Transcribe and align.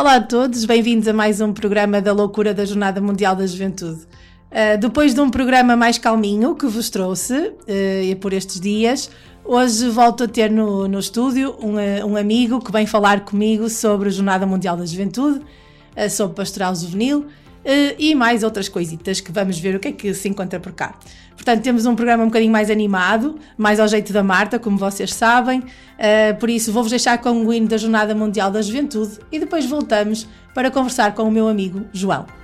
Olá 0.00 0.14
a 0.14 0.20
todos, 0.22 0.64
bem-vindos 0.64 1.06
a 1.08 1.12
mais 1.12 1.42
um 1.42 1.52
programa 1.52 2.00
da 2.00 2.10
loucura 2.10 2.54
da 2.54 2.64
Jornada 2.64 3.02
Mundial 3.02 3.36
da 3.36 3.46
Juventude. 3.46 4.00
Uh, 4.50 4.78
depois 4.80 5.12
de 5.12 5.20
um 5.20 5.28
programa 5.28 5.76
mais 5.76 5.98
calminho 5.98 6.54
que 6.54 6.66
vos 6.66 6.88
trouxe 6.88 7.34
uh, 7.34 8.16
por 8.18 8.32
estes 8.32 8.58
dias, 8.58 9.10
hoje 9.44 9.90
volto 9.90 10.24
a 10.24 10.26
ter 10.26 10.50
no, 10.50 10.88
no 10.88 10.98
estúdio 10.98 11.54
um, 11.60 11.74
uh, 11.74 12.06
um, 12.06 12.16
amigo 12.16 12.64
que 12.64 12.72
vem 12.72 12.86
falar 12.86 13.26
comigo 13.26 13.68
sobre 13.68 14.08
a 14.08 14.10
Jornada 14.10 14.46
Mundial 14.46 14.74
da 14.74 14.86
Juventude, 14.86 15.42
sobre 16.08 16.34
pastoral 16.34 16.74
juvenil 16.74 17.26
e 17.98 18.14
mais 18.14 18.42
outras 18.42 18.70
coisitas 18.70 19.20
que 19.20 19.30
vamos 19.30 19.58
ver 19.58 19.76
o 19.76 19.78
que 19.78 19.88
é 19.88 19.92
que 19.92 20.14
se 20.14 20.30
encontra 20.30 20.58
por 20.58 20.72
cá. 20.72 20.94
Portanto, 21.40 21.62
temos 21.62 21.86
um 21.86 21.96
programa 21.96 22.22
um 22.22 22.26
bocadinho 22.26 22.52
mais 22.52 22.68
animado, 22.68 23.38
mais 23.56 23.80
ao 23.80 23.88
jeito 23.88 24.12
da 24.12 24.22
Marta, 24.22 24.58
como 24.58 24.76
vocês 24.76 25.14
sabem. 25.14 25.60
Uh, 25.60 26.38
por 26.38 26.50
isso, 26.50 26.70
vou-vos 26.70 26.90
deixar 26.90 27.16
com 27.16 27.46
o 27.46 27.52
hino 27.52 27.66
da 27.66 27.78
Jornada 27.78 28.14
Mundial 28.14 28.50
da 28.50 28.60
Juventude 28.60 29.18
e 29.32 29.38
depois 29.38 29.64
voltamos 29.64 30.28
para 30.54 30.70
conversar 30.70 31.14
com 31.14 31.22
o 31.22 31.30
meu 31.30 31.48
amigo 31.48 31.86
João. 31.94 32.39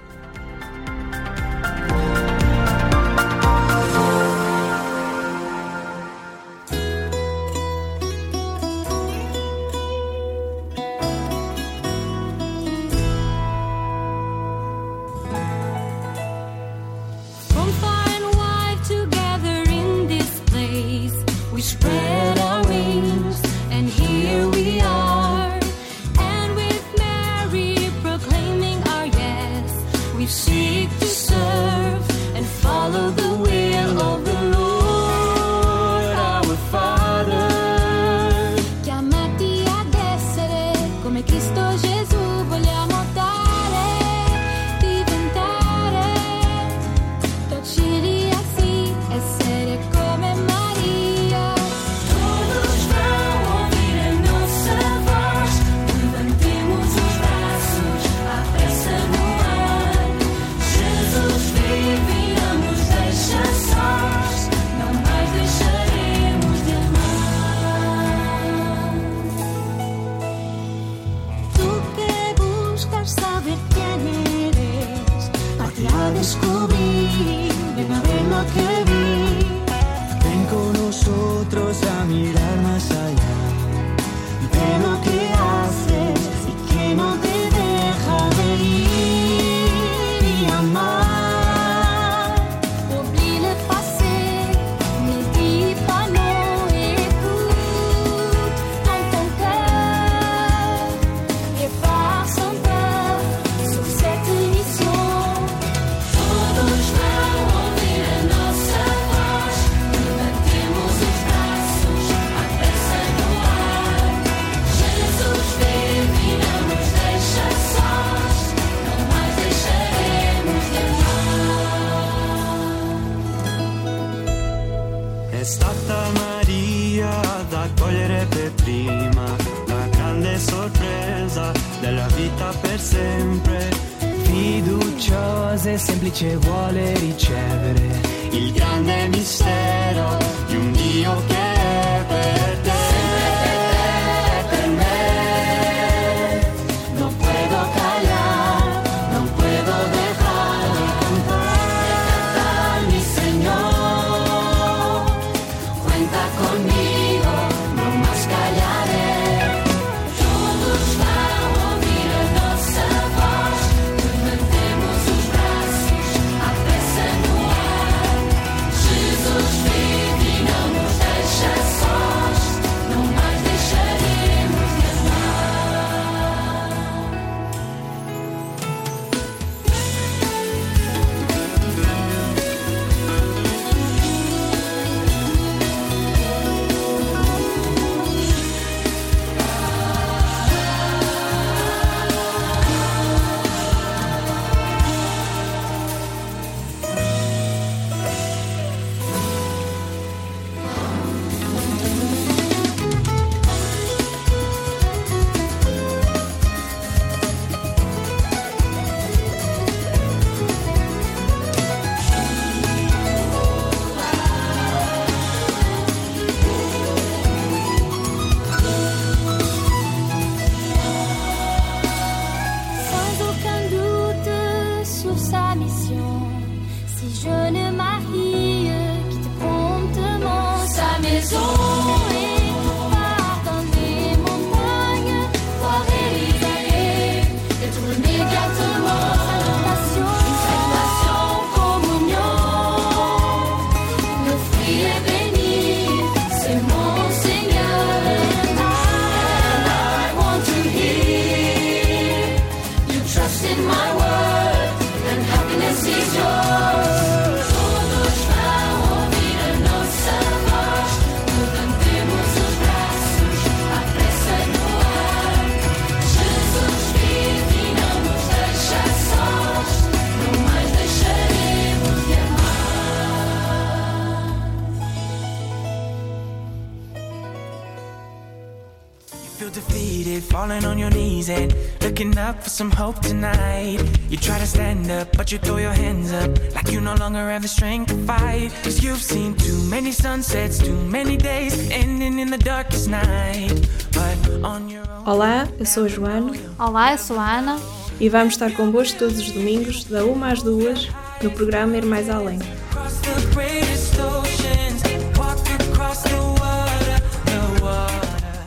Eu 295.67 295.69
sou 295.69 295.85
a 295.85 295.89
Joana 295.89 296.33
Olá, 296.61 296.93
eu 296.93 296.99
sou 296.99 297.19
a 297.19 297.39
Ana. 297.39 297.59
e 297.99 298.09
vamos 298.09 298.35
estar 298.35 298.53
convosco 298.53 299.01
todos 299.01 299.19
os 299.19 299.33
domingos, 299.33 299.83
da 299.83 300.05
1 300.05 300.25
às 300.25 300.41
2, 300.41 300.89
no 301.23 301.31
programa 301.33 301.77
Ir 301.77 301.85
Mais 301.85 302.09
Além. 302.09 302.39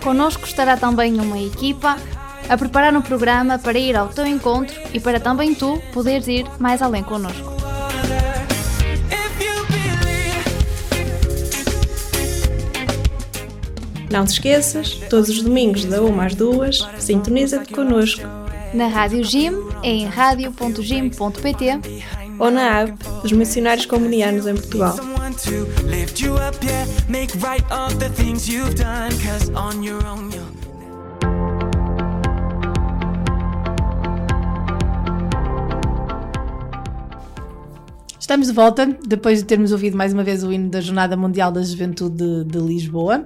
Connosco 0.02 0.46
estará 0.46 0.78
também 0.78 1.20
uma 1.20 1.38
equipa 1.38 1.98
a 2.48 2.58
preparar 2.58 2.96
um 2.96 3.02
programa 3.02 3.60
para 3.60 3.78
ir 3.78 3.98
ao 3.98 4.08
teu 4.08 4.26
encontro 4.26 4.74
e 4.94 5.00
para 5.00 5.20
também 5.20 5.54
tu 5.54 5.78
poderes 5.92 6.28
ir 6.28 6.48
mais 6.58 6.82
além 6.82 7.04
connosco. 7.04 7.49
Não 14.12 14.26
te 14.26 14.34
esqueças, 14.34 14.96
todos 15.08 15.30
os 15.30 15.44
domingos, 15.44 15.86
da 15.86 16.02
1 16.02 16.22
às 16.22 16.34
2, 16.34 16.88
sintoniza-te 16.98 17.72
connosco. 17.72 18.24
Na 18.74 18.88
Rádio 18.88 19.24
Gym, 19.24 19.54
em 19.84 20.06
radio.gym.pt 20.06 21.80
ou 22.40 22.50
na 22.50 22.82
app 22.82 22.94
dos 23.22 23.32
Missionários 23.32 23.86
Comunianos 23.86 24.48
em 24.48 24.56
Portugal. 24.56 24.96
Estamos 38.20 38.48
de 38.48 38.54
volta, 38.54 38.98
depois 39.06 39.40
de 39.40 39.46
termos 39.46 39.72
ouvido 39.72 39.98
mais 39.98 40.14
uma 40.14 40.24
vez 40.24 40.44
o 40.44 40.52
hino 40.52 40.70
da 40.70 40.82
Jornada 40.82 41.16
Mundial 41.16 41.52
da 41.52 41.62
Juventude 41.62 42.16
de, 42.16 42.44
de 42.44 42.60
Lisboa, 42.60 43.26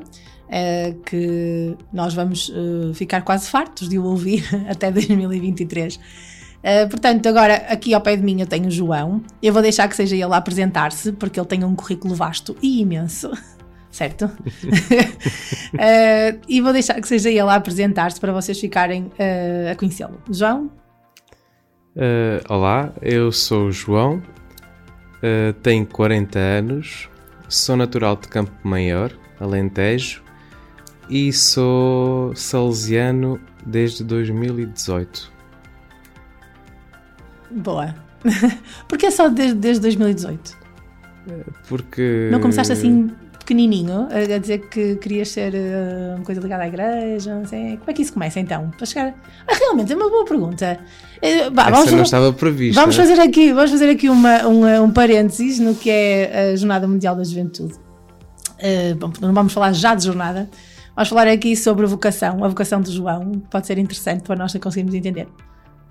eh, 0.55 0.93
que 1.03 1.75
nós 1.91 2.13
vamos 2.13 2.53
eh, 2.55 2.93
ficar 2.93 3.21
quase 3.21 3.49
fartos 3.49 3.89
de 3.89 3.97
o 3.97 4.03
ouvir 4.03 4.43
até 4.69 4.91
2023. 4.91 5.99
Eh, 6.61 6.85
portanto, 6.85 7.27
agora 7.27 7.55
aqui 7.67 7.91
ao 7.93 8.01
pé 8.01 8.15
de 8.15 8.21
mim 8.21 8.39
eu 8.39 8.45
tenho 8.45 8.67
o 8.67 8.71
João. 8.71 9.23
Eu 9.41 9.51
vou 9.51 9.63
deixar 9.63 9.87
que 9.87 9.95
seja 9.95 10.15
ele 10.15 10.31
a 10.31 10.37
apresentar-se, 10.37 11.11
porque 11.13 11.39
ele 11.39 11.47
tem 11.47 11.63
um 11.63 11.75
currículo 11.75 12.13
vasto 12.13 12.55
e 12.61 12.81
imenso. 12.81 13.31
Certo? 13.91 14.29
Eh, 15.79 16.35
e 16.47 16.61
vou 16.61 16.71
deixar 16.71 17.01
que 17.01 17.07
seja 17.07 17.29
ele 17.29 17.41
a 17.41 17.55
apresentar-se 17.55 18.19
para 18.19 18.31
vocês 18.31 18.59
ficarem 18.59 19.11
eh, 19.17 19.71
a 19.71 19.75
conhecê-lo. 19.75 20.21
João? 20.29 20.69
Uh, 21.95 22.41
olá, 22.47 22.93
eu 23.01 23.31
sou 23.31 23.67
o 23.67 23.71
João, 23.71 24.17
uh, 24.17 25.53
tenho 25.63 25.83
40 25.85 26.37
anos, 26.37 27.09
sou 27.49 27.75
natural 27.75 28.15
de 28.15 28.27
Campo 28.27 28.51
Maior, 28.63 29.11
Alentejo, 29.39 30.22
e 31.09 31.31
sou 31.33 32.35
salesiano 32.35 33.39
desde 33.65 34.03
2018. 34.03 35.31
Boa. 37.51 37.93
Porque 38.87 39.05
é 39.07 39.11
só 39.11 39.29
desde, 39.29 39.55
desde 39.55 39.81
2018? 39.81 40.57
Porque. 41.67 42.29
Não 42.31 42.39
começaste 42.39 42.71
assim 42.73 43.11
pequenininho 43.39 44.07
a 44.09 44.37
dizer 44.37 44.69
que 44.69 44.95
querias 44.95 45.27
ser 45.29 45.53
eh, 45.53 46.13
uma 46.15 46.23
coisa 46.23 46.39
ligada 46.39 46.63
à 46.63 46.67
igreja? 46.67 47.35
Não 47.35 47.45
sei. 47.45 47.75
Como 47.77 47.91
é 47.91 47.93
que 47.93 48.01
isso 48.01 48.13
começa 48.13 48.39
então? 48.39 48.71
Para 48.77 48.85
chegar. 48.85 49.13
Ah, 49.45 49.53
realmente, 49.53 49.91
é 49.91 49.95
uma 49.97 50.09
boa 50.09 50.23
pergunta. 50.25 50.79
Eh, 51.21 51.49
vá, 51.49 51.69
Essa 51.69 51.91
não 51.95 52.03
estava 52.03 52.31
prevista. 52.31 52.79
vamos 52.79 52.95
fazer 52.95 53.19
aqui, 53.19 53.51
vamos 53.51 53.71
fazer 53.71 53.89
aqui 53.89 54.09
uma, 54.09 54.47
uma- 54.47 54.81
um 54.81 54.91
parênteses 54.91 55.59
no 55.59 55.75
que 55.75 55.89
é 55.89 56.51
a 56.51 56.55
Jornada 56.55 56.87
Mundial 56.87 57.15
da 57.17 57.23
Juventude. 57.25 57.73
Eh, 58.59 58.93
bom, 58.93 59.11
não 59.19 59.33
vamos 59.33 59.51
falar 59.51 59.73
já 59.73 59.93
de 59.93 60.05
jornada, 60.05 60.49
vamos 60.95 61.09
falar 61.09 61.27
aqui 61.27 61.55
sobre 61.55 61.85
a 61.85 61.87
vocação, 61.87 62.43
a 62.43 62.47
vocação 62.47 62.81
do 62.81 62.91
João, 62.91 63.41
pode 63.49 63.67
ser 63.67 63.77
interessante 63.77 64.23
para 64.23 64.35
nós 64.35 64.53
conseguirmos 64.53 64.93
entender. 64.93 65.27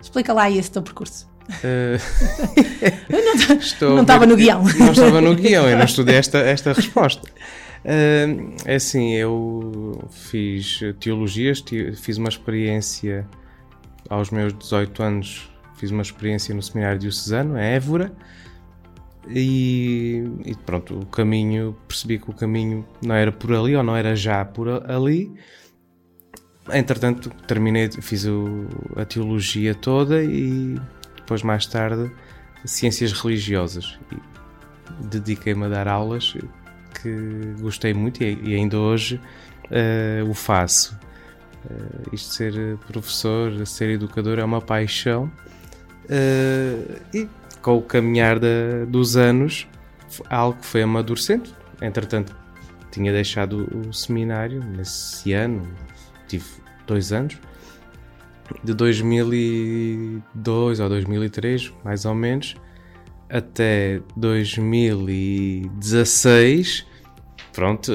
Explica 0.03 0.33
lá 0.33 0.51
esse 0.51 0.71
teu 0.71 0.83
percurso. 0.83 1.31
Uh, 1.53 1.99
estou 3.59 3.97
não 3.97 4.03
estava 4.03 4.25
no 4.25 4.37
guião. 4.37 4.63
Não 4.79 4.93
estava 4.93 5.21
no 5.21 5.35
guião, 5.35 5.69
eu 5.69 5.77
não 5.77 5.85
estudei 5.85 6.15
esta, 6.15 6.39
esta 6.39 6.73
resposta. 6.73 7.29
Uh, 7.85 8.55
assim, 8.73 9.13
eu 9.15 10.09
fiz 10.11 10.81
teologias, 11.01 11.63
fiz 11.97 12.17
uma 12.17 12.29
experiência 12.29 13.27
aos 14.09 14.31
meus 14.31 14.57
18 14.57 15.03
anos, 15.03 15.51
fiz 15.77 15.91
uma 15.91 16.03
experiência 16.03 16.55
no 16.55 16.63
seminário 16.63 17.01
diocesano, 17.01 17.59
em 17.59 17.75
Évora, 17.75 18.13
e, 19.29 20.25
e 20.45 20.55
pronto, 20.55 20.99
o 20.99 21.07
caminho, 21.07 21.77
percebi 21.87 22.19
que 22.19 22.31
o 22.31 22.35
caminho 22.35 22.87
não 23.03 23.15
era 23.15 23.31
por 23.33 23.53
ali, 23.55 23.77
ou 23.77 23.83
não 23.83 23.97
era 23.97 24.15
já 24.17 24.45
por 24.45 24.69
ali. 24.91 25.33
Entretanto, 26.73 27.31
terminei, 27.47 27.91
fiz 27.91 28.25
o- 28.25 28.69
a 28.97 29.05
teologia 29.05 29.75
toda 29.75 30.23
e 30.23 30.77
depois 31.17 31.43
mais 31.43 31.67
tarde 31.67 32.11
ciências 32.65 33.13
religiosas 33.13 33.99
dediquei-me 35.11 35.65
a 35.65 35.69
dar 35.69 35.89
aulas 35.89 36.37
que 37.01 37.55
gostei 37.61 37.93
muito 37.93 38.23
e, 38.23 38.39
e 38.45 38.55
ainda 38.55 38.79
hoje 38.79 39.21
eh, 39.71 40.23
o 40.29 40.35
faço. 40.35 40.97
Eh, 41.69 42.11
isto 42.13 42.33
ser 42.35 42.77
professor, 42.87 43.67
ser 43.67 43.91
educador 43.91 44.39
é 44.39 44.45
uma 44.45 44.61
paixão 44.61 45.29
eh, 46.09 47.01
e 47.13 47.29
com 47.63 47.79
o 47.79 47.83
caminhar 47.83 48.39
dos 48.89 49.17
anos 49.17 49.69
algo 50.29 50.59
que 50.59 50.67
foi 50.67 50.83
amadurecendo. 50.83 51.49
Entretanto, 51.81 52.37
tinha 52.91 53.11
deixado 53.13 53.69
o 53.75 53.91
seminário 53.93 54.61
nesse 54.63 55.33
ano, 55.33 55.67
tive 56.29 56.45
dois 56.87 57.13
anos 57.13 57.39
de 58.63 58.75
2002 58.75 60.81
ou 60.81 60.89
2003, 60.89 61.73
mais 61.85 62.05
ou 62.05 62.15
menos, 62.15 62.55
até 63.31 64.01
2016. 64.17 66.87
Pronto, 67.53 67.93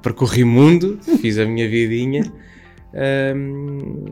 percorri 0.00 0.44
mundo, 0.44 0.98
fiz 1.20 1.36
a 1.38 1.44
minha 1.44 1.68
vidinha, 1.68 2.22
ehm, 2.94 4.06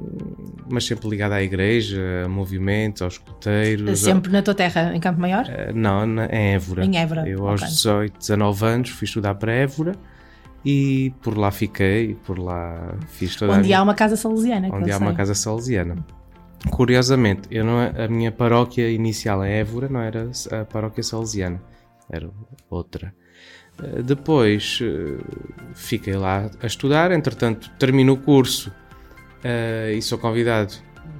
mas 0.73 0.85
sempre 0.87 1.09
ligado 1.09 1.33
à 1.33 1.43
igreja, 1.43 2.00
a 2.25 2.29
movimentos, 2.29 3.03
aos 3.03 3.15
escuteiros. 3.15 3.99
Sempre 4.00 4.31
na 4.33 4.43
tua 4.43 4.55
terra, 4.55 4.93
em 4.95 5.00
Campo 5.00 5.21
Maior? 5.21 5.45
Eh, 5.49 5.73
Não, 5.75 6.07
na- 6.07 6.27
em 6.27 6.55
Évora. 6.55 6.85
Em 6.85 6.97
Évora, 6.99 7.29
Eu 7.29 7.47
aos 7.49 7.61
ok. 7.62 7.73
18, 7.75 8.19
19 8.19 8.65
anos 8.67 8.91
fui 8.91 9.05
estudar 9.05 9.35
para 9.35 9.53
Évora 9.53 9.93
e 10.65 11.12
por 11.23 11.37
lá 11.39 11.50
fiquei, 11.50 12.15
por 12.27 12.39
lá 12.39 12.95
fiz 13.09 13.35
toda 13.37 13.53
a 13.53 13.57
Onde 13.57 13.67
minha- 13.67 13.79
há 13.79 13.83
uma 13.83 13.95
casa 13.95 14.17
salesiana. 14.17 14.69
onde 14.73 14.91
há 14.93 14.99
uma 14.99 15.09
sei. 15.09 15.17
casa 15.17 15.35
salesiana. 15.35 15.97
Curiosamente, 16.71 17.49
eu 17.50 17.65
não, 17.65 17.79
a 17.81 18.07
minha 18.09 18.31
paróquia 18.31 18.91
inicial 18.91 19.45
em 19.45 19.50
Évora 19.53 19.89
não 19.89 20.00
era 20.00 20.31
a 20.61 20.65
paróquia 20.67 21.03
salesiana, 21.03 21.61
era 22.11 22.29
outra. 22.69 23.15
Eh, 23.83 24.03
Depois 24.03 24.79
eh, 24.83 25.17
fiquei 25.75 26.15
lá 26.15 26.50
a 26.62 26.67
estudar, 26.67 27.12
entretanto 27.12 27.71
termino 27.79 28.12
o 28.12 28.17
curso 28.19 28.71
eh, 29.45 29.95
e 29.97 30.03
sou 30.03 30.19
convidado. 30.19 30.73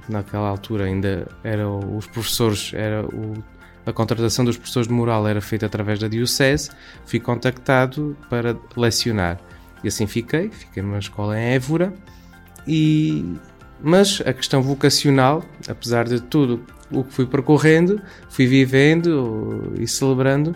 Naquela 0.09 0.49
altura 0.49 0.85
ainda 0.85 1.29
eram 1.45 1.97
os 1.97 2.07
professores, 2.07 2.73
era 2.75 3.05
o- 3.07 3.35
a 3.87 3.93
contratação 3.93 4.45
dos 4.45 4.57
professores 4.57 4.89
de 4.89 4.95
moral 4.95 5.27
era 5.27 5.41
feita 5.41 5.67
através 5.67 5.99
da 5.99 6.09
Diocese. 6.09 6.71
Fui 7.07 7.19
contactado 7.21 8.17
para 8.29 8.57
lecionar 8.77 9.39
e 9.83 9.89
assim 9.89 10.07
fiquei. 10.07 10.51
Fiquei 10.51 10.83
numa 10.83 10.99
escola 10.99 11.39
em 11.39 11.55
Évora 11.55 11.93
e 12.67 13.37
mas 13.83 14.21
a 14.27 14.33
questão 14.35 14.61
vocacional, 14.61 15.43
apesar 15.67 16.05
de 16.07 16.21
tudo 16.21 16.63
o 16.91 17.03
que 17.03 17.13
fui 17.15 17.25
percorrendo, 17.27 18.01
fui 18.29 18.47
vivendo 18.47 19.73
e 19.79 19.87
celebrando, 19.89 20.55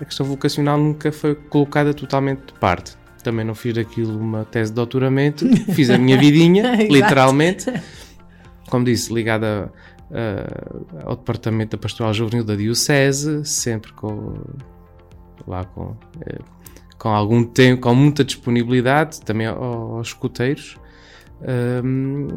a 0.00 0.04
questão 0.04 0.26
vocacional 0.26 0.76
nunca 0.76 1.12
foi 1.12 1.36
colocada 1.36 1.94
totalmente 1.94 2.46
de 2.46 2.52
parte. 2.54 2.96
Também 3.24 3.44
não 3.44 3.54
fiz 3.54 3.74
daquilo 3.74 4.16
uma 4.16 4.44
tese 4.44 4.70
de 4.70 4.76
doutoramento, 4.76 5.44
fiz 5.74 5.90
a 5.90 5.98
minha 5.98 6.16
vidinha, 6.18 6.76
literalmente, 6.88 7.72
como 8.70 8.84
disse, 8.84 9.12
ligada 9.12 9.72
a- 10.12 11.08
ao 11.08 11.16
departamento 11.16 11.76
da 11.76 11.80
Pastoral 11.80 12.12
Juvenil 12.14 12.44
da 12.44 12.54
Diocese, 12.54 13.44
sempre 13.44 13.92
com 13.94 14.34
lá 15.46 15.64
com, 15.64 15.96
eh, 16.20 16.38
com 16.98 17.08
algum 17.08 17.42
tempo, 17.44 17.82
com 17.82 17.94
muita 17.94 18.22
disponibilidade, 18.24 19.20
também 19.22 19.46
ao- 19.46 19.96
aos 19.96 20.08
escuteiros. 20.08 20.76
Hum, 21.82 22.28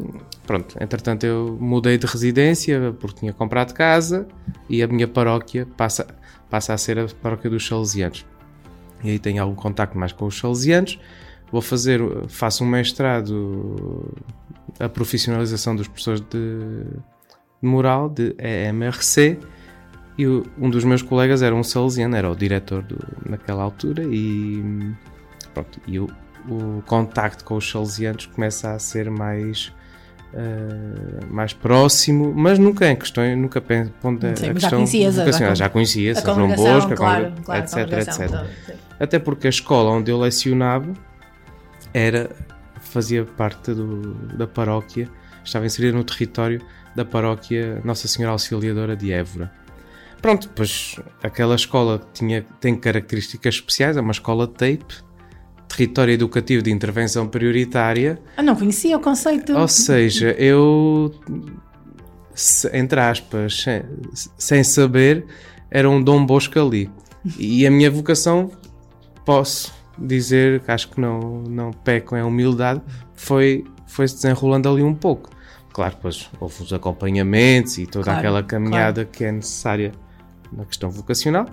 pronto, 0.46 0.76
entretanto 0.80 1.24
eu 1.24 1.56
mudei 1.60 1.96
de 1.96 2.06
residência 2.06 2.94
porque 2.98 3.20
tinha 3.20 3.32
comprado 3.32 3.72
casa 3.72 4.26
e 4.68 4.82
a 4.82 4.88
minha 4.88 5.06
paróquia 5.08 5.66
passa, 5.76 6.06
passa 6.50 6.74
a 6.74 6.78
ser 6.78 6.98
a 6.98 7.06
paróquia 7.22 7.48
dos 7.48 7.66
Salesianos. 7.66 8.26
E 9.02 9.10
aí 9.10 9.18
tenho 9.18 9.42
algum 9.42 9.54
contacto 9.54 9.96
mais 9.96 10.12
com 10.12 10.26
os 10.26 10.38
Salesianos. 10.38 10.98
vou 11.50 11.62
fazer, 11.62 12.00
faço 12.28 12.64
um 12.64 12.66
mestrado 12.66 14.12
a 14.78 14.88
profissionalização 14.88 15.74
dos 15.74 15.88
professores 15.88 16.20
de, 16.20 16.84
moral, 17.60 18.08
de 18.08 18.34
EMRC, 18.38 19.38
e 20.16 20.26
um 20.26 20.68
dos 20.68 20.84
meus 20.84 21.02
colegas 21.02 21.42
era 21.42 21.54
um 21.54 21.62
salesiano, 21.62 22.16
era 22.16 22.30
o 22.30 22.34
diretor 22.34 22.82
do, 22.82 22.98
naquela 23.28 23.62
altura, 23.62 24.02
e 24.04 24.94
pronto, 25.54 25.80
e 25.86 25.98
o, 25.98 26.08
o 26.48 26.82
contacto 26.86 27.44
com 27.44 27.56
os 27.56 27.70
salesianos 27.70 28.26
começa 28.26 28.72
a 28.72 28.78
ser 28.78 29.10
mais 29.10 29.72
eh, 30.34 31.24
mais 31.30 31.52
próximo, 31.52 32.32
mas 32.34 32.58
nunca 32.58 32.86
em 32.90 32.96
questão, 32.96 33.24
nunca 33.36 33.60
pen- 33.60 33.92
pondo 34.00 34.26
a 34.26 34.36
Sim, 34.36 34.46
já 34.46 34.52
questão 34.54 34.84
vocacional. 34.86 35.54
já 35.56 35.68
conhecia, 35.68 36.14
São 36.14 36.34
João 36.34 36.54
Bosco, 36.54 36.94
claro, 36.94 37.32
claro, 37.44 37.62
etc, 37.64 37.78
etc. 37.98 38.20
então. 38.26 38.46
Até 39.00 39.18
porque 39.18 39.46
a 39.46 39.50
escola 39.50 39.90
onde 39.90 40.10
eu 40.10 40.18
lecionava 40.18 40.92
era, 41.94 42.30
fazia 42.80 43.24
parte 43.24 43.72
do- 43.72 44.14
da 44.36 44.46
paróquia, 44.46 45.08
estava 45.44 45.66
inserida 45.66 45.96
no 45.96 46.04
território 46.04 46.60
da 46.94 47.04
paróquia 47.04 47.80
Nossa 47.84 48.08
Senhora 48.08 48.32
Auxiliadora 48.32 48.96
de 48.96 49.12
Évora. 49.12 49.50
Pronto, 50.20 50.50
pois 50.54 50.96
aquela 51.22 51.54
escola 51.54 52.00
tinha, 52.12 52.44
tem 52.60 52.74
características 52.74 53.54
especiais, 53.54 53.96
é 53.96 54.00
uma 54.00 54.10
escola 54.10 54.48
tape, 54.48 54.84
território 55.68 56.12
educativo 56.14 56.62
de 56.62 56.70
intervenção 56.70 57.28
prioritária, 57.28 58.18
Ah, 58.36 58.42
não 58.42 58.56
conhecia 58.56 58.96
o 58.96 59.00
conceito. 59.00 59.54
ou 59.56 59.68
seja, 59.68 60.30
eu, 60.38 61.14
entre 62.72 63.00
aspas, 63.00 63.62
sem, 63.62 63.82
sem 64.36 64.64
saber, 64.64 65.24
era 65.70 65.88
um 65.88 66.02
Dom 66.02 66.24
Bosco 66.24 66.58
ali. 66.58 66.90
E 67.38 67.66
a 67.66 67.70
minha 67.70 67.90
vocação, 67.90 68.50
posso 69.24 69.72
dizer 69.98 70.60
que 70.60 70.70
acho 70.70 70.88
que 70.90 71.00
não, 71.00 71.42
não 71.42 71.70
peco 71.72 72.16
em 72.16 72.22
humildade, 72.22 72.80
foi, 73.14 73.64
foi 73.86 74.06
se 74.08 74.14
desenrolando 74.14 74.68
ali 74.68 74.82
um 74.82 74.94
pouco. 74.94 75.30
Claro, 75.72 75.94
depois 75.94 76.28
houve 76.40 76.62
os 76.62 76.72
acompanhamentos 76.72 77.78
e 77.78 77.86
toda 77.86 78.04
Claro, 78.04 78.18
aquela 78.18 78.42
caminhada 78.42 79.04
que 79.04 79.24
é 79.24 79.30
necessária 79.32 79.92
na 80.52 80.64
questão 80.64 80.90
vocacional. 80.90 81.46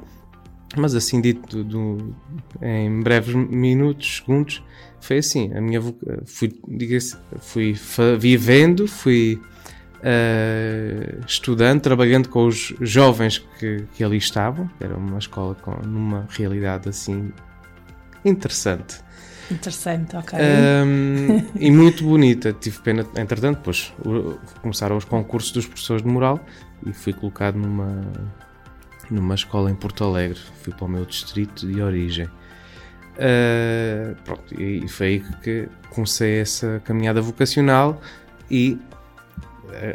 Mas 0.77 0.95
assim 0.95 1.22
dito 1.22 1.63
do- 1.63 2.15
em 2.62 3.01
breves 3.01 3.34
minutos, 3.36 4.17
segundos, 4.17 4.63
foi 5.00 5.19
assim. 5.19 5.53
A 5.53 5.62
minha 5.62 5.81
fui, 6.25 6.53
fui 7.39 7.75
vivendo, 8.17 8.88
fui 8.88 9.39
eh, 10.03 11.17
estudando, 11.27 11.81
trabalhando 11.81 12.29
com 12.29 12.45
os 12.45 12.74
jovens 12.81 13.39
que, 13.60 13.86
que 13.93 14.03
ali 14.03 14.17
estavam. 14.17 14.69
Era 14.79 14.95
uma 14.98 15.17
escola 15.19 15.55
com 15.55 15.72
numa 15.88 16.27
realidade 16.29 16.89
assim 16.89 17.31
interessante. 18.24 19.03
Interessante, 19.51 20.15
ok. 20.15 20.39
Ahm, 20.39 21.45
e 21.60 21.69
muito 21.72 22.03
bonita. 22.03 22.51
Tive 22.53 22.79
pena, 22.79 23.05
entretanto, 23.15 23.57
depois 23.57 23.93
começaram 24.62 24.98
os 24.98 25.05
concursos 25.05 25.51
dos 25.51 25.67
professores 25.67 26.01
de 26.01 26.07
moral 26.10 26.43
e 26.86 26.91
fui 26.91 27.13
colocado 27.13 27.55
numa, 27.57 28.01
numa 29.12 29.35
escola 29.35 29.69
em 29.71 29.75
Porto 29.75 30.03
Alegre. 30.03 30.39
Fui 30.63 30.74
para 30.74 30.85
o 30.85 30.89
meu 30.89 31.05
distrito 31.05 31.67
de 31.67 31.81
origem. 31.81 32.27
Ah, 33.17 34.13
pronto, 34.24 34.59
e 34.62 34.88
foi 34.88 35.07
aí 35.07 35.24
que 35.41 35.67
comecei 35.89 36.39
essa 36.39 36.81
caminhada 36.83 37.21
vocacional 37.21 38.01
e 38.51 38.77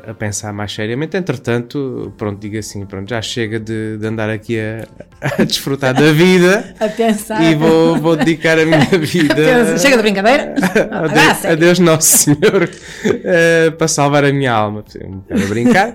a- 0.07 0.11
a 0.11 0.15
pensar 0.15 0.53
mais 0.53 0.73
seriamente. 0.73 1.17
Entretanto, 1.17 2.13
pronto, 2.17 2.39
digo 2.41 2.59
assim, 2.59 2.85
pronto, 2.87 3.09
já 3.11 3.21
chega 3.23 3.61
de, 3.61 3.99
de 3.99 4.07
andar 4.07 4.31
aqui 4.31 4.59
a, 4.59 4.87
a 5.21 5.45
desfrutar 5.45 5.93
da 5.95 6.13
vida 6.13 6.75
a 6.81 6.89
pensar. 6.89 7.43
e 7.43 7.55
vou, 7.55 7.97
vou 7.99 8.17
dedicar 8.17 8.59
a 8.59 8.65
minha 8.65 8.85
vida 8.99 9.79
Chega 9.79 9.97
de 9.97 10.03
brincadeira. 10.03 10.55
A 10.91 10.99
Adeus, 11.05 11.37
sério. 11.39 11.57
adeus 11.57 11.79
Nosso 11.79 12.19
Senhor 12.19 12.71
eh, 13.05 13.71
para 13.71 13.87
salvar 13.89 14.25
a 14.25 14.33
minha 14.33 14.53
alma. 14.53 14.83
Um 15.05 15.19
bocado 15.19 15.43
a 15.43 15.47
brincar. 15.47 15.93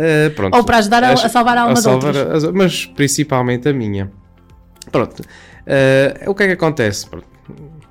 Eh, 0.00 0.30
pronto. 0.30 0.56
Ou 0.56 0.62
para 0.64 0.78
ajudar 0.78 1.02
a- 1.02 1.12
a 1.12 1.16
salvar 1.28 1.58
a 1.58 1.62
alma 1.62 1.74
de 1.74 1.80
salvar 1.82 2.14
outros. 2.16 2.44
as- 2.44 2.52
mas 2.52 2.86
principalmente 2.86 3.68
a 3.68 3.72
minha. 3.72 4.10
Pronto. 4.92 5.22
Eh, 5.66 6.24
o 6.28 6.34
que 6.34 6.44
é 6.44 6.46
que 6.46 6.52
acontece? 6.52 7.06
Pronto, 7.08 7.26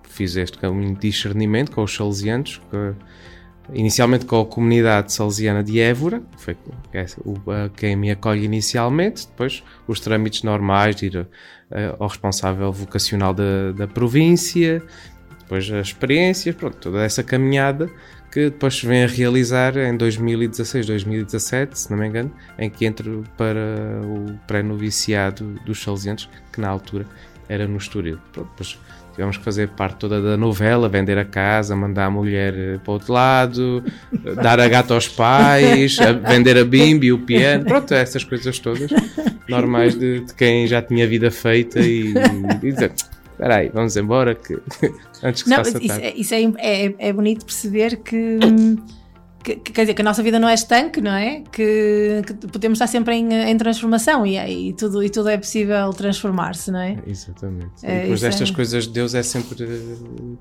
Fiz 0.09 0.35
este 0.35 0.57
caminho 0.57 0.95
de 0.95 1.01
discernimento 1.01 1.71
com 1.71 1.83
os 1.83 1.93
salesianos, 1.93 2.59
que- 2.71 3.77
inicialmente 3.77 4.25
com 4.25 4.39
a 4.41 4.45
comunidade 4.45 5.11
salesiana 5.13 5.63
de 5.63 5.79
Évora, 5.79 6.21
que 6.35 6.41
foi 6.41 6.57
é 6.93 7.05
o- 7.23 7.51
a 7.51 7.69
quem 7.69 7.95
me 7.95 8.09
acolhe 8.09 8.43
inicialmente, 8.45 9.27
depois 9.27 9.63
os 9.87 9.99
trâmites 9.99 10.41
normais 10.43 10.95
de 10.95 11.05
ir 11.07 11.27
eh, 11.69 11.93
ao 11.99 12.07
responsável 12.07 12.71
vocacional 12.71 13.31
da, 13.33 13.73
da 13.73 13.87
província, 13.87 14.81
depois 15.39 15.69
as 15.69 15.87
experiências, 15.87 16.55
pronto, 16.55 16.77
toda 16.77 17.03
essa 17.03 17.21
caminhada 17.21 17.87
que 18.37 18.43
depois 18.51 18.75
se 18.77 18.85
vem 18.85 19.03
a 19.03 19.07
realizar 19.07 19.75
em 19.77 19.97
2016, 19.97 20.85
2017, 20.85 21.79
se 21.79 21.89
não 21.89 21.97
me 21.97 22.05
engano, 22.07 22.31
em 22.59 22.69
que 22.69 22.85
entro 22.85 23.23
para 23.35 23.59
o 24.03 24.37
pré-noviciado 24.45 25.59
dos 25.65 25.81
salesianos, 25.81 26.29
que 26.53 26.61
na 26.61 26.67
altura 26.67 27.07
era 27.49 27.67
no 27.67 27.77
Estoril. 27.77 28.19
Pronto, 28.31 28.47
depois 28.51 28.77
tivemos 29.15 29.37
que 29.37 29.43
fazer 29.43 29.69
parte 29.69 29.95
toda 29.97 30.21
da 30.21 30.37
novela, 30.37 30.87
vender 30.87 31.17
a 31.17 31.25
casa, 31.25 31.75
mandar 31.75 32.05
a 32.05 32.11
mulher 32.11 32.53
eh, 32.55 32.77
para 32.83 32.91
o 32.91 32.93
outro 32.93 33.11
lado, 33.13 33.83
eh, 34.23 34.35
dar 34.35 34.59
a 34.59 34.67
gata 34.67 34.93
aos 34.93 35.07
pais, 35.07 35.97
a- 35.99 36.11
vender 36.11 36.59
a 36.59 36.63
bimbi, 36.63 37.11
o 37.11 37.17
piano, 37.17 37.65
pronto, 37.65 37.91
essas 37.91 38.23
coisas 38.23 38.59
todas 38.59 38.87
normais 39.49 39.95
de, 39.97 40.19
de 40.19 40.33
quem 40.35 40.67
já 40.67 40.79
tinha 40.79 41.07
vida 41.07 41.31
feita 41.31 41.79
e, 41.79 42.13
e 42.61 42.71
dizer, 42.71 42.91
espera 43.37 43.55
aí, 43.57 43.69
vamos 43.69 43.95
embora 43.95 44.33
que 44.33 44.57
antes 45.23 45.43
que 45.43 45.49
Não, 45.49 45.63
se 45.63 45.71
faça 45.71 45.77
isso, 45.83 45.87
tarde. 45.87 46.05
é, 46.05 46.15
isso 46.17 46.33
é, 46.33 46.41
é, 46.57 46.95
é 47.09 47.13
bonito 47.13 47.45
perceber 47.45 47.97
que, 47.97 48.39
que- 49.43 49.55
que- 49.57 49.71
Quer 49.71 49.81
dizer, 49.81 49.93
que 49.93 50.01
a 50.01 50.05
nossa 50.05 50.21
vida 50.23 50.39
não 50.39 50.49
é 50.49 50.53
estanque, 50.55 50.99
não 50.99 51.11
é? 51.13 51.41
Que, 51.51 52.21
que 52.25 52.33
podemos 52.47 52.77
estar 52.77 52.87
sempre 52.87 53.15
em, 53.15 53.31
em 53.31 53.57
transformação 53.57 54.25
e, 54.25 54.37
e, 54.69 54.73
tudo, 54.73 55.01
e 55.03 55.09
tudo 55.09 55.29
é 55.29 55.37
possível 55.37 55.89
transformar-se, 55.91 56.69
não 56.71 56.79
é? 56.79 56.97
Exatamente. 57.07 57.71
É, 57.83 57.99
e 57.99 58.01
depois 58.01 58.23
é- 58.23 58.27
destas 58.29 58.51
coisas 58.51 58.85
de 58.85 58.93
Deus 58.93 59.13
é 59.15 59.23
sempre 59.23 59.63
eh, 59.63 60.37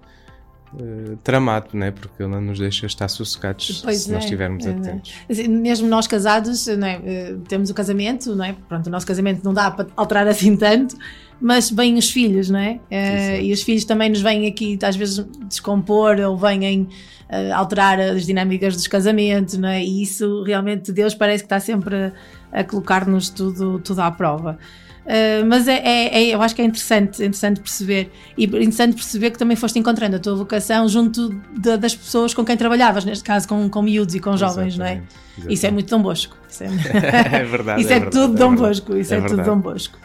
eh, 0.79 1.17
tramado, 1.23 1.69
não 1.75 1.87
é? 1.87 1.91
Porque 1.93 2.23
Ele 2.23 2.33
não 2.33 2.41
nos 2.41 2.59
deixa 2.59 2.87
estar 2.87 3.07
sossegados 3.09 3.81
Pois 3.83 3.99
se 3.99 4.11
nós 4.11 4.23
é, 4.23 4.25
estivermos 4.25 4.67
é, 4.67 4.71
atentos. 4.71 5.15
Mesmo 5.49 5.87
nós 5.89 6.07
casados, 6.07 6.67
não 6.67 6.87
é? 6.87 7.01
Eh, 7.05 7.37
temos 7.49 7.71
o 7.71 7.75
casamento, 7.75 8.35
não 8.35 8.45
é? 8.45 8.57
Pronto, 8.69 8.87
o 8.89 8.91
nosso 8.91 9.07
casamento 9.07 9.45
não 9.45 9.55
dá 9.55 9.71
para 9.71 9.87
alterar 9.97 10.27
assim 10.27 10.57
tanto, 10.57 10.97
mas 11.41 11.71
vêm 11.71 11.97
os 11.97 12.11
filhos, 12.11 12.49
não 12.51 12.59
é? 12.59 12.81
Eh, 12.91 13.27
Exato. 13.33 13.45
e 13.47 13.53
os 13.53 13.63
filhos 13.63 13.85
também 13.85 14.09
nos 14.11 14.21
vêm 14.23 14.47
aqui, 14.47 14.79
às 14.83 14.97
vezes, 14.97 15.25
descompor 15.49 16.19
ou 16.21 16.37
vêm 16.37 16.89
eh, 17.29 17.51
alterar 17.53 17.99
as 18.01 18.25
dinâmicas 18.27 18.75
dos 18.75 18.87
casamentos, 18.87 19.57
não 19.59 19.69
é? 19.69 19.83
E 19.85 20.03
isso 20.03 20.43
realmente 20.45 20.93
Deus 20.93 21.15
parece 21.15 21.43
que 21.43 21.47
está 21.47 21.61
sempre 21.61 21.95
a, 21.95 22.13
a 22.61 22.65
colocar-nos 22.65 23.29
tudo, 23.29 23.79
tudo 23.81 24.01
à 24.01 24.11
prova. 24.11 24.59
Uh, 25.07 25.47
mas 25.47 25.69
é, 25.69 25.77
é- 25.85 26.19
é- 26.21 26.35
eu 26.35 26.43
acho 26.43 26.53
que 26.53 26.61
é 26.61 26.65
interessante, 26.65 27.19
interessante 27.23 27.61
perceber 27.61 28.11
e 28.37 28.43
interessante 28.45 28.95
perceber 28.97 29.31
que 29.31 29.39
também 29.39 29.57
foste 29.57 29.79
encontrando 29.79 30.17
a 30.17 30.19
tua 30.19 30.35
vocação 30.35 30.89
junto 30.89 31.29
da- 31.57 31.77
das 31.77 31.95
pessoas 31.95 32.35
com 32.35 32.45
quem 32.45 32.57
trabalhavas, 32.57 33.05
neste 33.05 33.23
caso 33.23 33.47
com, 33.47 33.69
com 33.71 33.83
miúdos 33.83 34.17
e 34.17 34.19
com 34.19 34.37
jovens, 34.37 34.77
não 34.77 34.85
é? 34.85 34.95
Exatamente, 35.39 35.55
Isso 35.55 35.65
é 35.67 35.71
muito 35.71 35.89
Dom 35.95 36.03
Bosco. 36.03 36.37
Isso 36.51 36.65
é, 36.65 36.67
É 36.67 37.45
verdade. 37.45 37.83
isso 37.83 37.93
é, 37.93 38.01
verdade, 38.01 38.11
tudo 38.11 38.35
Dom. 38.35 38.57
Bosco. 38.57 38.97
Isso 38.97 39.15
é, 39.15 39.21
tudo. 39.21 39.45
Dom 39.45 39.59
Bosco. 39.61 39.97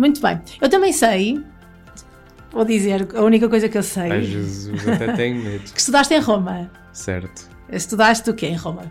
Muito 0.00 0.20
bem. 0.22 0.40
Eu 0.62 0.68
também 0.70 0.92
sei, 0.94 1.38
vou 2.50 2.64
dizer, 2.64 3.06
a 3.14 3.20
única 3.22 3.48
coisa 3.50 3.68
que 3.68 3.76
eu 3.76 3.82
sei, 3.82 4.10
Ai 4.10 4.22
Jesus, 4.22 4.88
até 4.88 5.12
tenho 5.12 5.36
medo. 5.44 5.64
que 5.72 5.78
estudaste 5.78 6.14
em 6.14 6.20
Roma. 6.20 6.70
Certo. 6.90 7.48
Estudaste 7.70 8.30
o 8.30 8.34
quê 8.34 8.46
em 8.46 8.56
Roma? 8.56 8.90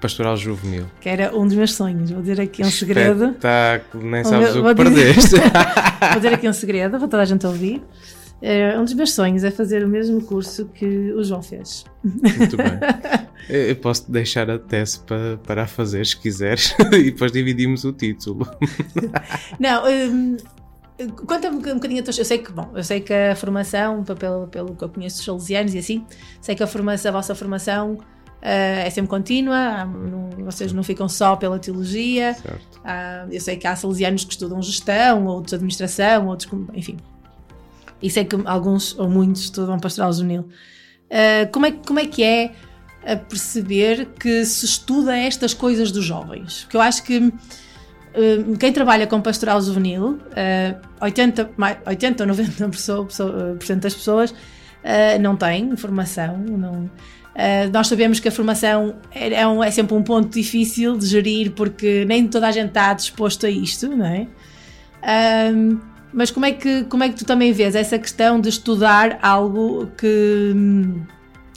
Pastoral 0.00 0.36
juvenil. 0.36 0.86
Que 1.00 1.08
era 1.08 1.36
um 1.36 1.46
dos 1.46 1.54
meus 1.54 1.72
sonhos. 1.74 2.10
Vou 2.10 2.20
dizer 2.20 2.40
aqui 2.40 2.62
um 2.62 2.70
segredo. 2.70 3.26
Espetáculo, 3.26 4.04
nem 4.10 4.24
sabes 4.24 4.56
o 4.56 4.62
vou 4.62 4.74
que 4.74 4.84
dizer- 4.84 5.14
perdeste. 5.14 5.36
Vou 6.00 6.16
dizer 6.16 6.32
aqui 6.34 6.48
um 6.48 6.52
segredo 6.52 6.90
para 6.98 7.06
toda 7.06 7.22
a 7.22 7.24
gente 7.26 7.46
ouvir. 7.46 7.82
Eh, 8.42 8.76
um 8.78 8.84
dos 8.84 8.94
meus 8.94 9.12
sonhos 9.12 9.44
é 9.44 9.50
fazer 9.50 9.84
o 9.84 9.88
mesmo 9.88 10.20
curso 10.22 10.64
que 10.74 11.12
o 11.12 11.22
João 11.22 11.42
fez. 11.42 11.84
Muito 12.02 12.56
bem. 12.56 12.66
Eu 13.48 13.74
posso 13.76 14.10
deixar 14.10 14.48
a 14.48 14.58
tese 14.58 15.00
para, 15.00 15.36
para 15.38 15.62
a 15.64 15.66
fazer 15.66 16.06
se 16.06 16.16
quiseres 16.16 16.72
e 16.92 17.10
depois 17.10 17.32
dividimos 17.32 17.84
o 17.84 17.92
título. 17.92 18.46
Não, 19.58 19.82
hum, 19.90 20.36
conta-me 21.26 21.56
um 21.56 21.74
bocadinho 21.74 22.00
a 22.00 22.04
tua. 22.04 22.14
Eu 22.16 22.24
sei 22.24 22.38
que, 22.38 22.52
bom, 22.52 22.70
eu 22.74 22.84
sei 22.84 23.00
que 23.00 23.12
a 23.12 23.34
formação, 23.34 24.04
pelo, 24.04 24.46
pelo 24.46 24.76
que 24.76 24.84
eu 24.84 24.88
conheço 24.88 25.16
dos 25.16 25.24
salesianos 25.24 25.74
e 25.74 25.78
assim, 25.78 26.04
sei 26.40 26.54
que 26.54 26.62
a, 26.62 26.66
formação, 26.66 27.08
a 27.10 27.12
vossa 27.12 27.34
formação 27.34 27.98
eh, 28.40 28.86
é 28.86 28.90
sempre 28.90 29.08
contínua, 29.10 29.84
não- 29.84 30.30
vocês 30.44 30.72
não 30.72 30.84
ficam 30.84 31.08
só 31.08 31.34
pela 31.34 31.58
teologia. 31.58 32.36
Há- 32.84 33.26
eu 33.30 33.40
sei 33.40 33.56
que 33.56 33.66
há 33.66 33.74
salesianos 33.74 34.24
que 34.24 34.32
estudam 34.32 34.62
gestão, 34.62 35.26
outros 35.26 35.54
administração, 35.54 36.28
outros, 36.28 36.48
enfim. 36.72 36.96
E 38.00 38.08
sei 38.08 38.24
que 38.24 38.36
alguns 38.44 38.96
ou 38.96 39.08
muitos 39.10 39.42
estudam 39.42 39.78
pastoral 39.80 40.12
juvenil. 40.12 40.42
Uh, 40.42 40.48
como, 41.52 41.66
é, 41.66 41.72
como 41.72 41.98
é 41.98 42.06
que 42.06 42.22
é 42.22 42.52
a 43.06 43.16
perceber 43.16 44.06
que 44.18 44.44
se 44.44 44.64
estuda 44.66 45.16
estas 45.16 45.54
coisas 45.54 45.90
dos 45.90 46.04
jovens? 46.04 46.62
Porque 46.62 46.76
eu 46.76 46.80
acho 46.80 47.02
que 47.02 47.18
uh, 47.18 48.56
quem 48.58 48.72
trabalha 48.72 49.06
com 49.06 49.20
pastoral 49.20 49.60
juvenil, 49.60 50.18
uh, 50.20 50.80
80, 51.00 51.50
mais- 51.56 51.78
80 51.86 52.24
ou 52.24 52.30
90% 52.30 52.70
pessoa- 52.70 53.06
pessoa- 53.06 53.56
por 53.58 53.64
cento 53.66 53.82
das 53.82 53.94
pessoas 53.94 54.34
não 55.20 55.36
têm 55.36 55.76
formação, 55.76 56.38
não, 56.38 56.90
nós 57.70 57.86
sabemos 57.86 58.18
que 58.18 58.28
a 58.28 58.32
formação 58.32 58.94
é, 59.12 59.34
é, 59.34 59.46
um, 59.46 59.62
é, 59.62 59.70
sempre 59.70 59.94
um 59.94 60.02
ponto 60.02 60.32
difícil 60.32 60.96
de 60.96 61.04
gerir 61.04 61.50
porque 61.52 62.06
nem 62.06 62.26
toda 62.26 62.48
a 62.48 62.50
gente 62.50 62.68
está 62.68 62.94
disposto 62.94 63.44
a 63.44 63.50
isto, 63.50 63.88
não 63.94 64.06
é? 64.06 64.26
Mas 66.12 66.30
como 66.30 66.46
é, 66.46 66.52
que, 66.52 66.84
como 66.84 67.02
é 67.02 67.08
que 67.08 67.16
tu 67.16 67.24
também 67.24 67.52
vês 67.52 67.74
essa 67.74 67.98
questão 67.98 68.40
de 68.40 68.48
estudar 68.48 69.18
algo 69.22 69.86
que 69.98 70.52
hum, 70.54 71.02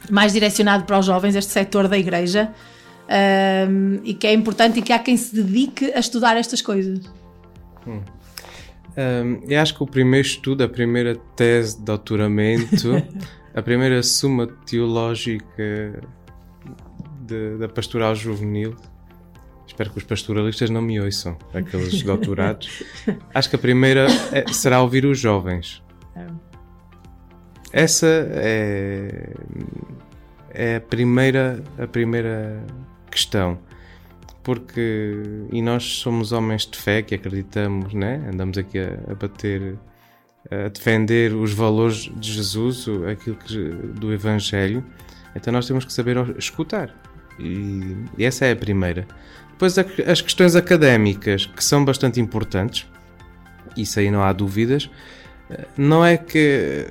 mais 0.10 0.34
direcionado 0.34 0.84
para 0.86 1.00
os 1.00 1.06
jovens, 1.06 1.36
este 1.36 1.52
setor 1.52 1.88
da 1.88 1.98
igreja, 1.98 2.52
um, 3.70 4.00
e 4.04 4.14
que 4.14 4.28
é 4.28 4.34
importante 4.34 4.80
e 4.80 4.82
que 4.82 4.94
há 4.94 5.00
quem 5.00 5.18
se 5.18 5.36
dedique 5.36 5.92
a 5.94 6.00
estudar 6.00 6.38
estas 6.38 6.62
coisas? 6.62 7.00
Hum. 7.88 8.02
Um, 8.96 9.42
eu 9.48 9.60
acho 9.60 9.76
que 9.76 9.82
o 9.82 9.88
primeiro 9.88 10.28
estudo, 10.28 10.64
a 10.64 10.70
primeira 10.70 11.16
tese 11.36 11.80
de 11.80 11.86
doutoramento 11.86 12.94
a 13.54 13.62
primeira 13.62 14.02
suma 14.02 14.48
teológica 14.48 16.02
de, 17.22 17.58
da 17.58 17.70
pastoral 17.70 18.16
juvenil. 18.16 18.76
Espero 19.68 19.90
que 19.90 19.98
os 19.98 20.04
pastoralistas 20.04 20.70
não 20.70 20.82
me 20.82 21.00
ouçam, 21.00 21.38
aqueles 21.54 22.02
doutorados. 22.04 22.84
Acho 23.34 23.50
que 23.50 23.56
a 23.56 23.60
primeira 23.60 24.08
é, 24.32 24.52
será 24.52 24.82
ouvir 24.82 25.06
os 25.06 25.20
jovens. 25.20 25.82
É. 26.16 26.28
Essa 27.72 28.08
é, 28.08 29.34
é 30.52 30.76
a 30.76 30.82
primeira, 30.82 31.64
a 31.78 31.88
primeira 31.88 32.64
questão 33.10 33.60
porque 34.44 35.22
e 35.52 35.62
nós 35.62 35.84
somos 36.00 36.34
homens 36.34 36.68
de 36.68 36.78
fé 36.78 37.02
que 37.02 37.16
acreditamos, 37.16 37.94
né? 37.94 38.22
Andamos 38.32 38.58
aqui 38.58 38.78
a, 38.78 39.00
a 39.10 39.16
bater 39.16 39.80
a 40.52 40.68
defender 40.68 41.34
os 41.34 41.54
valores 41.54 42.12
de 42.16 42.34
Jesus, 42.34 42.86
aquilo 43.10 43.38
que, 43.38 43.58
do 43.98 44.14
Evangelho, 44.14 44.84
então 45.36 45.54
nós 45.54 45.66
temos 45.66 45.86
que 45.86 45.94
saber 45.94 46.18
escutar. 46.38 46.94
E, 47.40 47.96
e 48.18 48.26
essa 48.26 48.46
é 48.46 48.52
a 48.52 48.56
primeira. 48.56 49.08
Depois 49.64 50.08
as 50.08 50.22
questões 50.22 50.56
académicas, 50.56 51.46
que 51.46 51.64
são 51.64 51.86
bastante 51.86 52.20
importantes, 52.20 52.86
isso 53.78 53.98
aí 53.98 54.12
não 54.12 54.22
há 54.22 54.34
dúvidas, 54.34 54.90
não 55.78 56.06
é 56.06 56.18
que 56.18 56.86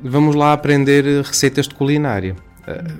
vamos 0.00 0.36
lá 0.36 0.52
aprender 0.52 1.04
receitas 1.24 1.66
de 1.66 1.74
culinária. 1.74 2.36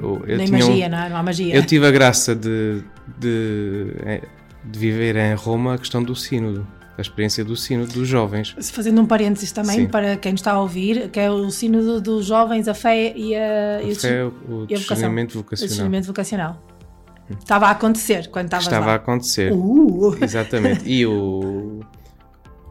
Eu 0.00 0.22
Nem 0.26 0.48
magia, 0.48 0.86
um, 0.86 0.90
não, 0.90 0.98
é? 0.98 1.08
não 1.08 1.16
há 1.16 1.22
magia. 1.22 1.54
Eu 1.54 1.64
tive 1.64 1.86
a 1.86 1.90
graça 1.92 2.34
de, 2.34 2.82
de, 3.18 4.20
de 4.64 4.78
viver 4.78 5.16
em 5.16 5.34
Roma 5.34 5.74
a 5.74 5.78
questão 5.78 6.02
do 6.02 6.16
sínodo 6.16 6.66
a 6.96 7.00
experiência 7.00 7.44
do 7.44 7.56
Sínodo 7.56 7.92
dos 7.92 8.06
Jovens. 8.06 8.54
Fazendo 8.70 9.00
um 9.00 9.06
parênteses 9.06 9.50
também 9.50 9.80
Sim. 9.80 9.88
para 9.88 10.16
quem 10.16 10.32
está 10.32 10.52
a 10.52 10.60
ouvir, 10.60 11.08
que 11.08 11.18
é 11.18 11.28
o 11.28 11.50
Sínodo 11.50 12.00
dos 12.00 12.26
Jovens, 12.26 12.68
a 12.68 12.74
fé 12.74 13.12
e 13.16 13.34
a, 13.34 13.78
a, 13.78 13.82
e 13.82 13.94
fé, 13.96 14.24
o, 14.24 14.64
discernimento 14.64 15.34
vocacional. 15.34 15.66
O 15.66 15.68
discernimento 15.68 16.06
vocacional. 16.06 16.73
Estava 17.30 17.66
a 17.66 17.70
acontecer 17.70 18.28
quando 18.30 18.46
estavas 18.46 18.66
Estava 18.66 18.86
lá. 18.86 18.92
a 18.92 18.96
acontecer. 18.96 19.52
Uh. 19.52 20.16
Exatamente. 20.22 20.88
E 20.88 21.06
o, 21.06 21.80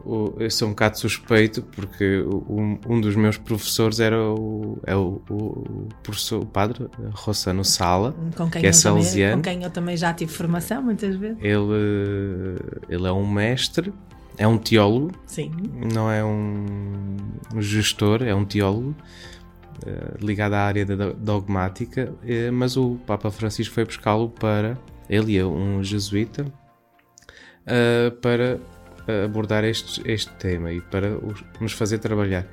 o, 0.04 0.34
eu 0.38 0.50
sou 0.50 0.68
um 0.68 0.70
bocado 0.72 0.98
suspeito 0.98 1.62
porque 1.62 2.22
um, 2.22 2.78
um 2.88 3.00
dos 3.00 3.16
meus 3.16 3.36
professores 3.36 4.00
era 4.00 4.20
o, 4.22 4.78
é 4.86 4.94
o, 4.94 5.20
o 5.28 5.88
professor, 6.02 6.42
o 6.42 6.46
padre 6.46 6.86
Rossano 7.12 7.64
Sala, 7.64 8.14
que 8.52 8.66
é 8.66 8.72
salesiano. 8.72 9.36
com 9.36 9.42
quem 9.42 9.62
eu 9.62 9.70
também 9.70 9.96
já 9.96 10.12
tive 10.12 10.32
formação 10.32 10.82
muitas 10.82 11.16
vezes. 11.16 11.38
Ele, 11.40 12.58
ele 12.88 13.06
é 13.06 13.12
um 13.12 13.26
mestre 13.26 13.92
é 14.36 14.46
um 14.46 14.58
teólogo, 14.58 15.12
Sim. 15.26 15.50
não 15.92 16.10
é 16.10 16.24
um, 16.24 17.16
gestor, 17.58 18.22
é 18.22 18.34
um 18.34 18.44
teólogo 18.44 18.94
ligado 20.20 20.54
à 20.54 20.60
área 20.60 20.84
da 20.84 21.12
dogmática, 21.12 22.12
uh, 22.22 22.52
mas 22.52 22.76
o 22.76 22.96
Papa 23.06 23.30
Francisco 23.30 23.74
foi 23.74 23.84
buscá-lo 23.84 24.28
para, 24.30 24.78
ele 25.08 25.36
é 25.36 25.44
um 25.44 25.82
jesuíta, 25.82 26.44
uh, 27.66 28.10
para 28.20 28.58
abordar 29.24 29.64
este, 29.64 30.02
este 30.10 30.32
tema 30.34 30.72
e 30.72 30.80
para 30.80 31.18
os, 31.18 31.44
nos 31.60 31.72
fazer 31.72 31.98
trabalhar. 31.98 32.46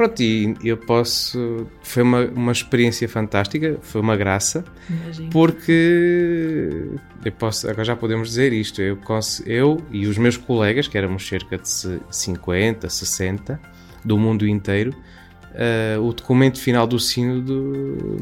Pronto, 0.00 0.18
e 0.22 0.56
eu 0.64 0.78
posso. 0.78 1.66
Foi 1.82 2.02
uma, 2.02 2.24
uma 2.24 2.52
experiência 2.52 3.06
fantástica, 3.06 3.76
foi 3.82 4.00
uma 4.00 4.16
graça, 4.16 4.64
Imagina. 4.88 5.28
porque 5.30 6.86
eu 7.22 7.32
posso, 7.32 7.68
agora 7.68 7.84
já 7.84 7.94
podemos 7.94 8.28
dizer 8.28 8.50
isto. 8.54 8.80
Eu, 8.80 8.98
eu 9.44 9.76
e 9.90 10.06
os 10.06 10.16
meus 10.16 10.38
colegas, 10.38 10.88
que 10.88 10.96
éramos 10.96 11.28
cerca 11.28 11.58
de 11.58 11.68
50, 11.68 12.88
60 12.88 13.60
do 14.02 14.16
mundo 14.16 14.48
inteiro, 14.48 14.96
uh, 15.54 16.02
o 16.02 16.12
documento 16.12 16.58
final 16.58 16.86
do 16.86 16.98
Sínodo, 16.98 18.16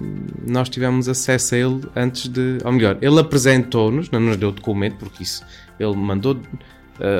nós 0.46 0.68
tivemos 0.68 1.08
acesso 1.08 1.54
a 1.54 1.58
ele 1.58 1.80
antes 1.94 2.28
de. 2.28 2.58
Ou 2.64 2.72
melhor, 2.72 2.98
ele 3.00 3.18
apresentou-nos, 3.20 4.10
não 4.10 4.20
nos 4.20 4.36
deu 4.36 4.50
o 4.50 4.52
documento, 4.52 4.96
porque 4.96 5.22
isso 5.22 5.44
ele 5.78 5.94
mandou 5.94 6.40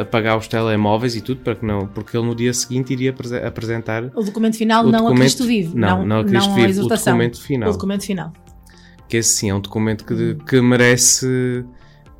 apagar 0.01 0.37
os 0.37 0.49
telemóveis 0.49 1.15
e 1.15 1.21
tudo, 1.21 1.41
para 1.41 1.55
que 1.55 1.65
não, 1.65 1.87
porque 1.87 2.17
ele 2.17 2.27
no 2.27 2.35
dia 2.35 2.53
seguinte 2.53 2.93
iria 2.93 3.15
apresentar 3.47 4.05
o 4.15 4.25
documento 4.25 4.57
final, 4.57 4.85
o 4.85 4.91
não 4.91 5.05
documento, 5.05 5.17
a 5.17 5.21
Cristo 5.21 5.45
Vive, 5.45 5.77
não, 5.77 5.99
não, 5.99 6.07
não 6.07 6.21
a 6.21 6.25
Cristo 6.25 6.49
não 6.49 6.55
Vive, 6.57 6.81
a 6.81 6.83
o 6.83 6.89
documento 6.89 7.41
final. 7.41 7.69
O 7.69 7.73
documento 7.73 8.05
final. 8.05 8.33
Que 9.09 9.19
esse 9.19 9.31
sim 9.31 9.51
é 9.51 9.55
um 9.55 9.61
documento 9.61 10.05
que, 10.05 10.37
que 10.47 10.61
merece 10.61 11.65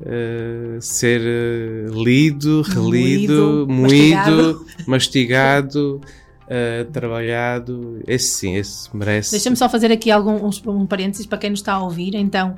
uh, 0.01 0.81
ser 0.81 1.21
uh, 1.21 2.01
lido, 2.01 2.61
relido, 2.61 3.67
moído, 3.69 4.55
mastigado, 4.57 4.65
mastigado 4.87 6.01
uh, 6.49 6.91
trabalhado. 6.91 8.01
Esse 8.07 8.37
sim, 8.37 8.55
esse 8.55 8.89
merece. 8.95 9.31
Deixa-me 9.31 9.55
só 9.55 9.69
fazer 9.69 9.91
aqui 9.91 10.09
algum, 10.11 10.47
um, 10.47 10.49
um 10.71 10.85
parênteses 10.85 11.25
para 11.25 11.37
quem 11.37 11.51
nos 11.51 11.59
está 11.59 11.73
a 11.73 11.83
ouvir. 11.83 12.15
Então, 12.15 12.55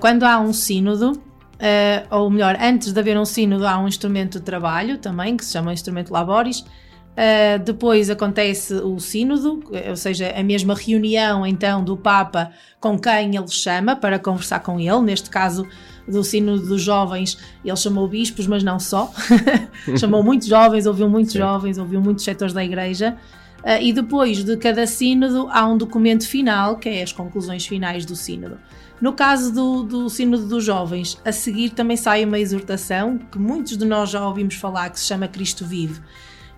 quando 0.00 0.24
há 0.24 0.40
um 0.40 0.52
sínodo, 0.52 1.20
Uh, 1.58 2.06
ou 2.14 2.30
melhor, 2.30 2.56
antes 2.60 2.92
de 2.92 3.00
haver 3.00 3.18
um 3.18 3.24
sínodo 3.24 3.66
há 3.66 3.76
um 3.80 3.88
instrumento 3.88 4.38
de 4.38 4.44
trabalho 4.44 4.96
também, 4.96 5.36
que 5.36 5.44
se 5.44 5.52
chama 5.52 5.72
instrumento 5.72 6.12
laboris. 6.12 6.60
Uh, 6.60 7.58
depois 7.64 8.08
acontece 8.08 8.74
o 8.74 9.00
sínodo, 9.00 9.60
ou 9.88 9.96
seja, 9.96 10.32
a 10.36 10.42
mesma 10.44 10.72
reunião 10.72 11.44
então 11.44 11.82
do 11.82 11.96
Papa 11.96 12.52
com 12.78 12.96
quem 12.96 13.34
ele 13.34 13.48
chama 13.48 13.96
para 13.96 14.20
conversar 14.20 14.60
com 14.60 14.78
ele, 14.78 15.00
neste 15.00 15.28
caso 15.28 15.66
do 16.08 16.24
sínodo 16.24 16.66
dos 16.66 16.82
jovens, 16.82 17.38
ele 17.64 17.76
chamou 17.76 18.08
bispos, 18.08 18.46
mas 18.46 18.62
não 18.62 18.78
só, 18.78 19.12
chamou 19.98 20.22
muitos 20.22 20.48
jovens, 20.48 20.86
ouviu 20.86 21.08
muitos 21.08 21.32
Sim. 21.32 21.38
jovens, 21.38 21.78
ouviu 21.78 22.00
muitos 22.00 22.24
setores 22.24 22.52
da 22.52 22.64
igreja, 22.64 23.16
uh, 23.58 23.82
e 23.82 23.92
depois 23.92 24.42
de 24.42 24.56
cada 24.56 24.86
sínodo 24.86 25.48
há 25.50 25.66
um 25.66 25.76
documento 25.76 26.26
final, 26.26 26.76
que 26.76 26.88
é 26.88 27.02
as 27.02 27.12
conclusões 27.12 27.66
finais 27.66 28.04
do 28.04 28.16
sínodo. 28.16 28.58
No 29.00 29.12
caso 29.12 29.52
do, 29.52 29.82
do 29.84 30.10
Sínodo 30.10 30.48
dos 30.48 30.64
Jovens, 30.64 31.20
a 31.24 31.30
seguir 31.30 31.70
também 31.70 31.96
sai 31.96 32.24
uma 32.24 32.38
exortação 32.38 33.16
que 33.16 33.38
muitos 33.38 33.76
de 33.76 33.84
nós 33.84 34.10
já 34.10 34.26
ouvimos 34.26 34.56
falar, 34.56 34.90
que 34.90 34.98
se 34.98 35.06
chama 35.06 35.28
Cristo 35.28 35.64
Vive. 35.64 36.00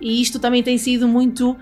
E 0.00 0.22
isto 0.22 0.38
também 0.38 0.62
tem 0.62 0.78
sido 0.78 1.06
muito 1.06 1.54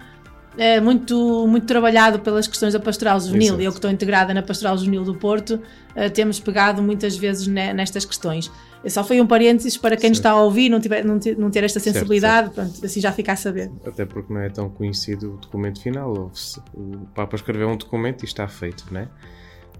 é, 0.59 0.81
muito, 0.81 1.47
muito 1.47 1.67
trabalhado 1.67 2.19
pelas 2.19 2.47
questões 2.47 2.73
da 2.73 2.81
pastoral 2.81 3.21
juvenil. 3.21 3.55
Exato. 3.55 3.63
Eu 3.63 3.71
que 3.71 3.79
estou 3.79 3.91
integrada 3.91 4.35
na 4.35 4.43
pastoral 4.43 4.77
juvenil 4.77 5.05
do 5.05 5.15
Porto, 5.15 5.55
uh, 5.55 6.11
temos 6.13 6.41
pegado 6.41 6.83
muitas 6.83 7.17
vezes 7.17 7.47
ne, 7.47 7.73
nestas 7.73 8.05
questões. 8.05 8.51
Só 8.87 9.03
foi 9.03 9.21
um 9.21 9.27
parênteses 9.27 9.77
para 9.77 9.97
quem 9.97 10.11
nos 10.11 10.19
está 10.19 10.31
a 10.31 10.43
ouvir 10.43 10.69
não, 10.69 10.81
tiver, 10.81 11.05
não, 11.05 11.19
ter, 11.19 11.37
não 11.37 11.51
ter 11.51 11.65
esta 11.65 11.81
sensibilidade, 11.81 12.47
certo, 12.47 12.55
certo. 12.55 12.71
Pronto, 12.73 12.87
assim 12.87 13.01
já 13.01 13.13
fica 13.13 13.33
a 13.33 13.37
saber. 13.37 13.71
Até 13.85 14.05
porque 14.05 14.33
não 14.33 14.41
é 14.41 14.49
tão 14.49 14.69
conhecido 14.69 15.35
o 15.35 15.37
documento 15.37 15.81
final. 15.81 16.31
O 16.75 17.07
Papa 17.15 17.37
escreveu 17.37 17.69
um 17.69 17.77
documento 17.77 18.23
e 18.23 18.27
está 18.27 18.47
feito, 18.47 18.85
não 18.91 19.01
é? 19.01 19.09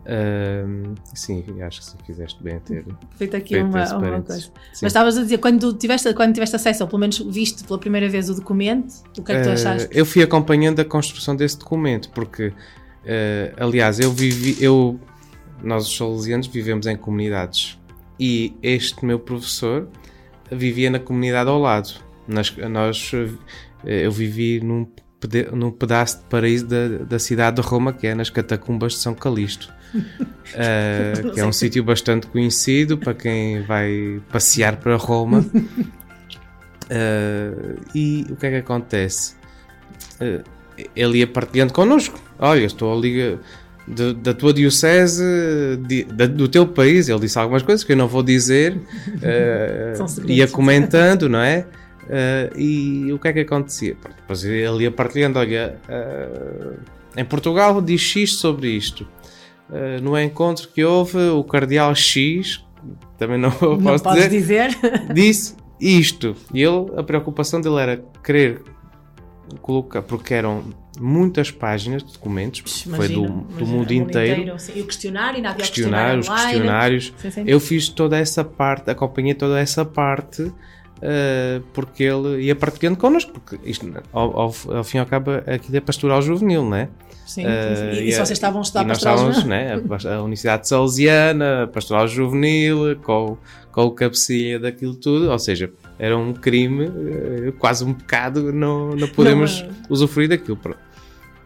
Uh, 0.09 0.95
sim, 1.13 1.45
acho 1.61 1.81
que 1.81 1.85
se 1.85 1.97
fizeste 2.07 2.43
bem 2.43 2.57
a 2.57 2.61
ter 2.61 2.83
feito 3.19 3.37
aqui 3.37 3.57
feito 3.57 3.67
uma, 3.67 3.85
uma 3.95 4.23
coisa. 4.23 4.41
Sim. 4.41 4.51
Mas 4.81 4.85
estavas 4.85 5.19
a 5.19 5.23
dizer, 5.23 5.37
quando 5.37 5.75
tiveste, 5.75 6.15
quando 6.15 6.33
tiveste 6.33 6.57
acesso, 6.57 6.83
ou 6.83 6.89
pelo 6.89 7.01
menos 7.01 7.19
viste 7.19 7.63
pela 7.63 7.79
primeira 7.79 8.09
vez 8.09 8.31
o 8.31 8.35
documento, 8.35 9.03
o 9.19 9.23
que 9.23 9.33
é 9.33 9.37
que 9.37 9.43
tu 9.43 9.51
achaste? 9.51 9.89
Uh, 9.89 9.91
eu 9.93 10.07
fui 10.07 10.23
acompanhando 10.23 10.81
a 10.81 10.85
construção 10.85 11.37
desse 11.37 11.59
documento, 11.59 12.09
porque, 12.13 12.47
uh, 12.47 12.55
aliás, 13.59 14.01
eu 14.01 14.11
vivi, 14.11 14.57
eu, 14.65 14.99
nós 15.63 15.87
os 15.87 15.95
salesianos 15.95 16.47
vivemos 16.47 16.87
em 16.87 16.97
comunidades 16.97 17.79
e 18.19 18.57
este 18.63 19.05
meu 19.05 19.19
professor 19.19 19.89
vivia 20.51 20.89
na 20.89 20.99
comunidade 20.99 21.51
ao 21.51 21.59
lado. 21.59 21.91
Nós, 22.27 22.57
nós 22.71 23.13
eu 23.85 24.11
vivi 24.11 24.59
num, 24.61 24.87
num 25.53 25.71
pedaço 25.71 26.21
de 26.21 26.25
paraíso 26.25 26.67
da, 26.67 26.89
da 27.05 27.19
cidade 27.19 27.61
de 27.61 27.69
Roma, 27.69 27.93
que 27.93 28.07
é 28.07 28.15
nas 28.15 28.31
catacumbas 28.31 28.93
de 28.93 28.99
São 29.01 29.15
Calixto 29.15 29.77
uh, 29.95 31.31
que 31.35 31.41
é 31.41 31.47
um 31.47 31.53
sítio 31.53 31.83
bastante 31.83 32.27
conhecido 32.27 32.99
para 32.99 33.15
quem 33.15 33.63
vai 33.63 34.21
passear 34.31 34.77
para 34.77 34.97
Roma. 34.97 35.45
Uh, 36.91 37.81
e 37.95 38.27
o 38.31 38.37
que 38.37 38.47
é 38.47 38.51
que 38.51 38.57
acontece? 38.57 39.35
Uh, 40.21 40.43
ele 40.95 41.19
ia 41.19 41.27
partilhando 41.27 41.73
connosco. 41.73 42.21
Olha, 42.39 42.65
estou 42.65 42.97
ali 42.97 43.39
de, 43.87 44.15
da 44.15 44.35
tua 44.35 44.53
diocese, 44.53 45.25
de, 45.87 46.05
do 46.05 46.47
teu 46.49 46.67
país. 46.67 47.09
Ele 47.09 47.21
disse 47.21 47.39
algumas 47.39 47.63
coisas 47.63 47.85
que 47.85 47.93
eu 47.93 47.97
não 47.97 48.09
vou 48.09 48.23
dizer. 48.23 48.79
Uh, 49.19 50.31
ia 50.31 50.47
comentando, 50.47 51.29
não 51.29 51.41
é? 51.41 51.67
Uh, 52.09 52.59
e 52.59 53.13
o 53.13 53.19
que 53.19 53.29
é 53.29 53.33
que 53.33 53.41
acontecia? 53.41 53.97
Depois 54.17 54.45
ele 54.45 54.85
ia 54.85 54.91
partilhando, 54.91 55.39
olha, 55.39 55.77
uh, 55.89 56.79
em 57.17 57.25
Portugal 57.25 57.83
diz 57.83 58.01
X 58.01 58.37
sobre 58.37 58.69
isto. 58.69 59.07
Uh, 59.69 60.03
no 60.03 60.19
encontro 60.19 60.69
que 60.69 60.83
houve, 60.85 61.19
o 61.19 61.45
cardeal 61.45 61.95
X, 61.95 62.65
também 63.19 63.39
não, 63.39 63.51
Não 63.61 63.79
posso 63.83 64.05
podes 64.05 64.29
dizer, 64.31 64.71
dizer. 64.71 65.13
disse 65.13 65.57
isto. 65.81 66.35
E 66.53 66.63
ele, 66.63 66.87
a 66.97 67.03
preocupação 67.03 67.61
dele 67.61 67.77
era 67.77 68.05
querer 68.25 68.63
colocar, 69.61 70.03
porque 70.03 70.35
eram 70.35 70.65
muitas 71.01 71.51
páginas 71.51 72.03
de 72.03 72.13
documentos, 72.13 72.83
foi 72.83 73.09
do, 73.09 73.25
Imagina, 73.25 73.29
do 73.29 73.51
imagina, 73.51 73.67
mundo 73.67 73.93
inteiro. 73.93 74.59
sim. 74.59 74.73
E 74.75 74.81
o 74.81 74.87
questionário, 74.87 75.37
ainda 75.37 75.51
havia 75.51 75.65
o 75.65 75.67
questionários, 75.67 76.29
questionário 76.29 76.61
online. 76.61 76.61
questionários. 76.61 77.15
Sim, 77.19 77.31
sim. 77.31 77.45
Eu 77.47 77.61
fiz 77.61 77.89
toda 77.89 78.19
essa 78.19 78.45
parte, 78.45 78.91
acompanhei 78.91 79.35
toda 79.35 79.59
essa 79.59 79.85
parte, 79.85 80.53
eh, 81.03 81.61
porque 81.73 82.03
ele 82.05 82.43
ia 82.43 82.55
partilhando 82.57 82.97
connosco, 82.99 83.33
porque 83.33 83.59
isto, 83.69 83.87
ao, 84.13 84.39
ao, 84.41 84.55
ao 84.77 84.85
fim 84.85 84.99
e 84.99 85.01
ao 85.01 85.07
cabo, 85.07 85.31
aquilo 85.47 85.77
é 85.77 85.81
pastoral 85.81 86.21
juvenil, 86.23 86.65
não 86.65 86.77
é? 86.77 86.89
Sim, 87.27 87.43
sim, 87.43 87.43
sim. 87.43 87.47
Eh, 87.47 87.95
E, 88.05 88.09
e 88.09 88.13
se 88.13 88.21
a- 88.21 88.25
vocês 88.27 88.37
estavam 88.39 88.61
a 88.61 88.63
estudar 88.63 88.85
e 88.85 88.89
pastoral 88.89 89.19
juvenil? 89.19 89.47
né, 89.49 89.75
a, 89.75 90.23
Universidade 90.23 90.67
Salesiana, 90.69 91.65
a 91.65 91.67
Pastoral 91.67 92.09
Juvenil, 92.09 92.97
com, 93.03 93.37
com 93.71 93.83
o 93.85 93.91
cabecilha 93.93 94.59
daquilo 94.59 94.95
tudo, 94.95 95.31
ou 95.31 95.39
seja, 95.39 95.71
era 95.99 96.17
um 96.17 96.33
crime, 96.33 96.87
eh, 96.87 97.53
quase 97.59 97.85
um 97.85 97.93
pecado, 97.93 98.51
não, 98.53 98.91
não 98.91 99.09
podemos 99.09 99.63
Não, 99.63 99.69
usufruir 99.91 100.29
daquilo. 100.31 100.59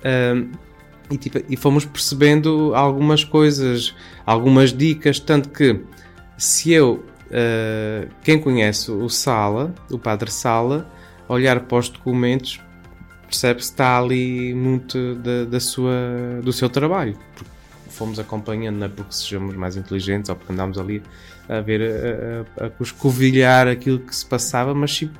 Ahm, 0.04 0.52
e, 1.10 1.16
tipo, 1.18 1.40
e 1.48 1.56
fomos 1.56 1.84
percebendo 1.84 2.72
algumas 2.74 3.22
coisas, 3.24 3.94
algumas 4.24 4.72
dicas, 4.72 5.18
tanto 5.20 5.50
que 5.50 5.80
se 6.38 6.72
eu, 6.72 7.04
ah, 7.32 8.06
quem 8.22 8.38
conhece 8.38 8.90
o 8.90 9.08
Sala, 9.08 9.74
o 9.90 9.98
Padre 9.98 10.30
Sala, 10.30 10.86
olhar 11.28 11.60
para 11.60 11.78
os 11.78 11.88
documentos, 11.88 12.60
percebe 13.26 13.60
que 13.60 13.64
está 13.64 13.98
ali 13.98 14.54
muito 14.54 15.14
da, 15.16 15.44
da 15.44 15.60
sua, 15.60 16.40
do 16.42 16.52
seu 16.52 16.68
trabalho. 16.68 17.16
Porque 17.34 17.50
fomos 17.88 18.18
acompanhando, 18.18 18.76
não 18.76 18.86
é 18.86 18.88
porque 18.88 19.14
sejamos 19.14 19.56
mais 19.56 19.76
inteligentes 19.76 20.28
ou 20.28 20.36
porque 20.36 20.52
andámos 20.52 20.78
ali 20.78 21.02
a 21.48 21.60
ver, 21.60 21.82
a, 21.82 22.64
a, 22.64 22.66
a 22.66 22.70
coscovilhar 22.70 23.66
aquilo 23.66 23.98
que 23.98 24.14
se 24.14 24.24
passava, 24.24 24.74
mas 24.74 24.94
sim, 24.94 25.10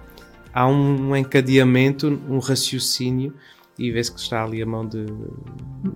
há 0.53 0.67
um 0.67 1.17
encadeamento, 1.17 2.21
um 2.29 2.39
raciocínio 2.39 3.35
e 3.79 3.91
vê-se 3.91 4.13
que 4.13 4.21
está 4.21 4.45
ali 4.45 4.63
a 4.63 4.67
mão 4.67 4.87
de, 4.87 5.07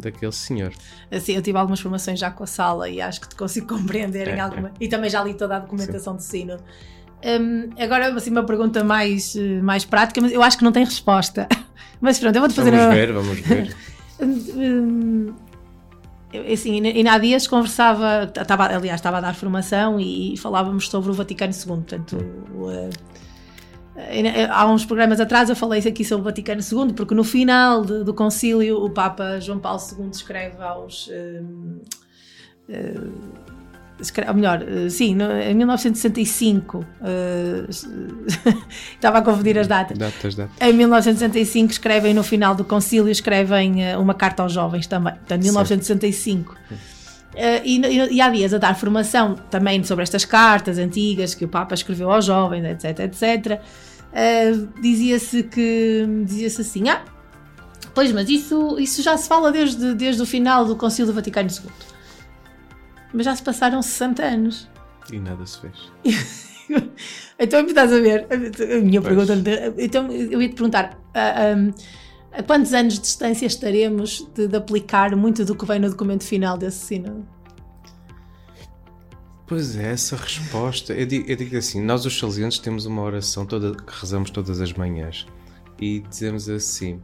daquele 0.01 0.33
senhor. 0.33 0.73
Assim, 1.11 1.33
eu 1.35 1.43
tive 1.43 1.59
algumas 1.59 1.81
formações 1.81 2.19
já 2.19 2.31
com 2.31 2.45
a 2.45 2.47
sala 2.47 2.89
e 2.89 3.01
acho 3.01 3.21
que 3.21 3.29
te 3.29 3.37
consigo 3.37 3.67
compreender 3.77 4.29
em 4.29 4.39
É, 4.39 4.41
alguma. 4.41 4.73
E 4.81 4.89
também 4.89 5.11
já 5.11 5.23
li 5.23 5.35
toda 5.35 5.57
a 5.57 5.59
documentação 5.59 6.17
de 6.17 6.25
sino. 6.25 6.57
Hum, 7.25 7.71
agora, 7.79 8.15
assim, 8.15 8.31
uma 8.31 8.45
pergunta 8.45 8.85
mais, 8.85 9.35
mais 9.63 9.85
prática, 9.85 10.21
mas 10.21 10.33
eu 10.33 10.43
acho 10.43 10.59
que 10.59 10.65
não 10.65 10.73
tem 10.73 10.85
resposta. 10.85 11.49
Mas 11.99 12.19
pronto, 12.19 12.37
eu 12.37 12.41
vou-te 12.43 12.55
fazer 12.55 12.71
Vamos 12.73 12.85
uma. 12.87 12.95
ver, 12.95 13.13
vamos 13.13 13.41
ver. 13.41 13.75
Hum, 14.19 15.35
assim, 16.53 16.85
ainda 16.87 17.13
há 17.13 17.19
dias 17.19 17.47
conversava, 17.47 18.25
estava, 18.25 18.65
aliás, 18.65 18.99
estava 18.99 19.19
a 19.19 19.21
dar 19.21 19.35
formação 19.35 20.01
e, 20.01 20.37
falávamos 20.37 20.89
sobre 20.89 21.11
o 21.11 21.15
Vaticano 21.15 21.53
II. 21.53 21.67
Portanto, 21.67 22.17
o, 22.55 22.71
eh, 22.71 22.89
eh, 22.89 22.91
há 24.51 24.67
uns 24.67 24.85
programas 24.85 25.21
atrás 25.21 25.49
eu 25.49 25.57
falei 25.57 25.81
aqui 25.81 26.05
sobre 26.05 26.21
o 26.23 26.25
Vaticano 26.25 26.61
II, 26.61 26.93
porque 26.95 27.15
no 27.15 27.25
final 27.25 27.85
de- 27.85 28.05
do 28.05 28.13
concílio 28.15 28.85
o 28.85 28.91
Papa 28.91 29.41
João 29.41 29.59
Paulo 29.59 29.81
II 29.99 30.11
escreve 30.13 30.63
aos. 30.63 31.09
hum, 31.11 31.79
eh, 32.69 32.95
escreve- 34.01 34.29
ou 34.31 34.37
melhor, 34.37 34.63
eh, 34.63 34.91
sim, 34.91 35.15
no- 35.15 35.33
em 35.33 35.55
1965, 35.55 36.85
eh, 37.03 37.65
estava 38.95 39.19
a 39.19 39.23
confundir 39.23 39.59
as 39.59 39.67
datas. 39.67 39.97
Datas, 39.97 40.35
datas. 40.35 40.55
Em 40.61 40.73
1965 40.75 41.73
escrevem 41.73 42.13
no 42.13 42.23
final 42.23 42.55
do 42.55 42.65
concílio 42.65 43.11
escrevem 43.11 43.83
eh, 43.85 43.97
uma 43.97 44.13
carta 44.15 44.43
aos 44.43 44.53
jovens 44.53 44.87
também, 44.87 45.15
portanto 45.15 45.43
1965. 45.43 46.55
Eh, 46.71 46.75
e, 47.65 47.79
e- 47.81 48.15
e 48.15 48.21
há 48.21 48.31
dias 48.31 48.55
a 48.55 48.59
dar 48.59 48.75
formação 48.75 49.35
também 49.51 49.83
sobre 49.85 50.03
estas 50.03 50.25
cartas 50.25 50.79
antigas 50.79 51.35
que 51.35 51.45
o 51.45 51.49
Papa 51.49 51.75
escreveu 51.75 52.11
aos 52.11 52.25
jovens, 52.25 52.65
etc, 52.65 53.01
etc. 53.01 53.61
eh, 54.13 54.53
dizia-se 54.81 55.43
que 55.43 56.07
dizia-se 56.25 56.61
assim, 56.63 56.89
ah, 56.89 57.03
pois, 57.95 58.11
mas 58.13 58.29
isso, 58.31 58.79
isso 58.79 59.03
já 59.03 59.17
se 59.17 59.29
fala 59.29 59.53
desde, 59.53 59.95
desde 59.95 60.23
o 60.23 60.27
final 60.27 60.65
do 60.65 60.75
Concílio 60.77 61.13
do 61.13 61.15
Vaticano 61.15 61.49
II. 61.51 61.71
Mas 63.13 63.25
já 63.27 63.37
se 63.37 63.43
passaram 63.43 63.81
60 63.83 64.23
anos. 64.23 64.69
E 65.13 65.19
nada 65.19 65.45
se 65.47 65.61
fez. 65.61 65.93
Então, 67.39 67.61
estás 67.65 67.93
a 67.93 68.01
ver? 68.01 68.27
A 68.29 68.37
minha 68.81 69.01
Pois. 69.01 69.15
pergunta. 69.15 69.75
Então, 69.79 70.11
eu 70.11 70.43
ia 70.43 70.49
te 70.49 70.55
perguntar: 70.57 70.99
a, 71.15 71.21
a- 71.53 71.73
a 72.37 72.43
quantos 72.43 72.75
anos 72.75 72.95
de 72.95 73.01
distância 73.01 73.47
estaremos 73.47 74.29
de, 74.35 74.47
de 74.47 74.57
aplicar 74.57 75.17
muito 75.17 75.45
do 75.45 75.55
que 75.55 75.65
vem 75.65 75.79
no 75.79 75.89
documento 75.89 76.23
final 76.23 76.59
desse 76.59 76.85
sínodo? 76.85 77.27
Pois 79.47 79.77
é, 79.77 79.93
essa 79.93 80.17
resposta. 80.17 80.93
Eu 80.93 81.07
digo, 81.07 81.31
eu 81.31 81.37
digo 81.37 81.57
assim: 81.57 81.81
nós, 81.81 82.05
os 82.05 82.19
salesianos, 82.19 82.59
temos 82.59 82.85
uma 82.85 83.01
oração 83.01 83.47
toda, 83.47 83.75
que 83.75 84.01
rezamos 84.01 84.31
todas 84.31 84.61
as 84.61 84.73
manhãs 84.73 85.27
e 85.81 86.01
dizemos 86.01 86.49
assim: 86.49 87.01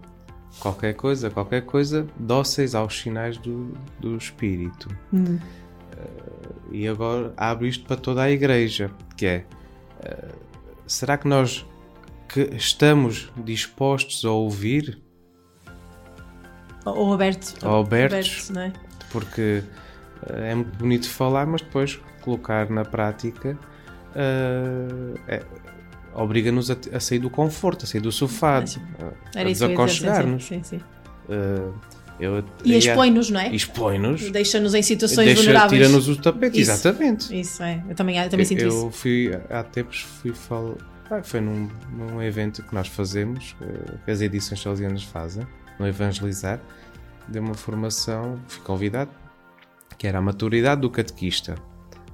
qualquer 0.59 0.95
coisa, 0.95 1.31
qualquer 1.31 1.63
coisa, 1.63 2.07
dóceis 2.19 2.75
aos 2.75 3.01
sinais 3.01 3.39
do, 3.39 3.73
do 4.01 4.17
Espírito. 4.17 4.89
Hum. 5.15 5.39
Eh, 5.97 6.73
e 6.73 6.89
agora 6.89 7.33
abro 7.37 7.67
isto 7.67 7.87
para 7.87 7.97
toda 7.97 8.23
a 8.23 8.31
igreja: 8.31 8.91
que 9.17 9.25
é, 9.25 9.47
eh, 10.01 10.29
será 10.87 11.17
que 11.17 11.27
nós 11.27 11.65
que 12.29 12.51
estamos 12.55 13.33
dispostos 13.45 14.25
a 14.27 14.31
ouvir? 14.31 15.01
Ou, 16.85 16.97
ou 16.97 17.15
abertos? 17.15 17.55
Ou 17.63 17.81
abertos. 17.81 18.51
não 18.51 18.63
é? 18.63 18.73
porque 19.11 19.63
eh, 20.29 20.51
é 20.53 20.55
muito 20.55 20.77
bonito 20.79 21.09
falar, 21.09 21.47
mas 21.47 21.61
depois 21.61 22.01
colocar 22.23 22.71
na 22.71 22.85
prática 22.85 23.59
eh, 24.15 25.15
é- 25.29 25.43
obriga-nos 26.15 26.71
a, 26.71 26.77
a 26.95 27.01
sair 27.01 27.19
do 27.19 27.31
conforto, 27.31 27.85
a 27.85 27.87
sair 27.87 28.01
do 28.01 28.13
sofá, 28.13 28.59
a, 28.59 29.39
a 29.39 29.43
eu 29.43 29.47
desaconchegar-nos. 29.49 30.45
Sim, 30.45 30.63
sim. 30.63 30.81
Eh, 31.29 31.69
eu- 32.21 32.45
E 32.65 32.73
eu- 32.73 32.79
expõe-nos, 32.79 33.31
não 33.31 33.41
é? 33.41 33.55
expõe-nos, 33.55 34.31
Deixa-nos 34.31 34.75
em 34.75 34.83
situações 34.83 35.27
deixa- 35.27 35.43
vulneráveis. 35.43 35.83
tira-nos 35.87 36.09
o 36.09 36.17
tapete, 36.17 36.61
Isso. 36.61 36.71
exatamente. 36.71 37.39
Isso 37.41 37.63
é, 37.63 37.83
eu 37.89 37.95
também, 37.95 38.17
eu 38.19 38.29
também 38.29 38.47
sinto 38.47 38.63
eu 38.63 38.69
isso. 38.69 38.91
fui, 38.93 39.31
há 39.51 39.63
tempos 39.63 40.01
fui 40.23 40.33
falar, 40.33 40.75
ah, 41.11 41.23
foi 41.23 41.41
num, 41.41 41.69
num 41.91 42.23
evento 42.23 42.63
que 42.63 42.75
nós 42.75 42.89
fazemos, 42.89 43.55
que 44.05 44.11
as 44.11 44.21
edições 44.21 44.61
salesianas 44.61 45.03
fazem, 45.03 45.47
no 45.79 45.87
Evangelizar, 45.87 46.61
dei 47.29 47.41
uma 47.41 47.55
formação, 47.55 48.39
fui 48.49 48.63
convidado, 48.63 49.11
que 49.99 50.07
era 50.07 50.19
a 50.19 50.23
maturidade 50.23 50.81
do 50.81 50.91
catequista. 50.91 51.55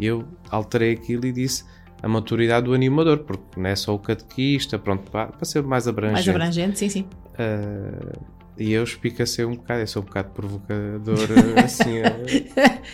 Eu 0.01 0.25
alterei 0.51 0.93
aquilo 0.93 1.27
e 1.27 1.33
disse 1.33 1.65
a 2.03 2.09
maturidade 2.09 2.67
do 2.67 2.75
animador, 2.75 3.19
porque 3.19 3.59
não 3.61 3.69
é 3.69 3.75
só 3.75 3.95
o 3.95 3.99
catequista, 3.99 4.79
pronto, 4.79 5.11
para, 5.11 5.27
para 5.29 5.45
ser 5.45 5.63
mais 5.63 5.89
abrangente. 5.89 6.13
Mais 6.15 6.29
abrangente, 6.29 6.79
sim, 6.79 6.89
sim. 6.89 7.07
Ah, 7.39 8.17
e 8.57 8.73
eu 8.73 8.83
espicacei 8.85 9.45
um 9.45 9.55
bocado, 9.55 9.81
eu 9.81 9.87
sou 9.87 10.03
um 10.03 10.05
bocado 10.05 10.31
provocador, 10.31 11.29
assim. 11.65 11.99
eh, 11.99 12.45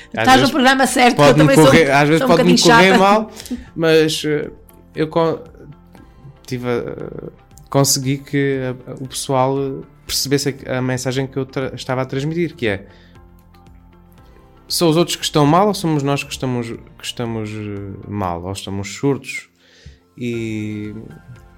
Estás 0.09 0.41
no 0.43 0.51
programa 0.51 0.87
certo, 0.87 1.17
que 1.17 1.23
eu 1.23 1.35
também 1.35 1.57
sou, 1.57 1.67
correr, 1.67 1.91
às 1.91 2.09
vezes 2.09 2.23
um 2.23 2.27
pode-me 2.29 2.59
correr 2.59 2.89
chata. 2.93 2.99
mal, 2.99 3.31
mas 3.77 4.23
eh, 4.27 4.51
eu 4.95 5.09
tive 6.47 6.69
a- 6.69 7.31
consegui 7.71 8.19
que 8.19 8.61
a- 8.87 8.95
o 9.03 9.09
pessoal 9.09 9.57
percebesse 10.07 10.55
a, 10.67 10.81
mensagem 10.83 11.27
que 11.27 11.37
eu 11.39 11.47
estava 11.75 12.03
a 12.03 12.05
transmitir, 12.07 12.55
que 12.55 12.67
é 12.67 12.87
são 14.67 14.89
os 14.89 14.97
outros 14.97 15.17
que 15.17 15.25
estão 15.25 15.45
mal 15.47 15.69
ou 15.69 15.75
somos 15.75 16.03
nós 16.03 16.25
que 16.25 16.33
estamos, 16.33 16.69
que 16.71 17.05
estamos 17.05 17.51
eh, 17.51 18.09
mal, 18.09 18.43
ou 18.43 18.53
estamos 18.53 18.89
surdos? 18.95 19.49
E 20.17 20.95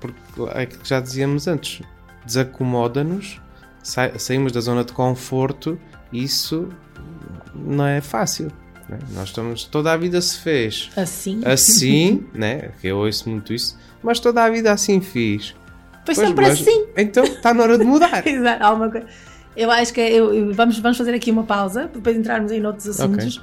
porque 0.01 0.19
é 0.59 0.63
aquilo 0.63 0.83
que 0.83 0.89
já 0.89 1.01
dizíamos 1.01 1.47
antes, 1.47 1.83
desacomoda-nos, 2.25 3.41
sa- 3.83 4.19
saímos 4.19 4.53
da 4.53 4.61
zona 4.61 4.85
de 4.85 4.93
conforto, 4.93 5.79
isso 6.13 6.69
não 7.55 7.87
é 7.87 8.01
fácil. 8.01 8.51
né? 8.89 8.99
Nós 9.13 9.29
estamos, 9.29 9.65
toda 9.65 9.93
a 9.93 9.97
vida 9.97 10.21
se 10.21 10.39
fez 10.41 10.91
Assim. 10.97 11.41
assim, 11.45 12.27
né? 12.35 12.73
Que 12.81 12.89
eu 12.89 12.99
ouço 12.99 13.29
muito 13.31 13.55
isso, 13.55 13.79
mas 14.03 14.19
toda 14.21 14.43
a 14.45 14.51
vida 14.51 14.73
assim 14.73 15.01
fiz. 15.01 15.55
Foi 16.07 16.15
Pois, 16.15 16.29
sempre 16.29 16.47
mas- 16.47 16.61
assim. 16.61 16.87
Então 16.97 17.25
está 17.25 17.53
na 17.53 17.63
hora 17.65 17.77
de 17.77 17.85
mudar. 17.85 18.25
Exato, 18.27 18.65
alguma 18.65 18.91
coisa. 18.91 19.07
Eu 19.57 19.71
acho 19.71 19.93
que 19.93 20.01
eu, 20.01 20.33
eu- 20.33 20.55
vamos, 20.55 20.79
vamos 20.79 20.97
fazer 20.97 21.13
aqui 21.15 21.31
uma 21.31 21.43
pausa 21.43 21.83
para 21.89 21.99
depois 21.99 22.17
entrarmos 22.17 22.51
em 22.53 22.65
outros 22.65 22.89
assuntos. 22.89 23.41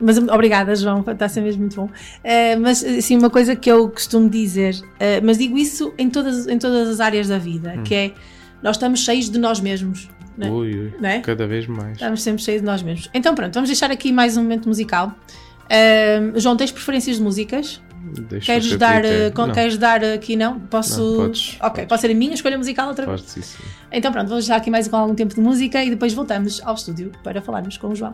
Mas 0.00 0.18
um, 0.18 0.24
obrigada, 0.32 0.74
João, 0.74 1.00
está 1.06 1.26
a 1.26 1.28
ser 1.28 1.40
mesmo 1.40 1.60
muito 1.60 1.76
bom. 1.76 1.88
Eh, 2.24 2.56
mas 2.56 2.82
assim, 2.84 3.16
uma 3.16 3.30
coisa 3.30 3.54
que 3.54 3.70
eu 3.70 3.88
costumo 3.88 4.28
dizer, 4.28 4.74
eh, 4.98 5.20
mas 5.20 5.38
digo 5.38 5.56
isso 5.56 5.92
em 5.96 6.10
todas, 6.10 6.48
em 6.48 6.58
todas 6.58 6.88
as 6.88 6.98
áreas 7.00 7.28
da 7.28 7.38
vida, 7.38 7.78
que 7.84 7.94
é 7.94 8.10
nós 8.62 8.76
estamos 8.76 9.00
cheios 9.04 9.30
de 9.30 9.38
nós 9.38 9.60
mesmos. 9.60 10.08
Não 10.36 10.46
é? 10.46 10.50
Ui, 10.50 10.74
ui, 10.78 10.94
Não 11.00 11.08
é? 11.08 11.20
cada 11.20 11.46
vez 11.46 11.66
mais. 11.68 11.92
Estamos 11.92 12.20
sempre 12.22 12.42
cheios 12.42 12.60
de 12.60 12.66
nós 12.66 12.82
mesmos. 12.82 13.08
Então 13.14 13.34
pronto, 13.34 13.54
vamos 13.54 13.68
deixar 13.70 13.90
aqui 13.92 14.10
mais 14.12 14.36
um 14.36 14.42
momento 14.42 14.66
musical. 14.68 15.14
Eh, 15.70 16.20
João, 16.34 16.56
tens 16.56 16.72
preferências 16.72 17.16
de 17.18 17.22
músicas? 17.22 17.80
Deixa 18.28 18.46
Queres 18.52 18.68
teu 18.70 18.78
dar, 18.78 19.00
critério. 19.00 19.26
eh, 19.26 19.30
com- 19.30 19.50
queres 19.52 19.78
dar 19.78 20.04
aqui, 20.04 20.34
não? 20.36 20.58
Posso. 20.60 21.00
Não, 21.00 21.16
podes, 21.24 21.56
ok, 21.60 21.70
podes. 21.70 21.86
pode 21.88 22.00
ser 22.00 22.10
a 22.10 22.14
minha 22.14 22.34
escolha 22.34 22.58
musical 22.58 22.88
outra 22.88 23.06
vez. 23.06 23.20
Podes, 23.20 23.36
isso. 23.36 23.58
Então 23.92 24.10
pronto, 24.10 24.28
vou 24.28 24.38
deixar 24.38 24.56
aqui 24.56 24.70
mais 24.70 24.88
com 24.88 24.96
algum 24.96 25.14
tempo 25.14 25.34
de 25.34 25.40
música 25.40 25.82
e 25.84 25.90
depois 25.90 26.12
voltamos 26.12 26.60
ao 26.64 26.74
estúdio 26.74 27.12
para 27.22 27.40
falarmos 27.40 27.76
com 27.78 27.88
o 27.88 27.94
João. 27.94 28.12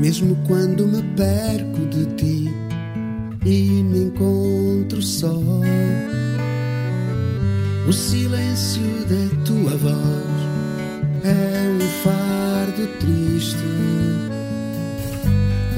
Mesmo 0.00 0.34
quando 0.46 0.86
me 0.86 1.02
perco 1.14 1.84
de 1.90 2.06
ti 2.16 2.50
e 3.44 3.82
me 3.82 4.04
encontro 4.04 5.02
só, 5.02 5.38
o 7.86 7.92
silêncio 7.92 8.80
da 9.10 9.44
tua 9.44 9.76
voz 9.76 10.40
é 11.22 11.68
um 11.68 11.80
fardo 12.02 12.86
triste. 12.98 13.58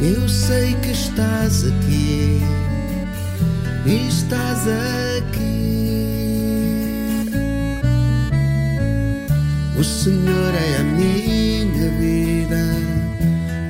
Eu 0.01 0.29
sei 0.29 0.73
que 0.77 0.93
estás 0.93 1.65
aqui, 1.67 2.39
estás 3.85 4.69
aqui. 5.19 5.43
O 9.77 9.83
Senhor 9.83 10.55
é 10.55 10.77
a 10.77 10.85
minha 10.85 11.13
vida. 11.15 11.52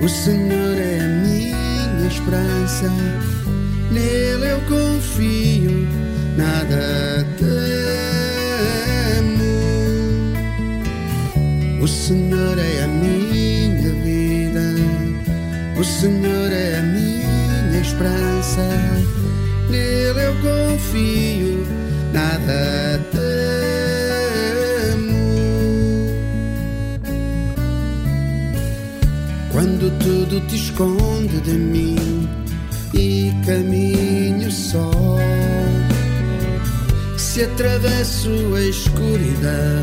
O 0.03 0.09
Senhor 0.09 0.77
é 0.79 0.99
a 0.99 1.07
minha 1.07 2.09
esperança, 2.09 2.91
nele 3.93 4.51
eu 4.51 4.61
confio, 4.62 5.87
nada 6.37 7.25
temo. 7.38 7.53
O 11.81 11.87
Senhor 11.87 12.59
é 12.59 12.83
a 12.83 12.88
minha 12.88 13.93
vida, 14.03 14.75
o 15.79 15.85
Senhor 15.85 16.53
é 16.53 16.79
a 16.79 16.83
minha 16.83 17.81
esperança, 17.81 18.67
nele 19.71 20.21
eu 20.21 20.35
confio, 20.43 21.65
nada 22.12 22.53
temo. 22.53 22.91
Tudo 30.33 30.47
te 30.47 30.57
esconde 30.57 31.40
de 31.40 31.53
mim 31.53 32.27
e 32.95 33.31
caminho 33.45 34.51
só, 34.51 34.90
se 37.18 37.42
atravesso 37.42 38.31
a 38.55 38.62
escuridão 38.62 39.83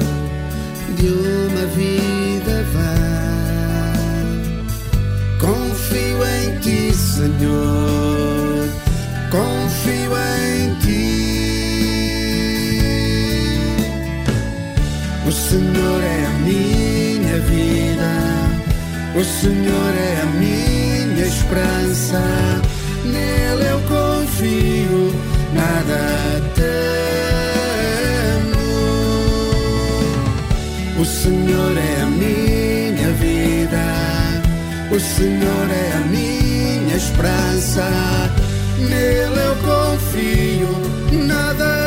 de 0.97 1.07
uma 1.07 1.65
vida 1.75 2.63
vã, 2.73 3.93
confio 5.39 6.25
em 6.25 6.59
ti, 6.61 6.95
Senhor, 6.95 8.28
O 19.19 19.23
Senhor 19.25 19.93
é 19.97 20.21
a 20.21 20.25
minha 20.27 21.25
esperança, 21.25 22.21
nele 23.03 23.65
eu 23.69 23.79
confio, 23.81 25.13
nada 25.53 26.41
temo. 26.55 26.71
O 31.01 31.05
Senhor 31.05 31.77
é 31.77 32.01
a 32.01 32.05
minha 32.05 33.11
vida, 33.19 33.83
o 34.89 34.97
Senhor 34.97 35.69
é 35.69 35.91
a 35.97 35.99
minha 36.07 36.95
esperança, 36.95 37.89
nele 38.77 39.41
eu 39.47 39.55
confio, 39.57 40.69
nada 41.27 41.65
temo. 41.65 41.78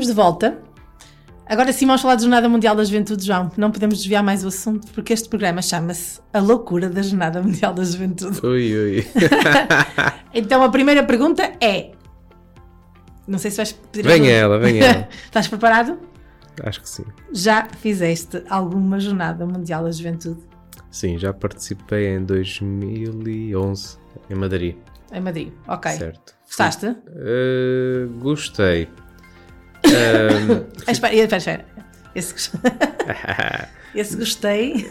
Estamos 0.00 0.06
de 0.06 0.14
volta. 0.14 0.58
Agora 1.44 1.74
sim 1.74 1.84
vamos 1.86 2.00
falar 2.00 2.14
da 2.14 2.22
Jornada 2.22 2.48
Mundial 2.48 2.74
da 2.74 2.82
Juventude, 2.82 3.22
João. 3.26 3.52
Não 3.58 3.70
podemos 3.70 3.98
desviar 3.98 4.22
mais 4.22 4.42
o 4.44 4.48
assunto 4.48 4.90
porque 4.92 5.12
este 5.12 5.28
programa 5.28 5.60
chama-se 5.60 6.20
A 6.32 6.38
Loucura 6.38 6.88
da 6.88 7.02
Jornada 7.02 7.42
Mundial 7.42 7.74
da 7.74 7.84
Juventude. 7.84 8.40
Ui, 8.42 8.74
ui. 8.74 9.06
Então 10.32 10.62
a 10.62 10.70
primeira 10.70 11.02
pergunta 11.04 11.42
é: 11.60 11.90
Não 13.28 13.38
sei 13.38 13.50
se 13.50 13.58
vais 13.58 13.72
pedir 13.72 14.08
Venha 14.08 14.30
ajuda. 14.30 14.54
ela, 14.54 14.58
venha 14.58 14.84
ela. 14.86 15.08
Estás 15.26 15.48
preparado? 15.48 15.98
Acho 16.62 16.80
que 16.80 16.88
sim. 16.88 17.04
Já 17.30 17.68
fizeste 17.78 18.42
alguma 18.48 18.98
jornada 18.98 19.44
mundial 19.44 19.84
da 19.84 19.90
juventude 19.92 20.40
Sim, 20.90 21.18
já 21.18 21.32
participei 21.34 22.08
em 22.08 22.24
2011 22.24 23.98
em 24.30 24.34
Madrid. 24.34 24.76
em 25.12 25.20
Madrid? 25.20 25.52
Ok. 25.68 25.90
Certo. 25.92 26.34
Gostaste? 26.46 26.86
Uh, 26.86 28.08
gostei. 28.18 28.88
Espera, 30.88 31.36
espera. 31.36 31.64
Esse, 32.14 32.34
Esse 33.94 34.16
gostei. 34.16 34.88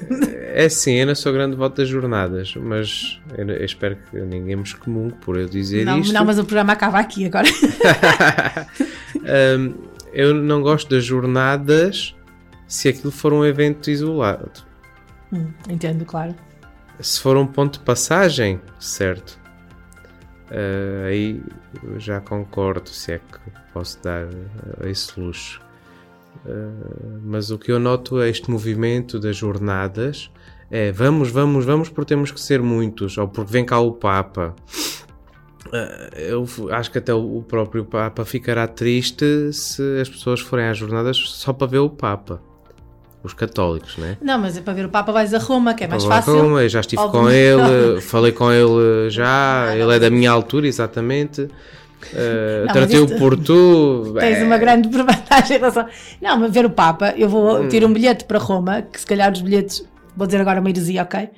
é 0.53 0.65
assim, 0.65 0.93
eu 0.95 1.07
não 1.07 1.15
sou 1.15 1.31
grande 1.31 1.55
voto 1.55 1.77
das 1.77 1.87
jornadas, 1.87 2.53
mas 2.55 3.19
eu, 3.37 3.49
espero 3.63 3.97
que 4.09 4.17
ninguém 4.19 4.55
me 4.55 4.63
excomungue 4.63 5.13
por 5.21 5.37
eu 5.37 5.47
dizer 5.47 5.85
Não, 5.85 5.99
isto. 5.99 6.13
não, 6.13 6.25
mas 6.25 6.37
o 6.37 6.43
programa 6.43 6.73
acaba 6.73 6.99
aqui 6.99 7.25
agora. 7.25 7.47
Ahm, 9.25 9.73
eu 10.13 10.33
não 10.33 10.61
gosto 10.61 10.89
das 10.89 11.05
jornadas 11.05 12.15
se 12.67 12.89
aquilo 12.89 13.11
for 13.11 13.31
um 13.33 13.45
evento 13.45 13.89
isolado. 13.89 14.51
Hum, 15.31 15.47
entendo, 15.69 16.03
claro. 16.05 16.35
Se 16.99 17.21
for 17.21 17.37
um 17.37 17.47
ponto 17.47 17.79
de 17.79 17.85
passagem, 17.85 18.59
certo. 18.79 19.38
Ah, 20.51 21.07
aí 21.07 21.41
já 21.97 22.19
concordo, 22.19 22.89
se 22.89 23.13
é 23.13 23.19
que 23.19 23.39
posso 23.73 24.01
dar 24.01 24.27
ah, 24.27 24.89
esse 24.89 25.19
luxo. 25.19 25.61
Ah, 26.45 27.19
mas 27.23 27.51
o 27.51 27.57
que 27.57 27.71
eu 27.71 27.79
noto 27.79 28.21
é 28.21 28.29
este 28.29 28.49
movimento 28.49 29.19
das 29.19 29.35
jornadas. 29.35 30.31
É 30.71 30.91
vamos, 30.91 31.31
vamos, 31.31 31.65
vamos, 31.65 31.89
porque 31.89 32.09
temos 32.09 32.31
que 32.31 32.39
ser 32.39 32.61
muitos, 32.61 33.17
ou 33.17 33.27
porque 33.27 33.51
vem 33.51 33.65
cá 33.65 33.79
o 33.79 33.91
Papa. 33.91 34.55
Eu 36.15 36.45
acho 36.71 36.91
que 36.91 36.97
até 36.97 37.13
o 37.13 37.43
próprio 37.47 37.85
Papa 37.85 38.25
ficará 38.25 38.67
triste 38.67 39.51
se 39.51 39.99
as 39.99 40.09
pessoas 40.09 40.39
forem 40.39 40.65
às 40.65 40.77
jornadas 40.77 41.17
só 41.17 41.53
para 41.53 41.67
ver 41.67 41.79
o 41.79 41.89
Papa. 41.89 42.41
Os 43.21 43.33
católicos, 43.33 43.97
né? 43.97 44.15
Não, 44.21 44.39
mas 44.39 44.55
é 44.57 44.61
para 44.61 44.73
ver 44.73 44.85
o 44.85 44.89
Papa 44.89 45.11
vais 45.11 45.33
a 45.33 45.37
Roma, 45.39 45.73
que 45.73 45.83
é 45.83 45.87
mais 45.87 46.05
fácil. 46.05 46.41
Roma, 46.41 46.61
eu 46.63 46.69
já 46.69 46.79
estive 46.79 47.01
com 47.09 47.29
ele, 47.29 47.99
falei 47.99 48.31
com 48.31 48.49
ele 48.49 49.09
já, 49.09 49.65
Ah, 49.67 49.73
ele 49.75 49.83
não, 49.83 49.91
é 49.91 49.99
da 49.99 50.09
mas 50.09 50.17
minha 50.19 50.31
altura, 50.31 50.67
exatamente. 50.67 51.41
Uh, 51.41 52.65
Não, 52.65 52.73
Tratei-o 52.73 53.01
mas 53.01 53.11
isto- 53.11 53.19
por 53.19 53.37
tu. 53.37 54.13
Tens 54.19 54.37
é, 54.37 54.43
uma 54.45 54.57
grande 54.57 54.87
vantagem 54.87 55.57
em 55.57 55.59
relação. 55.59 55.85
Não, 56.21 56.39
mas 56.39 56.53
ver 56.53 56.65
o 56.65 56.69
Papa, 56.69 57.13
eu 57.17 57.27
vou 57.27 57.61
Hum. 57.61 57.67
ter 57.67 57.83
um 57.83 57.91
bilhete 57.91 58.23
para 58.23 58.39
Roma, 58.39 58.81
que 58.83 58.97
se 59.01 59.05
calhar 59.05 59.29
os 59.33 59.41
bilhetes, 59.41 59.83
vou 60.15 60.25
dizer 60.25 60.39
agora 60.39 60.61
uma 60.61 60.69
heresia, 60.69 61.03
ok? 61.03 61.29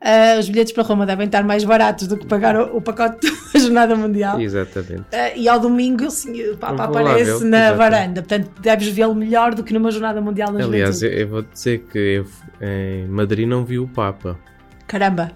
Ah, 0.00 0.36
os 0.38 0.48
bilhetes 0.48 0.72
para 0.72 0.84
Roma 0.84 1.04
devem 1.04 1.26
estar 1.26 1.42
mais 1.42 1.64
baratos 1.64 2.06
do 2.06 2.16
que 2.16 2.26
pagar 2.26 2.56
o, 2.56 2.76
o 2.76 2.80
pacote 2.80 3.26
da 3.52 3.58
Jornada 3.58 3.96
Mundial. 3.96 4.40
Exatamente. 4.40 5.04
Ah, 5.12 5.36
e 5.36 5.48
ao 5.48 5.58
domingo, 5.58 6.08
sim, 6.10 6.50
o 6.50 6.56
Papa 6.56 6.84
aparece 6.84 7.44
na 7.44 7.58
exatamente. 7.58 7.76
varanda. 7.76 8.22
Portanto, 8.22 8.50
deves 8.60 8.88
vê-lo 8.88 9.14
melhor 9.14 9.54
do 9.54 9.64
que 9.64 9.74
numa 9.74 9.90
Jornada 9.90 10.20
Mundial 10.20 10.52
da 10.52 10.64
Aliás, 10.64 11.02
eu, 11.02 11.10
eu 11.10 11.28
vou 11.28 11.42
dizer 11.42 11.84
que 11.90 11.98
eu, 11.98 12.26
em 12.60 13.08
Madrid 13.08 13.48
não 13.48 13.64
vi 13.64 13.78
o 13.78 13.88
Papa. 13.88 14.38
Caramba! 14.86 15.32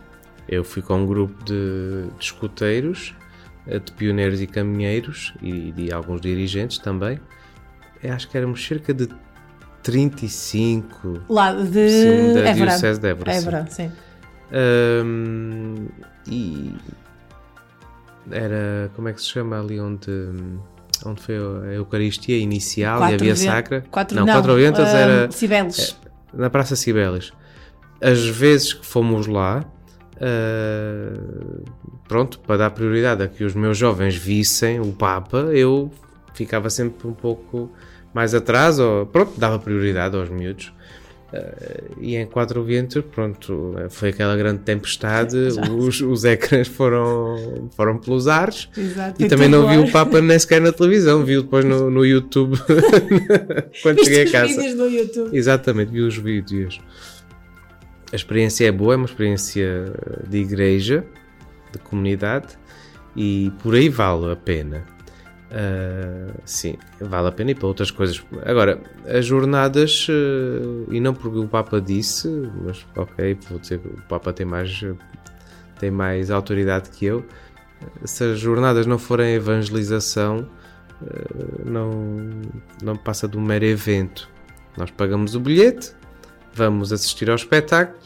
Eu 0.48 0.62
fui 0.62 0.81
com 0.83 0.94
um 0.94 1.07
grupo 1.07 1.42
de, 1.44 2.09
de 2.18 2.25
escuteiros, 2.25 3.14
eh, 3.66 3.79
de 3.79 3.92
pioneiros 3.92 4.40
e 4.40 4.46
caminheiros 4.46 5.35
e 5.42 5.72
de 5.72 5.92
alguns 5.92 6.20
dirigentes 6.20 6.79
também. 6.79 7.18
Eu 8.03 8.12
acho 8.12 8.29
que 8.29 8.37
éramos 8.37 8.64
cerca 8.64 8.92
de 8.92 9.09
35 9.83 11.22
Lá 11.29 11.53
de 11.53 11.88
sim, 11.88 12.35
da 12.35 12.40
Évora. 12.40 12.55
Diocese 12.55 13.01
de 13.01 13.09
Évora. 13.09 13.33
sim. 13.33 13.38
Évora, 13.38 13.66
sim. 13.68 13.92
Ahm, 14.53 15.88
e 16.27 16.75
era 18.31 18.91
como 18.95 19.09
é 19.09 19.12
que 19.12 19.21
se 19.21 19.29
chama 19.29 19.59
ali 19.59 19.81
onde, 19.81 20.11
onde 21.05 21.23
foi 21.23 21.37
a 21.37 21.73
Eucaristia 21.73 22.37
inicial 22.38 23.01
e 23.11 23.15
a 23.15 23.17
Via 23.17 23.35
Sacra? 23.35 23.85
Quatro, 23.91 24.17
não, 24.17 24.27
quatro 24.27 24.55
ventos 24.55 24.85
ah, 24.85 24.99
era 24.99 25.31
Cibeles. 25.31 25.99
na 26.33 26.51
Praça 26.51 26.77
Cibeles. 26.77 27.33
As 28.01 28.25
vezes 28.27 28.75
que 28.75 28.85
fomos 28.85 29.27
lá, 29.27 29.65
ah, 30.21 31.19
pronto, 32.07 32.38
para 32.41 32.59
dar 32.59 32.71
prioridade 32.71 33.23
a 33.23 33.29
que 33.29 33.45
os 33.45 33.55
meus 33.55 33.79
jovens 33.79 34.15
vissem 34.15 34.81
o 34.81 34.93
Papa, 34.93 35.38
eu 35.53 35.91
ficava 36.35 36.69
sempre 36.69 37.09
um 37.09 37.15
pouco 37.15 37.71
mais 38.12 38.35
atrás, 38.35 38.79
ou 38.79 39.07
pronto, 39.07 39.38
dava 39.38 39.59
prioridade 39.59 40.17
aos 40.17 40.29
miúdos. 40.29 40.73
Ah, 41.33 41.83
e 42.01 42.16
em 42.16 42.27
Quatro 42.27 42.62
Ventos, 42.62 43.03
pronto, 43.11 43.75
foi 43.90 44.11
aquela 44.11 44.37
grande 44.37 44.61
tempestade, 44.61 45.37
os, 45.77 46.01
os 46.01 46.25
ecrãs 46.25 46.68
foram, 46.68 47.71
foram 47.75 47.99
pelos 47.99 48.29
ares. 48.29 48.68
Exato. 48.77 49.14
E 49.16 49.21
Foi 49.21 49.29
também 49.29 49.49
não 49.49 49.66
vi 49.68 49.79
o 49.79 49.90
Papa 49.90 50.21
nem 50.21 50.38
sequer 50.38 50.61
na 50.61 50.73
televisão, 50.73 51.25
vi 51.25 51.40
depois 51.40 51.64
no, 51.64 51.90
no 51.90 52.05
YouTube 52.05 52.59
quando 53.83 53.97
Viste 53.97 54.05
cheguei 54.14 54.23
a 54.23 54.27
os 54.27 54.33
casa. 54.33 54.49
vídeos 54.61 54.75
no 54.75 54.87
YouTube. 54.88 55.37
Exatamente, 55.37 55.90
vi 55.90 56.01
os 56.01 56.16
vídeos. 56.16 56.81
A 58.12 58.16
experiência 58.16 58.66
é 58.66 58.73
boa, 58.73 58.92
é 58.92 58.97
uma 58.97 59.07
experiência 59.07 59.92
de 60.29 60.38
igreja, 60.38 61.03
de 61.73 61.79
comunidade 61.79 62.59
e 63.16 63.51
por 63.62 63.75
aí 63.75 63.88
vale 63.88 64.31
a 64.31 64.37
pena. 64.37 64.85
Ah, 65.55 66.33
sim, 66.47 66.77
vale 66.99 67.29
a 67.29 67.33
pena 67.33 67.51
e 67.51 67.55
para 67.55 67.67
outras 67.67 67.91
coisas. 67.91 68.25
Agora, 68.45 68.81
as 69.07 69.27
jornadas, 69.27 70.07
ah, 70.09 70.87
e 70.91 70.99
não 70.99 71.12
porque 71.12 71.38
o 71.38 71.47
Papa 71.47 71.81
disse, 71.81 72.29
mas 72.65 72.87
ok, 72.97 73.38
vou 73.51 73.59
dizer 73.59 73.79
que 73.79 73.88
o 73.88 74.03
Papa 74.09 74.33
tem 74.33 74.47
mais, 74.47 74.83
tem 75.79 75.91
mais 75.91 76.31
autoridade 76.31 76.91
que 76.91 77.05
eu. 77.05 77.25
Se 78.05 78.25
as 78.25 78.38
jornadas 78.38 78.87
não 78.87 78.99
forem 78.99 79.35
evangelização, 79.35 80.49
ah, 81.03 81.62
não, 81.67 81.91
não 82.83 82.97
passa 82.97 83.29
de 83.29 83.37
um 83.37 83.43
mero 83.43 83.67
evento. 83.67 84.31
Nós 84.79 84.91
pagamos 84.91 85.35
o 85.35 85.41
bilhete, 85.41 85.93
vamos 86.55 86.93
assistir 86.93 87.29
ao 87.29 87.37
espetáculo 87.37 87.99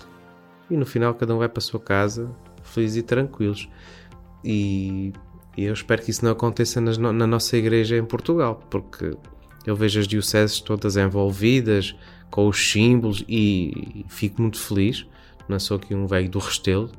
e 0.69 0.77
no 0.77 0.85
final 0.85 1.15
cada 1.15 1.33
um 1.33 1.39
vai 1.39 1.49
para 1.49 1.61
a 1.61 1.63
sua 1.63 1.79
casa 1.79 2.29
felizes 2.65 2.97
e 2.99 3.03
tranquilos. 3.03 3.69
E, 4.45 5.13
e 5.57 5.65
eu 5.65 5.73
espero 5.73 6.03
que 6.03 6.11
isso 6.11 6.25
não 6.25 6.33
aconteça 6.33 6.81
nas 6.81 6.99
na 6.99 7.27
nossa 7.27 7.57
igreja 7.57 7.97
em 7.97 8.05
Portugal, 8.05 8.61
porque 8.71 9.17
eu 9.65 9.75
vejo 9.75 9.99
as 9.99 10.07
dioceses 10.07 10.61
todas 10.61 10.97
envolvidas 10.97 11.97
com 12.31 12.47
os 12.49 12.71
símbolos 12.71 13.25
e, 13.29 14.05
fico 14.09 14.41
muito 14.43 14.59
feliz. 14.59 15.07
Não 15.49 15.59
sou 15.59 15.77
aqui 15.77 15.95
um 15.95 16.07
velho 16.07 16.29
do 16.29 16.39
Restelo, 16.39 16.91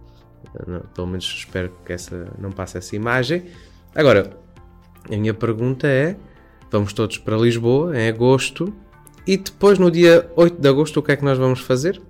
pelo 0.93 1.07
menos 1.07 1.25
espero 1.25 1.71
que 1.85 1.93
essa, 1.93 2.33
não 2.39 2.51
passe 2.51 2.77
essa 2.77 2.95
imagem. 2.95 3.45
Agora, 3.93 4.37
a 5.09 5.15
minha 5.15 5.33
pergunta 5.33 5.87
é: 5.87 6.17
vamos 6.71 6.93
todos 6.93 7.17
para 7.17 7.37
Lisboa 7.37 7.97
em 7.97 8.07
agosto 8.07 8.73
e 9.25 9.37
depois 9.37 9.77
no 9.77 9.91
dia 9.91 10.31
8 10.35 10.59
de 10.59 10.67
agosto 10.67 10.99
o 10.99 11.03
que 11.03 11.11
é 11.11 11.15
que 11.15 11.23
nós 11.23 11.37
vamos 11.37 11.59
fazer? 11.59 12.01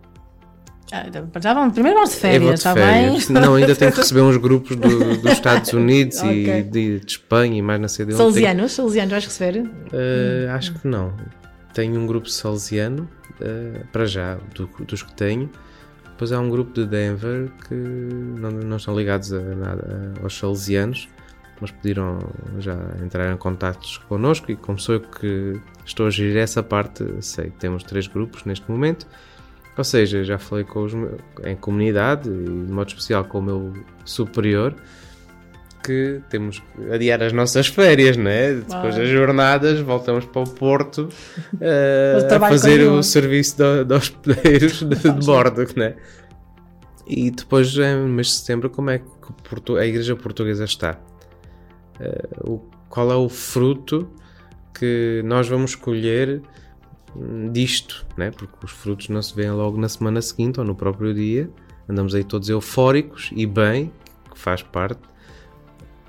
Então, 1.08 1.30
já 1.41 1.54
vamos, 1.54 1.73
primeiro 1.73 1.97
vamos 1.97 2.12
de 2.13 2.15
férias, 2.21 2.54
está 2.60 2.73
bem? 2.73 3.17
Não, 3.30 3.56
ainda 3.56 3.76
tenho 3.76 3.91
que 3.91 3.97
receber 4.00 4.21
uns 4.21 4.38
grupos 4.38 4.76
do- 4.78 5.17
dos 5.17 5.32
Estados 5.34 5.73
Unidos 5.73 6.17
Ok. 6.19 6.31
e 6.60 6.63
de, 6.63 7.00
de 7.02 7.06
Espanha 7.06 7.58
e 7.58 7.62
mais 7.62 7.79
não 7.81 7.88
sei 7.90 8.06
de 8.06 8.13
onde. 8.13 8.17
Tenho- 8.21 8.31
Salesianos, 8.33 8.71
salesianos 8.71 9.12
vais 9.12 9.25
receber? 9.25 9.69
Eh, 9.92 10.48
acho 10.50 10.73
que 10.75 10.88
não. 10.88 11.13
Tenho 11.73 12.00
um 12.00 12.08
grupo 12.08 12.29
salesiano, 12.29 13.08
eh, 13.42 13.81
para 13.92 14.06
já, 14.06 14.38
do- 14.56 14.69
dos 14.85 15.04
que 15.04 15.13
tenho. 15.13 15.50
Depois 16.12 16.31
há 16.31 16.40
um 16.40 16.50
grupo 16.50 16.71
de 16.73 16.85
Denver 16.85 17.50
que 17.67 17.75
não, 17.75 18.50
não 18.50 18.77
estão 18.77 18.98
ligados 18.98 19.31
a 19.33 19.40
nada 19.42 20.13
aos 20.23 20.38
salesianos, 20.38 21.08
mas 21.60 21.69
pediram 21.69 22.17
já 22.60 22.75
entrar 23.04 23.31
em 23.31 23.38
contatos 23.38 23.98
connosco 24.08 24.50
e 24.52 24.56
como 24.56 24.79
sou 24.79 24.96
eu 24.96 25.02
que 25.02 25.60
estou 25.85 26.08
a 26.08 26.10
gerir 26.10 26.38
essa 26.38 26.63
parte, 26.63 27.04
sei 27.19 27.46
que 27.52 27.58
temos 27.58 27.83
três 27.83 28.08
grupos 28.08 28.46
neste 28.46 28.69
momento. 28.71 29.06
Ou 29.78 29.84
seja, 29.84 30.23
já 30.23 30.38
falei 30.40 30.63
com 30.63 30.84
os 30.84 30.94
meus, 30.94 31.19
em 31.46 31.56
comunidade 31.56 32.30
e 32.30 32.44
de 32.44 32.71
modo 32.71 32.88
especial 32.88 33.23
com 33.25 33.40
o 33.40 33.42
meu 33.44 33.73
superior 34.06 34.73
que 35.84 36.19
temos 36.30 36.60
que 36.60 36.92
adiar 36.92 37.21
as 37.23 37.32
nossas 37.32 37.67
férias, 37.67 38.17
não 38.17 38.30
é? 38.30 38.56
Depois 38.56 38.96
das 38.96 39.08
jornadas 39.08 39.80
voltamos 39.80 40.25
para 40.25 40.42
o 40.42 40.50
Porto 40.50 41.08
o 41.62 42.36
a 42.36 42.40
fazer 42.50 42.82
o 42.92 43.04
serviço 43.04 43.58
de, 43.58 43.86
de 43.86 43.94
hospedeiros 43.94 44.80
de, 44.84 44.96
de 44.96 45.25
bordo, 45.25 45.65
não 45.75 45.86
é? 45.86 45.96
E 47.08 47.32
depois, 47.32 47.73
em 47.78 47.96
mês 48.10 48.28
de 48.28 48.34
setembro, 48.34 48.69
como 48.69 48.90
é 48.90 48.98
que 49.00 49.78
a 49.78 49.86
Igreja 49.86 50.13
Portuguesa 50.15 50.65
está? 50.65 51.00
Eh, 52.02 52.28
o- 52.44 52.60
qual 52.90 53.10
é 53.12 53.15
o 53.15 53.30
fruto 53.30 54.10
que 54.78 55.21
nós 55.23 55.48
vamos 55.48 55.73
colher 55.73 56.42
disto, 57.51 58.05
né? 58.17 58.31
porque 58.31 58.53
os 58.65 58.71
frutos 58.71 59.09
não 59.09 59.21
se 59.21 59.35
veem 59.35 59.51
logo 59.51 59.77
na 59.79 59.89
semana 59.89 60.21
seguinte 60.21 60.59
ou 60.59 60.65
no 60.65 60.75
próprio 60.75 61.13
dia. 61.13 61.49
Andamos 61.89 62.13
aí 62.13 62.23
todos 62.23 62.49
eufóricos 62.49 63.29
e 63.33 63.45
bem, 63.45 63.91
que 64.31 64.37
faz 64.37 64.61
parte, 64.61 65.01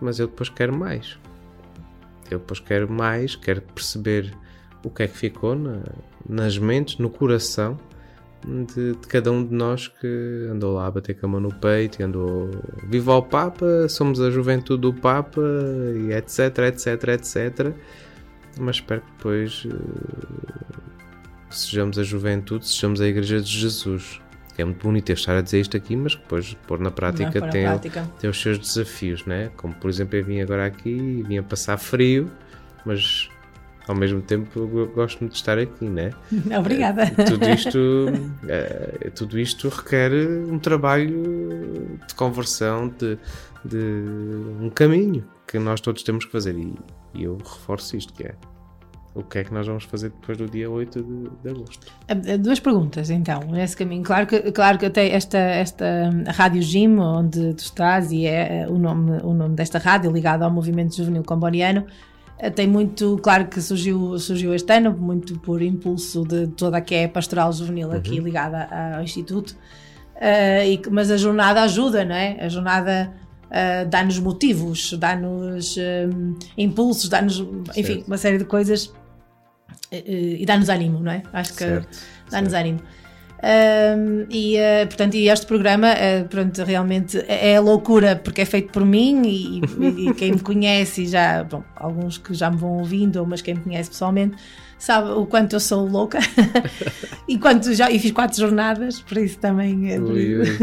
mas 0.01 0.19
eu 0.19 0.27
depois 0.27 0.49
quero 0.49 0.77
mais. 0.77 1.19
Eu 2.31 2.39
depois 2.39 2.61
quero 2.61 2.91
mais, 2.91 3.37
quero 3.37 3.63
perceber 3.63 4.35
o 4.85 4.91
que 4.91 5.03
é 5.05 5.09
que 5.09 5.17
ficou 5.17 5.55
na- 5.55 5.83
nas 6.29 6.59
mentes, 6.59 6.99
no 6.99 7.09
coração 7.09 7.79
de, 8.47 8.93
de 8.93 9.07
cada 9.09 9.33
um 9.33 9.45
de 9.45 9.53
nós 9.55 9.89
que 9.89 10.49
andou 10.51 10.75
lá 10.75 10.87
a 10.87 10.91
bater 10.91 11.19
com 11.19 11.27
a 11.27 11.29
mão 11.29 11.41
no 11.41 11.53
peito 11.55 12.01
e 12.01 12.05
andou 12.05 12.51
viva 12.85 13.13
ao 13.13 13.23
Papa, 13.23 13.89
somos 13.89 14.21
a 14.21 14.31
juventude 14.31 14.83
do 14.83 14.93
Papa 14.93 15.41
e 15.97 16.13
etc, 16.13 16.59
etc, 16.69 17.09
etc. 17.09 17.73
Mas 18.61 18.77
espero 18.77 19.01
que 19.03 19.11
depois 19.13 19.67
eh, 19.71 20.88
sejamos 21.51 21.99
a 21.99 22.03
juventude, 22.03 22.67
sejamos 22.67 23.01
a 23.01 23.07
Igreja 23.07 23.41
de 23.41 23.51
Jesus. 23.51 24.21
É 24.57 24.65
muito 24.65 24.83
bonito 24.83 25.11
eu 25.11 25.15
estar 25.15 25.37
a 25.37 25.41
dizer 25.41 25.61
isto 25.61 25.77
aqui, 25.77 25.95
mas 25.95 26.17
depois 26.17 26.55
pôr 26.67 26.81
na 26.81 26.91
prática, 26.91 27.31
pôr 27.31 27.43
na 27.43 27.49
tem, 27.49 27.65
prática. 27.65 28.11
tem 28.19 28.29
os 28.29 28.41
seus 28.41 28.59
desafios, 28.59 29.25
né? 29.25 29.51
Como 29.57 29.73
por 29.75 29.89
exemplo, 29.89 30.17
eu 30.17 30.25
vim 30.25 30.41
agora 30.41 30.67
aqui 30.67 30.91
e 30.91 31.23
vim 31.23 31.39
a 31.39 31.43
passar 31.45 31.79
frio, 31.79 32.29
mas 32.85 33.31
ao 33.87 33.95
mesmo 33.95 34.21
tempo 34.21 34.67
gosto 34.95 35.21
muito 35.21 35.33
de 35.33 35.39
estar 35.39 35.59
aqui, 35.59 35.85
né? 35.85 36.11
Obrigada. 36.59 37.07
Tudo 37.25 37.49
isto, 37.49 37.79
eh, 38.49 39.11
tudo 39.15 39.39
isto 39.39 39.69
requer 39.69 40.13
um 40.13 40.59
trabalho 40.59 41.99
de 42.07 42.15
conversão, 42.17 42.89
de, 42.89 43.17
de 43.65 43.79
um 44.61 44.71
caminho 44.71 45.25
que 45.47 45.59
nós 45.59 45.81
todos 45.81 46.03
temos 46.03 46.25
que 46.25 46.33
fazer. 46.33 46.57
E, 46.57 46.75
e 47.15 47.23
eu 47.23 47.39
reforço 47.39 47.97
isto, 47.97 48.13
que 48.13 48.25
é 48.25 48.35
o 49.19 49.23
que 49.25 49.39
é 49.39 49.45
que 49.45 49.53
nós 49.53 49.67
vamos 49.67 49.83
fazer 49.83 50.11
depois 50.11 50.39
do 50.39 50.47
dia 50.47 50.71
8 50.71 51.03
de, 51.03 51.31
de 51.43 51.49
agosto. 51.51 51.87
Duas 52.41 52.61
perguntas, 52.61 53.11
então, 53.11 53.41
nesse 53.51 53.77
caminho. 53.77 54.05
Claro 54.05 54.27
que, 54.29 54.53
claro 54.53 54.79
que 54.79 54.87
até 54.87 55.09
esta, 55.09 55.39
esta 55.39 55.85
Rádio 56.29 56.63
Gym, 56.63 56.99
onde 57.01 57.55
tu 57.55 57.59
estás, 57.59 58.13
e 58.13 58.27
é 58.27 58.65
uh, 58.69 58.73
o 58.73 58.79
nome, 58.79 59.21
o 59.25 59.35
nome 59.35 59.57
desta 59.57 59.79
rádio 59.79 60.13
ligada 60.13 60.45
ao 60.45 60.51
movimento 60.53 60.97
juvenil 60.97 61.25
comboniano, 61.25 61.85
uh, 62.41 62.51
tem 62.53 62.69
muito, 62.69 63.19
claro 63.21 63.47
que 63.47 63.61
surgiu, 63.61 64.17
surgiu 64.21 64.55
este 64.55 64.73
ano, 64.73 64.97
muito 64.97 65.37
por 65.41 65.61
impulso 65.63 66.25
de 66.25 66.47
toda 66.47 66.77
a 66.77 66.81
que 66.81 66.95
é 66.95 67.09
pastoral 67.09 67.53
juvenil 67.53 67.91
aqui 67.91 68.21
ligada 68.21 68.69
ao 68.97 69.03
Instituto, 69.03 69.57
Uh, 70.21 70.67
e- 70.67 70.83
mas 70.91 71.13
a 71.13 71.17
jornada 71.17 71.63
ajuda, 71.63 72.05
não 72.05 72.13
é? 72.13 72.39
A 72.41 72.49
jornada 72.49 73.13
uh, 73.47 73.89
dá-nos 73.89 74.19
motivos, 74.19 74.93
dá-nos 74.95 75.77
um, 75.77 76.35
impulsos, 76.57 77.09
dá-nos, 77.09 77.39
enfim, 77.77 77.83
Certo. 77.95 78.07
uma 78.09 78.19
série 78.19 78.39
de 78.39 78.45
coisas 78.45 78.93
eh, 78.93 78.98
eh, 78.98 78.98
e 79.93 80.45
dá-nos 80.47 80.69
ânimo, 80.69 81.01
não 81.01 81.13
é? 81.13 81.23
Acho 81.33 81.55
que 81.55 81.81
dá-nos 82.31 82.53
ânimo. 82.55 82.81
Um, 83.41 84.27
e 84.31 84.57
eh, 84.57 84.85
portanto, 84.87 85.15
e 85.15 85.29
este 85.29 85.47
programa 85.47 85.87
eh, 85.93 86.25
pronto, 86.25 86.61
realmente 86.65 87.19
é 87.29 87.53
é 87.53 87.61
loucura 87.61 88.17
porque 88.17 88.41
é 88.41 88.45
feito 88.45 88.73
por 88.73 88.85
mim 88.85 89.23
e, 89.25 89.61
e- 89.61 90.09
e 90.09 90.15
quem 90.15 90.33
me 90.33 90.41
conhece 90.41 91.07
já, 91.07 91.45
bom, 91.45 91.63
alguns 91.77 92.19
que 92.19 92.35
já 92.35 92.51
me 92.51 92.57
vão 92.57 92.79
ouvindo, 92.79 93.25
mas 93.25 93.41
quem 93.41 93.55
me 93.55 93.61
conhece 93.61 93.91
pessoalmente 93.91 94.37
sabe 94.77 95.11
o 95.11 95.25
quanto 95.25 95.53
eu 95.55 95.61
sou 95.61 95.87
louca 95.87 96.19
e 97.29 97.39
quanto 97.39 97.73
já 97.75 97.89
e 97.93 98.01
fiz 98.01 98.11
quatro 98.11 98.37
jornadas, 98.41 99.01
por 99.03 99.17
isso 99.19 99.39
também 99.39 99.93
é 99.93 100.01
Ui, 100.01 100.39
ui. 100.39 100.47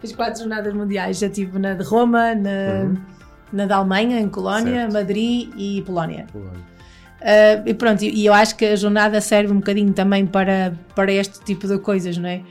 Fiz 0.00 0.12
quatro 0.14 0.40
jornadas 0.40 0.74
mundiais, 0.74 1.18
já 1.18 1.26
estive 1.28 1.58
na 1.58 1.72
de 1.72 1.82
Roma, 1.84 2.34
na, 2.34 2.92
na 3.50 3.64
da 3.64 3.76
Alemanha, 3.76 4.20
em 4.20 4.28
Colónia, 4.28 4.80
Certo. 4.82 4.92
Madrid 4.92 5.50
e 5.56 5.80
Polónia. 5.86 6.26
Uh, 7.24 7.66
e 7.66 7.72
pronto, 7.72 8.04
e 8.04 8.26
eu 8.26 8.34
acho 8.34 8.54
que 8.54 8.66
a 8.66 8.76
jornada 8.76 9.18
serve 9.18 9.50
um 9.50 9.56
bocadinho 9.56 9.94
também 9.94 10.26
para, 10.26 10.78
para 10.94 11.10
este 11.10 11.40
tipo 11.40 11.66
de 11.66 11.78
coisas, 11.78 12.18
não 12.18 12.28
é? 12.28 12.42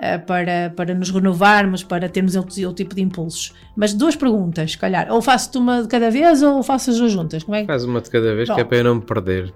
Uh, 0.00 0.24
para, 0.26 0.72
para 0.74 0.94
nos 0.94 1.10
renovarmos, 1.10 1.84
para 1.84 2.08
termos 2.08 2.34
outro, 2.34 2.58
outro 2.62 2.82
tipo 2.82 2.94
de 2.94 3.02
impulsos. 3.02 3.52
Mas 3.76 3.92
duas 3.92 4.16
perguntas, 4.16 4.72
se 4.72 4.78
calhar. 4.78 5.12
Ou 5.12 5.20
faço-te 5.20 5.58
uma 5.58 5.82
de 5.82 5.88
cada 5.88 6.10
vez 6.10 6.42
ou 6.42 6.62
faço 6.62 6.90
as 6.90 6.96
duas 6.96 7.12
juntas? 7.12 7.44
Como 7.44 7.56
é 7.56 7.60
que... 7.60 7.66
Faz 7.66 7.84
uma 7.84 8.00
de 8.00 8.08
cada 8.08 8.34
vez 8.34 8.48
que 8.48 8.58
é 8.58 8.64
para 8.64 8.78
eu 8.78 8.84
não 8.84 8.94
me 8.94 9.02
perder. 9.02 9.52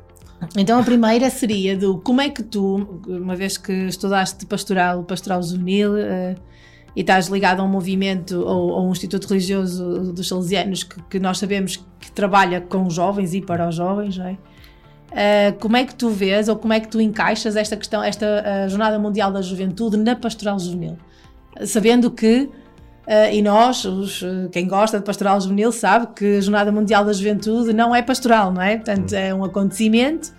Então 0.54 0.78
a 0.78 0.82
primeira 0.82 1.30
seria 1.30 1.74
do 1.74 1.98
como 1.98 2.20
é 2.20 2.28
que 2.28 2.42
tu, 2.42 3.00
uma 3.08 3.34
vez 3.34 3.56
que 3.56 3.72
estudaste 3.72 4.44
pastoral, 4.44 5.02
pastoral 5.04 5.42
juvenil 5.42 5.96
eh, 5.96 6.34
e 6.94 7.00
estás 7.00 7.28
ligado 7.28 7.60
a 7.60 7.64
um 7.64 7.68
movimento 7.68 8.42
ou 8.42 8.74
a 8.74 8.82
um 8.82 8.92
instituto 8.92 9.26
religioso 9.28 10.12
dos 10.12 10.28
salesianos 10.28 10.84
que, 10.84 11.02
que 11.04 11.18
nós 11.18 11.38
sabemos 11.38 11.82
que 11.98 12.12
trabalha 12.12 12.60
com 12.60 12.86
os 12.86 12.92
jovens 12.92 13.32
e 13.32 13.40
para 13.40 13.66
os 13.66 13.76
jovens, 13.76 14.18
não 14.18 14.26
é? 14.26 14.36
Eh, 15.18 15.52
como 15.58 15.78
é 15.78 15.84
que 15.84 15.94
tu 15.94 16.10
vês 16.10 16.46
ou 16.46 16.56
como 16.56 16.74
é 16.74 16.78
que 16.78 16.88
tu 16.88 17.00
encaixas 17.00 17.56
esta 17.56 17.74
questão, 17.74 18.02
esta 18.02 18.26
eh, 18.26 18.68
Jornada 18.68 18.98
Mundial 18.98 19.32
da 19.32 19.40
Juventude 19.40 19.96
na 19.96 20.14
pastoral 20.14 20.58
juvenil? 20.58 20.98
Sabendo 21.64 22.10
que, 22.10 22.50
eh, 23.06 23.36
e 23.36 23.40
nós, 23.40 23.82
os, 23.86 24.22
quem 24.52 24.68
gosta 24.68 24.98
de 24.98 25.06
pastoral 25.06 25.40
juvenil, 25.40 25.72
sabe 25.72 26.08
que 26.14 26.36
a 26.36 26.40
Jornada 26.42 26.70
Mundial 26.70 27.02
da 27.02 27.14
Juventude 27.14 27.72
não 27.72 27.96
é 27.96 28.02
pastoral, 28.02 28.52
não 28.52 28.60
é? 28.60 28.76
Portanto, 28.76 29.14
é 29.14 29.34
um 29.34 29.42
acontecimento 29.42 30.34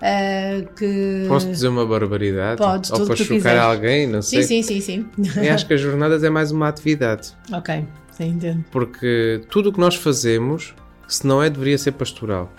eh, 0.00 0.66
que. 0.76 1.24
Posso 1.28 1.46
dizer 1.46 1.68
uma 1.68 1.86
barbaridade? 1.86 2.58
Podes, 2.58 2.90
Ou 2.90 3.06
para 3.06 3.14
chocar 3.14 3.36
quiseres. 3.36 3.60
alguém, 3.60 4.06
não 4.08 4.20
sei. 4.20 4.42
Sim, 4.42 4.62
sim, 4.64 4.80
sim, 4.80 5.06
sim. 5.16 5.40
Eu 5.40 5.54
acho 5.54 5.64
que 5.64 5.74
as 5.74 5.80
jornadas 5.80 6.24
é 6.24 6.30
mais 6.30 6.50
uma 6.50 6.66
atividade. 6.66 7.32
ok, 7.52 7.84
sim, 8.10 8.30
entendo. 8.30 8.64
Porque 8.72 9.42
tudo 9.48 9.70
o 9.70 9.72
que 9.72 9.78
nós 9.78 9.94
fazemos, 9.94 10.74
se 11.06 11.24
não 11.24 11.40
é, 11.40 11.48
deveria 11.48 11.78
ser 11.78 11.92
pastoral. 11.92 12.50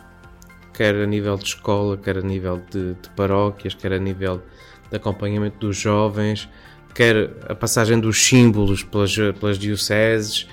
Quer 0.80 0.96
a 0.96 1.06
nível 1.06 1.36
de 1.36 1.44
escola, 1.44 1.98
quer 1.98 2.20
a 2.20 2.22
nível 2.22 2.62
de, 2.72 2.94
de 2.94 3.10
paróquias, 3.14 3.74
quer 3.74 3.92
a 3.92 4.00
nível 4.00 4.42
de 4.90 4.96
acompanhamento 4.96 5.58
dos 5.60 5.76
jovens, 5.76 6.48
quer 6.96 7.32
a 7.50 7.54
passagem 7.54 8.00
dos 8.00 8.18
símbolos 8.18 8.82
pelas, 8.82 9.14
pelas 9.38 9.60
dioceses. 9.60 10.48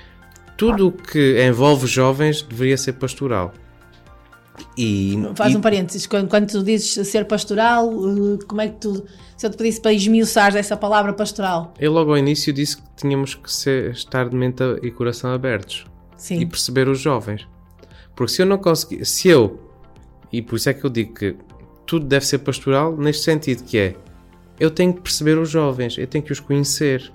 Tudo 0.56 0.88
o 0.88 0.90
que 0.90 1.40
envolve 1.46 1.86
jovens 1.86 2.42
deveria 2.42 2.76
ser 2.76 2.94
pastoral. 2.94 3.54
E, 4.76 5.14
Faz 5.36 5.52
e- 5.52 5.56
um 5.56 5.60
parênteses, 5.60 6.08
quando, 6.08 6.28
quando 6.28 6.48
tu 6.50 6.60
dizes 6.64 7.06
ser 7.06 7.26
pastoral, 7.26 7.88
eh, 7.88 8.38
como 8.48 8.60
é 8.62 8.68
que 8.68 8.80
tu. 8.80 9.06
Se 9.36 9.46
eu 9.46 9.50
te 9.50 9.56
pedisse 9.56 9.80
para 9.80 9.92
esmiuçar 9.92 10.56
essa 10.56 10.76
palavra 10.76 11.12
pastoral? 11.12 11.72
eu 11.78 11.92
logo 11.92 12.10
ao 12.10 12.18
início 12.18 12.52
disse 12.52 12.78
que 12.78 12.82
tínhamos 12.96 13.36
que 13.36 13.52
ser- 13.52 13.92
estar 13.92 14.28
de 14.28 14.34
mente 14.34 14.64
e 14.82 14.90
coração 14.90 15.30
abertos. 15.30 15.86
Sim. 16.16 16.40
e 16.40 16.46
perceber 16.46 16.88
os 16.88 16.98
jovens. 16.98 17.46
Porque 18.16 18.32
se 18.32 18.42
eu 18.42 18.46
não 18.46 18.56
conseguir, 18.58 19.04
se 19.04 19.28
eu, 19.28 19.65
e 20.36 20.42
por 20.42 20.56
isso 20.56 20.68
é 20.68 20.74
que 20.74 20.84
eu 20.84 20.90
digo 20.90 21.14
que 21.14 21.34
tudo 21.86 22.04
deve 22.04 22.26
ser 22.26 22.38
pastoral 22.38 22.94
neste 22.94 23.22
sentido 23.22 23.64
que 23.64 23.78
é, 23.78 23.96
eu 24.60 24.70
tenho 24.70 24.92
que 24.92 25.00
perceber 25.00 25.38
os 25.38 25.48
jovens, 25.48 25.96
eu 25.96 26.06
tenho 26.06 26.22
que 26.22 26.30
os 26.30 26.40
conhecer. 26.40 27.10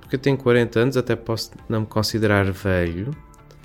Porque 0.00 0.16
eu 0.16 0.18
tenho 0.18 0.36
40 0.38 0.80
anos, 0.80 0.96
até 0.96 1.14
posso 1.14 1.50
não 1.68 1.80
me 1.80 1.86
considerar 1.86 2.50
velho, 2.50 3.10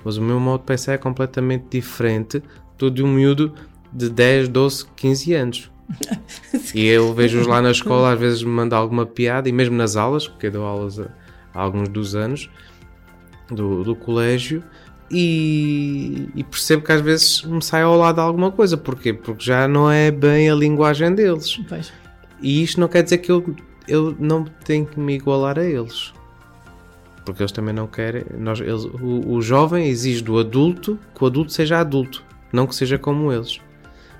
mas 0.04 0.18
o 0.18 0.22
meu 0.22 0.38
modo 0.38 0.60
de 0.60 0.66
pensar 0.66 0.92
é 0.92 0.98
completamente 0.98 1.68
diferente 1.70 2.42
do 2.76 2.90
de 2.90 3.02
um 3.02 3.08
miúdo 3.08 3.54
de 3.90 4.10
10, 4.10 4.48
12, 4.48 4.86
15 4.94 5.34
anos. 5.34 5.70
e 6.74 6.86
eu 6.86 7.14
vejo-os 7.14 7.46
lá 7.46 7.62
na 7.62 7.70
escola, 7.70 8.12
às 8.12 8.20
vezes 8.20 8.42
me 8.42 8.50
manda 8.50 8.76
alguma 8.76 9.06
piada, 9.06 9.48
e 9.48 9.52
mesmo 9.52 9.74
nas 9.74 9.96
aulas, 9.96 10.28
porque 10.28 10.48
eu 10.48 10.52
dou 10.52 10.64
aulas 10.66 11.00
há 11.00 11.08
alguns 11.54 11.88
dos 11.88 12.14
anos, 12.14 12.50
do, 13.48 13.82
do 13.82 13.96
colégio 13.96 14.62
e, 15.10 16.28
e 16.34 16.44
percebo 16.44 16.84
que 16.84 16.92
às 16.92 17.00
vezes 17.00 17.42
me 17.42 17.62
sai 17.62 17.82
ao 17.82 17.96
lado 17.96 18.20
alguma 18.20 18.52
coisa. 18.52 18.76
Porquê? 18.76 19.12
Porque 19.12 19.44
já 19.44 19.66
não 19.66 19.90
é 19.90 20.10
bem 20.10 20.48
a 20.48 20.54
linguagem 20.54 21.14
deles. 21.14 21.60
Pois. 21.68 21.92
E 22.40 22.62
isto 22.62 22.80
não 22.80 22.88
quer 22.88 23.02
dizer 23.02 23.18
que 23.18 23.30
eu, 23.30 23.54
eu 23.88 24.14
não 24.18 24.44
tenho 24.44 24.86
que 24.86 24.98
me 24.98 25.14
igualar 25.14 25.58
a 25.58 25.64
eles. 25.64 26.12
Porque 27.24 27.42
eles 27.42 27.52
também 27.52 27.74
não 27.74 27.86
querem. 27.86 28.24
Nós, 28.38 28.60
eles, 28.60 28.84
o, 28.84 29.32
o 29.32 29.42
jovem 29.42 29.88
exige 29.88 30.22
do 30.22 30.38
adulto 30.38 30.98
que 31.14 31.22
o 31.22 31.26
adulto 31.26 31.52
seja 31.52 31.78
adulto, 31.78 32.24
não 32.52 32.66
que 32.66 32.74
seja 32.74 32.96
como 32.96 33.32
eles. 33.32 33.60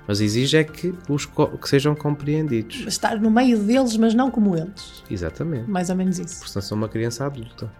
Mas 0.07 0.19
exige 0.19 0.57
é 0.57 0.63
que, 0.63 0.93
os, 1.07 1.25
que 1.25 1.69
sejam 1.69 1.95
compreendidos. 1.95 2.85
Estar 2.87 3.19
no 3.19 3.31
meio 3.31 3.57
deles, 3.57 3.95
mas 3.95 4.13
não 4.13 4.29
como 4.29 4.57
eles. 4.57 5.03
Exatamente. 5.09 5.69
Mais 5.69 5.89
ou 5.89 5.95
menos 5.95 6.19
isso. 6.19 6.37
Porque 6.37 6.51
senão 6.51 6.61
sou 6.61 6.77
uma 6.77 6.89
criança 6.89 7.25
adulta. 7.25 7.71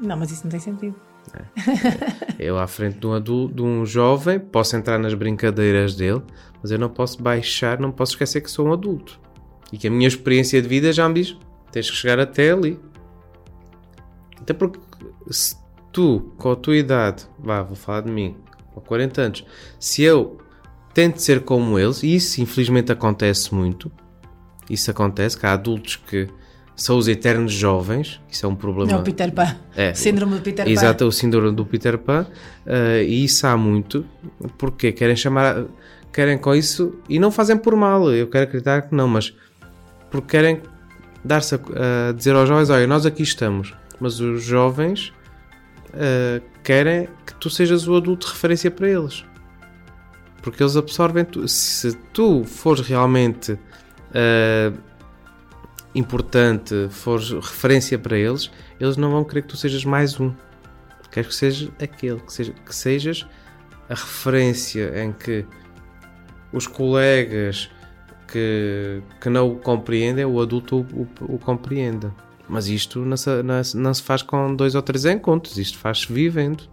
Não, 0.00 0.16
mas 0.16 0.30
isso 0.30 0.44
não 0.44 0.50
tem 0.50 0.60
sentido. 0.60 0.96
Eu 2.38 2.58
à 2.58 2.66
frente 2.66 2.98
de 2.98 3.06
um 3.06 3.12
adulto, 3.12 3.54
de 3.54 3.62
um 3.62 3.84
jovem, 3.84 4.38
posso 4.38 4.76
entrar 4.76 4.98
nas 4.98 5.14
brincadeiras 5.14 5.94
dele, 5.94 6.22
mas 6.62 6.70
eu 6.70 6.78
não 6.78 6.88
posso 6.88 7.22
baixar, 7.22 7.78
não 7.78 7.90
posso 7.90 8.12
esquecer 8.12 8.40
que 8.40 8.50
sou 8.50 8.68
um 8.68 8.72
adulto. 8.72 9.20
E 9.72 9.78
que 9.78 9.88
a 9.88 9.90
minha 9.90 10.08
experiência 10.08 10.60
de 10.60 10.68
vida 10.68 10.92
já 10.92 11.08
me 11.08 11.14
diz, 11.14 11.36
tens 11.70 11.90
que 11.90 11.96
chegar 11.96 12.18
até 12.18 12.52
ali. 12.52 12.78
Até 14.40 14.54
porque 14.54 14.78
se 15.30 15.56
tu, 15.92 16.32
com 16.38 16.52
a 16.52 16.56
tua 16.56 16.76
idade, 16.76 17.26
vá, 17.38 17.62
vou 17.62 17.76
falar 17.76 18.02
de 18.02 18.10
mim, 18.10 18.36
com 18.72 18.80
40 18.80 19.20
anos, 19.20 19.46
se 19.78 20.02
eu 20.02 20.38
tento 20.94 21.18
ser 21.18 21.44
como 21.44 21.78
eles, 21.78 22.02
e 22.02 22.14
isso 22.14 22.40
infelizmente 22.40 22.90
acontece 22.90 23.54
muito, 23.54 23.90
isso 24.68 24.90
acontece, 24.90 25.38
que 25.38 25.46
há 25.46 25.52
adultos 25.52 25.96
que 25.96 26.28
são 26.78 26.96
os 26.96 27.08
eternos 27.08 27.52
jovens, 27.52 28.20
isso 28.30 28.46
é 28.46 28.48
um 28.48 28.54
problema. 28.54 28.92
Não, 28.92 29.02
Peter 29.02 29.32
Pan. 29.32 29.56
É. 29.74 29.92
Síndrome 29.94 30.36
de 30.36 30.42
Peter 30.42 30.64
Pan. 30.64 30.70
Exato, 30.70 31.06
o 31.06 31.10
síndrome 31.10 31.50
do 31.50 31.66
Peter 31.66 31.98
Pan. 31.98 32.24
eh, 32.64 33.02
e 33.02 33.24
isso 33.24 33.48
há 33.48 33.56
muito. 33.56 34.06
Porque 34.56 34.92
querem 34.92 35.16
chamar. 35.16 35.64
Querem 36.12 36.38
com 36.38 36.54
isso. 36.54 36.94
E 37.08 37.18
não 37.18 37.32
fazem 37.32 37.56
por 37.56 37.74
mal. 37.74 38.12
Eu 38.14 38.28
quero 38.28 38.44
acreditar 38.44 38.82
que 38.82 38.94
não, 38.94 39.08
mas. 39.08 39.34
Porque 40.08 40.28
querem 40.28 40.62
dar-se 41.24 41.56
a, 41.56 41.58
a 42.10 42.12
dizer 42.12 42.36
aos 42.36 42.48
jovens: 42.48 42.70
olha, 42.70 42.86
nós 42.86 43.04
aqui 43.04 43.24
estamos. 43.24 43.74
Mas 43.98 44.20
os 44.20 44.44
jovens 44.44 45.12
eh, 45.92 46.40
querem 46.62 47.08
que 47.26 47.34
tu 47.34 47.50
sejas 47.50 47.88
o 47.88 47.96
adulto 47.96 48.28
de 48.28 48.32
referência 48.32 48.70
para 48.70 48.88
eles. 48.88 49.24
Porque 50.40 50.62
eles 50.62 50.76
absorvem. 50.76 51.24
Tu, 51.24 51.48
se 51.48 51.92
tu 52.12 52.44
fores 52.44 52.86
realmente. 52.86 53.58
Importante, 55.94 56.88
fores 56.90 57.30
referência 57.30 57.98
para 57.98 58.16
eles, 58.16 58.50
eles 58.78 58.96
não 58.96 59.10
vão 59.10 59.24
querer 59.24 59.42
que 59.42 59.48
tu 59.48 59.56
sejas 59.56 59.84
mais 59.84 60.18
um. 60.20 60.32
Queres 61.10 61.28
que 61.28 61.34
sejas 61.34 61.70
aquele, 61.80 62.20
que, 62.20 62.32
seja, 62.32 62.52
que 62.52 62.74
sejas 62.74 63.26
a 63.88 63.94
referência 63.94 65.02
em 65.02 65.12
que 65.12 65.44
os 66.52 66.66
colegas 66.66 67.70
que, 68.30 69.02
que 69.20 69.28
não 69.30 69.50
o 69.50 69.56
compreendem, 69.56 70.24
o 70.24 70.40
adulto 70.40 70.86
o, 70.92 71.08
o, 71.20 71.34
o 71.34 71.38
compreenda. 71.38 72.14
Mas 72.48 72.68
isto 72.68 73.00
não 73.00 73.16
se, 73.16 73.42
não, 73.42 73.60
não 73.74 73.94
se 73.94 74.02
faz 74.02 74.22
com 74.22 74.54
dois 74.54 74.74
ou 74.74 74.82
três 74.82 75.04
encontros, 75.04 75.58
isto 75.58 75.78
faz-se 75.78 76.10
vivendo. 76.12 76.64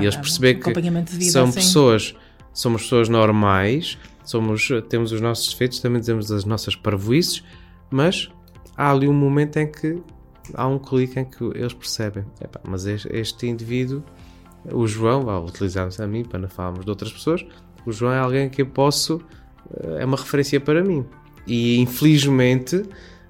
E 0.00 0.04
eles 0.04 0.16
um 0.16 0.20
que 0.60 0.72
vida, 1.16 1.30
são 1.30 1.46
sim. 1.46 1.54
pessoas, 1.54 2.14
somos 2.52 2.82
pessoas 2.82 3.08
normais, 3.08 3.96
somos, 4.24 4.68
temos 4.88 5.12
os 5.12 5.20
nossos 5.20 5.52
defeitos, 5.52 5.78
também 5.78 6.02
temos 6.02 6.30
as 6.32 6.44
nossas 6.44 6.74
parvoices, 6.74 7.42
mas 7.88 8.28
há 8.76 8.90
ali 8.90 9.08
um 9.08 9.12
momento 9.14 9.56
em 9.56 9.70
que 9.70 10.02
há 10.54 10.66
um 10.66 10.78
clique 10.78 11.18
em 11.18 11.24
que 11.24 11.42
eles 11.44 11.72
percebem, 11.72 12.24
"Epá, 12.40 12.60
mas 12.68 12.86
este, 12.86 13.46
indivíduo, 13.46 14.02
o 14.72 14.86
João, 14.86 15.28
ao 15.30 15.44
utilizarmos 15.46 15.98
a 16.00 16.06
mim 16.06 16.24
para 16.24 16.38
não 16.38 16.48
falarmos 16.48 16.84
de 16.84 16.90
outras 16.90 17.12
pessoas, 17.12 17.44
o 17.84 17.92
João 17.92 18.12
é 18.12 18.18
alguém 18.18 18.48
que 18.48 18.62
eu 18.62 18.66
posso, 18.66 19.20
eh, 19.74 20.02
é 20.02 20.04
uma 20.04 20.16
referência 20.16 20.60
para 20.60 20.82
mim. 20.82 21.04
E 21.46 21.78
infelizmente 21.78 22.82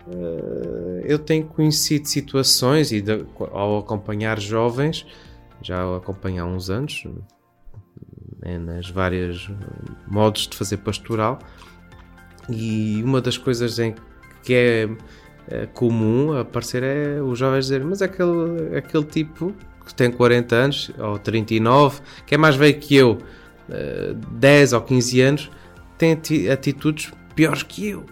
eh, 0.08 1.02
eu 1.04 1.18
tenho 1.18 1.44
conhecido 1.46 2.06
situações 2.06 2.92
e 2.92 3.00
de- 3.00 3.26
ao 3.52 3.78
acompanhar 3.78 4.38
jovens, 4.40 5.04
já 5.60 5.96
acompanho 5.96 6.42
há 6.42 6.46
uns 6.46 6.70
anos, 6.70 7.04
eh, 8.42 8.56
nas 8.58 8.88
várias 8.88 9.50
modos 10.06 10.46
de 10.46 10.56
fazer 10.56 10.76
pastoral, 10.78 11.38
e 12.48 13.02
uma 13.02 13.20
das 13.20 13.36
coisas 13.36 13.78
em 13.78 13.94
que 14.42 14.54
é 14.54 14.88
comum 15.72 16.36
aparecer 16.38 16.82
é 16.82 17.20
os 17.22 17.38
jovens 17.38 17.66
dizer 17.66 17.84
mas 17.84 18.02
aquele, 18.02 18.76
aquele 18.76 19.04
tipo 19.04 19.54
que 19.84 19.94
tem 19.94 20.10
40 20.10 20.54
anos 20.56 20.90
ou 20.98 21.16
39, 21.18 22.00
que 22.26 22.34
é 22.34 22.38
mais 22.38 22.56
velho 22.56 22.76
que 22.78 22.96
eu, 22.96 23.18
eh, 23.70 24.14
10 24.32 24.72
ou 24.72 24.80
15 24.80 25.20
anos, 25.20 25.50
tem 25.96 26.12
ati- 26.14 26.50
atitudes 26.50 27.12
piores 27.36 27.62
que 27.62 27.88
eu. 27.90 28.04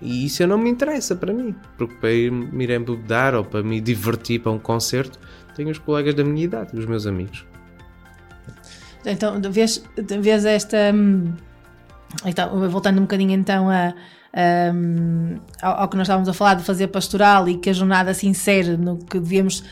E 0.00 0.24
isso 0.24 0.44
não 0.46 0.56
me 0.56 0.70
interessa 0.70 1.14
para 1.14 1.32
mim, 1.32 1.54
porque 1.76 1.94
para 1.96 2.10
ir, 2.10 2.32
me 2.32 2.64
ir 2.64 2.70
embebedar 2.70 3.34
ou 3.34 3.44
para 3.44 3.62
me 3.62 3.78
divertir 3.80 4.40
para 4.40 4.50
um 4.52 4.58
concerto, 4.58 5.18
tenho 5.54 5.68
os 5.70 5.78
colegas 5.78 6.14
da 6.14 6.24
minha 6.24 6.44
idade, 6.44 6.74
os 6.76 6.86
meus 6.86 7.06
amigos. 7.06 7.44
Então, 9.04 9.40
vês, 9.50 9.84
vês 10.20 10.44
esta. 10.44 10.76
hum, 10.94 11.34
Então, 12.24 12.68
voltando 12.70 12.98
um 12.98 13.02
bocadinho 13.02 13.32
então 13.32 13.68
a, 13.68 13.92
a, 14.34 14.72
hum, 14.74 15.38
ao, 15.60 15.82
ao 15.82 15.88
que 15.88 15.96
nós 15.96 16.06
estávamos 16.06 16.28
a 16.28 16.32
falar 16.32 16.54
de 16.54 16.62
fazer 16.62 16.88
pastoral 16.88 17.48
e 17.48 17.56
que 17.58 17.70
a 17.70 17.72
jornada 17.72 18.14
se 18.14 18.26
insere 18.26 18.76
no 18.76 18.96
que 18.98 19.18
devíamos 19.20 19.62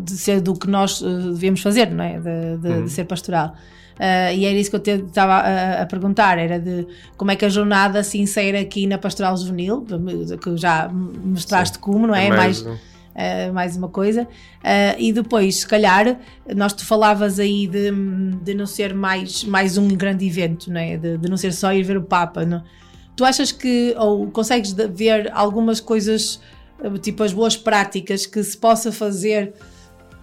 de 0.00 0.12
ser 0.12 0.40
do 0.40 0.54
que 0.54 0.68
nós 0.68 1.02
eh, 1.02 1.06
devíamos 1.32 1.62
fazer, 1.62 1.90
não 1.90 2.04
é? 2.04 2.18
De, 2.18 2.56
de- 2.58 2.82
de 2.84 2.90
ser 2.90 3.04
pastoral. 3.04 3.54
Ah, 3.98 4.32
e 4.32 4.44
era 4.44 4.54
isso 4.56 4.70
que 4.70 4.90
eu 4.90 5.06
estava 5.06 5.34
a, 5.34 5.82
a 5.82 5.86
perguntar, 5.86 6.38
era 6.38 6.58
de 6.60 6.86
como 7.16 7.30
é 7.30 7.36
que 7.36 7.44
a 7.44 7.48
jornada 7.48 8.02
se 8.04 8.18
insere 8.18 8.56
aqui 8.58 8.86
na 8.86 8.96
pastoral 8.98 9.36
juvenil, 9.36 9.84
que 10.42 10.56
já 10.56 10.88
mostraste 10.88 11.78
como, 11.78 12.06
não 12.06 12.14
é? 12.14 12.26
É 12.26 12.28
mais 12.28 12.62
mais 12.62 12.66
um- 12.66 12.88
Uh, 13.18 13.52
mais 13.52 13.76
uma 13.76 13.88
coisa. 13.88 14.22
Uh, 14.22 14.94
e 14.96 15.12
depois, 15.12 15.56
se 15.56 15.66
calhar, 15.66 16.20
nós 16.54 16.72
tu 16.72 16.86
falavas 16.86 17.40
aí 17.40 17.66
de, 17.66 17.90
de 18.44 18.54
não 18.54 18.64
ser 18.64 18.94
mais, 18.94 19.42
mais 19.42 19.76
um 19.76 19.88
grande 19.88 20.24
evento, 20.24 20.70
não 20.72 20.80
é? 20.80 20.96
de, 20.96 21.18
de 21.18 21.28
não 21.28 21.36
ser 21.36 21.52
só 21.52 21.72
ir 21.72 21.82
ver 21.82 21.96
o 21.96 22.02
Papa. 22.02 22.44
Não? 22.44 22.62
Tu 23.18 23.24
achas 23.24 23.50
que, 23.50 23.96
ou 23.98 24.30
consegues 24.30 24.72
ver 24.94 25.28
algumas 25.34 25.80
coisas, 25.80 26.40
uh, 26.78 26.96
tipo 26.98 27.24
as 27.24 27.32
boas 27.32 27.56
práticas, 27.56 28.26
que 28.26 28.40
se 28.44 28.56
possa 28.56 28.92
fazer. 28.92 29.54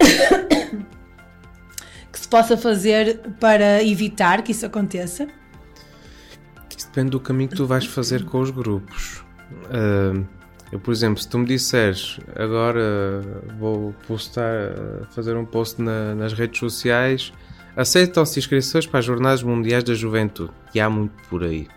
que 2.10 2.18
se 2.18 2.26
possa 2.26 2.56
fazer 2.56 3.20
para 3.38 3.84
evitar 3.84 4.40
que 4.40 4.52
isso 4.52 4.64
aconteça? 4.64 5.28
Isso 6.74 6.86
depende 6.86 7.10
do 7.10 7.20
caminho 7.20 7.50
que 7.50 7.56
tu 7.56 7.66
vais 7.66 7.84
fazer 7.84 8.24
com 8.24 8.40
os 8.40 8.50
grupos. 8.50 9.22
Ah, 9.70 10.18
eu, 10.72 10.80
por 10.80 10.90
exemplo, 10.90 11.20
se 11.20 11.28
tu 11.28 11.36
me 11.38 11.44
disseres 11.44 12.18
agora 12.34 13.20
vou 13.58 13.94
postar, 14.06 15.04
fazer 15.10 15.36
um 15.36 15.44
post 15.44 15.82
na- 15.82 16.14
nas 16.14 16.32
redes 16.32 16.58
sociais, 16.58 17.30
aceitam-se 17.76 18.38
inscrições 18.38 18.86
para 18.86 19.00
as 19.00 19.04
Jornadas 19.04 19.42
Mundiais 19.42 19.84
da 19.84 19.92
Juventude. 19.92 20.50
E 20.74 20.80
há 20.80 20.88
muito 20.88 21.12
por 21.28 21.44
aí. 21.44 21.68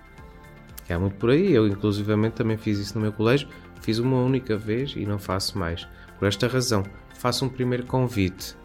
Há 0.94 1.00
muito 1.00 1.16
por 1.16 1.30
aí. 1.30 1.54
Eu, 1.54 1.68
inclusivamente, 1.68 2.34
também 2.34 2.58
fiz 2.58 2.80
isso 2.80 2.96
no 2.96 3.02
meu 3.02 3.12
colégio. 3.12 3.48
Fiz 3.82 4.00
uma 4.00 4.18
única 4.18 4.58
vez 4.58 4.94
e 4.96 5.06
não 5.06 5.18
faço 5.18 5.58
mais. 5.58 5.88
Por 6.18 6.28
esta 6.28 6.48
razão, 6.48 6.84
faço 7.18 7.46
um 7.46 7.50
primeiro 7.50 7.86
convite. 7.86 8.56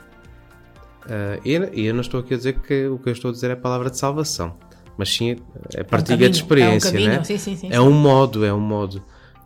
Ah, 1.09 1.39
e 1.45 1.87
eu 1.87 1.95
não 1.95 2.01
estou 2.01 2.21
aqui 2.21 2.35
a 2.35 2.37
dizer 2.37 2.55
que 2.61 2.87
o 2.87 2.99
que 2.99 3.09
eu 3.09 3.13
estou 3.13 3.31
a 3.31 3.33
dizer 3.33 3.51
é 3.51 3.53
a 3.53 3.57
palavra 3.57 3.91
de 3.91 3.99
salvação, 3.99 4.57
mas 4.97 5.15
sim 5.15 5.37
é 5.75 5.83
partilha 5.83 6.17
caminho, 6.17 6.31
de 6.31 6.37
experiência, 6.37 6.89
é 6.89 6.91
um 6.91 6.93
caminho, 6.93 7.11
né? 7.11 7.25
sim, 7.25 7.39
sim, 7.39 7.57
sim, 7.57 7.69
é 7.71 7.81
um 7.81 7.93
modo, 7.93 8.45
é 8.45 8.53
um 8.53 8.61
modo. 8.61 9.03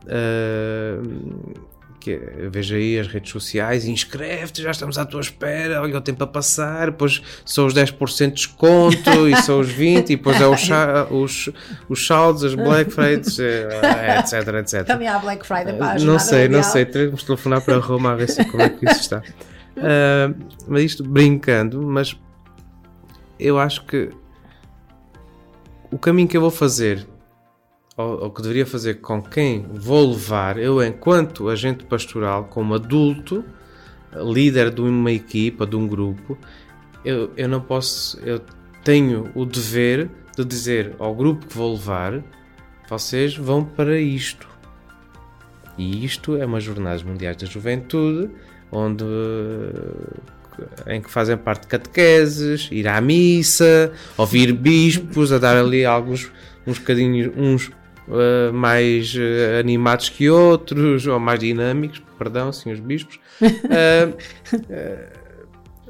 Ah, 0.06 1.02
que 2.00 2.12
é, 2.12 2.48
veja 2.48 2.76
aí 2.76 2.98
as 2.98 3.06
redes 3.06 3.30
sociais, 3.30 3.84
inscreve-te, 3.84 4.62
já 4.62 4.70
estamos 4.70 4.98
à 4.98 5.04
tua 5.04 5.20
espera, 5.20 5.82
olha 5.82 5.98
o 5.98 6.00
tempo 6.00 6.22
a 6.24 6.26
passar, 6.26 6.90
depois 6.90 7.22
são 7.44 7.66
os 7.66 7.74
10% 7.74 8.26
de 8.26 8.32
desconto, 8.32 9.28
e 9.28 9.36
são 9.42 9.60
os 9.60 9.68
20%, 9.68 10.10
e 10.10 10.16
depois 10.16 10.40
é 10.40 10.46
os, 10.46 10.68
os, 11.10 11.50
os 11.88 12.06
saldos, 12.06 12.44
as 12.44 12.54
Black 12.54 12.90
Fridays, 12.90 13.38
eh, 13.38 14.18
etc, 14.18 14.48
etc. 14.54 14.86
Também 14.86 15.08
há 15.08 15.18
Black 15.18 15.46
Friday 15.46 15.74
para 15.74 15.92
a 15.92 15.98
Não 15.98 16.18
sei, 16.18 16.48
não 16.48 16.62
sei. 16.62 16.84
Teremos 16.84 17.20
de 17.20 17.26
telefonar 17.26 17.60
para 17.62 17.78
Roma 17.78 18.12
a 18.12 18.16
ver 18.16 18.28
se, 18.28 18.44
como 18.44 18.62
é 18.62 18.68
que 18.68 18.84
isso 18.84 19.00
está. 19.00 19.22
Ah, 19.80 20.32
mas 20.66 20.82
isto 20.82 21.04
brincando, 21.04 21.82
mas 21.82 22.16
eu 23.38 23.58
acho 23.58 23.84
que 23.84 24.10
o 25.90 25.98
caminho 25.98 26.28
que 26.28 26.36
eu 26.36 26.40
vou 26.40 26.50
fazer, 26.50 27.06
ou, 27.98 28.22
ou 28.22 28.30
que 28.30 28.40
deveria 28.40 28.64
fazer 28.64 29.00
com 29.00 29.20
quem 29.20 29.66
vou 29.74 30.12
levar, 30.12 30.56
eu 30.56 30.82
enquanto 30.82 31.48
agente 31.48 31.84
pastoral, 31.84 32.44
como 32.44 32.74
adulto, 32.74 33.44
líder 34.14 34.70
de 34.70 34.80
uma 34.80 35.10
equipa, 35.10 35.66
de 35.66 35.74
um 35.74 35.86
grupo, 35.86 36.38
eu, 37.04 37.32
eu 37.36 37.48
não 37.48 37.60
posso, 37.60 38.18
eu 38.20 38.40
tenho 38.84 39.30
o 39.34 39.44
dever 39.44 40.08
de 40.36 40.44
dizer 40.44 40.94
ao 40.98 41.12
grupo 41.12 41.46
que 41.46 41.56
vou 41.56 41.72
levar, 41.72 42.22
vocês 42.88 43.36
vão 43.36 43.64
para 43.64 44.00
isto. 44.00 44.48
E 45.76 46.04
isto 46.04 46.36
é 46.36 46.46
uma 46.46 46.60
Jornadas 46.60 47.02
Mundiais 47.02 47.36
da 47.36 47.46
Juventude, 47.46 48.30
onde 48.70 49.04
eh, 49.04 50.94
em 50.94 51.00
que 51.00 51.10
fazem 51.10 51.36
parte 51.36 51.66
catequeses, 51.66 52.68
ir 52.70 52.86
à 52.86 53.00
missa, 53.00 53.92
ouvir 54.16 54.52
bispos, 54.52 55.32
a 55.32 55.38
dar 55.38 55.56
ali 55.56 55.84
alguns 55.84 56.30
uns 56.66 56.78
bocadinhos, 56.78 57.32
uns 57.36 57.70
eh, 58.10 58.50
mais 58.52 59.14
eh, 59.16 59.58
animados 59.60 60.08
que 60.08 60.30
outros, 60.30 61.06
ou 61.06 61.20
mais 61.20 61.38
dinâmicos, 61.38 62.02
perdão, 62.16 62.52
sim, 62.52 62.72
os 62.72 62.80
bispos. 62.80 63.18
Eh, 64.70 65.12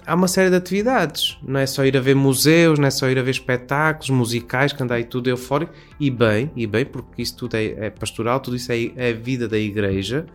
há 0.05 0.15
uma 0.15 0.27
série 0.27 0.51
de 0.51 0.57
atividades, 0.57 1.39
não 1.43 1.61
é 1.61 1.67
só 1.67 1.85
ir 1.85 1.97
a 1.97 2.01
ver 2.01 2.15
museus, 2.15 2.79
não 2.79 2.87
é 2.87 2.91
só 2.91 3.09
ir 3.09 3.19
a 3.19 3.23
ver 3.23 3.31
espetáculos 3.31 4.11
musicais, 4.11 4.73
que 4.73 4.83
anda 4.83 4.95
aí 4.95 5.05
tudo 5.05 5.29
eufórico, 5.29 5.73
e 6.01 6.11
bem, 6.11 6.51
e 6.57 6.67
bem, 6.67 6.85
porque 6.85 7.23
isso 7.23 7.37
tudo 7.37 7.57
é, 7.57 7.87
é 7.87 7.91
pastoral, 7.91 8.41
tudo 8.41 8.57
isso 8.57 8.73
é, 8.73 8.91
é 8.97 9.11
a 9.11 9.13
vida 9.15 9.47
da 9.47 9.59
igreja, 9.59 10.27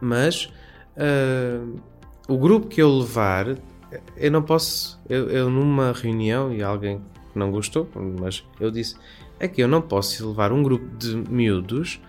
mas 0.00 0.52
ah, 0.96 1.64
o 2.28 2.36
grupo 2.36 2.66
que 2.66 2.82
eu 2.82 2.98
levar, 2.98 3.56
eu 4.16 4.30
não 4.30 4.42
posso, 4.42 5.00
eu, 5.08 5.30
eu 5.30 5.50
numa 5.50 5.92
reunião, 5.92 6.52
e 6.52 6.62
alguém 6.62 7.00
não 7.34 7.50
gostou, 7.50 7.88
mas 8.18 8.44
eu 8.60 8.70
disse, 8.70 8.96
é 9.40 9.48
que 9.48 9.60
eu 9.62 9.66
não 9.66 9.80
posso 9.82 10.28
levar 10.28 10.52
um 10.52 10.62
grupo 10.62 10.86
de 10.98 11.16
miúdos 11.28 12.00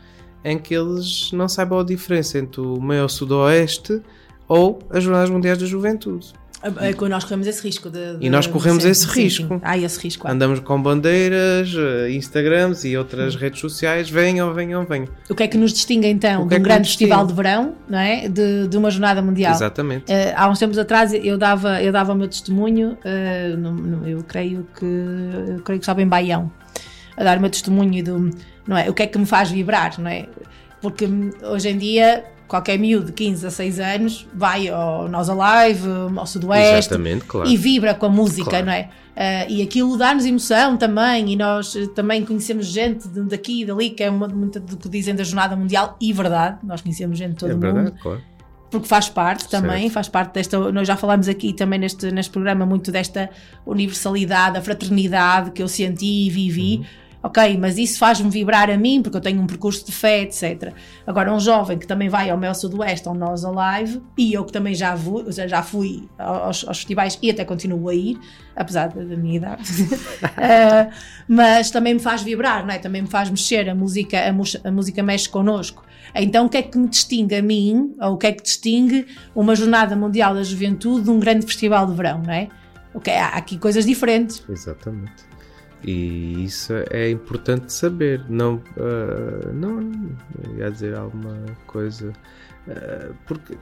em 0.43 0.57
que 0.59 0.73
eles 0.75 1.31
não 1.31 1.47
saibam 1.47 1.79
a 1.79 1.83
diferença 1.83 2.37
entre 2.37 2.61
o 2.61 2.79
meio 2.81 3.07
sudoeste 3.07 4.01
ou 4.47 4.79
as 4.89 5.03
Jornadas 5.03 5.29
Mundiais 5.29 5.57
da 5.57 5.65
Juventude. 5.65 6.33
Que 6.95 7.09
nós 7.09 7.23
corremos 7.23 7.47
esse 7.47 7.63
risco. 7.63 7.89
De, 7.89 8.17
de- 8.19 8.25
E 8.27 8.29
nós 8.29 8.45
corremos 8.45 8.85
esse 8.85 9.07
risco. 9.07 9.59
Há 9.63 9.79
esse 9.79 9.99
risco. 9.99 10.27
Andamos 10.27 10.59
com 10.59 10.79
bandeiras, 10.79 11.73
eh, 11.75 12.11
Instagrams 12.11 12.85
e 12.87 12.95
outras 12.95 13.35
redes 13.35 13.59
sociais. 13.59 14.11
Venham, 14.11 14.53
venham, 14.53 14.85
venham. 14.85 15.07
O 15.27 15.33
que 15.33 15.41
é 15.41 15.47
que 15.47 15.57
nos 15.57 15.73
distingue 15.73 16.05
então 16.07 16.47
de 16.47 16.53
é 16.53 16.59
um 16.59 16.61
grande 16.61 16.87
festival 16.87 17.25
de 17.25 17.33
verão, 17.33 17.73
não 17.89 17.97
é? 17.97 18.29
De, 18.29 18.67
de 18.67 18.77
uma 18.77 18.91
jornada 18.91 19.23
mundial. 19.23 19.53
Exatamente. 19.55 20.11
Eh, 20.11 20.35
há 20.37 20.47
uns 20.47 20.59
tempos 20.59 20.77
atrás 20.77 21.11
eu 21.15 21.35
dava, 21.35 21.81
eu 21.81 21.91
dava 21.91 22.13
o 22.13 22.15
meu 22.15 22.27
testemunho, 22.27 22.95
eh, 23.03 23.55
no- 23.57 23.71
no- 23.73 24.07
eu 24.07 24.23
creio 24.23 24.67
que 24.77 24.85
eu 24.85 25.63
creio 25.63 25.79
que 25.79 25.83
estava 25.83 26.03
em 26.03 26.07
Baião, 26.07 26.51
a 27.21 27.23
dar 27.23 27.37
o 27.37 27.41
meu 27.41 27.49
testemunho 27.49 28.03
do, 28.03 28.31
não 28.67 28.75
é? 28.77 28.89
O 28.89 28.93
que 28.93 29.03
é 29.03 29.07
que 29.07 29.17
me 29.17 29.25
faz 29.25 29.49
vibrar, 29.51 29.99
não 29.99 30.09
é? 30.09 30.27
Porque 30.81 31.07
hoje 31.43 31.69
em 31.69 31.77
dia, 31.77 32.23
qualquer 32.47 32.77
miúdo 32.79 33.05
de 33.07 33.11
15 33.13 33.45
a 33.47 33.51
6 33.51 33.79
anos 33.79 34.27
vai 34.33 34.67
ao 34.67 35.07
Nós 35.07 35.29
Alive, 35.29 35.87
ao 36.17 36.25
Sudoeste 36.25 36.89
claro. 37.27 37.47
e 37.49 37.55
vibra 37.55 37.93
com 37.93 38.07
a 38.07 38.09
música, 38.09 38.49
Claro. 38.49 38.65
não 38.65 38.73
é? 38.73 38.89
Ah, 39.15 39.45
e 39.47 39.61
aquilo 39.61 39.97
dá-nos 39.97 40.25
emoção 40.25 40.77
também, 40.77 41.31
e 41.33 41.35
nós 41.35 41.75
também 41.95 42.25
conhecemos 42.25 42.65
gente 42.65 43.07
daqui 43.09 43.61
e 43.61 43.65
dali, 43.65 43.89
que 43.91 44.03
é 44.03 44.09
uma- 44.09 44.27
muito 44.27 44.59
do 44.59 44.77
que 44.77 44.89
dizem 44.89 45.13
da 45.13 45.23
Jornada 45.23 45.55
Mundial, 45.55 45.95
e 46.01 46.11
verdade, 46.13 46.57
nós 46.63 46.81
conhecemos 46.81 47.17
gente 47.17 47.31
de 47.31 47.35
todo 47.37 47.51
É 47.51 47.55
o 47.55 47.59
verdade, 47.59 47.89
mundo, 47.91 47.99
claro. 48.01 48.21
porque 48.71 48.87
faz 48.87 49.09
parte 49.09 49.47
também, 49.49 49.81
Certo. 49.81 49.93
faz 49.93 50.07
parte 50.07 50.33
desta. 50.33 50.71
Nós 50.71 50.87
já 50.87 50.95
falámos 50.95 51.27
aqui 51.27 51.51
também 51.53 51.77
neste, 51.77 52.09
neste 52.09 52.31
programa 52.31 52.65
muito 52.65 52.89
desta 52.91 53.29
universalidade, 53.65 54.57
a 54.57 54.61
fraternidade 54.61 55.51
que 55.51 55.61
eu 55.61 55.67
senti 55.67 56.27
e 56.27 56.29
vivi. 56.29 56.77
Uhum. 56.77 57.00
Ok, 57.23 57.57
mas 57.59 57.77
isso 57.77 57.99
faz-me 57.99 58.31
vibrar 58.31 58.69
a 58.71 58.77
mim, 58.77 59.01
porque 59.01 59.15
eu 59.15 59.21
tenho 59.21 59.39
um 59.39 59.45
percurso 59.45 59.85
de 59.85 59.91
fé, 59.91 60.21
etc. 60.21 60.73
Agora, 61.05 61.31
um 61.31 61.39
jovem 61.39 61.77
que 61.77 61.85
também 61.85 62.09
vai 62.09 62.31
ao 62.31 62.37
Mel 62.37 62.55
Sudoeste, 62.55 63.07
ao 63.07 63.13
Nós 63.13 63.45
Alive, 63.45 64.01
e 64.17 64.33
eu 64.33 64.43
que 64.43 64.51
também 64.51 64.73
já, 64.73 64.95
vou, 64.95 65.31
já, 65.31 65.61
fui 65.61 66.09
aos, 66.17 66.67
aos 66.67 66.77
festivais 66.79 67.19
e 67.21 67.29
até 67.29 67.45
continuo 67.45 67.89
a 67.89 67.93
ir, 67.93 68.19
apesar 68.55 68.87
da, 68.87 69.03
da 69.03 69.15
minha 69.15 69.37
idade, 69.37 69.63
Eh, 70.37 70.89
mas 71.27 71.69
também 71.69 71.93
me 71.93 71.99
faz 71.99 72.23
vibrar, 72.23 72.65
não 72.65 72.73
é? 72.73 72.79
Também 72.79 73.01
me 73.01 73.07
faz 73.07 73.29
mexer, 73.29 73.69
a 73.69 73.75
música, 73.75 74.17
a, 74.17 74.67
a 74.67 74.71
música 74.71 75.03
mexe 75.03 75.29
connosco. 75.29 75.83
Então, 76.15 76.45
o 76.45 76.49
que 76.49 76.57
é 76.57 76.61
que 76.61 76.77
me 76.77 76.87
distingue 76.87 77.35
a 77.35 77.41
mim, 77.41 77.95
ou 78.01 78.13
o 78.13 78.17
que 78.17 78.27
é 78.27 78.31
que 78.31 78.43
distingue 78.43 79.05
uma 79.35 79.55
Jornada 79.55 79.95
Mundial 79.95 80.33
da 80.33 80.43
Juventude 80.43 81.03
de 81.03 81.09
um 81.09 81.19
grande 81.19 81.45
festival 81.45 81.85
de 81.85 81.93
verão, 81.93 82.21
não 82.25 82.33
é? 82.33 82.49
Ok, 82.93 83.13
há 83.13 83.29
aqui 83.29 83.57
coisas 83.57 83.85
diferentes. 83.85 84.43
Exatamente. 84.49 85.30
E 85.83 86.43
isso 86.45 86.73
é 86.89 87.09
importante 87.09 87.73
saber. 87.73 88.23
Não, 88.29 88.61
ah, 88.77 89.51
não 89.51 89.81
ia 90.57 90.69
dizer 90.69 90.95
alguma 90.95 91.35
coisa. 91.65 92.13
ah, 92.67 93.11
porque 93.25 93.57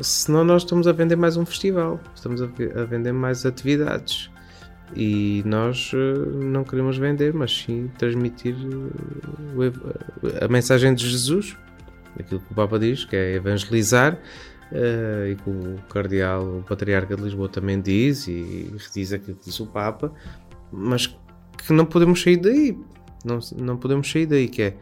senão 0.00 0.44
nós 0.44 0.62
estamos 0.62 0.86
a 0.86 0.92
vender 0.92 1.16
mais 1.16 1.36
um 1.36 1.44
festival, 1.44 2.00
estamos 2.14 2.40
a, 2.42 2.46
a 2.46 2.84
vender 2.84 3.12
mais 3.12 3.44
atividades. 3.44 4.30
E 4.94 5.42
nós 5.44 5.90
ah, 5.94 6.28
não 6.44 6.62
queremos 6.62 6.96
vender, 6.96 7.34
mas 7.34 7.52
sim 7.52 7.90
transmitir 7.98 8.54
a 10.40 10.48
mensagem 10.48 10.94
de 10.94 11.08
Jesus, 11.08 11.56
aquilo 12.18 12.40
que 12.40 12.52
o 12.52 12.54
Papa 12.54 12.78
diz, 12.78 13.04
que 13.04 13.16
é 13.16 13.34
evangelizar. 13.34 14.16
ah, 14.72 15.28
e 15.28 15.34
que 15.34 15.50
o 15.50 15.78
cardeal, 15.90 16.58
o 16.58 16.62
patriarca 16.62 17.16
de 17.16 17.22
Lisboa 17.22 17.48
também 17.48 17.80
diz 17.80 18.28
e 18.28 18.72
diz 18.94 19.12
aquilo 19.12 19.36
que 19.36 19.46
disse 19.46 19.62
o 19.62 19.66
Papa, 19.66 20.12
mas 20.76 21.06
que 21.58 21.72
não 21.72 21.84
podemos 21.86 22.22
sair 22.22 22.36
daí. 22.36 22.78
Não, 23.24 23.38
não 23.56 23.76
podemos 23.76 24.10
sair 24.10 24.26
daí, 24.26 24.46
que 24.48 24.62
é 24.62 24.76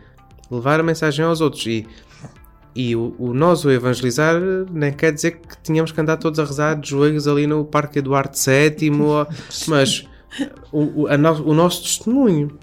levar 0.50 0.80
a 0.80 0.82
mensagem 0.82 1.24
aos 1.24 1.40
outros. 1.40 1.64
E, 1.66 1.86
e 2.74 2.94
o, 2.96 3.14
o 3.18 3.32
nós 3.32 3.64
o 3.64 3.70
evangelizar 3.70 4.34
nem 4.70 4.92
quer 4.92 5.12
dizer 5.12 5.38
que 5.38 5.56
tínhamos 5.62 5.92
que 5.92 6.00
andar 6.00 6.16
todos 6.16 6.38
a 6.40 6.44
rezar 6.44 6.74
de 6.78 6.90
joelhos 6.90 7.26
ali 7.28 7.46
no 7.46 7.64
Parque 7.64 8.00
Eduardo 8.00 8.36
VII, 8.36 8.90
mas 9.68 10.06
o, 10.72 11.04
o, 11.04 11.16
no- 11.16 11.44
o 11.50 11.54
nosso 11.54 11.82
testemunho, 11.82 12.58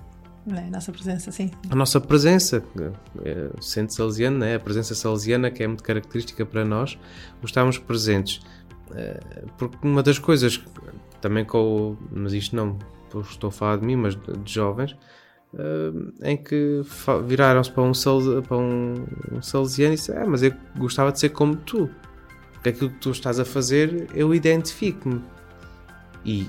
é? 0.54 0.68
A 0.68 0.72
nossa 0.72 0.92
presença, 0.92 1.32
sim. 1.32 1.52
a 1.70 1.76
nossa 1.76 2.02
presença, 2.02 2.64
é, 3.24 3.50
sendo 3.62 3.92
salesiano, 3.94 4.40
né? 4.40 4.56
a 4.56 4.60
presença 4.60 4.96
salesiana 4.96 5.52
que 5.52 5.62
é 5.64 5.68
muito 5.68 5.84
característica 5.84 6.44
para 6.44 6.66
nós, 6.66 6.98
o 7.44 7.46
estarmos 7.46 7.78
presentes. 7.78 8.42
Eh, 8.96 9.20
Porque 9.56 9.78
uma 9.88 10.02
das 10.02 10.18
coisas, 10.18 10.60
também 11.22 11.46
com 11.46 11.92
o, 11.92 11.98
mas 12.12 12.34
isto 12.34 12.56
não 12.56 12.76
estou 13.20 13.50
a 13.50 13.52
falar 13.52 13.78
de 13.78 13.86
mim, 13.86 13.96
mas 13.96 14.16
de, 14.16 14.38
de 14.38 14.54
jovens, 14.54 14.96
eh, 15.54 16.32
em 16.32 16.38
que 16.38 16.82
viraram-se 17.28 17.72
para 17.72 17.84
um, 17.84 17.92
para 18.42 18.58
um, 18.58 19.06
um 19.34 19.42
salesiano 19.42 19.94
e 19.94 19.98
disseram, 19.98 20.24
ah, 20.24 20.28
mas 20.28 20.44
eu 20.44 20.54
gostava 20.78 21.12
de 21.12 21.20
ser 21.20 21.30
como 21.30 21.56
tu. 21.56 21.90
Porque 22.54 22.70
aquilo 22.70 22.90
que 22.92 23.00
tu 23.00 23.12
estás 23.12 23.40
a 23.40 23.46
fazer, 23.46 24.08
eu 24.14 24.34
identifico-me. 24.34 25.22
E 26.24 26.48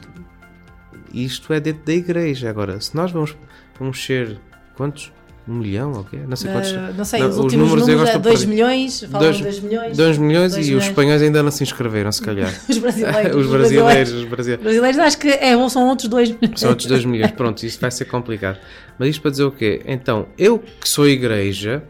isto 1.13 1.53
é 1.53 1.59
dentro 1.59 1.85
da 1.85 1.93
igreja. 1.93 2.51
Agora, 2.51 2.81
se 2.81 2.95
nós 2.95 3.11
vamos, 3.11 3.37
vamos 3.79 4.05
ser 4.05 4.39
quantos? 4.77 5.13
Um 5.49 5.55
milhão 5.55 5.93
ou 5.93 6.05
quê? 6.05 6.19
Não 6.29 6.37
sei 6.37 6.53
quantos. 6.53 6.71
Uh, 6.71 6.95
não 6.97 7.05
sei, 7.05 7.19
Não, 7.21 7.29
os 7.29 7.35
os 7.37 7.41
últimos 7.43 7.65
números 7.69 7.89
eu 7.89 7.95
números 7.97 8.11
é 8.11 8.13
gosto 8.13 8.23
de 8.23 8.29
2 8.29 8.39
perder. 8.41 8.55
milhões, 8.55 9.01
falam 9.11 9.19
Dois- 9.27 9.37
de 9.39 9.43
2 9.43 9.61
milhões. 9.61 9.97
2 9.97 10.19
milhões 10.19 10.53
Dois 10.53 10.69
e 10.69 10.75
os 10.77 10.85
espanhóis 10.85 11.21
ainda 11.23 11.43
não 11.43 11.51
se 11.51 11.63
inscreveram, 11.65 12.13
se 12.13 12.23
calhar. 12.23 12.53
Os 12.71 12.79
brasileiros. 12.79 13.37
os 13.37 13.47
brasileiros, 13.51 14.13
os 14.13 14.25
brasileiros. 14.25 14.63
brasileiros 14.65 14.99
acho 15.01 15.19
que 15.19 15.29
é, 15.29 15.69
são 15.69 15.89
outros 15.89 16.09
2 16.09 16.31
milhões. 16.31 16.61
São 16.61 16.71
outros 16.71 16.87
2 16.87 17.05
milhões. 17.05 17.33
Pronto, 17.33 17.61
isso 17.67 17.81
vai 17.81 17.91
ser 17.91 18.05
complicado. 18.05 18.59
Mas 18.99 19.09
isto 19.09 19.21
para 19.23 19.33
dizer 19.33 19.43
o 19.43 19.51
quê? 19.51 19.83
Então, 19.85 20.29
eu 20.39 20.61
que 20.61 20.89
sou 20.89 21.09
igreja, 21.09 21.83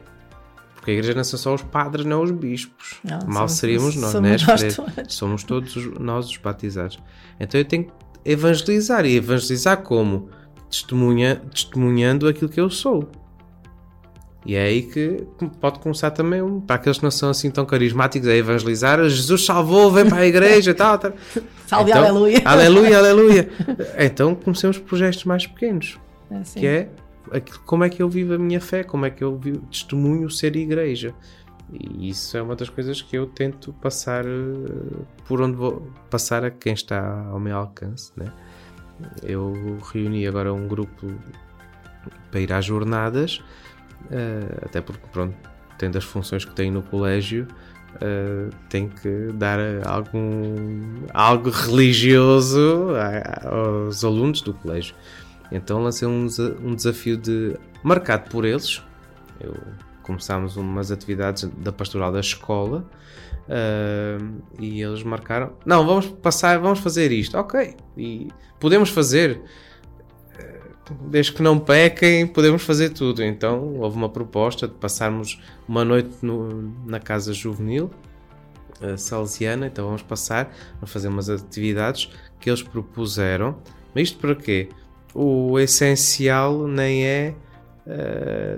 porque 0.74 0.92
a 0.92 0.94
igreja 0.94 1.12
não 1.14 1.22
são 1.24 1.38
só 1.38 1.55
os 1.55 1.61
padres, 1.62 2.07
não 2.07 2.22
os 2.22 2.30
bispos. 2.30 2.94
Não, 3.05 3.18
Mal 3.26 3.48
somos- 3.48 3.53
seríamos 3.53 3.96
nós, 3.96 4.12
somos 4.12 4.30
né? 4.30 4.36
nós 4.48 4.74
todos. 4.74 5.14
Somos 5.14 5.44
todos 5.44 5.76
os- 5.76 5.98
nós 5.98 6.26
os 6.26 6.36
batizados. 6.38 6.98
Então 7.38 7.61
eu 7.61 7.66
tenho 7.66 7.84
que 7.84 7.90
evangelizar. 8.24 9.05
E 9.05 9.14
evangelizar 9.16 9.76
como? 9.82 10.30
Testemunha, 10.70 11.42
testemunhando 11.53 12.26
aquilo 12.26 12.48
que 12.48 12.59
eu 12.59 12.70
sou. 12.70 13.11
E 14.45 14.57
é 14.57 14.62
aí 14.64 14.82
que 14.82 15.24
pode 15.61 15.78
começar 15.78 16.11
também, 16.11 16.43
um- 16.43 16.61
para 16.61 16.76
aqueles 16.76 16.99
que 16.99 17.05
não 17.05 17.11
são 17.12 17.30
assim 17.30 17.51
tão 17.51 17.64
carismáticos, 17.64 18.28
a 18.28 18.34
evangelizar. 18.34 18.99
Jesus 19.09 19.45
salvou, 19.45 19.90
vem 19.93 20.09
para 20.09 20.18
a 20.18 20.26
igreja, 20.26 20.74
tal, 20.74 20.99
tal. 20.99 21.12
Salve, 21.66 21.90
Então, 21.90 22.03
aleluia. 22.03 22.43
Aleluia, 22.45 22.99
aleluia. 22.99 23.49
Então 23.99 24.34
comecemos 24.34 24.78
por 24.78 24.97
gestos 24.99 25.24
mais 25.24 25.47
pequenos, 25.47 25.99
É, 26.30 26.59
que 26.61 26.66
é 26.66 26.88
como 27.64 27.84
é 27.84 27.88
que 27.88 28.03
eu 28.03 28.09
vivo 28.11 28.34
a 28.34 28.38
minha 28.38 28.61
fé, 28.61 28.82
como 28.84 29.07
é 29.07 29.11
que 29.11 29.22
eu 29.24 29.38
vivo, 29.38 29.61
testemunho 29.70 30.28
ser 30.28 30.55
igreja. 30.57 31.14
E 31.72 32.11
isso 32.11 32.36
é 32.36 32.43
uma 32.43 32.55
das 32.55 32.68
coisas 32.68 33.01
que 33.01 33.16
eu 33.16 33.26
tento 33.26 33.72
passar 33.74 34.26
eh, 34.26 34.28
por 35.26 35.40
onde 35.40 35.57
vou 35.57 35.88
passar 36.11 36.45
a 36.45 36.51
quem 36.51 36.74
está 36.74 37.26
ao 37.30 37.40
meu 37.40 37.57
alcance. 37.57 38.12
Né? 38.16 38.26
Eu 39.22 39.78
reuni 39.93 40.26
agora 40.26 40.53
um 40.53 40.68
grupo 40.68 41.07
para 42.30 42.40
ir 42.40 42.53
às 42.53 42.64
jornadas, 42.66 43.40
eh, 44.11 44.59
até 44.64 44.80
porque 44.80 45.07
pronto, 45.12 45.34
tendo 45.78 45.96
as 45.98 46.05
funções 46.05 46.44
que 46.44 46.55
tenho 46.55 46.72
no 46.72 46.82
colégio, 46.82 47.46
eh, 48.00 48.48
tem 48.68 48.88
que 48.88 49.28
dar 49.34 49.59
algum 49.86 51.03
algo 51.12 51.50
religioso 51.50 52.90
a- 52.96 53.48
aos 53.48 54.05
alunos 54.05 54.40
do 54.42 54.55
colégio. 54.55 54.94
Então 55.50 55.82
lancei 55.82 56.09
um, 56.09 56.26
um 56.62 56.74
desafio 56.74 57.16
de 57.16 57.57
marcado 57.82 58.30
por 58.30 58.44
eles. 58.44 58.82
Eu, 59.40 59.55
começámos 60.03 60.57
umas 60.57 60.90
atividades 60.90 61.44
da 61.59 61.70
pastoral 61.72 62.11
da 62.12 62.20
escola 62.20 62.84
eh, 63.48 64.18
e 64.59 64.80
eles 64.82 65.03
marcaram. 65.03 65.53
Não, 65.66 65.86
vamos 65.86 66.07
passar, 66.07 66.59
vamos 66.59 66.78
fazer 66.80 67.12
isto. 67.12 67.36
Ok. 67.36 67.76
E 67.96 68.28
podemos 68.59 68.88
fazer. 68.90 69.42
Desde 71.09 71.32
que 71.32 71.43
não 71.43 71.59
pequem, 71.59 72.26
podemos 72.26 72.62
fazer 72.62 72.90
tudo. 72.90 73.22
Então 73.22 73.74
houve 73.78 73.97
uma 73.97 74.09
proposta 74.09 74.66
de 74.68 74.74
passarmos 74.74 75.40
uma 75.68 75.84
noite 75.84 76.16
no- 76.22 76.72
na 76.86 76.99
casa 77.01 77.32
juvenil 77.32 77.90
eh, 78.80 78.97
salesiana. 78.97 79.66
Então 79.66 79.86
vamos 79.86 80.03
passar 80.03 80.53
a 80.80 80.86
fazer 80.86 81.09
umas 81.09 81.28
atividades 81.30 82.11
que 82.40 82.51
eles 82.51 82.62
propuseram. 82.62 83.57
Mas 83.95 84.05
isto 84.09 84.18
para 84.18 84.34
quê? 84.34 84.68
O 85.14 85.59
essencial 85.59 86.66
nem 86.66 87.05
é. 87.07 87.34
eh, 87.86 88.57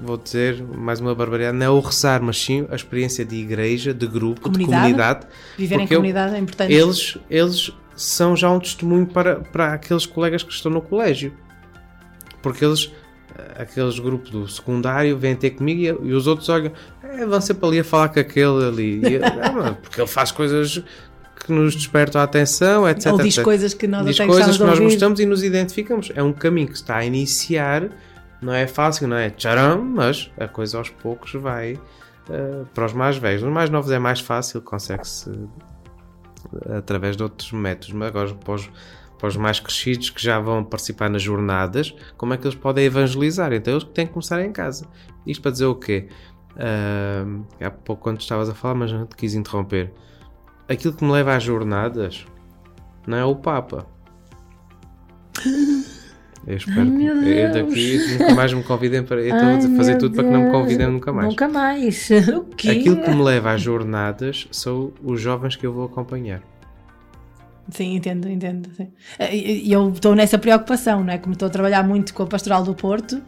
vou 0.00 0.16
dizer 0.16 0.62
mais 0.62 1.00
uma 1.00 1.14
barbaridade, 1.14 1.56
não 1.56 1.66
é 1.66 1.70
o 1.70 1.80
rezar, 1.80 2.20
mas 2.22 2.36
sim 2.42 2.66
a 2.70 2.74
experiência 2.74 3.24
de 3.24 3.36
igreja, 3.36 3.94
de 3.94 4.06
grupo, 4.06 4.40
Comunidade. 4.42 4.70
de 4.72 4.80
comunidade. 4.92 5.26
Viver 5.56 5.74
em 5.74 5.78
Porque 5.80 5.94
eu- 5.94 5.98
comunidade 5.98 6.34
é 6.34 6.38
importante. 6.38 6.72
Eles, 6.72 7.18
eles 7.30 7.70
são 7.96 8.36
já 8.36 8.50
um 8.50 8.58
testemunho 8.58 9.06
para, 9.06 9.36
para 9.36 9.72
aqueles 9.74 10.04
colegas 10.06 10.42
que 10.42 10.52
estão 10.52 10.70
no 10.70 10.80
colégio. 10.82 11.32
Porque 12.42 12.64
eles, 12.64 12.90
eh, 13.38 13.62
aqueles 13.62 13.98
grupos 13.98 14.30
do 14.30 14.46
secundário, 14.48 15.16
vêm 15.16 15.34
ter 15.36 15.50
comigo 15.50 15.80
e, 15.80 16.08
e 16.08 16.12
os 16.12 16.26
outros 16.26 16.48
olham, 16.48 16.72
"É, 17.02 17.24
vão 17.24 17.40
sempre 17.40 17.66
ali 17.66 17.80
a 17.80 17.84
falar 17.84 18.08
com 18.08 18.20
aquele 18.20 18.64
ali. 18.66 19.00
E 19.08 19.14
eu, 19.14 19.20
"Ah, 19.42 19.52
mas 19.52 19.76
porque 19.78 20.00
ele 20.00 20.08
faz 20.08 20.30
coisas 20.32 20.82
que 21.46 21.52
nos 21.52 21.74
despertam 21.74 22.20
a 22.20 22.24
atenção, 22.24 22.88
etc. 22.88 23.12
Ou 23.12 23.18
diz 23.18 23.34
etc." 23.34 23.44
coisas 23.44 23.72
que 23.74 23.86
nós 23.86 24.04
diz 24.04 24.18
coisas 24.18 24.56
que 24.58 24.62
nós 24.64 24.72
ouvir. 24.78 24.84
gostamos 24.84 25.20
e 25.20 25.24
nos 25.26 25.42
identificamos. 25.42 26.10
É 26.14 26.22
um 26.22 26.32
caminho 26.32 26.68
que 26.68 26.74
está 26.74 26.96
a 26.96 27.04
iniciar, 27.06 27.88
não 28.44 28.52
é 28.52 28.66
fácil, 28.66 29.08
não 29.08 29.16
é 29.16 29.30
tcharam, 29.30 29.82
mas 29.82 30.30
a 30.38 30.46
coisa 30.46 30.76
aos 30.78 30.90
poucos 30.90 31.32
vai 31.32 31.80
eh, 32.28 32.64
para 32.74 32.86
os 32.86 32.92
mais 32.92 33.16
velhos. 33.16 33.42
Os 33.42 33.50
mais 33.50 33.70
novos 33.70 33.90
é 33.90 33.98
mais 33.98 34.20
fácil, 34.20 34.60
consegue-se 34.60 35.30
eh, 36.66 36.76
através 36.76 37.16
de 37.16 37.22
outros 37.22 37.50
métodos, 37.52 37.92
mas 37.92 38.08
agora 38.08 38.34
para 38.34 38.54
os, 38.54 38.70
para 39.18 39.28
os 39.28 39.36
mais 39.36 39.58
crescidos 39.60 40.10
que 40.10 40.22
já 40.22 40.38
vão 40.38 40.62
participar 40.62 41.08
nas 41.08 41.22
jornadas, 41.22 41.94
como 42.18 42.34
é 42.34 42.36
que 42.36 42.46
eles 42.46 42.56
podem 42.56 42.84
evangelizar? 42.84 43.52
Então 43.52 43.72
eles 43.72 43.84
têm 43.84 44.06
que 44.06 44.12
começar 44.12 44.42
em 44.44 44.52
casa. 44.52 44.86
Isto 45.26 45.40
para 45.40 45.50
dizer 45.50 45.66
o 45.66 45.74
quê? 45.74 46.08
Ah, 46.56 47.24
há 47.66 47.70
pouco 47.70 48.02
quando 48.02 48.20
estavas 48.20 48.48
a 48.48 48.54
falar, 48.54 48.74
mas 48.74 48.92
não 48.92 49.06
te 49.06 49.16
quis 49.16 49.34
interromper. 49.34 49.92
Aquilo 50.68 50.94
que 50.94 51.04
me 51.04 51.12
leva 51.12 51.34
às 51.34 51.42
jornadas 51.42 52.26
não 53.06 53.16
é 53.18 53.24
o 53.24 53.36
Papa. 53.36 53.86
Eu 56.46 56.56
espero. 56.56 56.84
meu 56.84 57.14
que- 57.22 57.28
eu 57.30 57.52
Deus. 57.52 57.68
daqui 57.68 57.98
nunca 58.18 58.34
mais 58.34 58.52
me 58.52 58.62
convidem 58.62 59.02
para. 59.02 59.20
Eu 59.20 59.34
estou 59.56 59.72
a 59.72 59.76
fazer 59.76 59.96
tudo 59.96 60.14
para 60.14 60.24
que 60.24 60.30
não 60.30 60.40
me 60.40 60.50
Deus. 60.50 60.60
convidem 60.60 60.86
nunca 60.88 61.12
mais. 61.12 61.28
Nunca 61.28 61.48
mais. 61.48 62.08
O 62.36 62.42
quê? 62.56 62.70
Aquilo 62.70 62.96
que 63.02 63.10
me 63.10 63.22
leva 63.22 63.52
às 63.52 63.62
jornadas 63.62 64.46
são 64.50 64.92
os 65.02 65.20
jovens 65.20 65.56
que 65.56 65.66
eu 65.66 65.72
vou 65.72 65.84
acompanhar. 65.86 66.40
Sim, 67.70 67.94
entendo, 67.96 68.28
entendo. 68.28 68.68
sim. 68.76 68.88
Eh, 69.18 69.62
eu 69.66 69.88
estou 69.90 70.14
nessa 70.14 70.38
preocupação, 70.38 71.02
não 71.02 71.12
é? 71.12 71.18
Como 71.18 71.32
estou 71.32 71.46
a 71.46 71.50
trabalhar 71.50 71.82
muito 71.82 72.12
com 72.12 72.22
a 72.22 72.26
Pastoral 72.26 72.62
do 72.62 72.74
Porto, 72.74 73.22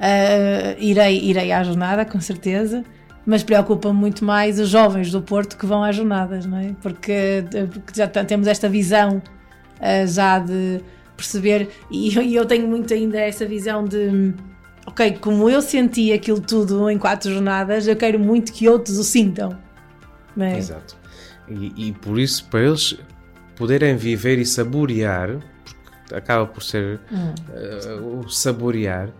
eh, 0.00 0.76
irei, 0.80 1.20
irei 1.22 1.52
à 1.52 1.62
jornada, 1.62 2.04
com 2.04 2.20
certeza, 2.20 2.82
mas 3.24 3.44
preocupa-me 3.44 3.96
muito 3.98 4.24
mais 4.24 4.58
os 4.58 4.68
jovens 4.68 5.12
do 5.12 5.22
Porto 5.22 5.56
que 5.56 5.64
vão 5.66 5.84
às 5.84 5.94
jornadas, 5.94 6.46
não 6.46 6.58
é? 6.58 6.74
Porque, 6.82 7.12
eh, 7.12 7.66
porque 7.72 7.92
já 7.94 8.08
temos 8.08 8.48
esta 8.48 8.68
visão 8.68 9.22
eh, 9.80 10.04
já 10.06 10.40
de 10.40 10.80
perceber, 11.16 11.70
e 11.90 12.34
eu, 12.34 12.46
tenho 12.46 12.68
muito 12.68 12.92
ainda 12.92 13.18
essa 13.18 13.46
visão 13.46 13.84
de. 13.84 14.34
Ok, 14.86 15.18
como 15.20 15.50
eu 15.50 15.60
senti 15.60 16.12
aquilo 16.12 16.40
tudo 16.40 16.88
em 16.88 16.96
quatro 16.96 17.32
jornadas, 17.32 17.88
eu 17.88 17.96
quero 17.96 18.18
muito 18.18 18.52
que 18.52 18.68
outros 18.68 18.98
o 18.98 19.04
sintam. 19.04 19.58
É? 20.38 20.58
Exato. 20.58 20.96
E, 21.48 21.88
e 21.88 21.92
por 21.92 22.18
isso, 22.18 22.48
para 22.48 22.60
eles 22.60 22.96
poderem 23.56 23.96
viver 23.96 24.38
e 24.38 24.46
saborear, 24.46 25.40
porque 25.64 26.14
acaba 26.14 26.46
por 26.46 26.62
ser 26.62 27.00
eh, 27.10 27.94
o 28.00 28.28
saborear, 28.28 29.12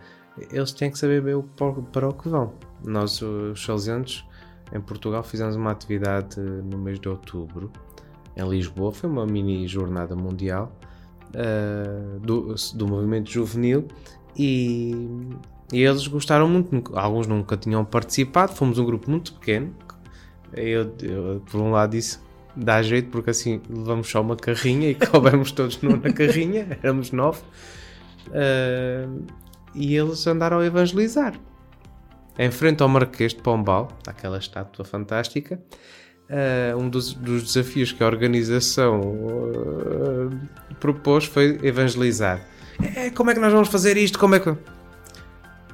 eles 0.53 0.73
têm 0.73 0.91
que 0.91 0.99
saber 0.99 1.23
bem 1.23 1.43
para 1.93 2.09
o 2.09 2.13
que 2.13 2.29
vão. 2.29 2.55
Nós, 2.85 3.21
os 3.23 3.65
salesianos, 3.65 4.25
em 4.73 4.81
Portugal, 4.81 5.23
fizemos 5.25 5.57
uma 5.57 5.71
atividade 5.73 6.39
no 6.39 6.79
mês 6.79 7.01
de 7.01 7.09
outubro, 7.09 7.73
em 8.37 8.49
Lisboa, 8.49 8.93
foi 8.93 9.09
uma 9.09 9.27
mini 9.27 9.67
jornada 9.67 10.15
mundial 10.15 10.77
eh, 11.37 12.19
do, 12.21 12.55
do 12.75 12.89
movimento 12.89 13.31
juvenil 13.31 13.87
e, 14.37 14.95
e 15.73 15.83
eles 15.83 16.07
gostaram 16.07 16.49
muito, 16.49 16.97
alguns 16.99 17.27
nunca 17.27 17.57
tinham 17.57 17.85
participado, 17.85 18.55
fomos 18.55 18.79
um 18.79 18.85
grupo 18.85 19.11
muito 19.11 19.35
pequeno, 19.35 19.75
eu, 20.55 20.93
eu, 21.03 21.43
por 21.51 21.61
um 21.61 21.71
lado 21.71 21.91
disse 21.91 22.19
dá 22.57 22.83
jeito 22.83 23.11
porque 23.11 23.31
assim 23.31 23.61
levamos 23.69 24.09
só 24.09 24.23
uma 24.23 24.35
carrinha 24.35 24.89
e 24.89 24.95
coubemos 24.97 25.53
todos 25.53 25.81
numa 25.83 25.99
carrinha, 26.13 26.79
éramos 26.83 27.13
nove. 27.13 27.43
Ah, 28.33 29.07
e 29.75 29.95
eles 29.95 30.27
andaram 30.27 30.61
a 30.61 30.67
evangelizar. 30.67 31.39
Em 32.39 32.51
frente 32.51 32.83
ao 32.83 32.89
Marquês 32.89 33.35
de 33.35 33.43
Pombal, 33.43 33.89
aquela 34.07 34.39
estátua 34.39 34.85
fantástica. 34.85 35.61
Ah, 36.31 36.77
um 36.77 36.89
dos, 36.89 37.13
dos 37.15 37.43
desafios 37.43 37.93
que 37.93 38.03
a 38.03 38.07
organização 38.07 39.01
ah, 40.31 40.75
propôs 40.81 41.25
foi 41.25 41.59
evangelizar. 41.63 42.41
É, 42.95 43.11
como 43.11 43.31
é 43.31 43.35
que 43.35 43.41
nós 43.41 43.53
vamos 43.53 43.69
fazer 43.69 43.97
isto? 43.97 44.19
Como 44.19 44.35
é 44.35 44.41
que 44.41 44.55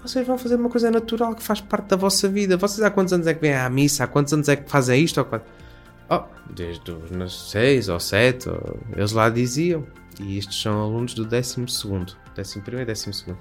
vocês 0.02 0.26
vão 0.26 0.36
fazer 0.36 0.56
uma 0.56 0.68
coisa 0.68 0.90
natural 0.90 1.34
que 1.34 1.42
faz 1.42 1.60
parte 1.60 1.86
da 1.88 1.96
vossa 1.96 2.28
vida. 2.28 2.56
Vocês 2.56 2.82
há 2.82 2.90
quantos 2.90 3.12
anos 3.12 3.26
é 3.26 3.34
que 3.34 3.40
vêm 3.40 3.54
à 3.54 3.70
missa? 3.70 4.02
Há 4.02 4.06
quantos 4.08 4.32
anos 4.32 4.48
é 4.48 4.56
que 4.56 4.68
fazem 4.68 5.02
isto? 5.02 5.18
Ou? 5.20 5.28
Oh, 6.10 6.24
desde 6.52 6.90
os 6.90 7.50
6 7.50 7.88
ou 7.88 8.00
7, 8.00 8.48
eles 8.96 9.12
lá 9.12 9.28
diziam. 9.30 9.86
E 10.20 10.38
estes 10.38 10.60
são 10.60 10.82
alunos 10.82 11.14
do 11.14 11.24
12, 11.24 11.60
11 11.60 11.86
e 11.86 12.60
12. 12.84 13.36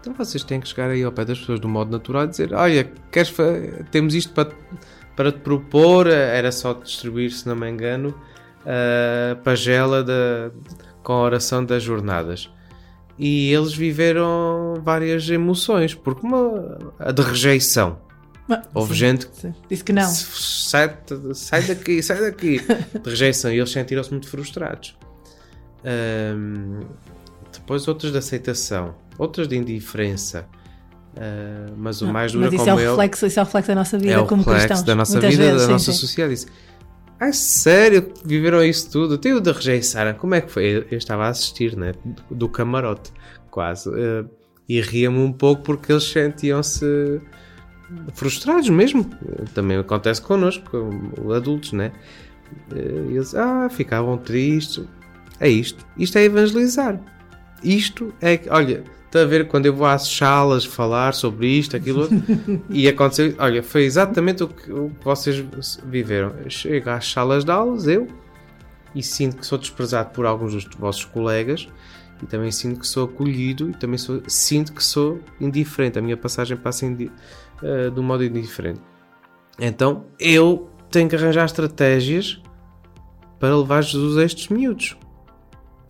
Então 0.00 0.12
vocês 0.14 0.44
têm 0.44 0.60
que 0.60 0.68
chegar 0.68 0.90
aí 0.90 1.02
ao 1.02 1.10
pé 1.10 1.24
das 1.24 1.38
pessoas 1.38 1.58
do 1.58 1.68
modo 1.68 1.90
natural 1.90 2.24
e 2.24 2.28
dizer: 2.28 2.52
Olha, 2.52 2.84
queres 3.10 3.30
fa- 3.30 3.44
temos 3.90 4.14
isto 4.14 4.32
para, 4.32 4.50
para 5.18 5.32
te 5.32 5.40
propor. 5.40 6.06
Era 6.06 6.52
só 6.52 6.72
distribuir, 6.72 7.32
se 7.32 7.48
não 7.48 7.56
me 7.56 7.68
engano, 7.68 8.14
a 8.64 9.34
pagela 9.36 10.04
da, 10.04 10.52
com 11.02 11.12
a 11.14 11.22
oração 11.22 11.64
das 11.64 11.82
jornadas 11.82 12.48
e 13.18 13.52
eles 13.52 13.74
viveram 13.74 14.74
várias 14.82 15.28
emoções, 15.28 15.92
porque 15.92 16.24
uma 16.24 16.78
a 16.98 17.10
de 17.10 17.22
rejeição. 17.22 17.98
Ah, 18.48 18.62
Houve 18.72 18.94
sim, 18.94 18.98
gente 18.98 19.28
sim. 19.32 19.52
Disse 19.68 19.84
que 19.84 19.92
não. 19.92 20.08
Sai, 20.08 20.96
sai 21.34 21.62
daqui, 21.62 22.02
sai 22.02 22.20
daqui. 22.20 22.60
De 23.02 23.10
rejeição, 23.10 23.52
e 23.52 23.58
eles 23.58 23.70
sentiram-se 23.70 24.10
muito 24.10 24.28
frustrados. 24.28 24.96
Ahm, 25.84 26.80
depois 27.52 27.86
outras 27.88 28.12
de 28.12 28.18
aceitação, 28.18 28.94
outras 29.18 29.48
de 29.48 29.56
indiferença. 29.56 30.46
Ah, 31.16 31.72
mas 31.76 32.00
o 32.02 32.06
mais 32.06 32.32
duro 32.32 32.44
Mas 32.44 32.54
isso 32.54 32.62
é, 32.62 32.66
como 32.66 32.76
o 32.76 32.80
eu 32.80 32.90
reflexo, 32.90 33.26
isso 33.26 33.38
é 33.38 33.42
o 33.42 33.44
reflexo 33.44 33.68
da 33.68 33.74
nossa 33.74 33.98
vida 33.98 34.12
é 34.12 34.18
o 34.18 34.26
como 34.26 34.42
reflexo 34.42 34.66
cristãos. 34.66 34.86
da 34.86 34.94
nossa 34.94 35.20
vida, 35.20 35.36
vezes, 35.36 35.52
da 35.52 35.66
sim, 35.66 35.72
nossa 35.72 35.92
sim. 35.92 35.98
sociedade. 35.98 36.34
Disse, 36.34 36.46
Ai, 37.20 37.32
sério, 37.32 38.12
viveram 38.24 38.62
isso 38.62 38.90
tudo? 38.92 39.18
Tem 39.18 39.32
o 39.32 39.40
de 39.40 39.50
rejeição. 39.50 40.14
Como 40.14 40.34
é 40.36 40.40
que 40.40 40.50
foi? 40.52 40.64
Eu, 40.64 40.86
eu 40.90 40.98
estava 40.98 41.24
a 41.24 41.28
assistir, 41.28 41.76
né? 41.76 41.92
Do, 42.30 42.48
camarote, 42.48 43.12
quase. 43.50 43.90
eh, 43.90 44.24
e 44.68 44.80
ria-me 44.80 45.18
um 45.18 45.32
pouco 45.32 45.62
porque 45.62 45.90
eles 45.90 46.04
sentiam-se 46.04 47.20
frustrados 48.14 48.68
mesmo. 48.68 49.04
Também 49.54 49.78
acontece 49.78 50.22
connosco, 50.22 50.90
adultos, 51.34 51.72
né? 51.72 51.90
E 52.72 53.16
eles, 53.16 53.34
ah, 53.34 53.68
ficavam 53.68 54.16
tristes. 54.18 54.84
É 55.40 55.48
isto. 55.48 55.84
Isto 55.96 56.18
é 56.18 56.24
evangelizar. 56.24 57.00
Isto 57.64 58.14
é 58.20 58.40
olha, 58.50 58.84
está 59.08 59.22
a 59.22 59.24
ver 59.24 59.48
quando 59.48 59.66
eu 59.66 59.74
vou 59.74 59.86
às 59.86 60.06
salas 60.06 60.64
falar 60.64 61.12
sobre 61.14 61.48
isto, 61.48 61.76
aquilo 61.76 62.02
outro, 62.02 62.16
e 62.70 62.86
aconteceu, 62.86 63.34
olha, 63.38 63.62
foi 63.62 63.82
exatamente 63.84 64.44
o 64.44 64.48
que, 64.48 64.70
o 64.70 64.90
que 64.90 65.04
vocês 65.04 65.44
viveram. 65.84 66.34
Eu 66.44 66.50
chego 66.50 66.90
às 66.90 67.10
salas 67.10 67.44
de 67.44 67.50
aulas, 67.50 67.86
eu, 67.86 68.06
e 68.94 69.02
sinto 69.02 69.38
que 69.38 69.46
sou 69.46 69.58
desprezado 69.58 70.10
por 70.10 70.26
alguns 70.26 70.52
dos 70.52 70.64
vossos 70.78 71.04
colegas, 71.06 71.68
e 72.22 72.26
também 72.26 72.50
sinto 72.50 72.80
que 72.80 72.86
sou 72.86 73.04
acolhido, 73.06 73.70
e 73.70 73.74
também 73.74 73.96
sou- 73.98 74.22
sinto 74.26 74.72
que 74.72 74.82
sou 74.84 75.20
indiferente. 75.40 75.98
A 75.98 76.02
minha 76.02 76.16
passagem 76.16 76.56
passa 76.56 76.84
indi, 76.84 77.10
eh, 77.62 77.90
de 77.90 78.00
um 78.00 78.02
modo 78.02 78.24
indiferente. 78.24 78.80
Então, 79.58 80.04
eu 80.18 80.68
tenho 80.90 81.08
que 81.08 81.16
arranjar 81.16 81.44
estratégias 81.44 82.42
para 83.38 83.56
levar 83.56 83.82
Jesus 83.82 84.18
a 84.18 84.24
estes 84.24 84.48
miúdos. 84.48 84.96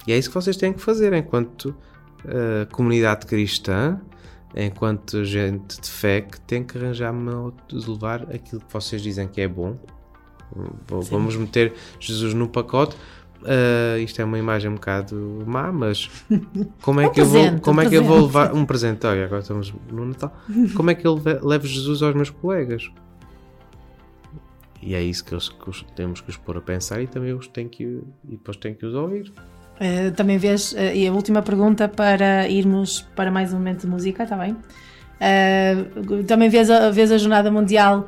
E 0.07 0.13
é 0.13 0.19
isso 0.19 0.29
que 0.29 0.35
vocês 0.35 0.57
têm 0.57 0.73
que 0.73 0.81
fazer 0.81 1.13
enquanto 1.15 1.75
eh, 2.27 2.67
comunidade 2.73 3.27
cristã, 3.27 4.01
enquanto 4.57 5.25
gente 5.25 5.81
de 5.81 5.89
fé 5.91 6.21
que 6.23 6.41
tem 6.41 6.65
que 6.65 6.77
arranjar 6.79 7.13
modo 7.13 7.57
de 7.69 7.89
levar 7.91 8.23
aquilo 8.35 8.61
que 8.61 8.73
vocês 8.73 9.03
dizem 9.03 9.29
que 9.29 9.41
é 9.41 9.49
bom. 9.49 9.79
V- 10.89 11.11
Vamos 11.11 11.37
meter 11.37 11.75
Jesus 12.01 12.33
no 12.35 12.49
pacote. 12.49 12.97
Eh, 13.45 14.01
isto 14.01 14.21
é 14.21 14.25
uma 14.25 14.39
imagem 14.39 14.71
um 14.71 14.75
bocado 14.75 15.45
má, 15.47 15.71
mas 15.71 16.11
como 16.83 17.01
é 17.01 17.07
Um 17.07 17.11
que 17.13 17.21
eu 17.21 17.25
vou, 17.27 17.41
presente, 17.43 17.61
como 17.63 17.81
um 17.81 17.83
é 17.85 17.89
que 17.89 17.95
eu 17.95 18.03
vou 18.03 18.17
presente. 18.17 18.27
levar 18.37 18.55
um 18.55 18.67
presente? 18.67 19.07
Olha, 19.07 19.25
agora 19.27 19.43
estamos 19.43 19.73
no 19.93 20.07
Natal. 20.07 20.35
Como 20.75 20.91
é 20.91 20.95
que 20.95 21.07
eu 21.07 21.21
levo 21.43 21.67
Jesus 21.67 22.03
aos 22.03 22.15
meus 22.17 22.31
colegas? 22.31 22.91
E 24.81 24.95
é 24.95 25.03
isso 25.03 25.25
que, 25.25 25.35
eles, 25.35 25.49
que 25.49 25.69
os- 25.71 25.85
temos 25.95 26.21
que 26.21 26.31
os 26.31 26.37
pôr 26.37 26.57
a 26.57 26.61
pensar 26.61 27.01
e 27.03 27.07
também 27.07 27.33
os 27.33 27.47
tenho 27.49 27.69
que, 27.69 27.83
e 27.85 28.03
depois 28.33 28.57
tenho 28.57 28.75
que 28.75 28.87
os 28.87 28.95
ouvir. 28.95 29.33
Eh, 29.81 30.11
também 30.11 30.39
vês, 30.39 30.75
eh, 30.77 30.97
e 30.97 31.07
a 31.07 31.13
última 31.13 31.41
pergunta 31.41 31.89
para 31.89 32.49
irmos 32.49 33.07
para 33.15 33.31
mais 33.31 33.53
um 33.53 33.57
momento 33.59 33.83
de 33.83 33.87
música, 33.87 34.25
está 34.25 34.37
bem? 34.37 34.57
Eh, 35.21 35.77
também 36.27 36.49
vês 36.49 36.71
a, 36.71 36.91
vês 36.91 37.13
a 37.13 37.19
Jornada 37.19 37.51
Mundial 37.51 38.07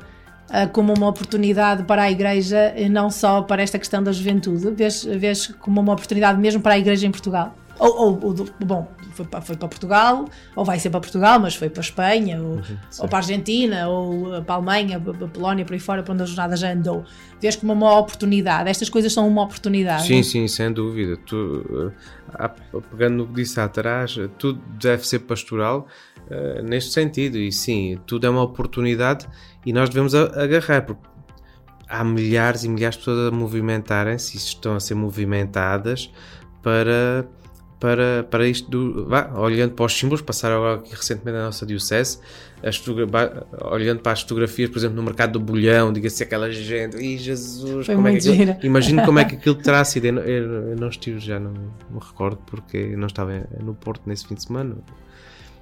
como 0.73 0.93
uma 0.93 1.07
oportunidade 1.07 1.85
para 1.85 2.03
a 2.03 2.11
Igreja, 2.11 2.75
e 2.77 2.89
não 2.89 3.09
só 3.09 3.41
para 3.41 3.63
esta 3.63 3.79
questão 3.79 4.03
da 4.03 4.11
juventude, 4.11 4.69
vês, 4.73 5.05
vês 5.05 5.47
como 5.47 5.81
uma 5.81 5.93
oportunidade 5.93 6.41
mesmo 6.41 6.61
para 6.61 6.75
a 6.75 6.79
Igreja 6.79 7.07
em 7.07 7.11
Portugal? 7.13 7.55
Ou, 7.81 7.97
ou- 7.99 8.21
ou 8.29 8.47
bom, 8.67 8.89
foi 9.13 9.25
para, 9.25 9.41
foi 9.41 9.57
para 9.57 9.67
Portugal, 9.69 10.27
ou 10.55 10.65
vai 10.65 10.79
ser 10.79 10.91
para 10.91 11.01
Portugal, 11.01 11.41
mas 11.41 11.55
foi 11.55 11.71
para 11.71 11.81
a 11.81 11.85
Espanha, 11.85 12.41
ou, 12.43 12.61
ou 12.99 13.09
para 13.09 13.19
a 13.19 13.21
Argentina, 13.23 13.89
ou 13.89 14.35
eh, 14.35 14.41
para 14.43 14.55
a 14.55 14.59
Alemanha, 14.59 15.01
para 15.01 15.25
a 15.25 15.29
Polónia, 15.29 15.65
por 15.65 15.73
aí 15.73 15.81
fora, 15.81 16.03
para 16.03 16.13
onde 16.13 16.23
a 16.23 16.27
jornada 16.27 16.57
já 16.57 16.71
andou. 16.73 17.05
Vês 17.41 17.57
como 17.57 17.73
uma 17.73 17.99
oportunidade. 17.99 18.69
Estas 18.69 18.91
coisas 18.91 19.13
são 19.13 19.27
uma 19.27 19.43
oportunidade. 19.43 20.07
Sim, 20.07 20.23
sim, 20.23 20.47
sem 20.47 20.71
dúvida. 20.73 21.17
Tu, 21.27 21.91
eh, 22.39 22.49
pegando 22.91 23.17
no 23.17 23.27
que 23.27 23.33
disse 23.35 23.59
atrás, 23.59 24.15
eh, 24.19 24.29
tudo 24.39 24.61
deve 24.79 25.07
ser 25.09 25.21
pastoral 25.21 25.87
eh, 26.31 26.61
neste 26.63 26.93
sentido. 26.93 27.39
E 27.39 27.51
sim, 27.51 27.99
tudo 28.07 28.27
é 28.27 28.31
uma 28.31 28.43
oportunidade 28.43 29.27
e 29.65 29.73
nós 29.73 29.89
devemos 29.89 30.15
agarrar, 30.15 30.83
porque 30.83 31.03
há 31.89 32.05
milhares 32.05 32.63
e 32.63 32.69
milhares 32.69 32.97
de 32.97 33.05
pessoas 33.07 33.33
a 33.33 33.35
movimentarem-se 33.35 34.37
e 34.37 34.39
estão 34.39 34.75
a 34.77 34.81
ser 34.81 34.95
movimentadas 34.95 36.13
para. 36.63 37.27
Para, 37.81 38.25
para 38.31 38.47
isto, 38.47 38.71
do, 38.71 39.07
vá, 39.07 39.33
olhando 39.37 39.73
para 39.73 39.87
os 39.87 39.99
símbolos, 39.99 40.21
passaram 40.21 40.57
agora 40.57 40.75
aqui 40.81 40.95
recentemente 40.95 41.39
na 41.39 41.45
nossa 41.47 41.65
Diocese, 41.65 42.19
as 42.63 42.79
olhando 43.73 44.01
para 44.01 44.13
as 44.13 44.21
fotografias, 44.21 44.69
por 44.69 44.77
exemplo, 44.79 44.97
no 44.97 45.03
mercado 45.03 45.33
do 45.33 45.41
bolhão, 45.41 45.91
diga-se 45.91 46.23
aquela 46.23 46.53
gente, 46.53 46.99
e 46.99 47.17
Jesus, 47.17 47.87
Foi 47.87 47.95
como 47.95 48.09
é 48.09 48.13
que 48.13 48.19
aquilo-. 48.29 48.57
Imagino 48.67 49.03
como 49.07 49.19
é 49.19 49.25
que 49.25 49.35
aquilo 49.37 49.55
terá 49.55 49.83
sido. 49.83 50.05
Eu, 50.05 50.13
não- 50.13 50.23
eu- 50.23 50.53
eu 50.73 50.77
não 50.77 50.89
estive, 50.91 51.19
já 51.21 51.41
não 51.41 51.53
me 51.53 51.99
recordo, 51.99 52.39
porque 52.47 52.95
não 52.97 53.07
estava 53.07 53.47
no 53.63 53.75
Porto 53.75 54.03
nesse 54.05 54.27
fim 54.27 54.35
de 54.35 54.43
semana. 54.43 54.77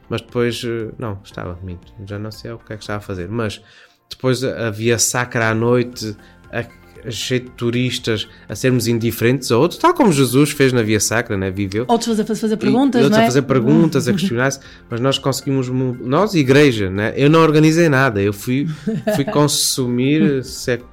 Mas 0.08 0.20
depois, 0.20 0.60
eh, 0.64 0.88
não, 0.98 1.20
estava, 1.22 1.56
minto, 1.62 1.92
já 2.04 2.18
não 2.18 2.32
sei 2.32 2.50
o 2.50 2.58
que 2.58 2.72
é 2.72 2.76
que 2.76 2.82
estava 2.82 2.98
a 2.98 3.00
fazer. 3.02 3.28
Mas 3.28 3.62
depois 4.10 4.42
havia 4.42 4.98
sacra 4.98 5.50
à 5.50 5.54
noite, 5.54 6.16
a- 6.50 6.64
cheio 7.10 7.42
de 7.42 7.50
turistas 7.50 8.28
a 8.48 8.54
sermos 8.54 8.86
indiferentes 8.86 9.50
a 9.52 9.56
outros, 9.58 9.78
tal 9.78 9.94
como 9.94 10.12
Jesus 10.12 10.50
fez 10.50 10.72
na 10.72 10.82
Via 10.82 11.00
Sacra, 11.00 11.36
né? 11.36 11.50
viveu. 11.50 11.84
Outros 11.88 12.18
a 12.20 12.24
fazer- 12.24 12.40
fazer 12.40 12.56
perguntas, 12.56 13.00
e 13.00 13.04
outros 13.04 13.18
é? 13.20 13.22
a 13.22 13.26
fazer 13.26 13.42
perguntas, 13.42 14.08
a 14.08 14.12
questionar-se, 14.12 14.60
mas 14.90 15.00
nós 15.00 15.18
conseguimos, 15.18 15.68
nós, 16.00 16.34
igreja, 16.34 16.90
né? 16.90 17.12
eu 17.16 17.28
não 17.30 17.40
organizei 17.40 17.88
nada, 17.88 18.20
eu 18.20 18.32
fui, 18.32 18.66
fui 19.14 19.24
consumir, 19.32 20.42
se 20.44 20.72
é 20.72 20.76
que- 20.78 20.84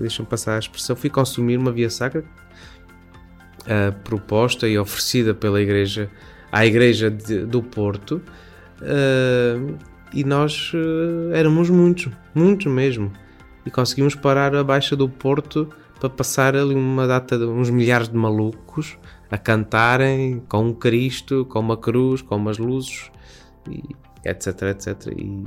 deixa-me 0.00 0.28
passar 0.28 0.56
a 0.56 0.58
expressão, 0.58 0.94
fui 0.96 1.10
consumir 1.10 1.56
uma 1.56 1.72
Via 1.72 1.88
Sacra 1.90 2.24
uh, 3.66 3.92
proposta 4.04 4.68
e 4.68 4.78
oferecida 4.78 5.34
pela 5.34 5.60
igreja 5.60 6.10
à 6.50 6.66
igreja 6.66 7.10
de- 7.10 7.46
do 7.46 7.62
Porto 7.62 8.20
uh, 8.82 9.74
e 10.12 10.22
nós 10.24 10.72
uh, 10.74 11.32
éramos 11.32 11.70
muitos, 11.70 12.08
muitos 12.34 12.66
mesmo 12.70 13.12
e 13.66 13.70
conseguimos 13.70 14.14
parar 14.14 14.54
a 14.54 14.62
baixa 14.64 14.94
do 14.96 15.08
Porto 15.08 15.68
para 16.00 16.10
passar 16.10 16.56
ali 16.56 16.74
uma 16.74 17.06
data 17.06 17.38
de 17.38 17.44
uns 17.44 17.70
milhares 17.70 18.08
de 18.08 18.16
malucos 18.16 18.98
a 19.30 19.38
cantarem 19.38 20.40
com 20.48 20.66
um 20.66 20.72
Cristo, 20.74 21.44
com 21.46 21.60
uma 21.60 21.76
cruz, 21.76 22.20
com 22.22 22.36
umas 22.36 22.58
luzes 22.58 23.10
e 23.70 23.82
etc, 24.24 24.62
etc 24.70 25.12
e, 25.16 25.44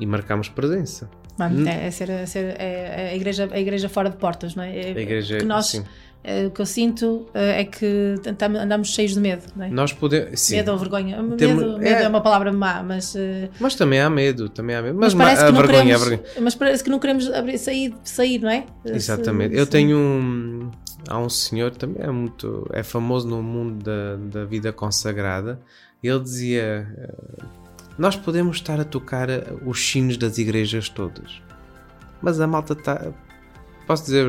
e 0.00 0.06
marcamos 0.06 0.48
presença 0.48 1.08
Mano, 1.38 1.66
é, 1.66 1.86
é 1.86 1.90
ser, 1.90 2.10
é 2.10 2.26
ser- 2.26 2.56
é- 2.60 3.06
é 3.06 3.10
a, 3.12 3.16
igreja, 3.16 3.48
a 3.50 3.58
igreja 3.58 3.88
fora 3.88 4.10
de 4.10 4.16
portas, 4.16 4.54
não 4.54 4.62
é? 4.62 4.76
É- 4.78 4.92
a 4.92 5.00
igreja 5.00 5.38
que 5.38 5.44
nós, 5.46 5.66
sim. 5.66 5.82
É, 6.24 6.46
o 6.46 6.50
que 6.50 6.60
eu 6.60 6.66
sinto 6.66 7.26
é, 7.34 7.62
é 7.62 7.64
que 7.64 8.14
andamos 8.60 8.88
cheios 8.94 9.14
de 9.14 9.20
medo, 9.20 9.42
não 9.56 9.64
é? 9.64 9.70
nós 9.70 9.92
podemos 9.92 10.38
sim. 10.40 10.56
Medo 10.56 10.70
ou 10.72 10.78
vergonha. 10.78 11.16
Temos- 11.36 11.62
medo, 11.64 11.78
medo 11.78 11.84
é. 11.84 12.02
é... 12.04 12.08
uma 12.08 12.20
palavra 12.20 12.52
má, 12.52 12.82
mas, 12.82 13.16
eh, 13.16 13.48
mas 13.58 13.74
também 13.74 14.00
há 14.00 14.08
medo 14.08 14.48
também 14.48 14.76
há 14.76 14.82
medo 14.82 14.98
mas, 14.98 15.14
mas, 15.14 15.24
parece 15.24 15.42
a 15.42 15.46
que 15.46 15.52
não 15.52 15.60
vergonha, 15.60 15.82
queremos, 15.84 16.08
vergonha 16.08 16.40
mas 16.40 16.54
parece 16.54 16.84
que 16.84 16.90
não 16.90 16.98
queremos 16.98 17.30
abrir, 17.32 17.58
sair, 17.58 17.94
sair, 18.04 18.38
não 18.40 18.50
é? 18.50 18.64
Exatamente. 18.84 19.54
Se- 19.54 19.60
Eu 19.60 19.64
se- 19.64 19.70
tenho 19.70 19.96
um. 19.98 20.70
Há 21.08 21.18
um 21.18 21.28
senhor 21.28 21.72
também 21.72 22.02
é 22.04 22.10
muito. 22.10 22.68
É 22.72 22.84
famoso 22.84 23.26
no 23.26 23.42
mundo 23.42 23.82
da, 23.82 24.16
da 24.40 24.44
vida 24.44 24.72
consagrada. 24.72 25.60
Ele 26.02 26.20
dizia: 26.20 26.86
eh, 26.96 27.44
Nós 27.98 28.14
podemos 28.14 28.58
estar 28.58 28.78
a 28.78 28.84
tocar 28.84 29.28
eh, 29.28 29.42
os 29.66 29.84
sinos 29.90 30.16
das 30.16 30.38
igrejas 30.38 30.88
todas, 30.88 31.42
mas 32.22 32.40
a 32.40 32.46
malta 32.46 32.74
está. 32.74 33.08
Posso 33.92 34.04
dizer, 34.04 34.26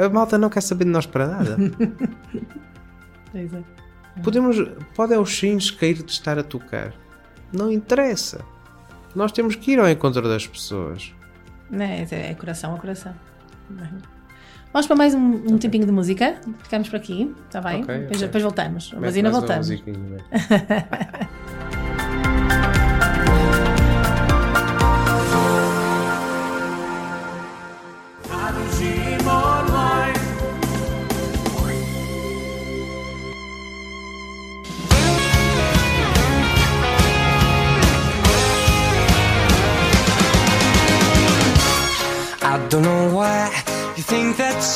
a 0.00 0.08
malta 0.08 0.38
não 0.38 0.48
quer 0.48 0.60
saber 0.60 0.84
de 0.84 0.90
nós 0.92 1.06
para 1.06 1.26
nada. 1.26 1.56
Pois 3.32 3.52
é. 3.54 3.62
Podemos, 4.22 4.56
pode 4.94 5.30
sinos 5.30 5.70
cair 5.70 6.02
de 6.02 6.12
estar 6.12 6.38
a 6.38 6.42
tocar. 6.42 6.92
Não 7.50 7.72
interessa. 7.72 8.44
Nós 9.14 9.32
temos 9.32 9.56
que 9.56 9.70
ir 9.70 9.80
ao 9.80 9.88
encontro 9.88 10.20
das 10.28 10.46
pessoas. 10.46 11.14
Não 11.70 11.82
é, 11.82 12.06
é 12.10 12.34
coração 12.34 12.74
a 12.74 12.78
coração. 12.78 13.14
Vamos 14.70 14.86
para 14.86 14.96
mais 14.96 15.14
um, 15.14 15.54
um 15.54 15.56
tempinho 15.56 15.86
de 15.86 15.92
música. 15.92 16.38
Ficamos 16.62 16.90
por 16.90 16.96
aqui, 16.96 17.34
está 17.46 17.62
bem? 17.62 17.82
Ok, 17.82 17.94
depois, 18.00 18.18
ok. 18.18 18.26
depois 18.26 18.42
voltamos. 18.42 18.94
Mas 19.00 19.16
ainda 19.16 19.30
voltamos. 19.30 19.70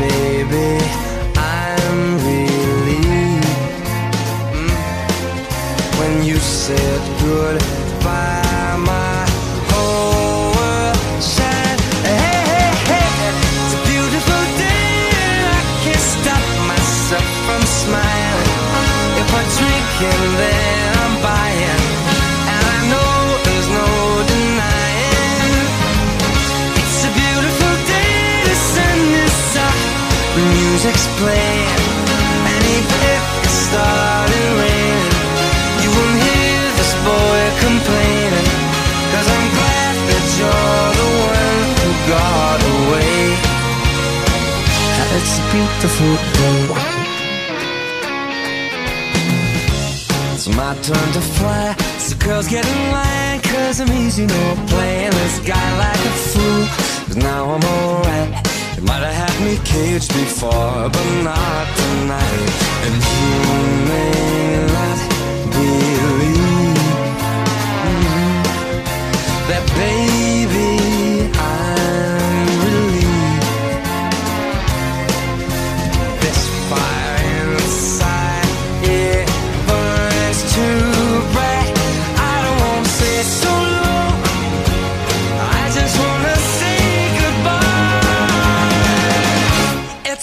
baby, 0.00 0.82
I'm 1.36 1.98
relieved 2.26 3.44
mm, 4.54 4.72
when 5.98 6.24
you 6.24 6.36
said 6.36 7.00
goodbye. 7.20 8.49
And 31.08 32.64
if 32.78 32.88
it 33.08 33.22
you 35.80 35.88
won't 35.96 36.18
hear 36.26 36.60
this 36.76 36.92
boy 37.08 37.40
complaining. 37.64 38.50
Cause 39.12 39.28
I'm 39.36 39.48
glad 39.56 39.94
that 40.10 40.24
you're 40.38 40.90
the 41.00 41.08
one 41.34 41.68
who 41.80 41.90
got 42.12 42.60
away. 42.74 43.16
It's 45.16 45.34
a 45.38 45.44
beautiful 45.52 46.12
day. 46.36 46.60
It's 50.34 50.48
my 50.48 50.74
turn 50.82 51.12
to 51.12 51.20
fly. 51.20 51.74
So 51.98 52.16
girls 52.16 52.48
get 52.48 52.66
in 52.66 52.92
line, 52.92 53.40
cause 53.40 53.80
I'm 53.80 53.92
easy, 53.92 54.26
no 54.26 54.56
playing 54.68 55.12
this 55.12 55.38
guy 55.40 55.68
like 55.78 56.02
a 56.12 56.14
fool. 56.30 56.66
But 57.08 57.16
now 57.16 57.54
I'm 57.54 57.64
alright. 57.64 58.59
You 58.80 58.86
might 58.86 59.02
have 59.02 59.28
had 59.28 59.44
me 59.44 59.58
caged 59.62 60.08
before, 60.08 60.88
but 60.88 61.22
not 61.22 61.66
tonight. 61.76 62.50
And 62.86 62.94
you 62.96 63.84
may 63.90 64.72
not 64.72 65.09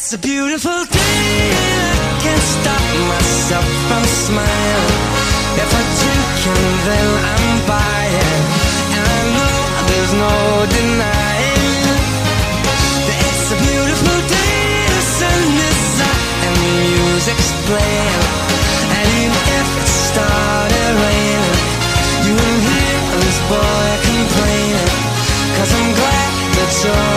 It's 0.08 0.16
a 0.16 0.20
beautiful 0.20 0.80
day, 0.88 1.52
and 1.52 2.00
I 2.00 2.12
can't 2.24 2.48
stop 2.56 2.84
myself 3.12 3.68
from 3.92 4.04
smiling. 4.08 5.04
If 5.60 5.68
I 5.68 5.84
drink 6.00 6.32
and 6.48 6.76
then 6.88 7.08
I'm 7.36 7.56
buying, 7.68 8.44
and 8.96 9.04
I 9.04 9.22
know 9.36 9.58
there's 9.92 10.14
no 10.16 10.36
denying. 10.80 11.92
that 13.04 13.20
It's 13.20 13.52
a 13.52 13.60
beautiful 13.60 14.20
day, 14.32 14.64
the 14.96 15.04
sun 15.20 15.44
is 15.76 16.00
up 16.00 16.24
and 16.40 16.56
the 16.56 16.72
music's 16.88 17.52
playing. 17.68 18.24
And 18.96 19.08
even 19.12 19.44
if 19.60 19.68
it 19.76 19.90
started 20.08 20.92
raining, 21.04 21.60
you 22.24 22.32
won't 22.32 22.64
hear 22.64 22.96
this 23.28 23.40
boy 23.52 23.88
complaining. 24.08 24.92
Cause 25.60 25.72
I'm 25.76 25.92
glad 26.00 26.32
that 26.56 26.72
you're 26.80 27.17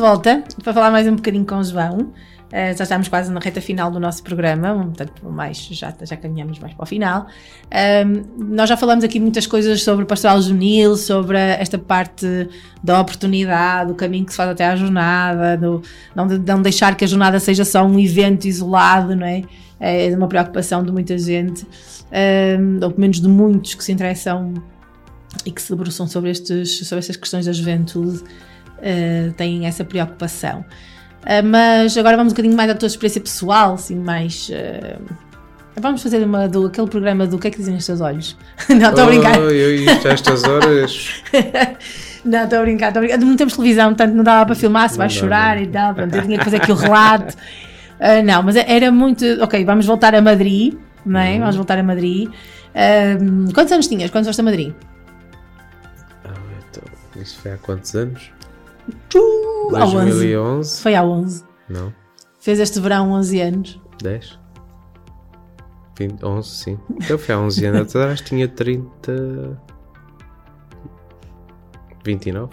Volta 0.00 0.42
para 0.62 0.72
falar 0.72 0.90
mais 0.90 1.06
um 1.06 1.14
bocadinho 1.16 1.44
com 1.46 1.56
o 1.56 1.62
João. 1.64 2.12
Eh, 2.52 2.74
já 2.74 2.82
estamos 2.82 3.06
quase 3.06 3.30
na 3.30 3.38
reta 3.38 3.60
final 3.60 3.92
do 3.92 4.00
nosso 4.00 4.24
programa, 4.24 4.74
portanto, 4.74 5.24
mais, 5.30 5.56
já, 5.70 5.94
já 6.02 6.16
caminhamos 6.16 6.58
mais 6.58 6.74
para 6.74 6.82
o 6.82 6.86
final. 6.86 7.26
Ahm, 7.70 8.24
nós 8.36 8.68
já 8.68 8.76
falamos 8.76 9.04
aqui 9.04 9.20
muitas 9.20 9.46
coisas 9.46 9.82
sobre 9.84 10.02
o 10.02 10.06
pastoral 10.06 10.42
juvenil, 10.42 10.96
sobre 10.96 11.38
esta 11.38 11.78
parte 11.78 12.26
da 12.82 13.00
oportunidade, 13.00 13.88
do 13.90 13.94
caminho 13.94 14.24
que 14.24 14.32
se 14.32 14.36
faz 14.36 14.50
até 14.50 14.66
à 14.66 14.74
jornada, 14.74 15.56
do, 15.56 15.80
não, 16.16 16.26
de- 16.26 16.38
não 16.40 16.60
deixar 16.60 16.96
que 16.96 17.04
a 17.04 17.08
jornada 17.08 17.38
seja 17.38 17.64
só 17.64 17.84
um 17.84 17.96
evento 18.00 18.46
isolado, 18.46 19.14
não 19.14 19.26
é? 19.26 19.42
É 19.78 20.14
uma 20.16 20.26
preocupação 20.26 20.82
de 20.82 20.90
muita 20.90 21.16
gente, 21.16 21.64
ahm, 22.10 22.80
ou 22.82 22.90
pelo 22.90 23.00
menos 23.00 23.20
de 23.20 23.28
muitos 23.28 23.74
que 23.74 23.84
se 23.84 23.92
interessam 23.92 24.54
e 25.46 25.52
que 25.52 25.62
se 25.62 25.70
debruçam 25.70 26.08
sobre, 26.08 26.30
estes, 26.30 26.78
sobre 26.78 26.98
estas 26.98 27.16
questões 27.16 27.46
da 27.46 27.52
juventude, 27.52 28.24
uh, 28.80 29.32
têm 29.32 29.66
essa 29.66 29.84
preocupação. 29.84 30.64
Uh, 31.22 31.44
mas 31.44 31.96
agora 31.96 32.16
vamos 32.16 32.32
um 32.32 32.34
bocadinho 32.34 32.56
mais 32.56 32.70
à 32.70 32.74
tua 32.74 32.86
experiência 32.86 33.20
pessoal, 33.20 33.74
assim, 33.74 33.96
mais. 33.96 34.48
uh, 34.48 35.00
vamos 35.80 36.02
fazer 36.02 36.22
uma 36.24 36.48
do, 36.48 36.66
aquele 36.66 36.88
programa 36.88 37.26
do 37.26 37.38
que 37.38 37.48
é 37.48 37.50
que 37.50 37.58
dizem 37.58 37.76
os 37.76 37.86
teus 37.86 38.00
olhos. 38.00 38.36
Não, 38.68 38.90
estou 38.90 39.04
a 39.04 39.06
brincar. 39.06 39.38
Oh, 39.38 39.50
eu 39.50 39.74
isto 39.74 40.08
a 40.08 40.12
estas 40.12 40.44
horas. 40.44 41.22
Não, 42.24 42.44
estou 42.44 42.58
a 42.58 42.62
brincar, 42.62 42.88
estou 42.88 43.02
a 43.02 43.06
brincar. 43.06 43.18
Não 43.18 43.36
temos 43.36 43.54
televisão, 43.54 43.88
portanto 43.88 44.14
não 44.14 44.22
dava 44.22 44.44
para 44.44 44.54
filmar, 44.54 44.90
se 44.90 44.98
dá, 44.98 45.08
chorar 45.08 45.56
não. 45.56 45.62
e 45.62 45.66
tal. 45.68 45.94
Pronto, 45.94 46.14
eu 46.14 46.22
tinha 46.22 46.38
que 46.38 46.44
fazer 46.44 46.56
aqui 46.58 46.70
o 46.70 46.74
relato. 46.74 47.34
Uh, 47.98 48.20
não, 48.24 48.42
mas 48.42 48.56
era 48.56 48.90
muito. 48.90 49.24
Ok, 49.40 49.64
vamos 49.64 49.86
voltar 49.86 50.14
a 50.14 50.20
Madrid, 50.20 50.74
não 51.04 51.18
é? 51.18 51.32
Uhum. 51.32 51.40
Vamos 51.40 51.56
voltar 51.56 51.78
a 51.78 51.82
Madrid. 51.82 52.30
Um, 52.74 53.50
quantos 53.52 53.72
anos 53.72 53.88
tinhas? 53.88 54.10
Quando 54.10 54.26
foste 54.26 54.40
a 54.40 54.44
Madrid? 54.44 54.74
Ah, 56.24 56.34
então, 56.68 56.82
isso 57.20 57.38
foi 57.40 57.52
há 57.52 57.56
quantos 57.56 57.94
anos? 57.94 58.30
Uh, 59.18 59.76
há 59.76 59.84
11. 59.86 59.94
2011? 59.94 60.82
Foi 60.82 60.94
há 60.94 61.02
11. 61.02 61.44
Não, 61.68 61.92
Fez 62.40 62.58
este 62.58 62.80
verão 62.80 63.12
11 63.12 63.40
anos. 63.40 63.80
10? 64.02 64.38
20, 65.98 66.24
11, 66.24 66.48
sim. 66.48 66.78
Eu 67.08 67.18
fui 67.18 67.34
há 67.34 67.38
11 67.38 67.66
anos 67.66 67.80
atrás, 67.94 68.20
tinha 68.22 68.48
30. 68.48 69.60
29? 72.04 72.50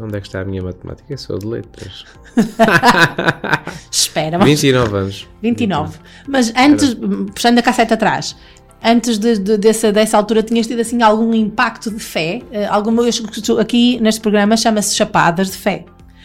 Onde 0.00 0.16
é 0.16 0.20
que 0.20 0.26
está 0.28 0.40
a 0.40 0.44
minha 0.44 0.62
matemática? 0.62 1.12
Eu 1.12 1.18
sou 1.18 1.38
de 1.38 1.46
letras. 1.46 2.04
Espera, 3.90 4.38
vamos 4.38 4.46
29 4.46 4.96
anos. 4.96 5.28
29. 5.42 5.98
Mas 6.28 6.52
antes, 6.56 6.96
puxando 7.34 7.58
a 7.58 7.62
cassete 7.62 7.92
atrás, 7.92 8.36
antes 8.82 9.18
de, 9.18 9.38
de- 9.38 9.58
dessa, 9.58 9.92
dessa 9.92 10.16
altura, 10.16 10.42
tinhas 10.42 10.66
tido 10.66 10.80
assim 10.80 11.02
algum 11.02 11.32
impacto 11.34 11.90
de 11.90 12.00
fé? 12.00 12.42
Eh, 12.52 12.66
alguma, 12.66 13.08
escuto 13.08 13.58
aqui 13.58 13.98
neste 14.00 14.20
programa 14.20 14.56
chama-se 14.56 14.94
Chapadas 14.94 15.50
de 15.50 15.56
Fé. 15.56 15.84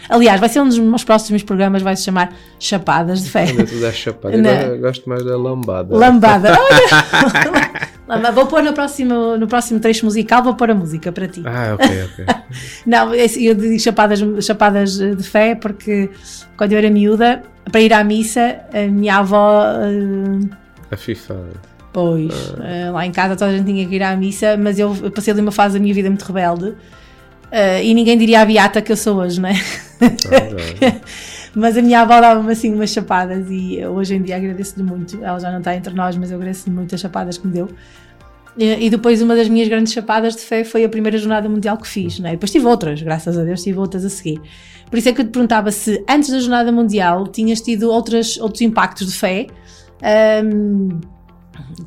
Aliás, 0.10 0.38
vai 0.38 0.49
ser 0.49 0.60
um 0.60 0.68
dos 0.68 0.78
meus 0.78 1.04
próximos 1.06 1.43
programas, 1.43 1.82
vai 1.82 1.95
se 1.95 2.04
chamar 2.04 2.34
Chapadas 2.60 3.24
de 3.24 3.30
Fé. 3.30 3.43
Ainda 3.45 3.64
dás 3.80 3.95
chapada. 3.95 4.36
Não. 4.36 4.49
Eu 4.49 4.80
gosto 4.82 5.08
mais 5.08 5.24
da 5.24 5.38
lambada. 5.38 5.95
Lambada. 5.95 6.51
Olha! 6.60 8.32
Vou 8.34 8.45
pôr 8.45 8.62
no 8.62 8.74
próximo, 8.74 9.38
no 9.38 9.47
próximo 9.47 9.80
trecho 9.80 10.06
musical, 10.06 10.43
vou 10.43 10.54
pôr 10.56 10.70
a 10.70 10.76
música 10.76 11.10
para 11.12 11.28
ti. 11.28 11.41
Ah, 11.45 11.74
ok, 11.74 11.88
ok. 12.04 12.26
Não, 12.86 13.16
eu 13.16 13.56
digo 13.56 13.80
chapadas, 13.80 14.20
chapadas 14.45 14.97
de 14.97 15.24
fé 15.24 15.56
porque 15.56 16.10
quando 16.58 16.74
eu 16.74 16.78
era 16.78 16.89
miúda, 16.91 17.41
para 17.72 17.80
ir 17.82 17.93
à 17.93 18.04
missa, 18.04 18.58
a 18.74 18.82
minha 18.88 19.16
avó. 19.18 19.64
eh, 19.64 20.47
A 20.91 20.97
FIFA. 20.97 21.36
Pois, 21.93 22.53
eh, 22.63 22.89
lá 22.89 23.05
em 23.05 23.11
casa 23.11 23.35
toda 23.35 23.51
a 23.51 23.55
gente 23.55 23.67
tinha 23.67 23.87
que 23.87 23.95
ir 23.95 24.01
à 24.01 24.15
missa, 24.15 24.57
mas 24.57 24.79
eu 24.79 24.95
passei 25.11 25.31
ali 25.31 25.41
uma 25.41 25.51
fase 25.51 25.75
da 25.75 25.79
minha 25.79 25.93
vida 25.93 26.09
muito 26.09 26.23
rebelde 26.23 26.73
eh, 27.51 27.85
e 27.85 27.93
ninguém 27.93 28.17
diria 28.17 28.41
a 28.41 28.45
beata 28.45 28.81
que 28.81 28.91
eu 28.91 28.97
sou 28.97 29.17
hoje, 29.17 29.39
não 29.39 29.49
é? 29.49 29.53
mas 31.53 31.77
a 31.77 31.83
minha 31.83 32.01
avó 32.01 32.19
dava-me 32.19 32.51
assim 32.51 32.73
umas 32.73 32.89
chapadas 32.89 33.45
e 33.51 33.85
hoje 33.85 34.15
em 34.15 34.23
dia 34.23 34.37
agradeço-lhe 34.37 34.83
muito. 34.83 35.23
Ela 35.23 35.39
já 35.39 35.51
não 35.51 35.59
está 35.59 35.75
entre 35.75 35.93
nós, 35.93 36.17
mas 36.17 36.31
eu 36.31 36.37
agradeço-lhe 36.37 36.75
muito 36.75 36.95
as 36.95 36.99
chapadas 36.99 37.37
que 37.37 37.45
me 37.45 37.53
deu. 37.53 37.69
E 38.57 38.85
e 38.85 38.89
depois 38.89 39.21
uma 39.21 39.35
das 39.35 39.47
minhas 39.47 39.67
grandes 39.67 39.93
chapadas 39.93 40.35
de 40.35 40.41
fé 40.41 40.63
foi 40.63 40.83
a 40.83 40.89
primeira 40.89 41.15
jornada 41.19 41.47
mundial 41.47 41.77
que 41.77 41.87
fiz, 41.87 42.17
não 42.17 42.27
é? 42.27 42.31
Depois 42.31 42.51
tive 42.51 42.65
outras, 42.65 43.01
graças 43.03 43.37
a 43.37 43.43
Deus, 43.43 43.61
tive 43.61 43.77
outras 43.77 44.03
a 44.03 44.09
seguir. 44.09 44.41
Por 44.89 44.97
isso 44.97 45.09
é 45.09 45.13
que 45.13 45.21
eu 45.21 45.25
te 45.25 45.31
perguntava 45.31 45.71
se 45.71 46.03
antes 46.09 46.31
da 46.31 46.39
jornada 46.39 46.71
mundial 46.71 47.27
tinhas 47.27 47.61
tido 47.61 47.91
outras, 47.91 48.37
outros 48.37 48.61
impactos 48.61 49.11
de 49.11 49.17
fé 49.17 49.47
ahm, 50.01 50.99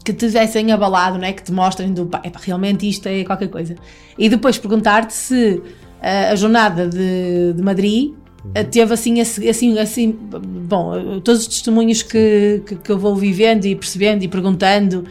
que 0.04 0.12
te 0.12 0.26
tivessem 0.26 0.70
abalado, 0.72 1.18
não 1.18 1.26
é? 1.26 1.32
Que 1.32 1.42
te 1.42 1.52
mostrem 1.52 1.92
do 1.92 2.06
pá, 2.06 2.22
realmente 2.42 2.88
isto 2.88 3.06
é 3.08 3.24
qualquer 3.24 3.48
coisa. 3.48 3.74
E 4.18 4.28
depois 4.28 4.58
perguntar-te 4.58 5.12
se 5.12 5.62
ah, 6.00 6.30
a 6.30 6.36
jornada 6.36 6.88
de, 6.88 7.52
de 7.54 7.62
Madrid 7.62 8.12
ah, 8.54 8.64
teve 8.64 8.92
assim, 8.92 9.20
assim, 9.20 9.78
assim, 9.78 10.12
bom, 10.12 11.20
todos 11.20 11.42
os 11.42 11.48
testemunhos 11.48 12.02
que, 12.02 12.62
que, 12.66 12.76
que 12.76 12.92
eu 12.92 12.98
vou 12.98 13.16
vivendo 13.16 13.64
e 13.64 13.74
percebendo 13.74 14.22
e 14.22 14.28
perguntando 14.28 15.04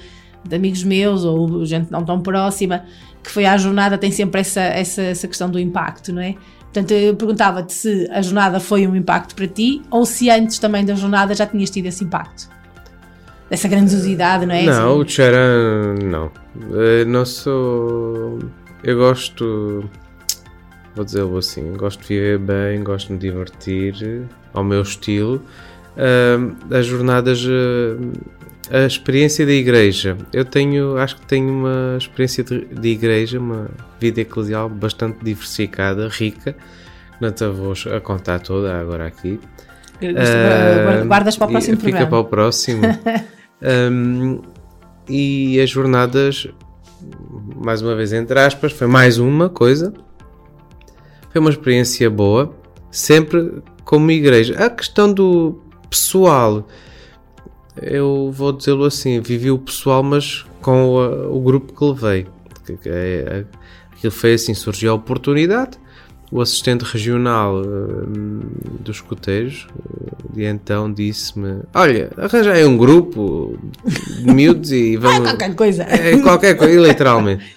de 0.48 0.56
amigos 0.56 0.84
meus 0.84 1.26
ou 1.26 1.66
gente 1.66 1.92
não 1.92 2.06
tão 2.06 2.22
próxima, 2.22 2.86
que 3.24 3.32
foi 3.32 3.46
à 3.46 3.58
jornada, 3.58 3.98
tem 3.98 4.12
sempre 4.12 4.42
essa, 4.42 4.62
essa, 4.62 5.02
essa 5.02 5.28
questão 5.28 5.50
do 5.50 5.60
impacto, 5.60 6.14
não 6.14 6.22
é? 6.22 6.36
Portanto, 6.62 6.92
eu 6.92 7.16
perguntava-te 7.16 7.74
se 7.74 8.08
a 8.12 8.22
jornada 8.22 8.60
foi 8.60 8.86
um 8.86 8.96
impacto 8.96 9.34
para 9.34 9.48
ti 9.48 9.82
ou 9.90 10.06
se 10.06 10.30
antes 10.30 10.60
também 10.60 10.86
da 10.86 10.94
jornada 10.94 11.34
já 11.34 11.46
tinhas 11.46 11.70
tido 11.70 11.86
esse 11.88 12.04
impacto. 12.04 12.50
Essa 13.50 13.68
grandiosidade, 13.68 14.46
não 14.46 14.56
é? 14.56 14.64
Não, 14.64 14.98
o 14.98 15.02
Assim, 15.02 15.10
Charan, 15.12 15.96
não. 16.04 16.32
Eh, 16.74 17.06
Não 17.06 17.26
sou. 17.26 18.40
Eu 18.84 18.98
gosto. 18.98 19.88
Vou 20.96 21.06
dizê-lo 21.06 21.38
assim. 21.38 21.74
Gosto 21.74 22.02
de 22.02 22.08
viver 22.08 22.40
bem, 22.40 22.84
gosto 22.84 23.08
de 23.08 23.14
me 23.14 23.20
divertir 23.20 24.24
ao 24.54 24.64
meu 24.64 24.82
estilo. 24.82 25.42
Ahm, 25.98 26.56
as 26.72 26.86
jornadas. 26.86 27.46
eh, 27.48 27.98
a 28.72 28.88
experiência 28.88 29.46
da 29.46 29.52
igreja. 29.52 30.18
Eu 30.34 30.44
tenho. 30.44 30.98
Acho 30.98 31.18
que 31.18 31.28
tenho 31.28 31.50
uma 31.50 31.98
experiência 32.00 32.44
de, 32.44 32.66
de 32.66 32.88
igreja, 32.90 33.38
uma 33.40 33.70
vida 34.00 34.22
eclesial 34.22 34.68
bastante 34.70 35.24
diversificada, 35.24 36.08
rica. 36.10 36.56
Não 37.22 37.32
te 37.32 37.46
vou 37.48 37.74
a 37.96 38.00
contar 38.02 38.40
toda 38.40 38.76
agora 38.76 39.06
aqui. 39.06 39.40
Ah, 40.02 41.04
guardas 41.06 41.38
para 41.38 41.48
o 41.48 41.52
próximo 41.52 41.78
Fica 41.78 41.90
programa. 41.92 42.10
para 42.10 42.20
o 42.20 42.26
próximo. 42.26 42.82
Um, 43.62 44.42
e 45.10 45.60
as 45.62 45.70
jornadas, 45.70 46.48
mais 47.56 47.82
uma 47.82 47.96
vez, 47.96 48.12
entre 48.14 48.40
aspas, 48.40 48.72
foi 48.72 48.88
mais 48.88 49.18
uma 49.18 49.50
coisa. 49.50 49.94
Foi 51.32 51.42
uma 51.42 51.50
experiência 51.50 52.10
boa, 52.10 52.54
sempre 52.92 53.62
como 53.84 54.10
igreja. 54.12 54.56
A 54.58 54.70
questão 54.70 55.12
do 55.14 55.62
pessoal, 55.90 56.68
eu 57.82 58.32
vou 58.34 58.52
dizê-lo 58.54 58.86
assim: 58.86 59.20
vivi 59.20 59.52
o 59.52 59.60
pessoal, 59.60 60.02
mas 60.02 60.46
com 60.62 60.90
o, 60.90 61.38
o 61.38 61.42
grupo 61.42 61.74
que 61.74 61.84
levei. 61.86 62.28
Que- 62.66 62.80
é- 62.90 63.46
Aquilo 63.92 64.12
foi 64.12 64.34
assim: 64.34 64.54
surgiu 64.54 64.92
a 64.92 64.96
oportunidade. 64.96 65.78
O 66.32 66.42
assistente 66.42 66.84
regional 66.84 67.56
hum, 67.56 68.42
dos 68.80 68.98
escoteiros 68.98 69.68
de 70.36 70.46
então 70.46 70.92
disse-me: 70.92 71.62
Olha, 71.74 72.12
arranjei 72.18 72.66
um 72.66 72.78
grupo 72.78 73.58
de 73.86 74.34
miúdos 74.34 74.72
e 74.72 74.98
vamos. 74.98 75.30
Qualquer 75.30 75.56
coisa. 75.56 75.84
É, 75.84 76.18
qualquer 76.18 76.56
coisa, 76.56 76.80
literalmente. 76.80 77.56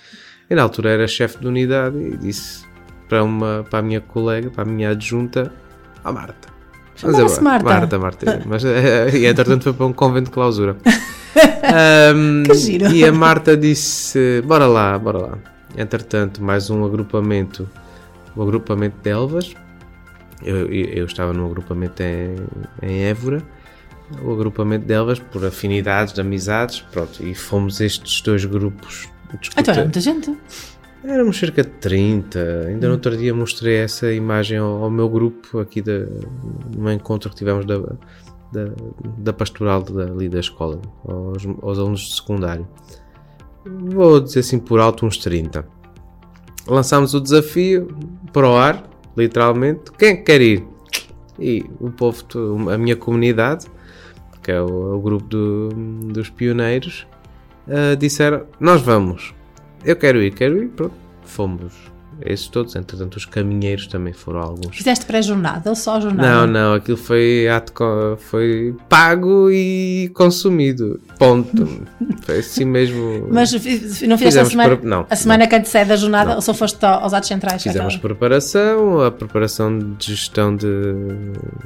E 0.48 0.54
na 0.54 0.62
altura 0.62 0.90
era 0.90 1.06
chefe 1.06 1.38
de 1.38 1.46
unidade 1.46 1.98
e 1.98 2.16
disse 2.16 2.64
para, 3.08 3.22
uma, 3.22 3.66
para 3.68 3.80
a 3.80 3.82
minha 3.82 4.00
colega, 4.00 4.50
para 4.50 4.62
a 4.62 4.66
minha 4.66 4.90
adjunta, 4.90 5.52
a 6.04 6.12
Marta. 6.12 6.48
Chamava-se 6.94 7.42
Marta. 7.42 7.64
Marta, 7.64 7.98
Marta. 7.98 8.42
Mas, 8.46 8.64
eh, 8.64 9.10
e 9.14 9.26
entretanto 9.26 9.64
foi 9.64 9.72
para 9.72 9.86
um 9.86 9.92
convento 9.92 10.26
de 10.26 10.30
clausura. 10.32 10.76
Ahm, 11.62 12.44
Que 12.44 12.54
giro. 12.54 12.90
E 12.92 13.04
a 13.04 13.12
Marta 13.12 13.56
disse: 13.56 14.42
Bora 14.44 14.66
lá, 14.66 14.98
bora 14.98 15.18
lá. 15.18 15.38
Entretanto, 15.76 16.42
mais 16.42 16.70
um 16.70 16.84
agrupamento, 16.84 17.68
o 18.38 18.42
agrupamento 18.42 18.96
de 19.02 19.10
Elvas. 19.10 19.54
Eu, 20.42 20.72
eu, 20.72 21.04
estava 21.04 21.32
no 21.32 21.46
agrupamento 21.46 22.02
em, 22.02 22.36
em 22.80 23.02
Évora. 23.02 23.42
O 24.22 24.32
agrupamento 24.32 24.86
de 24.86 24.94
Elvas, 24.94 25.18
por 25.18 25.44
afinidades, 25.44 26.14
de 26.14 26.20
amizades, 26.20 26.80
pronto. 26.80 27.22
E 27.22 27.34
fomos 27.34 27.80
estes 27.80 28.22
dois 28.22 28.44
grupos 28.44 29.08
discutir. 29.40 29.60
Então 29.60 29.74
era 29.74 29.82
muita 29.82 30.00
gente. 30.00 30.36
Éramos 31.04 31.38
cerca 31.38 31.62
de 31.62 31.70
30. 31.70 32.66
Ainda 32.68 32.86
no 32.86 32.94
outro 32.94 33.16
dia 33.16 33.34
mostrei 33.34 33.76
essa 33.76 34.12
imagem 34.12 34.58
ao, 34.58 34.84
ao 34.84 34.90
meu 34.90 35.08
grupo 35.08 35.58
aqui 35.58 35.82
da, 35.82 36.06
num 36.76 36.90
encontro 36.90 37.30
que 37.30 37.36
tivemos 37.36 37.64
da, 37.66 37.78
da, 38.52 38.72
da 39.18 39.32
pastoral 39.32 39.82
da, 39.82 40.04
ali 40.04 40.28
da 40.28 40.40
escola, 40.40 40.80
aos, 41.04 41.46
aos 41.62 41.78
alunos 41.78 42.00
de 42.00 42.16
secundário. 42.16 42.66
Vou 43.64 44.20
dizer 44.20 44.40
assim 44.40 44.58
por 44.58 44.80
alto 44.80 45.04
uns 45.04 45.18
30. 45.18 45.77
Lançámos 46.68 47.14
o 47.14 47.20
desafio 47.20 47.88
para 48.32 48.48
o 48.48 48.56
ar, 48.56 48.84
literalmente. 49.16 49.90
Quem 49.98 50.22
quer 50.22 50.40
ir? 50.40 50.64
E 51.38 51.64
o 51.80 51.90
povo, 51.90 52.24
a 52.70 52.76
minha 52.76 52.96
comunidade, 52.96 53.66
que 54.42 54.50
é 54.52 54.60
o, 54.60 54.96
o 54.96 55.00
grupo 55.00 55.24
do- 55.26 55.68
dos 56.12 56.28
pioneiros, 56.30 57.06
ah, 57.68 57.94
disseram: 57.94 58.42
Nós 58.60 58.82
vamos. 58.82 59.32
Eu 59.84 59.96
quero 59.96 60.20
ir, 60.22 60.32
quero 60.34 60.62
ir. 60.62 60.68
Pronto, 60.68 60.94
fomos. 61.22 61.72
Esses 62.24 62.48
todos, 62.48 62.74
entretanto, 62.74 63.16
os 63.16 63.24
caminheiros 63.24 63.86
também 63.86 64.12
foram 64.12 64.40
alguns. 64.40 64.76
Fizeste 64.76 65.06
pré-jornada 65.06 65.70
ou 65.70 65.76
só 65.76 66.00
jornada? 66.00 66.28
Não, 66.28 66.46
não, 66.46 66.74
aquilo 66.74 66.96
foi, 66.96 67.48
ato 67.48 67.72
foi 68.18 68.74
pago 68.88 69.50
e 69.50 70.10
consumido. 70.14 71.00
Ponto. 71.18 71.66
Foi 72.22 72.38
assim 72.40 72.64
mesmo. 72.64 73.26
Mas 73.30 73.52
não 73.52 73.60
fizeste 73.60 74.04
a 74.12 74.16
Fizemos 74.18 74.48
semana, 74.50 74.76
pre- 74.76 74.86
não, 74.88 75.06
a 75.08 75.16
semana 75.16 75.46
que 75.46 75.54
antecede 75.56 75.92
a 75.92 75.96
jornada 75.96 76.28
Não. 76.30 76.36
ou 76.36 76.42
só 76.42 76.52
foste 76.52 76.84
ao- 76.84 77.02
aos 77.04 77.14
atos 77.14 77.28
centrais? 77.28 77.62
Fizemos 77.62 77.94
Aquela- 77.94 78.00
preparação, 78.02 79.00
a 79.00 79.10
preparação 79.10 79.78
de 79.78 80.06
gestão 80.14 80.54
de, 80.54 80.66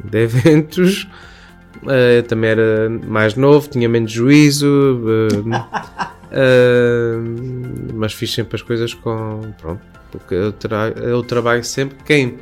de 0.09 0.19
eventos. 0.19 1.09
Eu 1.85 2.23
também 2.23 2.51
era 2.51 2.89
mais 3.07 3.35
novo, 3.35 3.69
tinha 3.69 3.89
menos 3.89 4.13
juízo, 4.13 5.01
eh, 6.31 7.17
mas 7.95 8.13
fiz 8.13 8.33
sempre 8.33 8.57
as 8.57 8.63
coisas 8.63 8.95
com. 8.95 9.53
Pronto, 9.61 9.83
porque 10.11 10.35
eu, 10.35 10.53
tra 10.53 10.89
eu 10.97 11.23
trabalho 11.23 11.65
sempre. 11.65 11.97
Quem? 12.05 12.39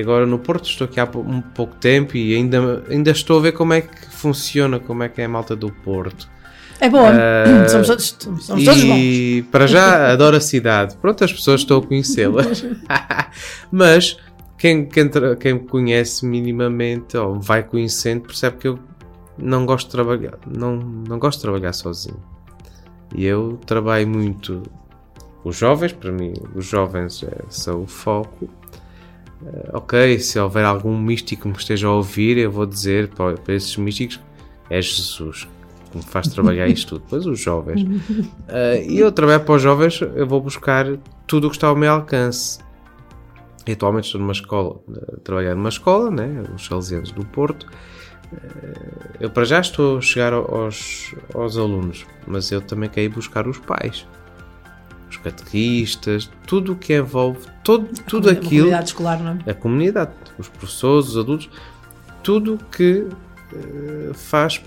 agora 0.00 0.24
no 0.24 0.38
Porto, 0.38 0.66
estou 0.66 0.84
aqui 0.84 1.00
há 1.00 1.04
um 1.16 1.40
pouco 1.40 1.74
tempo 1.76 2.16
e 2.16 2.34
ainda, 2.34 2.84
ainda 2.88 3.10
estou 3.10 3.38
a 3.38 3.42
ver 3.42 3.52
como 3.52 3.72
é 3.72 3.80
que 3.80 4.06
funciona, 4.10 4.78
como 4.78 5.02
é 5.02 5.08
que 5.08 5.20
é 5.20 5.24
a 5.24 5.28
malta 5.28 5.56
do 5.56 5.70
Porto. 5.70 6.28
É 6.82 6.88
boa. 6.88 7.12
Eh, 7.12 7.68
somos 7.68 7.86
todos, 7.86 8.16
somos 8.18 8.64
todos 8.64 8.82
bons. 8.82 8.98
E 8.98 9.46
para 9.52 9.68
já 9.68 10.10
adoro 10.10 10.36
a 10.36 10.40
cidade. 10.40 10.96
Pronto, 10.96 11.22
as 11.22 11.32
pessoas 11.32 11.60
estão 11.60 11.78
a 11.78 11.86
conhecê-las. 11.86 12.64
Mas 13.70 14.18
quem, 14.62 14.84
quem, 14.86 15.10
quem 15.40 15.54
me 15.54 15.60
conhece 15.66 16.24
minimamente 16.24 17.16
ou 17.16 17.40
vai 17.40 17.64
conhecendo 17.64 18.20
percebe 18.28 18.58
que 18.58 18.68
eu 18.68 18.78
não 19.36 19.66
gosto 19.66 19.86
de 19.86 19.92
trabalhar, 19.92 20.38
não, 20.46 20.76
não 20.76 21.18
gosto 21.18 21.38
de 21.38 21.42
trabalhar 21.42 21.72
sozinho. 21.72 22.22
E 23.12 23.24
eu 23.24 23.58
trabalho 23.66 24.06
muito 24.06 24.62
os 25.42 25.56
jovens, 25.56 25.92
para 25.92 26.12
mim, 26.12 26.34
os 26.54 26.64
jovens 26.64 27.24
é, 27.24 27.40
são 27.48 27.82
o 27.82 27.86
foco. 27.88 28.48
Eh, 29.44 29.70
ok, 29.72 30.20
se 30.20 30.38
houver 30.38 30.64
algum 30.64 30.96
místico 30.96 31.42
que 31.42 31.48
me 31.48 31.56
esteja 31.56 31.88
a 31.88 31.94
ouvir, 31.94 32.38
eu 32.38 32.52
vou 32.52 32.64
dizer 32.64 33.08
para, 33.08 33.36
para 33.36 33.54
esses 33.54 33.76
místicos: 33.76 34.20
é 34.70 34.80
Jesus 34.80 35.48
que 35.90 35.96
me 35.96 36.04
faz 36.04 36.28
trabalhar 36.28 36.68
isto 36.68 37.00
tudo. 37.00 37.02
Depois 37.02 37.26
os 37.26 37.40
jovens. 37.40 37.84
Eh, 38.48 38.86
e 38.90 38.98
eu 39.00 39.10
trabalho 39.10 39.40
para 39.40 39.54
os 39.56 39.62
jovens, 39.62 40.00
eu 40.00 40.26
vou 40.26 40.40
buscar 40.40 40.86
tudo 41.26 41.48
o 41.48 41.50
que 41.50 41.56
está 41.56 41.66
ao 41.66 41.74
meu 41.74 41.90
alcance. 41.90 42.60
E 43.66 43.72
atualmente 43.72 44.06
estou 44.06 44.20
numa 44.20 44.32
escola, 44.32 44.80
a 45.12 45.20
trabalhar 45.20 45.54
numa 45.54 45.68
escola, 45.68 46.10
né, 46.10 46.42
os 46.54 46.66
Salesianos 46.66 47.12
do 47.12 47.24
Porto. 47.24 47.66
Eh, 48.32 49.18
Eu 49.20 49.30
para 49.30 49.44
já 49.44 49.60
estou 49.60 49.98
a 49.98 50.00
chegar 50.00 50.32
aos, 50.32 51.14
aos 51.34 51.56
alunos, 51.56 52.04
mas 52.26 52.50
eu 52.50 52.60
também 52.60 52.88
quero 52.88 53.06
ir 53.06 53.08
buscar 53.10 53.46
os 53.46 53.58
pais, 53.58 54.06
os 55.08 55.16
catequistas, 55.18 56.30
tudo 56.46 56.72
o 56.72 56.76
que 56.76 56.96
envolve, 56.96 57.46
todo, 57.62 57.86
tudo 58.08 58.28
aquilo 58.30 58.48
comunidade 58.48 58.88
escolar, 58.88 59.22
não 59.22 59.38
é? 59.46 59.50
a 59.50 59.54
comunidade, 59.54 60.12
os 60.38 60.48
professores, 60.48 61.08
os 61.10 61.18
adultos, 61.18 61.50
tudo 62.22 62.58
que 62.76 63.06
eh, 63.54 64.10
faz, 64.14 64.60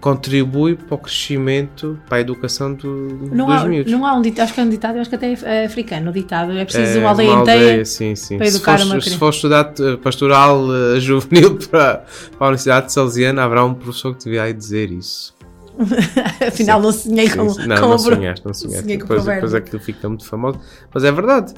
contribui 0.00 0.74
para 0.74 0.94
o 0.94 0.98
crescimento, 0.98 1.98
para 2.08 2.18
a 2.18 2.20
educação 2.20 2.72
do, 2.74 3.28
Não 3.32 3.46
dos 3.46 3.54
há, 3.56 3.64
miúdos. 3.66 3.92
não 3.92 4.04
há 4.04 4.14
um 4.14 4.22
ditado, 4.22 4.44
acho 4.44 4.54
que 4.54 4.60
é 4.60 4.62
um 4.64 4.68
ditado, 4.68 4.98
acho 4.98 5.08
que 5.10 5.16
até 5.16 5.32
é 5.42 5.64
africano. 5.66 6.10
O 6.10 6.12
ditado 6.12 6.52
é 6.52 6.64
preciso 6.64 6.98
É, 6.98 7.00
uma 7.00 7.10
aldeia 7.10 7.32
inteira. 7.34 7.84
sim, 7.84 8.14
sim. 8.16 8.38
para 8.38 8.46
se 8.46 8.56
educar 8.56 8.78
for, 8.78 8.84
uma 8.86 8.94
se 8.96 9.00
criança. 9.02 9.18
for 9.18 9.30
estudar 9.30 9.74
eh, 9.80 9.96
pastoral 9.96 10.66
eh, 10.96 11.00
juvenil 11.00 11.56
para, 11.70 12.04
para 12.36 12.46
a 12.46 12.48
Universidade 12.48 12.86
de 12.86 12.92
Salesiana, 12.92 13.42
haverá 13.44 13.64
um 13.64 13.74
professor 13.74 14.14
que 14.14 14.20
te 14.20 14.36
vai 14.36 14.52
dizer 14.52 14.90
isso. 14.90 15.34
Afinal, 16.46 16.80
não 16.82 16.90
sonhei 16.92 17.28
com, 17.30 17.48
sim. 17.50 17.66
Não, 17.66 17.76
com 17.76 17.82
não 17.88 17.94
o 17.94 17.98
sonhaste, 17.98 18.44
não 18.44 18.52
sonhaste. 18.54 18.82
sonhei 18.82 18.98
com 18.98 19.04
o 19.04 19.08
Depois, 19.08 19.22
provérbio. 19.24 19.48
depois 19.48 19.54
aquilo 19.66 19.82
fica 19.82 20.08
muito 20.08 20.24
famoso. 20.26 20.58
Mas 20.92 21.04
é 21.04 21.12
verdade. 21.12 21.54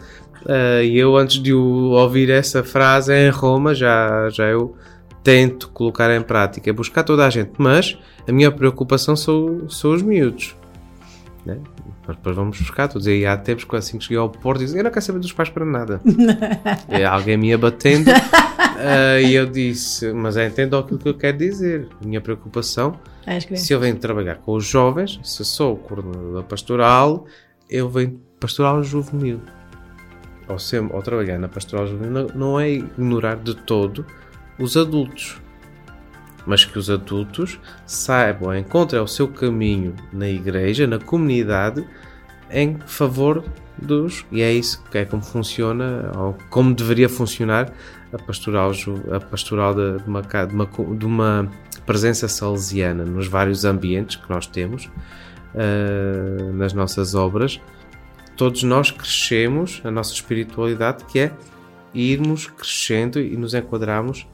Eh, 0.47 0.85
E 0.85 0.99
eu, 0.99 1.17
antes 1.17 1.43
de 1.43 1.53
ouvir 1.55 2.29
essa 2.31 2.63
frase 2.63 3.15
em 3.15 3.31
Roma, 3.31 3.75
já, 3.75 4.29
já 4.31 4.45
eu 4.45 4.75
tento 5.23 5.69
colocar 5.71 6.15
em 6.15 6.23
prática, 6.23 6.73
buscar 6.73 7.03
toda 7.03 7.27
a 7.27 7.31
gente. 7.31 7.53
Mas 7.59 7.99
a 8.29 8.33
minha 8.33 8.51
preocupação 8.51 9.17
são, 9.17 9.69
são 9.69 9.93
os 9.93 10.03
miúdos. 10.03 10.57
Né? 11.45 11.59
Mas 12.07 12.17
depois 12.17 12.37
vamos 12.37 12.59
buscar. 12.59 12.89
Dizer, 12.89 13.19
e 13.19 13.27
há 13.27 13.37
tempos 13.37 13.65
que 13.65 13.77
assim 13.77 13.99
que 13.99 14.05
cheguei 14.05 14.19
ao 14.19 14.29
Porto, 14.29 14.61
dizem, 14.61 14.79
eu 14.79 14.85
não 14.85 14.91
quero 14.91 15.05
saber 15.05 15.19
dos 15.19 15.33
pais 15.33 15.49
para 15.49 15.65
nada. 15.65 16.01
e 16.89 17.03
alguém 17.05 17.37
me 17.37 17.49
ia 17.49 17.59
batendo. 17.59 18.11
eh, 18.79 19.23
e 19.23 19.35
eu 19.35 19.47
disse, 19.47 20.13
mas 20.13 20.37
é, 20.37 20.47
entendo 20.47 20.77
aquilo 20.77 20.99
que 20.99 21.09
eu 21.09 21.15
quero 21.15 21.39
dizer. 21.39 21.89
A 22.03 22.07
minha 22.07 22.21
preocupação 22.21 22.99
escreve. 23.27 23.57
se 23.63 23.73
eu 23.73 23.81
venho 23.81 23.97
trabalhar 23.97 24.37
com 24.37 24.53
os 24.55 24.65
jovens, 24.65 25.21
se 25.23 25.45
sou 25.45 25.75
o 25.75 25.77
coordenador 25.77 26.45
pastoral, 26.45 27.27
eu 27.69 27.89
venho 27.89 28.21
pastoral 28.39 28.83
juvenil. 28.83 29.41
Ou, 30.49 30.57
ou 30.93 31.03
trabalhar 31.03 31.39
na 31.39 31.49
pastoral 31.49 31.87
juvenil 31.87 32.11
não, 32.11 32.27
não 32.35 32.61
é 32.61 32.71
ignorar 32.71 33.37
de 33.37 33.55
todo 33.55 34.05
os 34.61 34.77
adultos. 34.77 35.41
Mas 36.47 36.65
que 36.65 36.79
os 36.79 36.89
adultos 36.89 37.59
saibam, 37.87 38.57
encontrem 38.57 39.01
o 39.01 39.07
seu 39.07 39.29
caminho 39.29 39.95
na 40.13 40.29
igreja, 40.29 40.87
na 40.87 40.99
comunidade, 40.99 41.87
em 42.51 42.79
favor 42.87 43.45
dos. 43.77 44.25
E 44.31 44.43
é 44.43 44.53
isso 44.53 44.83
que 44.91 44.99
é 44.99 45.05
como 45.05 45.23
funciona, 45.23 46.11
ou 46.17 46.37
como 46.49 46.75
deveria 46.75 47.09
funcionar 47.09 47.73
a 48.13 48.19
pastoral, 48.19 48.73
a 49.13 49.21
pastoral 49.21 49.75
de, 49.75 50.03
uma, 50.07 50.23
de 50.23 50.55
uma 50.55 50.67
de 50.97 51.07
uma 51.07 51.51
presença 51.87 52.29
salesiana 52.29 53.05
nos 53.05 53.27
vários 53.27 53.65
ambientes 53.65 54.17
que 54.17 54.29
nós 54.31 54.47
temos 54.47 54.89
ah, 55.55 56.53
nas 56.55 56.73
nossas 56.73 57.15
obras. 57.15 57.61
Todos 58.37 58.63
nós 58.63 58.91
crescemos 58.91 59.83
a 59.85 59.91
nossa 59.91 60.15
espiritualidade, 60.15 61.05
que 61.05 61.19
é 61.19 61.33
irmos 61.93 62.47
crescendo 62.47 63.21
e 63.21 63.37
nos 63.37 63.55
enquadrarmos 63.55 64.27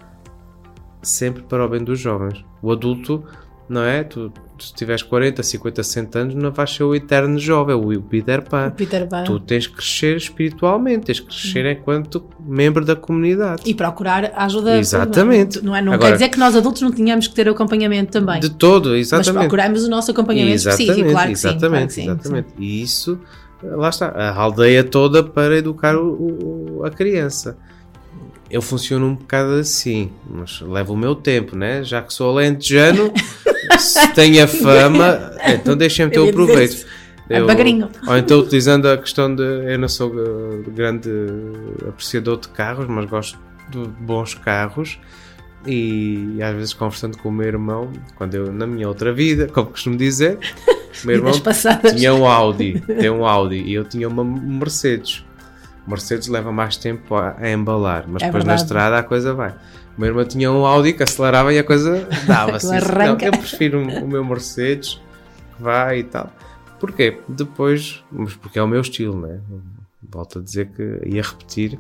sempre 1.08 1.42
para 1.42 1.64
o 1.64 1.68
bem 1.68 1.82
dos 1.82 1.98
jovens. 1.98 2.44
O 2.62 2.70
adulto, 2.72 3.24
não 3.68 3.82
é? 3.82 4.04
Tu, 4.04 4.32
se 4.58 4.72
tiveres 4.74 5.02
40, 5.02 5.42
50, 5.42 5.82
60 5.82 6.18
anos, 6.18 6.34
não 6.34 6.50
vais 6.50 6.70
ser 6.74 6.82
o 6.84 6.94
eterno 6.94 7.38
jovem, 7.38 7.74
o 7.76 8.00
Peter 8.02 8.42
Pan. 8.42 8.68
O 8.68 8.70
Peter 8.72 9.06
Pan. 9.06 9.24
Tu 9.24 9.38
tens 9.40 9.66
que 9.66 9.74
crescer 9.76 10.16
espiritualmente, 10.16 11.06
tens 11.06 11.20
que 11.20 11.26
crescer 11.26 11.66
enquanto 11.66 12.24
membro 12.40 12.84
da 12.84 12.96
comunidade. 12.96 13.62
E 13.66 13.74
procurar 13.74 14.32
a 14.34 14.46
ajuda. 14.46 14.78
Exatamente. 14.78 15.62
Não, 15.62 15.76
é, 15.76 15.82
não 15.82 15.92
Agora- 15.92 16.10
quer 16.10 16.16
dizer 16.16 16.28
que 16.30 16.38
nós 16.38 16.56
adultos 16.56 16.80
não 16.82 16.90
tínhamos 16.90 17.28
que 17.28 17.34
ter 17.34 17.48
acompanhamento 17.48 18.12
também. 18.12 18.40
De 18.40 18.50
todo, 18.50 18.90
mas 18.90 18.98
exatamente. 19.00 19.40
procuramos 19.42 19.84
o 19.84 19.90
nosso 19.90 20.10
acompanhamento 20.10 20.56
específico, 20.56 21.10
claro 21.10 21.30
que 21.30 21.36
sim. 21.36 21.48
exatamente, 21.48 21.68
claro 21.70 21.86
que 21.88 21.92
sim, 21.92 22.02
exatamente. 22.04 22.48
E 22.58 22.82
isso, 22.82 23.18
lá 23.62 23.90
está, 23.90 24.08
a 24.08 24.34
aldeia 24.40 24.82
toda 24.84 25.22
para 25.22 25.56
educar 25.58 25.96
o- 25.96 26.78
o- 26.80 26.84
a 26.84 26.90
criança. 26.90 27.58
Eu 28.50 28.62
funciono 28.62 29.06
um 29.06 29.14
bocado 29.14 29.54
assim, 29.54 30.10
mas 30.28 30.60
levo 30.60 30.94
o 30.94 30.96
meu 30.96 31.14
tempo, 31.14 31.56
né? 31.56 31.82
Já 31.82 32.00
que 32.00 32.12
sou 32.12 32.30
alentejano, 32.30 33.12
se 33.78 34.08
tenho 34.14 34.42
a 34.42 34.46
fama, 34.46 35.32
então 35.46 35.76
deixem-me 35.76 36.12
ter 36.12 36.18
Eu 36.18 36.28
o 36.28 36.32
proveito. 36.32 36.86
É 37.28 37.40
devagarinho. 37.40 37.88
Ou 38.06 38.16
então 38.16 38.38
utilizando 38.38 38.86
a 38.88 38.96
questão 38.96 39.34
de 39.34 39.42
eu 39.42 39.78
não 39.78 39.88
sou 39.88 40.12
grande 40.68 41.10
apreciador 41.88 42.38
de 42.38 42.48
carros, 42.48 42.86
mas 42.86 43.06
gosto 43.06 43.38
de 43.68 43.78
bons 44.00 44.34
carros. 44.34 44.98
E 45.66 46.40
às 46.40 46.54
vezes 46.54 46.72
conversando 46.72 47.18
com 47.18 47.28
o 47.28 47.32
meu 47.32 47.48
irmão, 47.48 47.92
quando 48.14 48.34
eu 48.34 48.52
na 48.52 48.66
minha 48.66 48.86
outra 48.86 49.12
vida, 49.12 49.48
como 49.48 49.66
costumo 49.66 49.96
dizer, 49.96 50.38
o 51.02 51.02
meu 51.06 51.16
irmão 51.16 51.32
tinha 51.96 52.14
um 52.14 52.24
Audi, 52.24 52.80
tem 52.86 53.10
um 53.10 53.26
Audi 53.26 53.56
e 53.56 53.74
eu 53.74 53.84
tinha 53.84 54.06
uma 54.06 54.24
Mercedes. 54.24 55.25
Mercedes 55.86 56.28
leva 56.28 56.50
mais 56.52 56.76
tempo 56.76 57.14
a, 57.14 57.36
a 57.38 57.50
embalar, 57.50 58.04
mas 58.08 58.22
É 58.22 58.26
depois 58.26 58.44
na 58.44 58.52
verdade. 58.52 58.62
estrada 58.62 58.98
a 58.98 59.02
coisa 59.02 59.32
vai. 59.34 59.50
O 59.96 60.00
meu 60.00 60.08
irmão 60.08 60.24
tinha 60.24 60.50
um 60.52 60.66
Audi 60.66 60.92
que 60.92 61.02
acelerava 61.02 61.52
e 61.52 61.58
a 61.58 61.64
coisa 61.64 62.06
dava-se. 62.26 62.74
Arranca. 62.74 63.24
eu 63.26 63.32
prefiro 63.32 63.80
o 63.80 64.06
meu 64.08 64.24
Mercedes 64.24 65.00
que 65.56 65.62
vai 65.62 66.00
e 66.00 66.04
tal. 66.04 66.30
Porquê? 66.78 67.18
Depois, 67.28 68.04
mas 68.12 68.34
porque 68.34 68.58
é 68.58 68.62
o 68.62 68.68
meu 68.68 68.80
estilo, 68.82 69.18
né? 69.20 69.40
Volto 70.10 70.38
a 70.38 70.42
dizer 70.42 70.68
que 70.68 71.00
e 71.06 71.18
a 71.18 71.22
repetir 71.22 71.78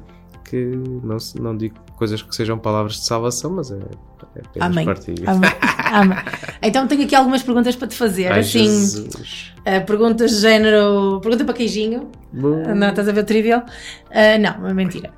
que 0.48 0.56
não, 1.02 1.16
não 1.40 1.56
digo 1.56 1.74
coisas 1.96 2.22
que 2.22 2.34
sejam 2.34 2.58
palavras 2.58 2.94
de 2.94 3.04
salvação, 3.04 3.50
mas 3.50 3.70
é, 3.70 3.76
é 3.76 4.40
apenas 4.44 4.70
Amém. 4.70 4.84
partilha. 4.84 5.30
Amém. 5.30 5.50
Amém. 5.92 6.18
Então 6.62 6.86
tenho 6.86 7.04
aqui 7.04 7.14
algumas 7.14 7.42
perguntas 7.42 7.74
para 7.74 7.88
te 7.88 7.96
fazer. 7.96 8.32
Ai, 8.32 8.40
assim, 8.40 8.64
Jesus. 8.64 9.52
uh, 9.60 9.84
perguntas 9.84 10.30
de 10.30 10.40
género. 10.40 11.20
Pergunta 11.20 11.44
para 11.44 11.54
queijinho. 11.54 12.10
Bom. 12.32 12.74
Não, 12.74 12.88
estás 12.88 13.08
a 13.08 13.12
ver 13.12 13.20
o 13.20 13.24
trivial? 13.24 13.64
Uh, 14.10 14.40
não, 14.40 14.68
é 14.68 14.74
mentira. 14.74 15.10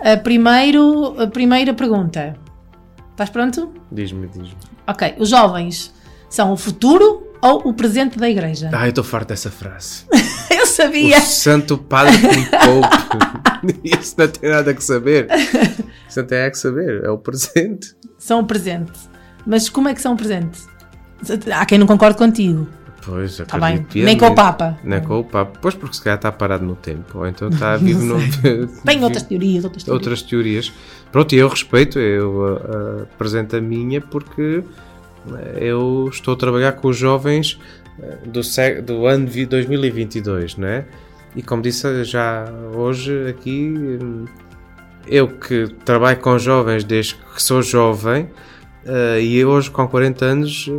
Uh, 0.00 0.22
primeiro, 0.22 1.20
a 1.20 1.26
primeira 1.26 1.74
pergunta. 1.74 2.36
Estás 3.10 3.30
pronto? 3.30 3.72
Diz-me, 3.92 4.26
diz-me. 4.28 4.56
Ok. 4.86 5.14
Os 5.18 5.28
jovens 5.28 5.94
são 6.28 6.52
o 6.52 6.56
futuro 6.56 7.28
ou 7.40 7.68
o 7.68 7.74
presente 7.74 8.18
da 8.18 8.28
igreja? 8.28 8.70
Ai, 8.72 8.86
eu 8.86 8.90
estou 8.90 9.04
farto 9.04 9.28
dessa 9.28 9.50
frase. 9.50 10.06
Sabia! 10.74 11.18
O 11.18 11.20
santo 11.22 11.78
padre 11.78 12.18
que 12.18 12.26
me 12.36 12.46
poupe. 12.46 13.78
Isso 13.84 14.14
não 14.18 14.28
tem 14.28 14.50
nada 14.50 14.74
que 14.74 14.82
saber. 14.84 15.28
Isso 16.08 16.20
não 16.20 16.26
tem 16.26 16.38
nada 16.38 16.50
que 16.50 16.58
saber. 16.58 17.04
É 17.04 17.10
o 17.10 17.18
presente. 17.18 17.94
São 18.18 18.40
o 18.40 18.44
presente. 18.44 18.92
Mas 19.46 19.68
como 19.68 19.88
é 19.88 19.94
que 19.94 20.00
são 20.02 20.14
o 20.14 20.16
presente? 20.16 20.60
Há 21.54 21.64
quem 21.64 21.78
não 21.78 21.86
concorde 21.86 22.18
contigo. 22.18 22.66
Pois, 23.06 23.36
Tá 23.36 23.58
bem. 23.58 23.74
acredito 23.76 24.04
Nem 24.04 24.16
com 24.16 24.26
o. 24.26 24.34
Papa. 24.34 24.78
Nem 24.82 25.00
com 25.02 25.20
o 25.20 25.24
Papa. 25.24 25.58
Pois 25.60 25.74
porque 25.74 25.94
se 25.96 26.02
calhar 26.02 26.16
está 26.16 26.32
parado 26.32 26.64
no 26.64 26.74
tempo. 26.74 27.18
Ou 27.18 27.26
então 27.26 27.48
está 27.48 27.76
vivo 27.76 28.02
no. 28.04 28.16
Tem 28.84 29.02
outras 29.04 29.22
teorias, 29.22 29.64
outras 29.64 29.84
teorias. 29.84 30.00
outras 30.06 30.22
teorias. 30.22 30.72
Pronto, 31.12 31.34
e 31.34 31.38
eu 31.38 31.48
respeito, 31.48 31.98
eu 31.98 32.44
ah, 32.46 32.60
ah, 32.68 33.02
apresento 33.14 33.56
a 33.56 33.60
minha 33.60 34.00
porque 34.00 34.64
eu 35.56 36.08
estou 36.12 36.34
a 36.34 36.36
trabalhar 36.36 36.72
com 36.72 36.88
os 36.88 36.96
jovens 36.96 37.58
do, 38.26 38.40
do 38.82 39.06
ano 39.06 39.26
vi- 39.26 39.46
2022, 39.46 40.56
não 40.56 40.68
é? 40.68 40.86
E 41.36 41.42
como 41.42 41.62
disse 41.62 42.04
já 42.04 42.44
hoje 42.74 43.28
aqui, 43.28 43.74
hum, 44.02 44.24
eu 45.06 45.28
que 45.28 45.68
trabalho 45.84 46.18
com 46.20 46.38
jovens 46.38 46.84
desde 46.84 47.14
que 47.14 47.42
sou 47.42 47.62
jovem 47.62 48.30
ah, 48.86 49.18
e 49.18 49.44
hoje 49.44 49.70
com 49.70 49.86
40 49.86 50.24
anos, 50.24 50.70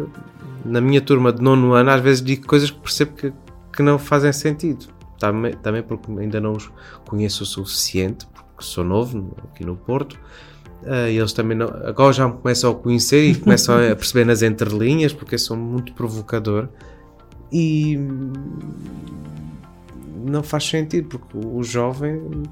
na 0.63 0.79
minha 0.79 1.01
turma 1.01 1.31
de 1.31 1.41
nono 1.41 1.73
ano, 1.73 1.89
às 1.89 2.01
vezes 2.01 2.21
digo 2.23 2.47
coisas 2.47 2.71
que 2.71 2.79
percebo 2.79 3.13
que, 3.13 3.33
que 3.73 3.83
não 3.83 3.99
fazem 3.99 4.31
sentido. 4.31 4.87
Também, 5.19 5.53
também 5.53 5.81
porque 5.81 6.11
ainda 6.11 6.39
não 6.41 6.53
os 6.53 6.69
conheço 7.07 7.43
o 7.43 7.45
suficiente, 7.45 8.25
porque 8.27 8.63
sou 8.63 8.83
novo 8.83 9.35
aqui 9.51 9.65
no 9.65 9.75
Porto. 9.75 10.19
E 11.09 11.17
eles 11.17 11.33
também 11.33 11.57
não, 11.57 11.67
agora 11.67 12.13
já 12.13 12.27
me 12.27 12.35
começam 12.35 12.71
a 12.71 12.75
conhecer 12.75 13.23
e 13.25 13.35
começam 13.35 13.75
a 13.75 13.95
perceber 13.95 14.25
nas 14.25 14.41
entrelinhas, 14.43 15.13
porque 15.13 15.35
eu 15.35 15.39
sou 15.39 15.57
muito 15.57 15.93
provocador. 15.93 16.67
E 17.51 17.97
não 20.25 20.43
faz 20.43 20.63
sentido, 20.65 21.07
porque 21.07 21.37
o 21.37 21.63
jovem 21.63 22.43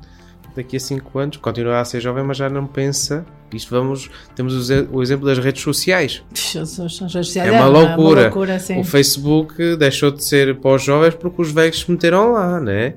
daqui 0.55 0.77
a 0.77 0.79
5 0.79 1.19
anos 1.19 1.37
continua 1.37 1.79
a 1.79 1.85
ser 1.85 1.99
jovem, 1.99 2.23
mas 2.23 2.37
já 2.37 2.49
não 2.49 2.67
pensa. 2.67 3.25
Isto 3.51 3.69
vamos, 3.71 4.09
temos 4.35 4.69
o 4.69 5.01
exemplo 5.01 5.25
das 5.25 5.37
redes 5.37 5.61
sociais. 5.61 6.23
Sociais 6.33 7.37
É 7.37 7.51
uma 7.51 7.67
loucura. 7.67 8.23
loucura 8.23 8.59
sim. 8.59 8.79
O 8.79 8.83
Facebook 8.83 9.75
deixou 9.75 10.11
de 10.11 10.23
ser 10.23 10.55
para 10.59 10.75
os 10.75 10.83
jovens 10.83 11.15
porque 11.15 11.41
os 11.41 11.51
velhos 11.51 11.79
se 11.81 11.91
meteram 11.91 12.31
lá, 12.31 12.59
né? 12.59 12.95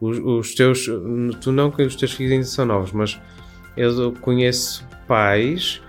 Os, 0.00 0.18
os 0.18 0.54
teus, 0.54 0.86
tu 1.40 1.50
não 1.52 1.70
que 1.70 1.82
os 1.82 1.96
teus 1.96 2.12
filhos 2.12 2.32
ainda 2.32 2.44
são 2.44 2.66
novos, 2.66 2.92
mas 2.92 3.18
eu 3.76 4.12
conheço 4.20 4.86
pais 5.08 5.80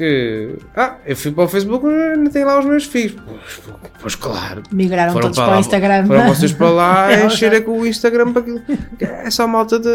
que, 0.00 0.56
ah, 0.74 0.96
eu 1.04 1.14
fui 1.14 1.30
para 1.30 1.44
o 1.44 1.48
Facebook, 1.48 1.86
ainda 1.86 2.30
tem 2.30 2.42
lá 2.44 2.58
os 2.58 2.64
meus 2.64 2.84
filhos. 2.86 3.16
Pois, 3.26 3.60
pois 4.00 4.14
claro. 4.14 4.62
Migraram 4.72 5.12
Foram 5.12 5.24
todos 5.26 5.36
para 5.38 5.46
para, 5.48 5.56
o 5.56 5.60
Instagram. 5.60 6.06
Foram 6.06 6.28
vocês 6.28 6.52
para 6.52 6.70
lá 6.70 7.12
É, 7.12 7.26
encherem 7.26 7.62
com 7.62 7.78
o 7.78 7.86
Instagram 7.86 8.32
para 8.32 8.40
aquilo. 8.42 8.62
É 8.98 9.30
só 9.30 9.46
malta 9.46 9.78
de 9.78 9.88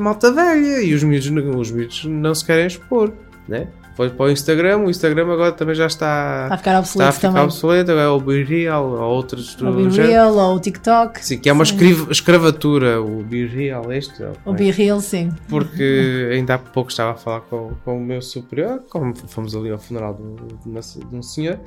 malta 0.00 0.32
velha 0.32 0.82
e 0.82 0.94
os 0.94 1.02
miúdos, 1.04 1.28
não- 1.30 1.58
os 1.58 1.70
miúdos 1.70 2.04
não 2.06 2.34
se 2.34 2.44
querem 2.44 2.66
expor, 2.66 3.12
né? 3.46 3.68
Foi 3.94 4.08
para 4.08 4.24
o 4.26 4.30
Instagram, 4.30 4.78
o 4.78 4.90
Instagram 4.90 5.30
agora 5.32 5.52
também 5.52 5.74
já 5.74 5.86
está, 5.86 6.44
Está 6.44 6.54
a 6.54 6.58
ficar 6.58 6.70
está 6.70 6.76
a 6.76 6.80
obsoleto 6.80 7.12
ficar 7.16 7.28
também. 7.28 7.44
obsoleto, 7.44 7.90
agora 7.90 8.06
é 8.06 8.08
o 8.08 8.20
Be 8.20 8.42
Real 8.42 8.86
ou 8.90 9.00
outros 9.00 9.54
do 9.54 9.68
O 9.68 9.72
Be 9.74 9.90
género. 9.90 10.12
Real 10.12 10.34
ou 10.34 10.56
o 10.56 10.60
TikTok. 10.60 11.24
Sim, 11.24 11.38
que 11.38 11.48
é 11.48 11.52
uma 11.52 11.64
escravatura, 12.10 13.00
o 13.02 13.22
Be 13.22 13.46
Real, 13.46 13.92
este. 13.92 14.22
O 14.22 14.32
ok? 14.46 14.54
Be 14.66 14.70
Real, 14.70 15.00
sim. 15.00 15.30
Porque 15.48 16.30
ainda 16.32 16.54
há 16.54 16.58
pouco 16.58 16.90
estava 16.90 17.12
a 17.12 17.14
falar 17.16 17.40
com, 17.42 17.72
com 17.84 17.98
o 17.98 18.00
meu 18.00 18.22
superior, 18.22 18.82
como 18.88 19.14
fomos 19.28 19.54
ali 19.54 19.70
ao 19.70 19.78
funeral 19.78 20.14
de, 20.14 20.22
de 20.62 20.68
uma- 20.68 20.80
de 20.80 21.16
um 21.16 21.22
senhor, 21.22 21.58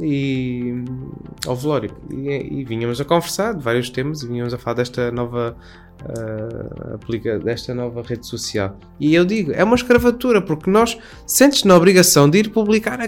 e 0.00 0.84
ao 1.46 1.54
velório, 1.56 1.90
e, 2.10 2.60
e 2.60 2.64
vinhamos 2.64 3.00
a 3.00 3.04
conversar 3.04 3.54
de 3.54 3.62
vários 3.62 3.90
temas 3.90 4.22
e 4.22 4.26
vinhamos 4.26 4.54
a 4.54 4.58
falar 4.58 4.76
desta 4.76 5.10
nova 5.10 5.56
ah, 6.04 6.94
aplica, 6.94 7.38
desta 7.38 7.74
nova 7.74 8.02
rede 8.02 8.26
social. 8.26 8.76
E 8.98 9.14
eu 9.14 9.24
digo, 9.24 9.52
é 9.52 9.62
uma 9.62 9.74
escravatura, 9.76 10.40
porque 10.40 10.70
nós 10.70 10.98
sentes 11.26 11.64
na 11.64 11.76
obrigação 11.76 12.28
de 12.28 12.38
ir 12.38 12.50
publicar 12.50 12.98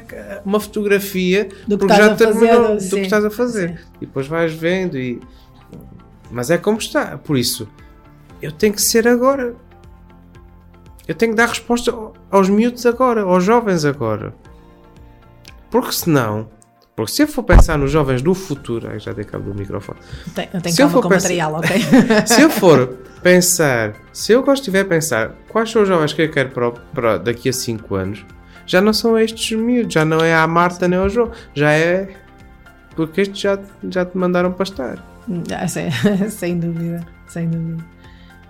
uma 0.45 0.61
fotografia 0.61 1.49
Do 1.67 1.79
que 1.79 1.89
já 1.89 2.13
a 2.13 2.17
fazer, 2.17 2.33
terminou 2.33 2.75
do 2.75 2.81
sim. 2.81 2.91
que 2.97 3.01
estás 3.01 3.25
a 3.25 3.31
fazer. 3.31 3.69
Sim. 3.71 3.85
E 4.03 4.07
depois 4.07 4.27
vais 4.27 4.53
vendo 4.53 4.99
e 4.99 5.21
mas 6.31 6.51
é 6.51 6.59
como 6.59 6.79
está, 6.79 7.17
por 7.19 7.37
isso 7.39 7.69
eu 8.43 8.53
tenho 8.53 8.75
que 8.75 8.83
ser 8.83 9.09
agora. 9.09 9.55
Eu 11.09 11.15
tenho 11.15 11.33
que 11.33 11.37
dar 11.37 11.49
resposta 11.49 11.91
ao- 11.91 12.13
aos 12.31 12.49
miúdos 12.49 12.85
agora, 12.87 13.23
aos 13.23 13.43
jovens 13.45 13.85
agora. 13.85 14.35
Porque 15.71 15.93
senão, 15.93 16.49
porque 16.97 17.11
se 17.13 17.23
eu 17.23 17.29
for 17.29 17.43
pensar 17.43 17.77
nos 17.79 17.91
jovens 17.91 18.23
do 18.23 18.35
futuro, 18.35 18.89
ai, 18.91 19.01
já 19.01 19.13
dei 19.13 19.25
cabo 19.25 19.51
do 19.53 19.59
microfone. 19.59 19.99
Tem, 20.35 20.49
não 20.53 20.61
tem 20.61 20.73
Se 20.73 20.83
eu 20.83 20.89
for 20.89 21.03
com 21.03 21.09
pensar- 21.09 21.25
material, 21.29 21.55
ok? 21.55 21.77
Se 22.27 22.41
eu 22.43 22.51
for 22.51 22.87
pensar, 23.23 23.95
se 24.13 24.33
eu 24.33 24.45
estiver 24.53 24.81
a 24.81 24.85
pensar 24.85 25.35
quais 25.49 25.71
são 25.71 25.83
os 25.83 25.89
jovens 25.89 26.13
que 26.13 26.23
eu 26.23 26.31
quero 26.31 26.51
para, 26.51 26.71
para 26.71 27.19
daqui 27.19 27.49
a 27.49 27.53
5 27.53 27.95
anos, 27.95 28.25
já 28.67 28.81
não 28.81 28.93
são 28.93 29.19
estes 29.19 29.57
miúdos, 29.59 29.93
já 29.95 30.05
não 30.05 30.19
é 30.21 30.35
a 30.35 30.47
Marta 30.47 30.87
nem 30.87 30.99
o 30.99 31.09
João, 31.09 31.31
já 31.55 31.73
é 31.73 32.11
porque 32.95 33.23
estes 33.23 33.41
já, 33.41 33.59
já 33.91 34.05
te 34.05 34.17
mandaram 34.17 34.53
para 34.53 34.63
estar. 34.63 35.05
Ah, 35.59 35.67
sem, 35.67 35.91
sem 36.31 36.59
dúvida, 36.59 37.05
sem 37.27 37.49
dúvida. 37.49 37.83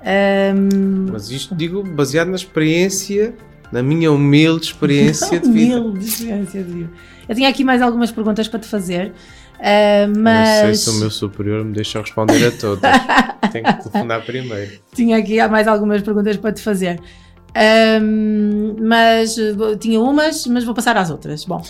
Ahm, 0.04 1.08
Mas 1.12 1.30
isto 1.30 1.54
digo 1.54 1.82
baseado 1.82 2.28
na 2.28 2.36
experiência, 2.36 3.34
na 3.72 3.82
minha 3.82 4.10
humilde 4.12 4.66
experiência 4.66 5.38
de 5.40 5.50
vida. 5.50 5.80
humilde 5.80 6.04
experiência 6.06 6.62
de 6.62 6.72
vida. 6.72 6.90
Eu 7.28 7.34
tinha 7.34 7.48
aqui 7.48 7.64
mais 7.64 7.80
algumas 7.80 8.10
perguntas 8.10 8.48
para 8.48 8.60
te 8.60 8.66
fazer, 8.66 9.12
ah, 9.59 10.06
mas 10.16 10.48
Não 10.48 10.64
sei 10.66 10.74
se 10.74 10.90
o 10.90 10.94
meu 10.94 11.10
superior 11.10 11.64
me 11.64 11.72
deixa 11.72 12.01
responder 12.01 12.46
a 12.46 12.52
todas. 12.52 12.90
Tenho 13.52 13.64
que 13.64 13.88
telefonar 13.88 14.24
primeiro. 14.24 14.72
tinha 14.94 15.16
aqui 15.18 15.46
mais 15.48 15.68
algumas 15.68 16.02
perguntas 16.02 16.36
para 16.36 16.52
te 16.52 16.60
fazer. 16.60 17.01
Ahm, 17.55 18.74
mas 18.80 19.36
tinha 19.78 20.01
umas, 20.01 20.46
mas 20.46 20.64
vou 20.64 20.74
passar 20.74 20.96
às 20.96 21.09
outras. 21.10 21.44
Bom, 21.44 21.62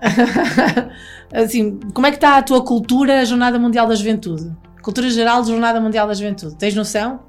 assim, 1.32 1.78
como 1.92 2.06
é 2.06 2.10
que 2.10 2.16
está 2.16 2.38
a 2.38 2.42
tua 2.42 2.64
cultura 2.64 3.24
Jornada 3.24 3.58
Mundial 3.58 3.86
da 3.86 3.94
Juventude? 3.94 4.50
Cultura 4.82 5.10
geral 5.10 5.42
de 5.42 5.50
Jornada 5.50 5.78
Mundial 5.78 6.06
da 6.06 6.14
Juventude. 6.14 6.56
Tens 6.56 6.74
noção? 6.74 7.20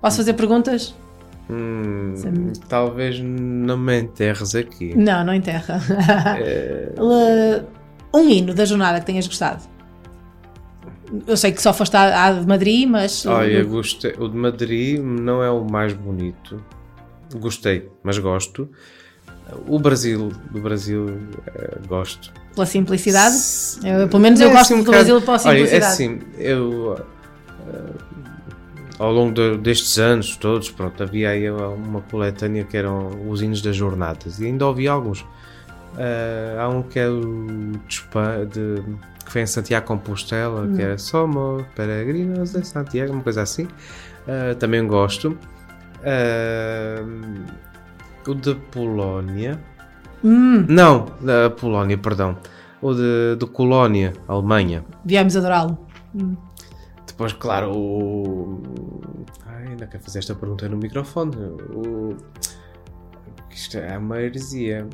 Posso 0.00 0.18
fazer 0.18 0.34
perguntas? 0.34 0.94
Hum, 1.50 2.14
Sim. 2.16 2.52
talvez 2.68 3.18
não 3.20 3.76
me 3.76 4.00
enterres 4.00 4.54
aqui. 4.54 4.94
Não, 4.96 5.24
não 5.24 5.34
enterra. 5.34 5.80
É. 6.40 6.92
Um 8.14 8.28
hino 8.28 8.52
da 8.52 8.66
jornada 8.66 9.00
que 9.00 9.06
tenhas 9.06 9.26
gostado. 9.26 9.62
Eu 11.26 11.34
sei 11.34 11.50
que 11.50 11.62
só 11.62 11.72
foste 11.72 11.96
à, 11.96 12.26
à 12.26 12.32
de 12.32 12.46
Madrid, 12.46 12.86
mas. 12.86 13.24
Olha, 13.24 13.64
gostei. 13.64 14.14
O 14.18 14.28
de 14.28 14.36
Madrid 14.36 15.00
não 15.02 15.42
é 15.42 15.50
o 15.50 15.64
mais 15.64 15.94
bonito. 15.94 16.62
Gostei, 17.34 17.88
mas 18.02 18.18
gosto. 18.18 18.68
O 19.66 19.78
Brasil, 19.78 20.30
do 20.50 20.60
Brasil, 20.60 21.18
eh, 21.54 21.78
gosto. 21.88 22.30
Pela 22.54 22.66
simplicidade. 22.66 23.34
Eu, 23.82 24.08
pelo 24.08 24.20
menos 24.20 24.40
eu 24.40 24.48
É 24.50 24.52
gosto 24.52 24.60
assim 24.72 24.74
um 24.74 24.78
do 24.78 24.84
bocado- 24.84 25.04
Brasil 25.06 25.20
pela 25.22 25.32
Olha, 25.32 25.62
é 25.62 25.66
simplicidade. 25.66 25.84
assim, 25.84 26.20
eu 26.38 26.96
eh, 27.68 27.92
ao 28.98 29.12
longo 29.12 29.32
de- 29.34 29.56
destes 29.58 29.98
anos 29.98 30.36
todos, 30.36 30.70
pronto, 30.70 31.02
havia 31.02 31.30
aí 31.30 31.50
uma 31.50 32.00
coletânea 32.02 32.64
que 32.64 32.76
eram 32.76 33.28
os 33.28 33.42
hinos 33.42 33.60
das 33.62 33.74
jornadas 33.76 34.38
e 34.40 34.46
ainda 34.46 34.66
ouvi 34.66 34.86
alguns. 34.88 35.24
Eh, 35.98 36.56
há 36.58 36.68
um 36.68 36.82
que 36.82 36.98
é 36.98 37.08
o 37.08 37.72
de, 37.88 38.46
de- 38.46 38.82
que 39.24 39.30
foi 39.32 39.42
em 39.42 39.46
Santiago 39.46 39.86
Compostela, 39.86 40.66
que 40.74 40.80
era 40.82 40.96
Somos 40.98 41.64
Peregrinos 41.76 42.52
de 42.52 42.66
Santiago, 42.66 43.12
uma 43.12 43.22
coisa 43.22 43.42
assim. 43.42 43.68
Ah, 44.26 44.54
também 44.58 44.86
gosto. 44.86 45.36
Ah, 46.04 47.02
o 48.26 48.34
de 48.34 48.54
Polónia. 48.70 49.58
Não, 50.22 51.06
da 51.20 51.50
Polónia, 51.50 51.98
perdão. 51.98 52.36
O 52.80 52.94
de, 52.94 53.36
de 53.38 53.46
Colónia, 53.46 54.12
Alemanha. 54.28 54.84
Viemos 55.04 55.36
adorá-lo. 55.36 55.78
Depois, 57.22 57.32
claro, 57.34 57.72
o. 57.76 58.60
Ai, 59.46 59.68
ainda 59.68 59.86
quero 59.86 60.02
fazer 60.02 60.18
esta 60.20 60.34
pergunta 60.34 60.68
no 60.68 60.76
microfone. 60.76 61.36
O. 61.36 62.16
Isto 63.50 63.78
é 63.78 63.96
uma 63.98 64.20
heresia. 64.20 64.86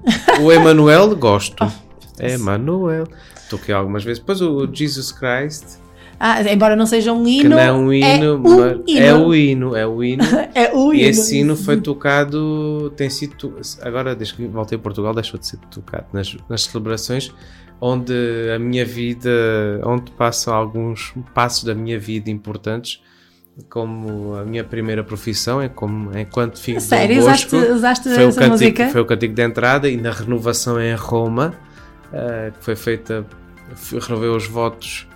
O 0.43 0.53
Emanuel, 0.53 1.15
gosto. 1.17 1.57
Emanuel. 2.21 3.07
Toquei 3.49 3.75
algumas 3.75 4.05
vezes. 4.05 4.19
Depois 4.19 4.41
o 4.43 4.69
Jesus 4.73 5.13
Christ, 5.13 5.79
Ah, 6.21 6.43
embora 6.43 6.75
não 6.75 6.85
seja 6.85 7.13
um 7.13 7.25
que 7.25 7.39
hino. 7.41 7.51
não 7.51 7.59
é 7.59 7.73
um 7.73 7.93
hino, 7.93 8.07
é, 8.07 8.37
mas 8.37 8.53
um 8.53 8.83
hino. 8.87 8.99
é 9.07 9.15
o 9.15 9.35
hino, 9.35 9.77
é 9.77 9.87
o 9.87 10.03
hino. 10.05 10.25
É 10.55 10.75
o 10.75 10.93
E 10.93 10.99
hino. 10.99 11.09
esse 11.09 11.39
hino 11.39 11.57
foi 11.57 11.81
tocado, 11.81 12.93
tem 12.97 13.09
sido, 13.09 13.55
agora 13.81 14.15
desde 14.17 14.35
que 14.35 14.47
voltei 14.49 14.77
a 14.77 14.81
Portugal 14.81 15.15
deixou 15.15 15.39
de 15.39 15.47
ser 15.47 15.59
tocado 15.71 16.07
nas, 16.13 16.37
nas 16.49 16.65
celebrações 16.65 17.33
onde 17.81 18.15
a 18.55 18.59
minha 18.59 18.85
vida, 18.85 19.31
onde 19.85 20.11
passam 20.13 20.55
alguns 20.55 21.15
passos 21.35 21.65
da 21.65 21.75
minha 21.75 21.99
vida 21.99 22.31
importantes, 22.31 23.03
como 23.69 24.35
a 24.37 24.45
minha 24.45 24.63
primeira 24.63 25.03
profissão, 25.03 25.61
é 25.61 25.69
como 25.69 26.17
enquanto 26.17 26.59
filho 26.61 26.81
Sério? 26.81 27.21
Usaste, 27.21 27.57
usaste 27.57 28.09
foi 28.09 28.25
o, 28.25 28.29
essa 28.29 28.41
cântico, 28.41 28.53
música? 28.53 28.89
foi 28.89 29.01
o 29.01 29.07
cântico 29.07 29.35
de 29.35 29.43
entrada 29.43 29.89
e 29.89 29.97
na 29.97 30.13
renovação 30.13 30.81
em 30.81 30.95
Roma, 30.95 31.55
eh, 32.13 32.53
que 32.57 32.65
foi 32.65 32.77
feita, 32.77 33.27
renovei 34.01 34.29
os 34.29 34.47
votos 34.47 35.09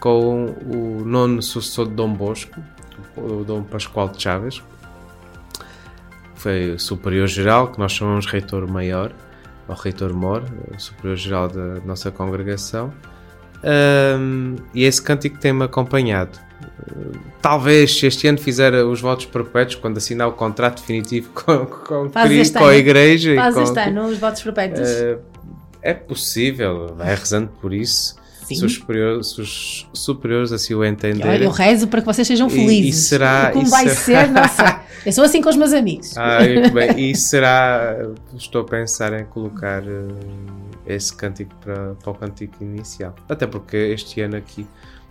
com 0.00 0.46
o 0.66 1.04
nono 1.04 1.42
sucessor 1.42 1.86
de 1.86 1.94
Dom 1.94 2.12
Bosco, 2.14 2.60
o 3.16 3.44
Dom 3.44 3.62
Pascoal 3.62 4.08
de 4.08 4.22
Chaves, 4.22 4.62
foi 6.34 6.72
o 6.72 6.78
superior 6.78 7.28
geral, 7.28 7.70
que 7.70 7.78
nós 7.78 7.92
chamamos 7.92 8.26
reitor 8.26 8.68
maior, 8.68 9.12
ou 9.68 9.74
reitor 9.74 10.12
mor, 10.12 10.42
o 10.74 10.78
superior 10.80 11.16
geral 11.16 11.48
da 11.48 11.80
nossa 11.84 12.10
congregação. 12.10 12.92
Ahm, 13.62 14.56
e 14.74 14.84
esse 14.84 15.00
cântico 15.00 15.38
tem-me 15.38 15.64
acompanhado. 15.64 16.38
Talvez 17.40 17.96
se 17.98 18.06
este 18.06 18.26
ano 18.26 18.38
fizer 18.38 18.72
os 18.84 19.00
votos 19.00 19.26
perpétuos, 19.26 19.76
quando 19.76 19.98
assinar 19.98 20.28
o 20.28 20.32
contrato 20.32 20.80
definitivo 20.80 21.30
com, 21.34 21.66
com, 21.66 22.10
Faz 22.10 22.28
Cri- 22.28 22.38
este 22.40 22.58
com 22.58 22.64
a 22.66 22.76
igreja. 22.76 23.34
Faz 23.34 23.56
este 23.56 23.78
ano 23.78 24.06
os 24.06 24.18
votos 24.18 24.42
perpétuos. 24.42 24.88
Eh, 24.88 25.18
é 25.80 25.94
possível, 25.94 26.94
vai 26.96 27.14
rezando 27.14 27.48
por 27.60 27.72
isso. 27.72 28.16
Sim. 28.54 28.60
Se 28.60 28.64
os, 28.66 28.74
superiores, 28.74 29.26
se 29.30 29.40
os 29.40 29.88
superiores 29.92 30.52
assim 30.52 30.74
o 30.74 30.84
entenderem. 30.84 31.30
Olha, 31.32 31.44
eu 31.44 31.50
rezo 31.50 31.88
para 31.88 32.00
que 32.00 32.06
vocês 32.06 32.26
sejam 32.26 32.48
E- 32.48 32.50
felizes. 32.50 32.96
e 33.04 33.08
será- 33.08 33.50
Como 33.52 33.66
e 33.66 33.70
vai 33.70 33.88
será- 33.88 34.24
ser, 34.26 34.30
nossa. 34.30 34.80
Eu 35.04 35.12
sou 35.12 35.24
assim 35.24 35.42
com 35.42 35.48
os 35.48 35.56
meus 35.56 35.72
amigos. 35.72 36.16
Ai, 36.16 36.62
que 36.62 36.70
bem. 36.70 36.90
E 37.10 37.16
será. 37.16 37.96
Estou 38.36 38.60
a 38.62 38.64
pensar 38.64 39.12
em 39.18 39.24
colocar 39.24 39.82
eh, 39.82 40.94
esse 40.94 41.14
cântico 41.16 41.52
para, 41.60 41.94
para 41.94 42.10
o 42.10 42.14
cântico 42.14 42.62
inicial. 42.62 43.14
Até 43.28 43.46
porque 43.46 43.76
este 43.76 44.20
ano 44.20 44.36
aqui 44.36 44.64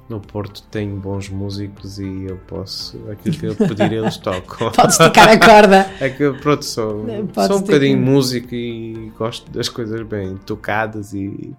no 0.10 0.20
Porto 0.20 0.64
tem 0.64 0.90
bons 0.96 1.30
músicos 1.30 2.00
e 2.00 2.26
eu 2.28 2.38
posso. 2.48 3.00
Aquilo 3.12 3.36
que 3.38 3.46
eu 3.48 3.56
pedir, 3.56 3.92
eles 3.94 4.16
tocam. 4.18 4.72
Pode 4.76 4.92
esticar 4.94 5.28
a 5.30 5.38
corda. 5.38 5.90
É 6.00 6.10
que 6.10 6.32
pronto, 6.42 6.64
sou, 6.66 7.06
Podes 7.34 7.48
sou 7.48 7.58
um 7.58 7.62
bocadinho 7.62 7.98
que- 7.98 8.04
músico 8.04 8.56
e 8.56 9.12
gosto 9.18 9.52
das 9.52 9.68
coisas 9.70 10.02
bem 10.04 10.38
tocadas 10.46 11.14
e 11.14 11.54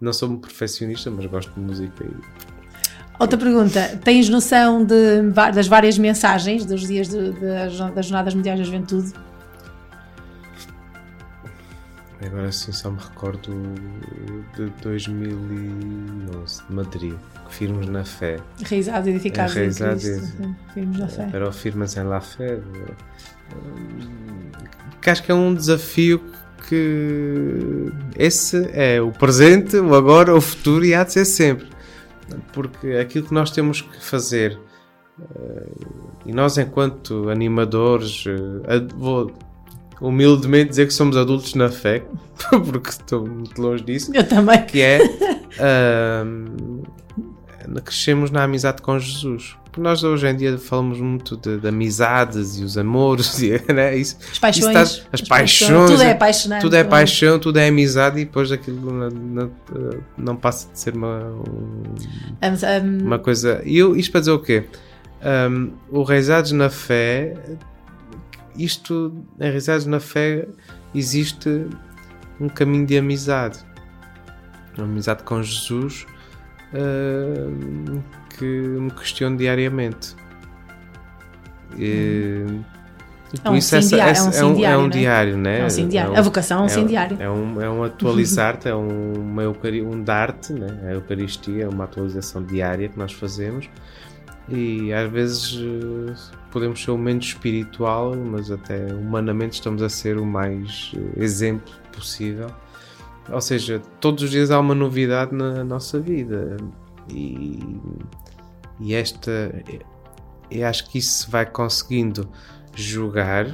não 0.00 0.12
sou 0.12 0.30
um 0.30 0.36
perfeccionista, 0.38 1.10
mas 1.10 1.26
gosto 1.26 1.52
de 1.52 1.60
música 1.60 2.04
e 2.04 2.10
Outra 3.18 3.36
pergunta. 3.36 3.98
Tens 4.02 4.30
noção 4.30 4.82
de, 4.82 5.22
das 5.54 5.66
várias 5.66 5.98
mensagens 5.98 6.64
dos 6.64 6.86
dias 6.86 7.08
de- 7.08 7.32
das 7.32 7.76
das 7.94 8.06
Jornadas 8.06 8.34
Mundiais 8.34 8.58
da 8.58 8.64
Juventude? 8.64 9.12
agora 12.24 12.52
sim 12.52 12.70
só 12.72 12.90
me 12.90 12.98
recordo 12.98 13.50
de 14.54 14.66
2011, 14.82 16.62
de 16.68 16.72
Madrid, 16.74 17.14
que 17.48 17.54
firmes 17.54 17.88
na 17.88 18.04
fé. 18.04 18.38
Reisados 18.62 19.06
e 19.08 19.10
edificados 19.10 19.54
Cristo. 19.54 19.84
e- 19.84 20.72
Firmes 20.74 20.98
na 20.98 21.08
fé. 21.08 21.28
Pero 21.32 21.52
firmes 21.52 21.96
em 21.96 22.04
la 22.04 22.20
fé. 22.20 22.60
Que 25.00 25.10
acho 25.10 25.22
que 25.22 25.32
é 25.32 25.34
um 25.34 25.54
desafio 25.54 26.22
que 26.70 27.92
esse 28.16 28.70
é 28.72 29.02
o 29.02 29.10
presente, 29.10 29.76
o 29.76 29.92
agora, 29.92 30.32
o 30.32 30.40
futuro 30.40 30.84
e 30.84 30.94
há 30.94 31.02
de 31.02 31.12
ser 31.12 31.24
sempre. 31.24 31.66
Porque 32.52 32.92
aquilo 32.92 33.26
que 33.26 33.34
nós 33.34 33.50
temos 33.50 33.80
que 33.80 34.04
fazer 34.04 34.56
eh, 35.20 35.68
e 36.26 36.32
nós 36.32 36.56
enquanto 36.58 37.28
animadores 37.28 38.24
eh, 38.28 38.86
vou 38.94 39.32
humildemente 40.00 40.70
dizer 40.70 40.86
que 40.86 40.94
somos 40.94 41.16
adultos 41.16 41.54
na 41.56 41.68
fé 41.68 42.04
porque 42.70 42.88
estou 42.88 43.26
muito 43.26 43.60
longe 43.60 43.84
disso 43.84 44.12
Eu 44.14 44.26
também. 44.26 44.64
que 44.64 44.80
é 44.80 45.00
ahm, 45.58 46.82
crescemos 47.84 48.30
na 48.30 48.44
amizade 48.44 48.80
com 48.80 48.96
Jesus. 48.96 49.56
Porque 49.70 49.80
nós 49.80 50.02
hoje 50.02 50.26
em 50.26 50.36
dia 50.36 50.58
falamos 50.58 50.98
muito 50.98 51.36
de, 51.36 51.58
de 51.58 51.68
amizades 51.68 52.58
e 52.58 52.64
os 52.64 52.76
amores, 52.76 53.38
e, 53.42 53.50
né? 53.72 53.96
Isso, 53.96 54.16
As 54.32 54.38
paixões. 54.38 54.66
isso 54.66 54.78
está- 54.82 55.08
as 55.12 55.20
paixões, 55.20 55.90
Tudo 55.92 56.02
é 56.02 56.10
apaixonante. 56.10 56.60
tudo 56.62 56.74
é 56.76 56.82
paixão, 56.84 57.38
tudo 57.38 57.58
é 57.58 57.68
amizade 57.68 58.18
e 58.20 58.24
depois 58.24 58.50
aquilo 58.50 58.92
na- 58.92 59.10
na- 59.44 59.48
não 60.18 60.34
passa 60.36 60.68
de 60.72 60.78
ser 60.78 60.94
uma, 60.96 61.18
um- 61.20 61.82
Um, 62.42 63.00
um, 63.02 63.06
uma 63.06 63.18
coisa. 63.20 63.62
E 63.64 63.78
eu, 63.78 63.94
isto 63.96 64.10
para 64.10 64.20
dizer 64.20 64.32
o 64.32 64.40
quê? 64.40 64.64
Um, 65.50 65.70
o 65.88 66.02
Reisados 66.02 66.50
na 66.50 66.68
Fé, 66.68 67.34
isto, 68.56 69.14
em 69.38 69.50
Reisados 69.52 69.86
na 69.86 70.00
Fé, 70.00 70.48
existe 70.94 71.66
um 72.40 72.48
caminho 72.48 72.86
de 72.86 72.96
amizade. 72.98 73.58
Uma 74.76 74.86
amizade 74.86 75.22
com 75.22 75.40
Jesus 75.42 76.06
um, 76.72 78.00
que 78.40 78.44
me 78.46 78.90
questiono 78.90 79.36
diariamente. 79.36 80.16
E, 81.76 82.44
e 83.32 83.38
por 83.40 83.52
um 83.52 83.56
isso 83.56 83.76
essa- 83.76 83.94
diário, 83.96 84.10
essa- 84.10 84.40
é 84.40 84.44
um 84.44 84.48
é 84.48 84.50
um, 84.50 84.54
diário, 84.54 84.80
um 84.80 84.82
né? 84.86 84.90
diário, 84.90 85.36
né? 85.36 85.60
É 85.60 85.64
um 85.64 85.88
diário. 85.88 86.10
É 86.10 86.14
um- 86.14 86.18
A 86.18 86.22
vocação 86.22 86.60
é 86.60 86.62
um 86.64 86.68
sim 86.68 86.82
é, 86.82 86.86
diário. 86.86 87.16
É 87.20 87.30
um, 87.30 87.60
é 87.62 87.70
um 87.70 87.84
atualizar-te, 87.84 88.68
é 88.68 88.74
um, 88.74 89.12
uma 89.14 89.42
eucari- 89.42 89.82
um 89.82 90.02
dar-te, 90.02 90.52
né? 90.52 90.66
a 90.88 90.92
Eucaristia 90.94 91.64
é 91.64 91.68
uma 91.68 91.84
atualização 91.84 92.42
diária 92.42 92.88
que 92.88 92.98
nós 92.98 93.12
fazemos 93.12 93.68
e 94.48 94.92
às 94.92 95.08
vezes 95.12 95.60
eh, 95.62 96.12
podemos 96.50 96.82
ser 96.82 96.90
o 96.90 96.98
menos 96.98 97.26
espiritual, 97.26 98.16
mas 98.16 98.50
até 98.50 98.92
humanamente 98.92 99.54
estamos 99.54 99.80
a 99.80 99.88
ser 99.88 100.18
o 100.18 100.26
mais 100.26 100.90
eh, 100.96 101.22
exemplo 101.22 101.72
possível. 101.92 102.48
Ou 103.30 103.40
seja, 103.40 103.80
todos 104.00 104.24
os 104.24 104.30
dias 104.30 104.50
há 104.50 104.58
uma 104.58 104.74
novidade 104.74 105.32
na 105.32 105.62
nossa 105.62 106.00
vida 106.00 106.56
e, 107.08 107.60
e 108.80 108.94
esta 108.94 109.30
eu 110.50 110.66
acho 110.66 110.88
que 110.90 110.98
isso 110.98 111.24
se 111.24 111.30
vai 111.30 111.46
conseguindo 111.46 112.28
jogar 112.74 113.46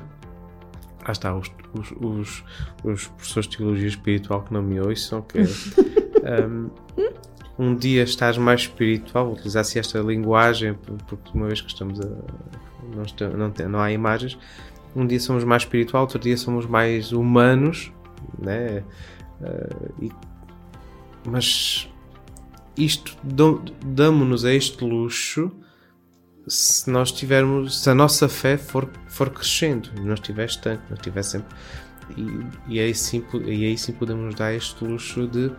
lá 1.07 1.13
está, 1.13 1.35
os, 1.37 1.51
os, 1.75 1.93
os, 2.01 2.45
os 2.83 3.07
professores 3.09 3.49
de 3.49 3.57
teologia 3.59 3.89
espiritual 3.89 4.43
que 4.43 4.53
não 4.53 4.63
me 4.63 4.81
ouçam, 4.81 5.23
que 5.23 5.39
é, 5.39 6.45
um, 6.47 6.71
um 7.71 7.75
dia 7.77 8.03
estás 8.03 8.37
mais 8.37 8.63
espiritual, 8.63 9.27
vou 9.27 9.35
utilizar 9.35 9.61
assim 9.61 9.79
esta 9.79 9.99
linguagem, 10.01 10.75
porque 11.07 11.31
uma 11.35 11.47
vez 11.47 11.61
que 11.61 11.69
estamos 11.69 12.01
a. 12.01 12.09
Não, 12.95 13.03
está- 13.03 13.29
não, 13.29 13.51
tem- 13.51 13.69
não 13.69 13.81
há 13.81 13.93
imagens, 13.93 14.39
um 14.95 15.07
dia 15.07 15.21
somos 15.21 15.45
mais 15.45 15.63
espiritual, 15.63 16.03
outro 16.03 16.19
dia 16.19 16.37
somos 16.37 16.67
mais 16.67 17.13
humanos, 17.13 17.93
né? 18.39 18.83
Uh, 19.41 20.05
e- 20.05 20.13
mas 21.29 21.89
isto 22.77 23.17
damos-nos 23.85 24.45
a 24.45 24.53
este 24.53 24.85
luxo 24.85 25.51
se 26.49 26.89
nós 26.91 27.11
tivermos, 27.11 27.83
se 27.83 27.91
a 27.91 27.95
nossa 27.95 28.29
fé 28.29 28.57
for, 28.57 28.89
for 29.09 29.31
crescendo, 29.31 29.91
não 30.01 30.15
estiver 30.15 30.47
estanque, 30.47 30.83
não 30.89 30.97
estiver 30.97 31.23
sempre. 31.23 31.57
E, 32.17 32.75
e, 32.75 32.81
aí 32.81 32.95
sim, 32.95 33.25
e 33.45 33.65
aí 33.65 33.77
sim 33.77 33.93
podemos 33.93 34.27
nos 34.27 34.35
dar 34.37 34.55
este 34.55 34.85
luxo 34.85 35.27
de 35.27 35.51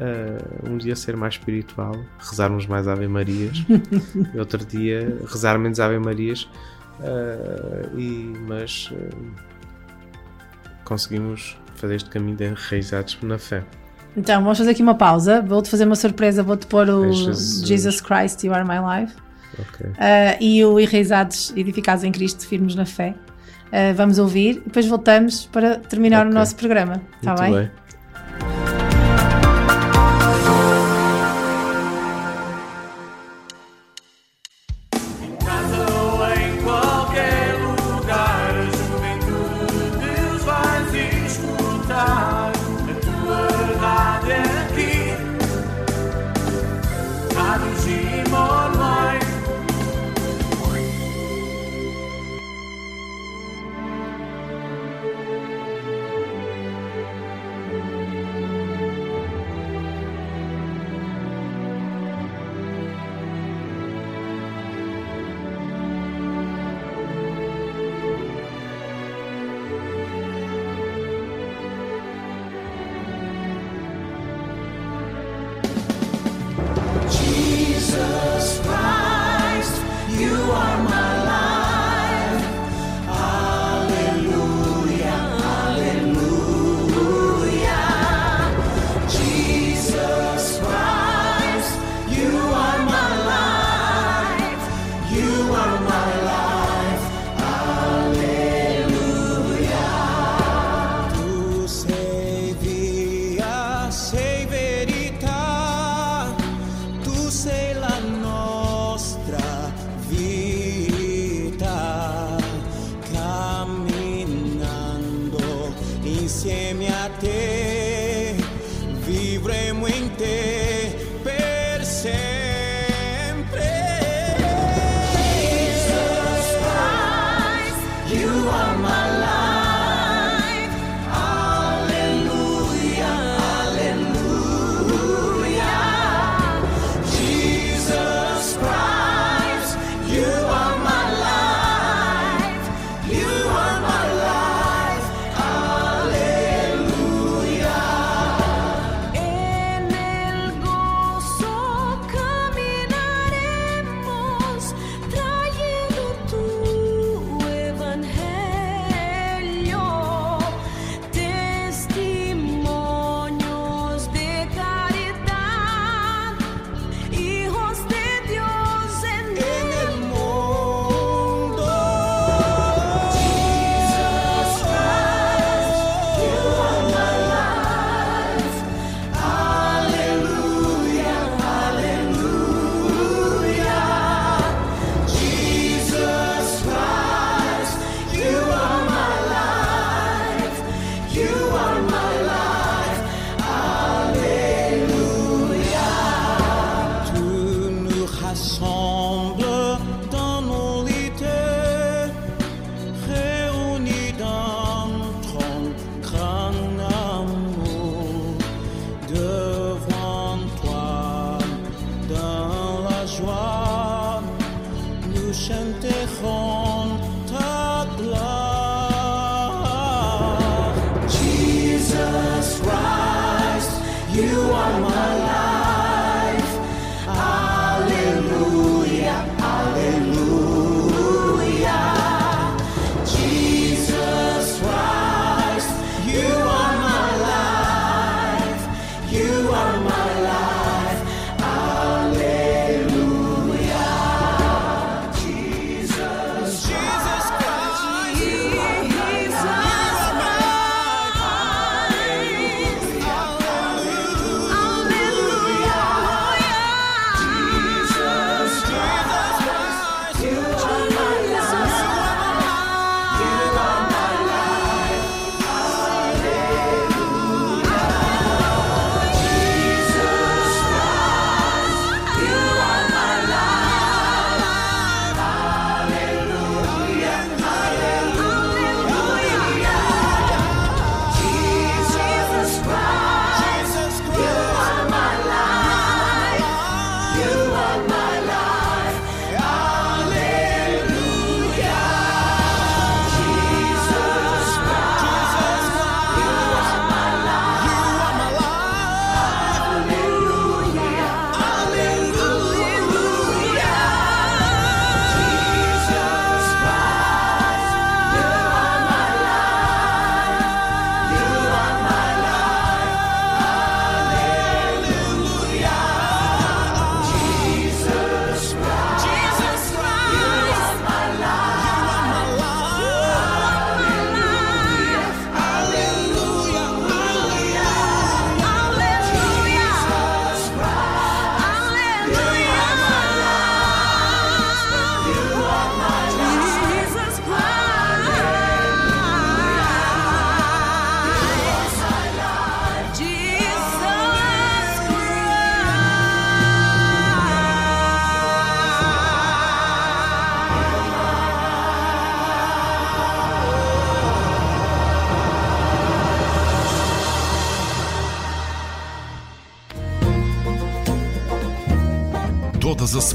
ah, 0.00 0.68
um 0.68 0.78
dia 0.78 0.94
ser 0.94 1.16
mais 1.16 1.34
espiritual, 1.34 1.94
rezarmos 2.18 2.66
mais 2.66 2.86
Ave 2.86 3.08
Marias, 3.08 3.64
outro 4.38 4.64
dia 4.64 5.18
rezar 5.26 5.58
menos 5.58 5.80
Ave 5.80 5.98
Marias, 5.98 6.48
ah, 7.00 7.90
e, 7.98 8.32
mas 8.46 8.92
ah, 8.92 9.42
conseguimos 10.84 11.56
fazer 11.74 11.96
este 11.96 12.10
caminho 12.10 12.36
de 12.36 12.44
enraizados 12.44 13.18
na 13.22 13.38
fé. 13.38 13.64
Então, 14.16 14.42
vamos 14.42 14.58
fazer 14.58 14.70
aqui 14.70 14.82
uma 14.82 14.94
pausa. 14.94 15.40
Vou-te 15.40 15.70
fazer 15.70 15.84
uma 15.84 15.96
surpresa. 15.96 16.42
Vou-te 16.42 16.66
pôr 16.66 16.88
o 16.90 17.12
Jesus. 17.12 17.66
Jesus 17.66 18.00
Christ, 18.00 18.44
You 18.44 18.52
Are 18.54 18.64
My 18.64 18.76
Life. 19.00 19.14
Ok. 19.58 19.90
Ah, 19.98 20.36
e 20.40 20.64
o 20.64 20.78
Enraizados 20.78 21.52
Edificados 21.56 22.04
em 22.04 22.12
Cristo, 22.12 22.46
Firmes 22.46 22.74
na 22.74 22.84
Fé. 22.86 23.14
Ah, 23.72 23.92
vamos 23.94 24.18
ouvir 24.18 24.56
e 24.56 24.60
depois 24.60 24.86
voltamos 24.86 25.46
para 25.46 25.76
terminar 25.76 26.26
o 26.26 26.28
Ok. 26.28 26.38
nosso 26.38 26.56
programa. 26.56 27.00
Está 27.16 27.34
bem? 27.34 27.52
bem. 27.54 27.70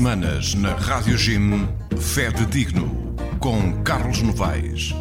semanas 0.08 0.56
na 0.56 0.74
Rádio 0.74 1.18
Jim, 1.18 1.68
Fé 2.00 2.32
de 2.32 2.46
Digno, 2.46 3.14
com 3.42 3.84
Carlos 3.84 4.22
Novaes. 4.22 4.96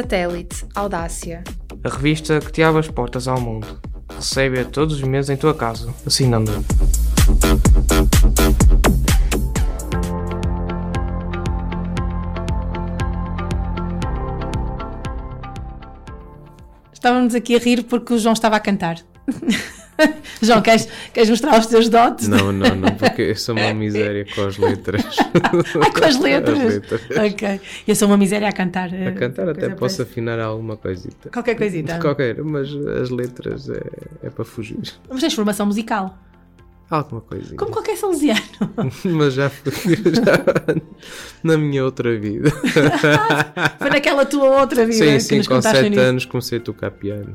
Satélite 0.00 0.64
Audácia. 0.74 1.44
A 1.84 1.88
revista 1.90 2.40
que 2.40 2.50
te 2.50 2.62
abre 2.62 2.80
as 2.80 2.88
portas 2.88 3.28
ao 3.28 3.38
mundo. 3.38 3.66
Recebe-a 4.08 4.64
todos 4.64 4.96
os 4.96 5.02
meses 5.02 5.28
em 5.28 5.36
tua 5.36 5.52
casa, 5.52 5.92
assinando. 6.06 6.50
Estávamos 16.90 17.34
aqui 17.34 17.54
a 17.54 17.58
rir 17.58 17.82
porque 17.82 18.14
o 18.14 18.18
João 18.18 18.32
estava 18.32 18.56
a 18.56 18.60
cantar. 18.60 18.96
João, 20.42 20.62
queres, 20.62 20.88
queres 21.12 21.28
mostrar 21.28 21.58
os 21.58 21.66
teus 21.66 21.88
dotes? 21.88 22.28
Não, 22.28 22.50
não, 22.50 22.74
não, 22.74 22.90
porque 22.96 23.22
eu 23.22 23.36
sou 23.36 23.54
uma 23.54 23.74
miséria 23.74 24.26
com 24.34 24.42
as 24.46 24.56
letras. 24.56 25.04
Ai, 25.18 25.90
com 25.92 26.04
as 26.04 26.18
letras. 26.18 26.58
As 26.58 26.64
letras. 26.64 27.02
Ok. 27.32 27.60
Eu 27.86 27.94
sou 27.94 28.08
uma 28.08 28.16
miséria 28.16 28.48
a 28.48 28.52
cantar. 28.52 28.90
A 28.94 29.12
cantar 29.12 29.48
até 29.50 29.68
posso 29.70 30.02
afinar 30.02 30.40
alguma 30.40 30.76
coisita. 30.76 31.28
Qualquer 31.30 31.56
coisita. 31.56 31.98
Qualquer, 31.98 32.42
mas 32.42 32.70
as 32.74 33.10
letras 33.10 33.68
é, 33.68 33.82
é 34.22 34.30
para 34.30 34.44
fugir. 34.44 34.78
Mas 35.08 35.20
tens 35.20 35.34
formação 35.34 35.66
musical. 35.66 36.18
Alguma 36.88 37.20
coisinha. 37.20 37.56
Como 37.56 37.70
qualquer 37.70 37.96
salesiano. 37.96 38.40
mas 39.04 39.34
já 39.34 39.48
fui 39.48 39.94
já, 39.96 40.82
na 41.42 41.56
minha 41.56 41.84
outra 41.84 42.18
vida. 42.18 42.50
Foi 43.78 43.90
naquela 43.90 44.26
tua 44.26 44.60
outra 44.60 44.84
vida 44.84 45.20
sim, 45.20 45.20
sim, 45.20 45.42
com 45.42 45.54
contaste 45.54 45.78
7 45.78 45.90
nisso. 45.90 46.00
anos 46.00 46.24
comecei 46.24 46.58
a 46.58 46.60
tocar 46.60 46.90
piano. 46.90 47.34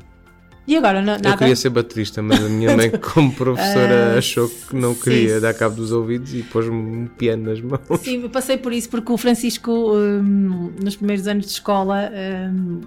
E 0.68 0.76
agora, 0.76 1.00
não, 1.00 1.14
nada? 1.14 1.30
Eu 1.30 1.38
queria 1.38 1.56
ser 1.56 1.70
baterista, 1.70 2.24
mas 2.24 2.44
a 2.44 2.50
minha 2.50 2.76
mãe, 2.76 2.90
como 2.90 3.32
professora, 3.32 4.14
Ah, 4.16 4.18
achou 4.18 4.50
que 4.50 4.76
não 4.76 4.96
queria 4.96 5.36
sim. 5.36 5.42
dar 5.42 5.54
cabo 5.54 5.76
dos 5.76 5.92
ouvidos 5.92 6.34
e 6.34 6.42
pôs-me 6.42 6.76
um 6.76 7.08
piano 7.08 7.52
nas 7.52 7.62
mãos. 7.62 8.02
Sim, 8.02 8.24
eu 8.24 8.30
passei 8.30 8.58
por 8.58 8.74
isso 8.74 8.90
porque 8.90 9.12
o 9.12 9.18
Francisco, 9.18 9.72
hum, 9.72 10.72
nos 10.82 10.96
primeiros 10.96 11.28
anos 11.28 11.46
de 11.46 11.52
escola, 11.52 12.12
hum, 12.52 12.82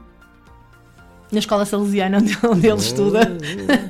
na 1.30 1.38
escola 1.38 1.64
salesiana 1.64 2.18
onde, 2.18 2.36
onde 2.44 2.66
ele 2.66 2.78
estuda, 2.78 3.20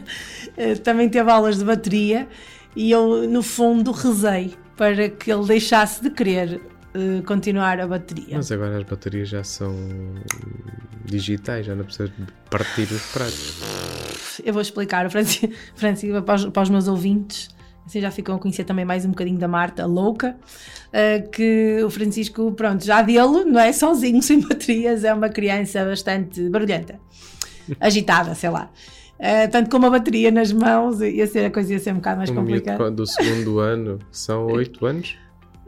eh, 0.57 0.75
também 0.75 1.09
teve 1.09 1.31
aulas 1.31 1.59
de 1.59 1.65
bateria 1.65 2.29
e 2.77 2.91
eu, 2.91 3.27
no 3.29 3.43
fundo, 3.43 3.91
rezei 3.91 4.55
para 4.77 5.09
que 5.09 5.33
ele 5.33 5.47
deixasse 5.47 6.03
de 6.03 6.11
querer 6.11 6.61
eh, 6.95 7.23
continuar 7.27 7.81
a 7.81 7.87
bateria. 7.87 8.37
Mas 8.37 8.51
agora 8.53 8.79
as 8.79 8.85
baterias 8.85 9.29
já 9.29 9.43
são 9.45 9.75
digitais, 11.05 11.67
já 11.67 11.75
não 11.75 11.85
precisas 11.85 12.11
partir 12.51 12.83
os 12.93 13.03
pratos. 13.13 13.55
Eu 14.45 14.53
vou 14.53 14.63
explicar, 14.63 15.07
o 15.07 15.11
Francisco, 15.11 15.49
Francisco 15.75 16.23
para, 16.23 16.35
os, 16.35 16.45
para 16.47 16.63
os 16.63 16.71
meus 16.71 16.89
ouvintes, 16.89 17.49
assim 17.87 18.01
já 18.01 18.11
ficam 18.11 18.37
a 18.37 18.39
conhecer 18.39 18.65
também 18.65 18.85
mais 18.85 19.05
um 19.05 19.11
bocadinho 19.11 19.39
da 19.39 19.49
Marta, 19.49 19.87
louca, 19.87 20.37
eh, 20.93 21.21
que 21.21 21.83
o 21.83 21.91
Francisco, 21.91 22.53
pronto, 22.53 22.85
já 22.85 23.03
dele, 23.03 23.45
não 23.45 23.61
é 23.61 23.73
sozinho, 23.73 24.21
sem 24.23 24.41
baterias, 24.41 25.05
é 25.05 25.13
uma 25.13 25.29
criança 25.29 25.85
bastante 25.85 26.49
barulhenta, 26.49 27.01
agitada, 27.81 28.35
sei 28.35 28.51
lá. 28.51 28.71
Eh, 29.19 29.49
tanto 29.49 29.69
com 29.69 29.79
uma 29.79 29.91
bateria 29.91 30.31
nas 30.31 30.53
mãos, 30.53 31.01
ia 31.01 31.27
ser 31.27 31.47
a 31.47 31.51
coisa 31.51 31.73
ia 31.73 31.79
ser 31.81 31.91
um 31.93 31.97
bocado 31.97 32.19
mais 32.19 32.31
Um 32.31 32.37
complicada. 32.37 32.91
do 32.91 33.05
segundo 33.05 33.59
ano, 33.59 33.99
são 34.13 34.47
oito 34.47 34.87
anos. 34.87 35.17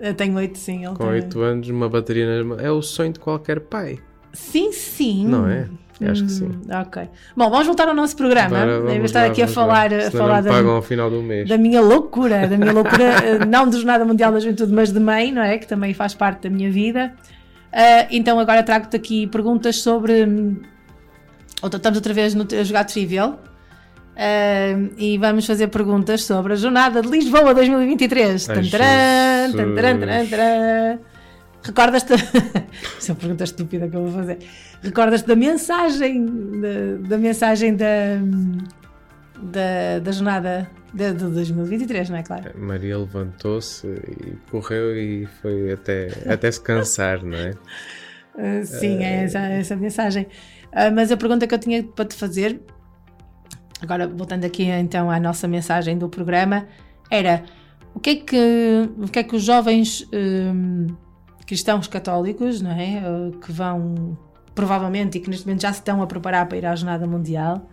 Eu 0.01 0.15
tenho 0.15 0.35
8, 0.37 0.57
sim. 0.59 0.85
Ele 0.87 0.95
Com 0.95 1.05
8 1.07 1.41
anos, 1.43 1.69
uma 1.69 1.89
bateria 1.89 2.27
nas 2.27 2.47
mãos. 2.47 2.59
É 2.63 2.71
o 2.71 2.81
sonho 2.81 3.13
de 3.13 3.21
qualquer 3.21 3.61
pai. 3.61 3.99
Sim, 4.33 4.73
sim. 4.73 5.27
Não 5.27 5.47
é? 5.49 5.69
Eu 6.01 6.13
acho 6.13 6.25
que 6.25 6.33
Hum, 6.33 6.61
sim. 6.65 6.73
Ok. 6.73 7.03
Bom, 7.37 7.51
vamos 7.51 7.67
voltar 7.67 7.87
ao 7.87 7.95
nosso 7.95 8.17
programa. 8.17 8.57
Agora 8.57 8.71
Em 8.71 8.81
vez 8.81 8.87
de 8.87 8.93
vamos 8.95 9.05
estar 9.11 9.21
lá, 9.21 9.27
aqui 9.27 9.43
a 9.43 9.47
falar, 9.47 9.93
a 9.93 10.11
falar 10.11 10.41
da, 10.41 10.51
pagam 10.51 10.71
ao 10.71 10.81
final 10.83 11.11
do 11.11 11.23
mês. 11.23 11.47
da 11.47 11.59
minha 11.59 11.83
loucura, 11.83 12.49
da 12.49 12.57
minha 12.57 12.73
loucura, 12.73 13.05
eh, 13.23 13.45
não 13.45 13.69
de 13.69 13.77
Jornada 13.77 14.03
Mundial 14.07 14.33
da 14.33 14.41
Juventude, 14.41 14.73
mas 14.73 14.91
de 14.91 14.99
mãe, 14.99 15.31
não 15.31 15.43
é? 15.43 15.59
Que 15.59 15.67
também 15.67 15.93
faz 15.93 16.15
parte 16.15 16.49
da 16.49 16.51
minha 16.57 16.71
vida. 16.71 17.13
Ah, 17.71 18.07
então 18.11 18.39
agora 18.41 18.63
trago-te 18.63 18.97
aqui 18.97 19.27
perguntas 19.27 19.77
sobre. 19.83 20.25
hum, 20.25 20.57
outra- 21.63 21.77
Estamos 21.77 21.99
outra 21.99 22.15
vez 22.15 22.35
no, 22.35 22.47
a 22.51 22.65
jogar 22.65 22.85
Trivial. 22.85 23.39
Ah, 24.17 24.79
e 24.97 25.19
vamos 25.19 25.45
fazer 25.47 25.69
perguntas 25.69 26.25
sobre 26.25 26.55
a 26.55 26.57
Jornada 26.57 27.03
de 27.03 27.09
Lisboa 27.09 27.53
2023. 27.55 28.49
Ai, 28.49 28.57
Recordas-te. 31.63 32.15
Isso 32.99 33.11
é 33.11 33.15
uma 33.15 33.21
pergunta 33.21 33.45
estúpida 33.45 33.89
que 33.89 33.97
eu 33.97 34.05
vou 34.05 34.13
fazer. 34.13 34.39
Recordas-te 34.83 35.27
da 35.27 35.37
mensagem 35.37 36.25
da, 36.25 37.09
da 37.09 37.19
mensagem 37.19 37.77
da, 37.77 37.87
da, 39.43 39.99
da 40.03 40.13
jornada 40.13 40.71
de, 40.93 41.13
de 41.13 41.25
2023, 41.27 42.11
não 42.11 42.17
é 42.17 42.23
claro? 42.23 42.59
Maria 42.59 42.99
levantou-se 42.99 43.87
e 43.87 44.37
correu 44.51 44.97
e 44.97 45.27
foi 45.41 45.73
até, 45.73 46.09
até 46.27 46.51
se 46.51 46.61
cansar, 46.61 47.23
não 47.23 47.37
é? 47.37 47.51
Uh, 48.35 48.65
sim, 48.67 49.03
é 49.05 49.25
essa, 49.25 49.39
essa 49.39 49.77
mensagem. 49.77 50.27
Uh, 50.73 50.93
mas 50.95 51.13
a 51.13 51.17
pergunta 51.17 51.47
que 51.47 51.55
eu 51.55 51.59
tinha 51.59 51.83
para 51.83 52.07
te 52.07 52.15
fazer, 52.15 52.61
agora 53.83 54.09
voltando 54.09 54.45
aqui 54.45 54.65
então 54.65 55.11
à 55.11 55.21
nossa 55.21 55.47
mensagem 55.47 55.99
do 55.99 56.09
programa, 56.09 56.67
era 57.11 57.45
o 57.95 58.01
que 58.01 58.11
é 58.11 58.17
que, 58.17 58.91
o 58.99 59.09
que, 59.09 59.19
é 59.19 59.23
que 59.23 59.37
os 59.37 59.43
jovens 59.43 60.07
um, 60.13 60.87
cristãos 61.47 61.87
católicos, 61.87 62.61
não 62.61 62.73
é? 62.73 63.03
Uh, 63.07 63.39
que 63.39 63.53
vão 63.53 64.17
provavelmente 64.55 65.19
e 65.19 65.21
que 65.21 65.31
neste 65.31 65.47
momento 65.47 65.63
já 65.63 65.73
se 65.73 65.81
estão 65.81 66.03
a 66.03 66.07
preparar 66.07 66.47
para 66.47 66.59
ir 66.59 66.67
à 66.67 66.75
Jornada 66.75 67.07
Mundial, 67.07 67.69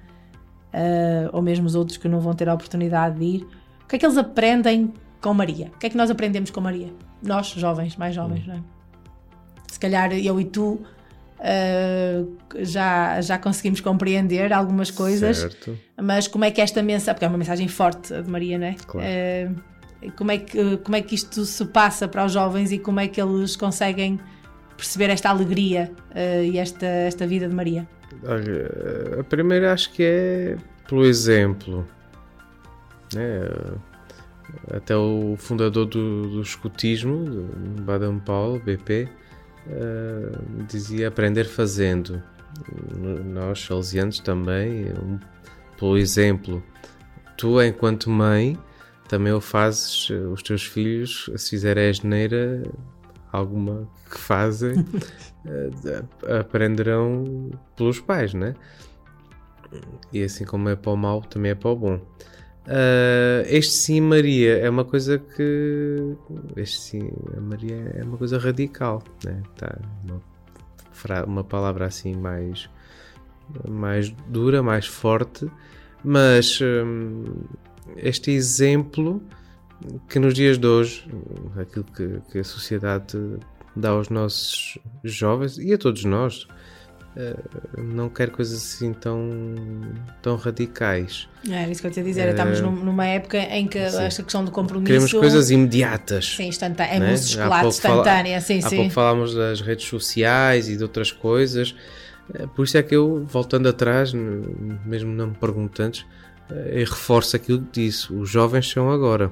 uh, 0.73 1.29
ou 1.33 1.41
mesmo 1.41 1.65
os 1.65 1.75
outros 1.75 1.97
que 1.97 2.07
não 2.07 2.19
vão 2.19 2.33
ter 2.33 2.49
a 2.49 2.53
oportunidade 2.53 3.19
de 3.19 3.25
ir, 3.25 3.47
o 3.83 3.87
que 3.87 3.95
é 3.95 3.99
que 3.99 4.05
eles 4.05 4.17
aprendem 4.17 4.93
com 5.21 5.33
Maria? 5.33 5.71
O 5.75 5.79
que 5.79 5.87
é 5.87 5.89
que 5.89 5.97
nós 5.97 6.09
aprendemos 6.09 6.51
com 6.51 6.61
Maria? 6.61 6.93
Nós, 7.21 7.47
jovens, 7.47 7.95
mais 7.95 8.13
jovens, 8.13 8.45
não 8.45 8.55
é? 8.55 8.77
se 9.77 9.79
calhar 9.79 10.11
eu 10.13 10.39
e 10.39 10.45
tu 10.45 10.79
uh, 11.39 12.37
já, 12.59 13.21
já 13.21 13.37
conseguimos 13.37 13.79
compreender 13.79 14.51
algumas 14.51 14.89
coisas, 14.89 15.37
Certo. 15.37 15.77
mas 16.01 16.27
como 16.27 16.45
é 16.45 16.51
que 16.51 16.61
esta 16.61 16.81
mensagem, 16.81 17.13
porque 17.13 17.25
é 17.25 17.27
uma 17.27 17.37
mensagem 17.37 17.67
forte 17.67 18.21
de 18.21 18.29
Maria, 18.29 18.57
não 18.57 18.67
é? 18.67 18.75
Claro. 18.85 19.07
Uh, 19.07 19.76
como, 20.15 20.31
é 20.31 20.37
que, 20.37 20.77
como 20.77 20.95
é 20.95 21.01
que 21.01 21.15
isto 21.15 21.45
se 21.45 21.65
passa 21.65 22.07
para 22.07 22.25
os 22.25 22.31
jovens 22.31 22.71
e 22.71 22.79
como 22.79 22.99
é 22.99 23.07
que 23.07 23.21
eles 23.21 23.55
conseguem 23.55 24.19
perceber 24.75 25.09
esta 25.09 25.29
alegria 25.29 25.91
uh, 26.11 26.43
e 26.43 26.57
esta, 26.57 26.85
esta 26.85 27.25
vida 27.25 27.47
de 27.47 27.55
Maria? 27.55 27.87
Olha, 28.23 29.19
a 29.19 29.23
primeira 29.23 29.73
acho 29.73 29.91
que 29.91 30.03
é 30.03 30.57
pelo 30.87 31.05
exemplo. 31.05 31.85
né? 33.13 33.49
Até 34.71 34.95
o 34.95 35.35
fundador 35.37 35.85
do, 35.85 36.29
do 36.29 36.41
escotismo, 36.41 37.25
do 37.25 37.81
Baden 37.83 38.19
Powell, 38.19 38.61
BP, 38.63 39.09
eh, 39.69 40.31
dizia 40.67 41.09
aprender 41.09 41.45
fazendo. 41.45 42.23
Nós, 43.25 43.61
salesianos, 43.61 44.19
também, 44.19 44.85
um, 44.93 45.19
pelo 45.77 45.97
exemplo. 45.97 46.63
Tu, 47.35 47.61
enquanto 47.61 48.09
mãe, 48.09 48.57
também 49.07 49.33
o 49.33 49.41
fazes, 49.41 50.09
eh, 50.11 50.27
os 50.27 50.43
teus 50.43 50.65
filhos, 50.65 51.29
se 51.35 51.51
fizerem 51.51 51.89
a 51.89 51.91
geneira, 51.91 52.63
alguma 53.31 53.87
que 54.09 54.17
fazem, 54.17 54.85
eh, 55.45 56.39
aprenderão 56.39 57.51
pelos 57.75 57.99
pais, 57.99 58.33
né? 58.33 58.53
E 60.11 60.23
assim 60.23 60.45
como 60.45 60.69
é 60.69 60.75
para 60.75 60.91
o 60.91 60.97
mal, 60.97 61.21
também 61.21 61.51
é 61.51 61.55
para 61.55 61.69
o 61.69 61.75
bom. 61.75 61.99
Uh, 62.67 63.43
este 63.45 63.73
sim, 63.75 64.01
Maria, 64.01 64.57
é 64.57 64.69
uma 64.69 64.83
coisa 64.83 65.17
que. 65.17 66.17
Este 66.57 66.81
sim, 66.81 67.11
a 67.35 67.39
Maria 67.39 67.93
é 67.95 68.03
uma 68.03 68.17
coisa 68.17 68.37
radical, 68.37 69.01
né? 69.23 69.41
Tá 69.55 69.79
uma, 70.03 70.21
uma 71.25 71.43
palavra 71.45 71.85
assim 71.85 72.13
mais, 72.13 72.69
mais 73.67 74.09
dura, 74.27 74.61
mais 74.61 74.85
forte, 74.85 75.49
mas 76.03 76.59
hum, 76.61 77.23
este 77.95 78.31
exemplo 78.31 79.21
que 80.09 80.19
nos 80.19 80.33
dias 80.33 80.57
de 80.57 80.67
hoje, 80.67 81.07
aquilo 81.59 81.85
que, 81.85 82.19
que 82.31 82.39
a 82.39 82.43
sociedade 82.43 83.17
dá 83.75 83.89
aos 83.89 84.09
nossos 84.09 84.77
jovens 85.03 85.57
e 85.59 85.71
a 85.73 85.77
todos 85.77 86.03
nós, 86.03 86.47
eh, 87.15 87.35
não 87.77 88.09
quer 88.09 88.31
coisas 88.31 88.57
assim 88.57 88.91
tão, 88.93 89.19
tão 90.21 90.35
radicais. 90.35 91.29
Era 91.47 91.69
isso 91.69 91.81
que 91.81 91.87
eu 91.87 91.91
te 91.91 91.97
ia 91.99 92.03
dizer, 92.03 92.27
estamos 92.29 92.57
Eh, 92.57 92.61
num- 92.63 92.83
numa 92.85 93.05
época 93.05 93.37
em 93.37 93.67
que 93.67 93.77
sim. 93.89 94.01
esta 94.03 94.23
questão 94.23 94.43
do 94.43 94.49
compromisso. 94.51 94.87
Queremos 94.87 95.11
coisas 95.13 95.51
imediatas. 95.51 96.35
Sim, 96.35 96.47
instantânea. 96.47 96.93
É 96.95 96.99
né? 96.99 97.11
música 97.11 97.35
de 97.35 97.39
Há 97.41 97.43
chocolate 97.43 97.67
instantânea, 97.67 98.41
sim, 98.41 98.59
Há 98.63 98.69
sim. 98.69 98.75
pouco 98.77 98.91
falámos 98.91 99.35
das 99.35 99.61
redes 99.61 99.85
sociais 99.87 100.67
e 100.69 100.75
de 100.75 100.81
outras 100.83 101.11
coisas. 101.11 101.75
Eh, 102.33 102.47
Por 102.55 102.65
isso 102.65 102.77
é 102.77 102.83
que 102.83 102.95
eu, 102.95 103.23
voltando 103.27 103.69
atrás, 103.69 104.11
mesmo 104.11 105.11
não 105.13 105.27
me 105.27 105.35
perguntantes, 105.35 106.03
eh, 106.49 106.81
eu 106.81 106.85
reforço 106.85 107.35
aquilo 107.35 107.61
que 107.61 107.81
disse: 107.81 108.13
os 108.13 108.29
jovens 108.29 108.69
são 108.69 108.89
agora. 108.91 109.31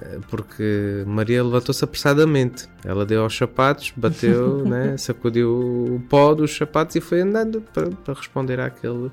Eh, 0.00 0.18
Porque 0.28 1.04
Maria 1.06 1.42
levantou-se 1.44 1.82
apressadamente. 1.84 2.68
Ela 2.84 3.04
deu 3.06 3.22
aos 3.22 3.36
sapatos, 3.36 3.92
bateu, 3.96 4.64
né, 4.68 4.96
sacudiu 4.96 5.96
o 5.96 6.02
pó 6.08 6.34
dos 6.34 6.56
sapatos 6.56 6.96
e 6.96 7.00
foi 7.00 7.20
andando 7.22 7.60
para, 7.60 7.90
para 7.90 8.14
responder 8.14 8.60
àquele, 8.60 9.10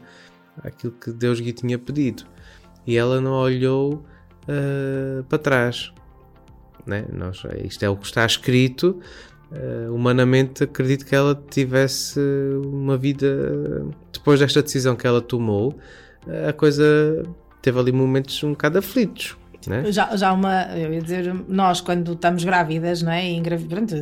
àquilo 0.64 0.94
que 0.94 1.11
Deus 1.11 1.40
lhe 1.40 1.53
tinha 1.53 1.78
pedido. 1.80 2.24
E 2.86 2.98
ela 2.98 3.19
não 3.22 3.34
olhou 3.34 4.06
eh, 4.48 5.24
para 5.28 5.38
trás 5.38 5.94
né? 6.88 7.06
Nós, 7.11 7.44
isto 7.64 7.84
é 7.84 7.90
o 7.90 7.98
que 7.98 8.06
está 8.06 8.26
escrito. 8.26 8.99
eh, 9.52 9.88
humanamente, 9.90 10.64
acredito 10.64 11.06
que 11.06 11.15
ela 11.15 11.36
tivesse 11.49 12.19
uma 12.65 12.98
vida 12.98 13.86
depois 14.11 14.40
desta 14.40 14.61
decisão 14.64 14.95
que 14.95 15.06
ela 15.06 15.22
tomou. 15.22 15.78
A 16.47 16.53
coisa 16.53 17.23
teve 17.61 17.79
ali 17.79 17.91
momentos 17.91 18.41
um 18.43 18.51
bocado 18.51 18.79
aflitos, 18.79 19.37
né? 19.65 19.91
Já, 19.91 20.15
já 20.15 20.31
uma, 20.31 20.63
eu 20.77 20.93
ia 20.93 21.01
dizer, 21.01 21.33
nós 21.47 21.81
quando 21.81 22.13
estamos 22.13 22.43
grávidas, 22.43 23.01
não 23.01 23.11
é? 23.11 23.29
E, 23.29 23.41
pronto, 23.41 23.95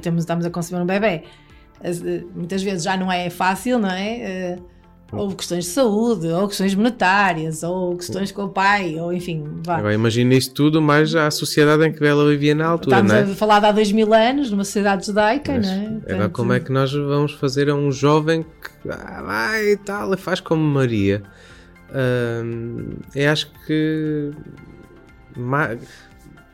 temos, 0.00 0.22
estamos 0.22 0.46
a 0.46 0.50
conceber 0.50 0.82
um 0.82 0.86
bebê, 0.86 1.24
eh, 1.82 2.24
muitas 2.34 2.62
vezes 2.62 2.84
já 2.84 2.96
não 2.96 3.10
é 3.12 3.28
fácil, 3.28 3.78
não 3.78 3.90
é? 3.90 4.20
Eh, 4.20 4.58
Ou 5.12 5.34
questões 5.34 5.64
de 5.64 5.70
saúde, 5.72 6.28
ou 6.28 6.46
questões 6.46 6.72
monetárias, 6.74 7.64
ou 7.64 7.96
questões 7.96 8.30
com 8.30 8.44
o 8.44 8.48
pai, 8.48 8.94
ou 9.00 9.12
enfim, 9.12 9.44
vá. 9.66 9.78
Agora 9.78 9.92
imagina 9.92 10.34
isso 10.34 10.54
tudo, 10.54 10.80
mais 10.80 11.16
a 11.16 11.28
sociedade 11.32 11.84
em 11.84 11.92
que 11.92 12.04
ela 12.04 12.24
vivia 12.28 12.54
na 12.54 12.66
altura, 12.66 13.00
Estamos 13.00 13.12
né? 13.12 13.32
a 13.32 13.36
falar 13.36 13.58
de 13.58 13.66
há 13.66 13.72
dois 13.72 13.90
mil 13.90 14.14
anos, 14.14 14.52
numa 14.52 14.62
sociedade 14.64 15.04
judaica, 15.04 15.52
Mas 15.52 15.66
não 15.66 15.72
é? 15.72 15.76
Agora, 15.78 16.00
Portanto, 16.00 16.32
como 16.32 16.52
é 16.52 16.60
que 16.60 16.70
nós 16.70 16.92
vamos 16.92 17.32
fazer 17.32 17.68
a 17.68 17.74
um 17.74 17.90
jovem 17.90 18.44
que 18.44 18.88
ah, 18.88 19.22
vai 19.26 19.72
e 19.72 19.76
tal, 19.76 20.14
e 20.14 20.16
faz 20.16 20.38
como 20.38 20.62
Maria? 20.62 21.24
Hum, 21.92 22.98
eu 23.14 23.30
acho 23.30 23.50
que 23.66 24.30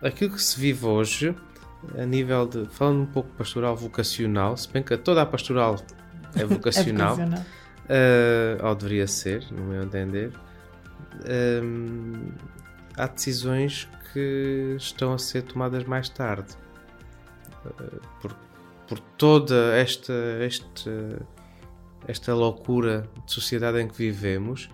aquilo 0.02 0.32
que 0.32 0.42
se 0.42 0.58
vive 0.58 0.86
hoje, 0.86 1.34
a 1.98 2.04
nível 2.04 2.46
de. 2.46 2.66
falando 2.66 3.02
um 3.02 3.06
pouco 3.06 3.30
pastoral 3.30 3.76
vocacional, 3.76 4.56
se 4.56 4.68
bem 4.68 4.82
que 4.82 4.96
toda 4.96 5.22
a 5.22 5.26
pastoral 5.26 5.76
é 6.34 6.44
vocacional, 6.46 7.16
vocacional. 7.16 7.44
ah, 7.88 8.68
ou 8.68 8.74
deveria 8.74 9.06
ser, 9.06 9.44
no 9.50 9.64
meu 9.64 9.82
entender, 9.82 10.32
hum, 11.62 12.30
há 12.96 13.06
decisões 13.06 13.88
que 14.12 14.74
estão 14.78 15.12
a 15.12 15.18
ser 15.18 15.42
tomadas 15.42 15.84
mais 15.84 16.08
tarde. 16.08 16.54
Uh, 17.64 18.00
por, 18.22 18.36
por 18.86 18.98
toda 19.18 19.74
esta, 19.74 20.12
esta, 20.40 21.26
esta 22.06 22.32
loucura 22.32 23.08
de 23.26 23.32
sociedade 23.32 23.80
em 23.80 23.88
que 23.88 23.96
vivemos, 23.96 24.70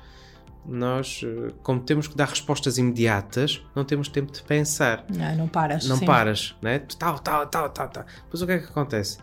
nós, 0.64 1.22
uh, 1.22 1.52
como 1.62 1.80
temos 1.80 2.06
que 2.06 2.16
dar 2.16 2.28
respostas 2.28 2.78
imediatas, 2.78 3.64
não 3.74 3.84
temos 3.84 4.09
tempo 4.09 4.32
de 4.32 4.43
pensar. 4.43 5.05
Não, 5.14 5.36
não 5.36 5.48
paras. 5.48 5.86
Não 5.86 5.97
sim. 5.97 6.06
paras, 6.06 6.55
né? 6.62 6.78
Tal, 6.98 7.18
tal, 7.18 7.47
tal, 7.47 7.68
tal, 7.70 7.89
tal. 7.89 8.05
Pois 8.30 8.43
o 8.43 8.47
que 8.47 8.52
é 8.52 8.59
que 8.59 8.66
acontece? 8.66 9.18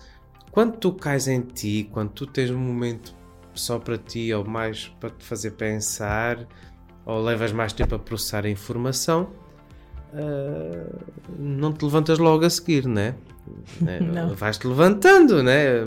Quando 0.51 0.77
tu 0.77 0.93
cais 0.93 1.27
em 1.27 1.41
ti, 1.41 1.89
quando 1.91 2.09
tu 2.11 2.25
tens 2.25 2.49
um 2.49 2.57
momento 2.57 3.15
só 3.53 3.79
para 3.79 3.97
ti 3.97 4.33
ou 4.33 4.45
mais 4.45 4.87
para 4.99 5.09
te 5.09 5.23
fazer 5.25 5.51
pensar, 5.51 6.47
ou 7.05 7.21
levas 7.21 7.51
mais 7.51 7.73
tempo 7.73 7.95
a 7.95 7.99
processar 7.99 8.45
a 8.45 8.49
informação, 8.49 9.31
ah, 10.13 10.85
não 11.37 11.73
te 11.73 11.83
levantas 11.83 12.19
logo 12.19 12.45
a 12.45 12.49
seguir, 12.49 12.87
né? 12.87 13.15
Né? 13.81 13.99
Não. 14.13 14.35
Vais-te 14.35 14.67
levantando, 14.67 15.41
né? 15.41 15.81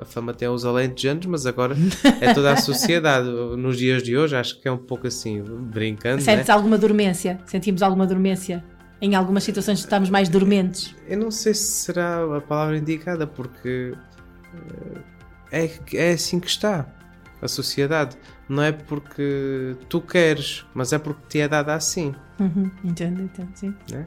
A- 0.00 0.04
fama 0.04 0.32
tem 0.32 0.48
os 0.48 0.64
alentejanos, 0.64 1.26
mas 1.26 1.46
agora 1.46 1.74
é 2.20 2.32
toda 2.32 2.52
a 2.52 2.56
sociedade. 2.56 3.28
Nos 3.58 3.76
dias 3.76 4.02
de 4.02 4.16
hoje, 4.16 4.36
acho 4.36 4.60
que 4.60 4.68
é 4.68 4.72
um 4.72 4.78
pouco 4.78 5.06
assim, 5.06 5.42
brincando, 5.42 6.16
né? 6.16 6.22
Sentes 6.22 6.50
alguma 6.50 6.78
dormência? 6.78 7.40
Sentimos 7.46 7.82
alguma 7.82 8.06
dormência 8.06 8.62
em 9.00 9.14
algumas 9.14 9.44
situações 9.44 9.80
estamos 9.80 10.08
mais 10.08 10.28
dormentes. 10.28 10.94
Eu 11.06 11.18
não 11.18 11.30
sei 11.30 11.52
se 11.52 11.84
será 11.84 12.36
a 12.36 12.40
palavra 12.40 12.78
indicada, 12.78 13.26
porque 13.26 13.92
eh, 15.52 15.66
é, 15.92 15.96
é 15.96 16.12
assim 16.12 16.40
que 16.40 16.46
está 16.46 16.86
a 17.44 17.48
sociedade. 17.48 18.16
Não 18.48 18.62
é 18.62 18.72
porque 18.72 19.76
tu 19.88 20.00
queres, 20.00 20.64
mas 20.74 20.92
é 20.92 20.98
porque 20.98 21.20
te 21.28 21.40
é 21.40 21.48
dada 21.48 21.74
assim. 21.74 22.14
Uhum, 22.40 22.70
entendo, 22.82 23.22
entendo, 23.22 23.50
sim. 23.54 23.74
né? 23.90 24.06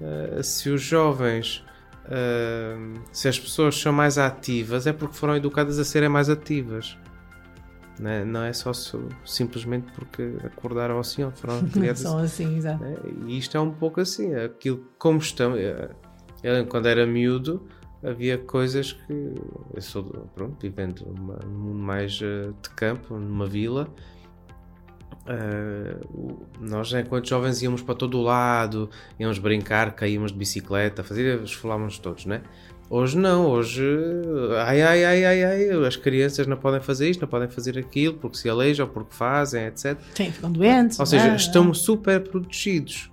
Eh, 0.00 0.42
se 0.42 0.70
os 0.70 0.80
jovens, 0.82 1.64
eh, 2.08 2.76
se 3.12 3.28
as 3.28 3.38
pessoas 3.38 3.76
são 3.80 3.92
mais 3.92 4.18
ativas, 4.18 4.86
é 4.86 4.92
porque 4.92 5.14
foram 5.14 5.36
educadas 5.36 5.78
a 5.78 5.84
serem 5.84 6.08
mais 6.08 6.28
ativas. 6.30 6.96
Né? 7.98 8.24
Não 8.24 8.44
é 8.44 8.52
só 8.52 8.72
so- 8.72 9.08
simplesmente 9.24 9.90
porque 9.92 10.36
acordaram 10.44 11.00
assim 11.00 11.24
ou 11.24 11.32
foram 11.32 11.66
criadas 11.68 12.00
São 12.00 12.18
assim, 12.18 12.56
exato. 12.56 12.80
né? 12.82 12.94
E 13.26 13.36
isto 13.36 13.56
é 13.56 13.60
um 13.60 13.72
pouco 13.72 14.00
assim, 14.00 14.34
aquilo 14.34 14.84
como 14.98 15.18
estão. 15.18 15.56
eh, 15.56 15.90
Eu, 16.42 16.64
quando 16.66 16.86
era 16.86 17.04
miúdo, 17.04 17.66
havia 18.02 18.38
coisas 18.38 18.92
que. 18.92 19.12
Eu 19.74 19.80
sou, 19.82 20.04
pronto, 20.34 20.56
vivendo 20.60 21.04
numa- 21.06 21.38
num 21.44 21.58
mundo 21.58 21.78
mais 21.78 22.18
eh, 22.22 22.50
de 22.62 22.70
campo, 22.70 23.14
numa 23.18 23.46
vila. 23.46 23.88
eh, 25.26 25.96
o- 26.14 26.46
nós, 26.60 26.92
enquanto 26.94 27.28
jovens, 27.28 27.60
íamos 27.62 27.82
para 27.82 27.94
todo 27.94 28.18
o 28.18 28.22
lado, 28.22 28.88
íamos 29.18 29.38
brincar, 29.38 29.92
caímos 29.94 30.32
de 30.32 30.38
bicicleta, 30.38 31.04
fazia, 31.04 31.34
esfolávamos 31.44 31.98
todos, 31.98 32.24
né? 32.24 32.42
Hoje 32.90 33.18
não, 33.18 33.46
hoje 33.46 33.84
ai, 34.64 34.80
ai, 34.80 35.04
ai, 35.04 35.24
ai, 35.26 35.44
ai, 35.44 35.86
as 35.86 35.96
crianças 35.96 36.46
não 36.46 36.56
podem 36.56 36.80
fazer 36.80 37.10
isto, 37.10 37.20
não 37.20 37.28
podem 37.28 37.48
fazer 37.48 37.76
aquilo, 37.78 38.14
porque 38.14 38.38
se 38.38 38.48
aleijam, 38.48 38.88
porque 38.88 39.14
fazem, 39.14 39.66
etc. 39.66 39.98
Sim, 40.14 40.30
ficam 40.32 40.50
doentes. 40.50 40.98
Ou 40.98 41.04
seja, 41.04 41.32
ah, 41.32 41.36
estão 41.36 41.74
super 41.74 42.22
protegidos. 42.22 43.10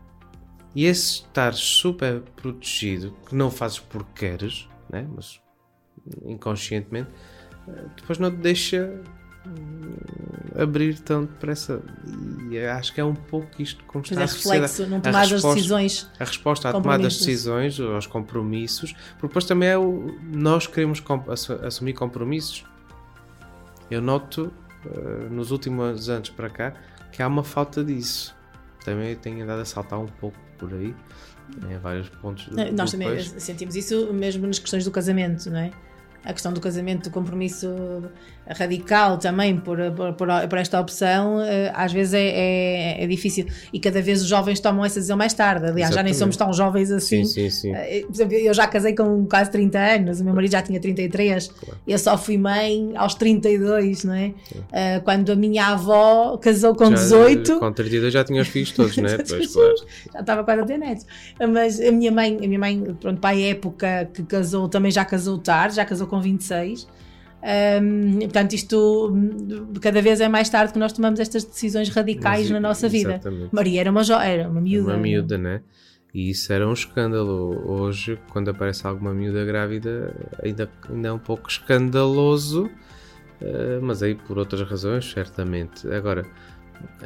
E 0.73 0.85
esse 0.85 1.23
estar 1.23 1.53
super 1.53 2.21
protegido, 2.37 3.13
que 3.27 3.35
não 3.35 3.51
fazes 3.51 3.79
porque 3.79 4.27
queres, 4.27 4.69
né? 4.89 5.07
mas 5.13 5.41
inconscientemente, 6.25 7.09
eh, 7.67 7.85
depois 7.95 8.19
não 8.19 8.29
te 8.29 8.37
deixa 8.37 9.01
hum, 9.45 9.95
abrir 10.61 10.99
tão 10.99 11.25
depressa. 11.25 11.81
E 12.49 12.59
acho 12.59 12.93
que 12.93 13.01
é 13.01 13.03
um 13.03 13.15
pouco 13.15 13.61
isto 13.61 13.83
como 13.85 14.03
está 14.03 14.21
é 14.21 14.23
a 14.23 14.27
sociedade. 14.27 14.61
reflexo, 14.61 14.89
não 14.89 14.97
A 14.97 15.01
tomar 15.01 15.21
as 15.21 15.29
decisões, 15.41 16.11
A 16.19 16.25
resposta 16.25 16.69
à 16.69 16.73
tomada 16.73 17.03
das 17.03 17.17
decisões, 17.17 17.79
aos 17.79 18.07
compromissos, 18.07 18.93
porque 19.13 19.27
depois 19.27 19.45
também 19.45 19.69
é 19.69 19.77
o, 19.77 20.17
nós 20.33 20.67
queremos 20.67 21.03
assumir 21.63 21.93
compromissos. 21.93 22.65
Eu 23.89 24.01
noto 24.01 24.51
eh, 24.85 25.29
nos 25.29 25.51
últimos 25.51 26.09
anos 26.09 26.29
para 26.29 26.49
cá 26.49 26.73
que 27.11 27.21
há 27.21 27.27
uma 27.27 27.43
falta 27.43 27.83
disso. 27.83 28.35
Também 28.83 29.15
tenho 29.15 29.43
andado 29.43 29.61
a 29.61 29.65
saltar 29.65 29.99
um 29.99 30.05
pouco 30.05 30.37
por 30.57 30.73
aí, 30.73 30.95
em 31.69 31.77
vários 31.77 32.09
pontos 32.09 32.47
Nós 32.73 32.91
também 32.91 33.07
país. 33.07 33.33
sentimos 33.37 33.75
isso 33.75 34.11
mesmo 34.13 34.45
nas 34.47 34.59
questões 34.59 34.83
do 34.83 34.91
casamento, 34.91 35.49
não 35.49 35.59
é? 35.59 35.71
A 36.23 36.33
questão 36.33 36.51
do 36.51 36.59
casamento, 36.59 37.09
do 37.09 37.11
compromisso 37.11 37.67
radical 38.47 39.17
também 39.17 39.57
por, 39.57 39.77
por, 39.91 40.13
por- 40.47 40.57
esta 40.57 40.79
opção, 40.79 41.41
eh, 41.41 41.71
às 41.75 41.91
vezes 41.91 42.13
é, 42.13 42.21
é, 42.99 43.03
é 43.03 43.07
difícil. 43.07 43.45
E 43.73 43.79
cada 43.79 44.01
vez 44.01 44.21
os 44.21 44.27
jovens 44.27 44.59
tomam 44.59 44.85
essa 44.85 44.95
decisão 44.95 45.17
mais 45.17 45.33
tarde. 45.33 45.65
Aliás, 45.67 45.93
já 45.93 46.01
nem 46.03 46.11
Exatamente. 46.11 46.17
somos 46.17 46.37
tão 46.37 46.53
jovens 46.53 46.91
assim. 46.91 47.25
Sim, 47.25 47.49
sim, 47.49 47.49
sim. 47.49 47.73
Eh, 47.75 48.01
Por 48.05 48.13
exemplo, 48.13 48.33
eu 48.35 48.53
já 48.53 48.67
casei 48.67 48.93
com 48.95 49.25
quase 49.25 49.51
30 49.51 49.79
anos, 49.79 50.21
o 50.21 50.23
meu 50.25 50.33
marido 50.33 50.51
já 50.51 50.61
tinha 50.61 50.79
33, 50.79 51.49
eu 51.87 51.97
só 51.99 52.17
fui 52.17 52.37
mãe 52.37 52.91
aos 52.95 53.15
32, 53.15 54.03
não 54.03 54.13
é? 54.13 54.33
Eh, 54.71 54.99
quando 55.03 55.31
a 55.31 55.35
minha 55.35 55.67
avó 55.67 56.37
casou 56.37 56.75
com 56.75 56.85
Já- 56.85 56.95
18. 56.95 57.59
Com 57.59 57.71
32 57.71 58.13
já 58.13 58.23
tinha 58.23 58.41
os 58.41 58.47
filhos 58.47 58.71
todos, 58.71 58.95
né? 58.97 59.17
Pois, 59.27 59.53
claro. 59.53 59.75
já 60.13 60.19
estava 60.19 60.43
quase 60.43 60.61
a 60.61 60.65
ter 60.65 60.77
netos. 60.77 61.05
Mas 61.51 61.79
a 61.79 61.91
minha 61.91 62.11
mãe, 62.11 62.37
a 62.37 62.47
minha 62.47 62.59
mãe, 62.59 62.95
pronto, 62.99 63.19
para 63.19 63.35
a 63.35 63.39
época 63.41 64.09
que 64.13 64.23
casou, 64.23 64.67
também 64.69 64.91
já 64.91 65.03
casou 65.03 65.37
tarde, 65.37 65.75
já 65.75 65.85
casou 65.85 66.07
com 66.07 66.21
26. 66.21 66.87
Hum, 67.81 68.19
portanto, 68.21 68.53
isto 68.53 69.11
hum, 69.13 69.73
cada 69.79 70.01
vez 70.01 70.19
é 70.19 70.27
mais 70.27 70.49
tarde 70.49 70.73
que 70.73 70.79
nós 70.79 70.91
tomamos 70.93 71.19
estas 71.19 71.43
decisões 71.43 71.89
radicais 71.89 72.41
Mas, 72.43 72.49
na 72.49 72.59
nossa 72.59 72.89
vida. 72.89 73.11
exatamente. 73.11 73.53
Maria 73.53 73.81
era 73.81 73.91
uma, 73.91 74.03
jo- 74.03 74.13
era 74.13 74.49
uma 74.49 74.59
miúda. 74.61 74.93
Uma 74.93 74.97
miúda, 74.97 75.37
né? 75.37 75.61
E 76.13 76.29
isso 76.31 76.51
era 76.51 76.67
um 76.67 76.73
escândalo. 76.73 77.61
Hoje, 77.69 78.17
quando 78.31 78.49
aparece 78.49 78.87
alguma 78.87 79.13
miúda 79.13 79.45
grávida, 79.45 80.15
ainda, 80.41 80.69
ainda 80.89 81.07
é 81.09 81.11
um 81.11 81.19
pouco 81.19 81.47
escandaloso, 81.49 82.67
eh, 83.41 83.79
mas 83.81 84.01
aí 84.01 84.15
por 84.15 84.37
outras 84.39 84.67
razões, 84.67 85.11
certamente. 85.11 85.87
Agora, 85.91 86.25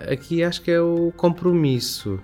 aqui 0.09 0.43
acho 0.43 0.61
que 0.61 0.71
é 0.71 0.79
o 0.79 1.11
compromisso. 1.17 2.19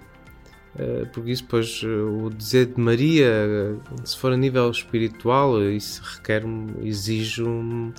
Eh, 0.77 1.05
Porque 1.13 1.31
isso 1.31 1.43
depois, 1.43 1.81
eh, 1.83 1.87
o 1.87 2.29
dizer 2.29 2.67
de 2.67 2.79
Maria, 2.79 3.27
eh, 3.27 3.75
se 4.03 4.17
for 4.17 4.31
a 4.33 4.37
nível 4.37 4.69
espiritual, 4.69 5.61
isso 5.63 6.01
requer, 6.03 6.43
exige 6.81 7.43
um, 7.43 7.93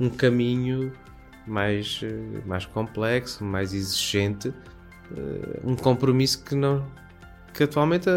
um 0.00 0.08
caminho 0.08 0.92
mais, 1.46 2.00
mais 2.46 2.64
complexo, 2.64 3.44
mais 3.44 3.74
exigente, 3.74 4.52
um 5.64 5.74
compromisso 5.76 6.42
que 6.44 6.54
não 6.54 6.84
que 7.52 7.64
atualmente 7.64 8.08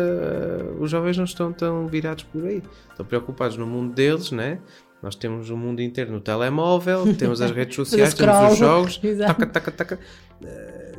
os 0.79 0.89
jovens 0.89 1.17
não 1.17 1.25
estão 1.25 1.51
tão 1.51 1.87
virados 1.87 2.23
por 2.23 2.45
aí. 2.45 2.63
Estão 2.89 3.05
preocupados 3.05 3.57
no 3.57 3.67
mundo 3.67 3.93
deles, 3.93 4.31
né? 4.31 4.59
Nós 5.03 5.13
temos 5.13 5.49
o 5.49 5.57
mundo 5.57 5.81
inteiro 5.81 6.13
no 6.13 6.21
telemóvel, 6.21 7.03
temos 7.19 7.41
as 7.41 7.51
redes 7.51 7.75
sociais, 7.75 8.13
temos 8.13 8.53
os 8.53 8.57
jogos, 8.57 8.97
taca, 9.27 9.45
taca, 9.45 9.71
taca. 9.71 9.99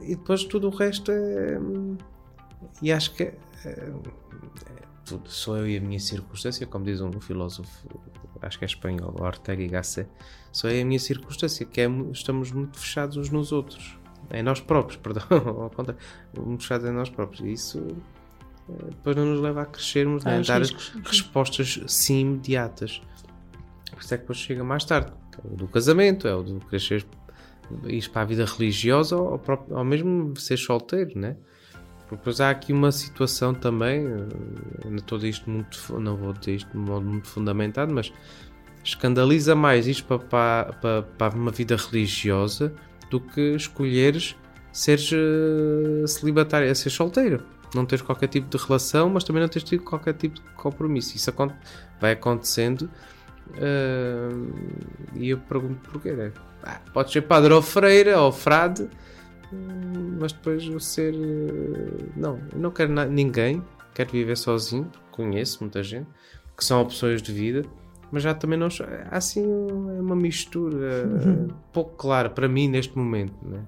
E 0.03 0.17
depois 0.17 0.45
tudo 0.45 0.67
o 0.67 0.71
resto 0.71 1.11
é. 1.11 1.59
E 2.83 2.93
acho 2.93 3.13
que 3.15 3.25
é, 3.25 3.35
é- 3.65 3.93
tudo, 5.05 5.31
sou 5.31 5.57
eu 5.57 5.69
e 5.69 5.77
a 5.77 5.81
minha 5.81 6.01
circunstância, 6.01 6.67
como 6.67 6.85
diz 6.85 7.01
um 7.01 7.13
filósofo, 7.21 7.89
acho 8.43 8.59
que 8.59 8.65
é 8.65 8.67
espanhol, 8.67 9.15
Ortega 9.21 9.63
y 9.63 9.69
Gasset, 9.69 10.11
sou 10.51 10.69
eu 10.69 10.79
e 10.79 10.83
a 10.83 10.85
minha 10.85 10.99
circunstância, 10.99 11.65
que 11.65 11.81
é, 11.81 11.89
estamos 12.13 12.51
muito 12.51 12.79
fechados 12.79 13.17
uns 13.17 13.31
nos 13.31 13.53
outros. 13.53 13.97
Em 14.33 14.43
nós 14.43 14.61
próprios, 14.61 14.97
perdão, 15.01 15.23
ao 15.31 15.71
contrário, 15.71 16.03
muito 16.37 16.63
fechados 16.63 16.89
em 16.89 16.93
nós 16.93 17.09
próprios. 17.09 17.41
E 17.47 17.53
isso 17.53 17.97
eh, 18.69 18.87
depois 18.91 19.15
não 19.15 19.25
nos 19.27 19.41
leva 19.41 19.63
a 19.63 19.67
crescermos? 19.67 20.27
Ah, 20.27 20.39
a 20.39 20.41
dar 20.41 20.61
riscos. 20.61 20.93
respostas 21.05 21.81
sim 21.87 22.21
imediatas. 22.21 23.01
Por 23.93 24.01
isso 24.03 24.13
é 24.13 24.17
que 24.17 24.23
depois 24.25 24.39
chega 24.39 24.65
mais 24.65 24.85
tarde. 24.85 25.13
É 25.39 25.47
o 25.47 25.57
do 25.57 25.69
casamento, 25.69 26.27
é 26.27 26.35
o 26.35 26.43
do 26.43 26.59
crescer, 26.67 27.07
ir 27.87 28.09
para 28.11 28.23
a 28.23 28.25
vida 28.25 28.45
religiosa 28.45 29.17
ou, 29.17 29.41
ou 29.71 29.85
mesmo 29.85 30.37
ser 30.37 30.57
solteiro, 30.57 31.17
né? 31.17 31.37
Depois 32.11 32.41
há 32.41 32.51
aqui 32.51 32.73
uma 32.73 32.93
situação 32.93 33.53
também, 33.53 34.07
eh, 34.07 34.89
não 34.89 34.97
estou 34.97 35.19
disto 35.19 35.51
muito, 35.51 35.99
não 35.99 36.17
vou 36.17 36.33
dizer 36.33 36.55
isto 36.57 36.71
de 36.71 36.79
modo 36.79 37.05
muito 37.05 37.27
fundamentado, 37.27 37.93
mas 37.93 38.13
escandaliza 38.85 39.55
mais 39.57 39.87
isto 39.87 40.05
para, 40.05 40.19
para, 40.19 40.73
para, 40.75 41.03
para 41.03 41.37
uma 41.37 41.51
vida 41.51 41.77
religiosa 41.77 42.73
do 43.11 43.21
que 43.21 43.55
escolheres 43.57 44.37
seres 44.73 45.11
eh, 45.13 46.07
celibatário, 46.07 46.69
é 46.69 46.75
ser 46.75 46.91
solteiro. 46.91 47.43
Não 47.75 47.85
teres 47.85 48.03
qualquer 48.03 48.29
tipo 48.29 48.49
de 48.49 48.63
relação, 48.63 49.11
mas 49.11 49.25
também 49.25 49.43
não 49.43 49.49
teres 49.49 49.69
tido 49.69 49.83
qualquer 49.83 50.15
tipo 50.15 50.37
de 50.37 50.43
compromisso. 50.55 51.17
Isso 51.17 51.33
vai 52.01 52.13
acontecendo 52.13 52.89
eh, 53.55 54.29
e 55.15 55.31
eu 55.31 55.39
pergunto 55.39 55.91
porquê. 55.91 56.13
Né? 56.13 56.33
Ah, 56.63 56.81
podes 56.93 57.13
ser 57.13 57.23
padre 57.23 57.53
ou 57.53 57.63
freira 57.63 58.21
ou 58.21 58.31
frade, 58.33 58.89
hum, 59.53 59.86
mas 60.19 60.33
depois 60.33 60.67
o 60.69 60.79
ser. 60.81 61.15
eh, 61.15 62.05
Não, 62.17 62.39
eu 62.53 62.59
não 62.59 62.71
quero 62.71 62.93
ninguém, 63.11 63.63
quero 63.95 64.11
viver 64.11 64.37
sozinho, 64.37 64.91
conheço 65.11 65.59
muita 65.63 65.83
gente, 65.83 66.07
que 66.57 66.65
são 66.65 66.81
opções 66.83 67.21
de 67.23 67.33
vida, 67.33 67.63
mas 68.11 68.23
já 68.23 68.35
também 68.35 68.59
não. 68.59 68.69
Há 69.11 69.17
assim 69.17 69.43
é 69.45 70.01
uma 70.01 70.17
mistura 70.17 71.07
Uhum. 71.07 71.49
pouco 71.73 71.95
clara 71.97 72.31
para 72.31 72.49
mim 72.49 72.69
neste 72.69 72.97
momento, 72.97 73.35
né? 73.43 73.61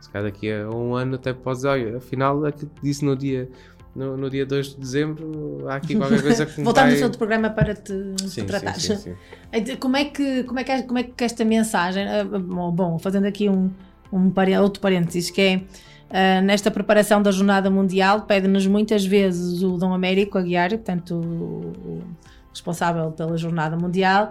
Se 0.00 0.10
calhar 0.10 0.30
daqui 0.30 0.52
a 0.52 0.68
um 0.70 0.94
ano 0.94 1.16
até 1.16 1.32
podes 1.32 1.58
dizer, 1.62 1.68
olha, 1.68 1.96
afinal, 1.96 2.44
aquilo 2.44 2.70
que 2.74 2.82
disse 2.82 3.04
no 3.04 3.16
dia. 3.16 3.48
No, 3.94 4.14
no 4.14 4.28
dia 4.28 4.44
2 4.44 4.74
de 4.74 4.76
dezembro, 4.76 5.66
há 5.70 5.76
aqui 5.76 5.96
qualquer 5.96 6.20
coisa 6.20 6.44
que 6.44 6.52
me 6.60 6.64
Voltámos 6.64 6.92
vai... 6.92 7.00
ao 7.00 7.04
outro 7.06 7.16
programa 7.18 7.48
para 7.48 7.74
te, 7.74 7.94
Sim, 8.28 8.44
tratar. 8.44 8.74
sim, 8.78 8.94
sim, 8.94 9.14
sim. 9.64 9.76
Como 9.80 9.96
é 9.96 10.04
que, 10.04 10.44
como 10.44 10.58
é 10.60 10.64
que, 10.64 10.82
como 10.82 10.98
é 10.98 11.02
que 11.02 11.24
esta 11.24 11.46
mensagem, 11.46 12.06
ah, 12.06 12.22
bom, 12.24 12.70
bom, 12.70 12.98
fazendo 12.98 13.24
aqui 13.26 13.48
um, 13.48 13.70
um 14.12 14.30
outro 14.62 14.82
parênteses, 14.82 15.30
que 15.30 15.40
é 15.40 15.62
ah, 16.10 16.40
nesta 16.40 16.70
preparação 16.70 17.20
da 17.22 17.30
Jornada 17.30 17.70
Mundial, 17.70 18.22
pede-nos 18.22 18.66
muitas 18.66 19.04
vezes 19.04 19.62
o 19.62 19.76
Dom 19.76 19.92
Américo 19.92 20.38
Aguiar, 20.38 20.70
portanto, 20.70 21.14
o, 21.14 21.72
o 21.88 22.02
responsável 22.50 23.10
pela 23.12 23.36
Jornada 23.36 23.76
Mundial, 23.76 24.30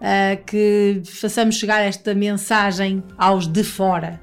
ah, 0.00 0.36
que 0.46 1.02
façamos 1.04 1.56
chegar 1.56 1.80
esta 1.80 2.14
mensagem 2.14 3.02
aos 3.18 3.46
de 3.46 3.62
fora. 3.64 4.20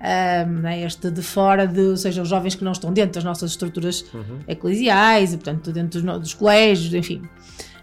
Ah, 0.00 0.44
né, 0.44 0.82
este 0.82 1.10
de 1.12 1.22
fora, 1.22 1.66
de, 1.66 1.80
ou 1.80 1.96
seja, 1.96 2.22
os 2.22 2.28
jovens 2.28 2.56
que 2.56 2.64
não 2.64 2.72
estão 2.72 2.92
dentro 2.92 3.14
das 3.14 3.24
nossas 3.24 3.52
estruturas 3.52 4.04
Uhum. 4.12 4.40
eclesiais, 4.48 5.32
e, 5.32 5.36
portanto, 5.36 5.70
dentro 5.72 6.02
dos, 6.02 6.18
dos 6.20 6.34
colégios, 6.34 6.92
enfim. 6.92 7.22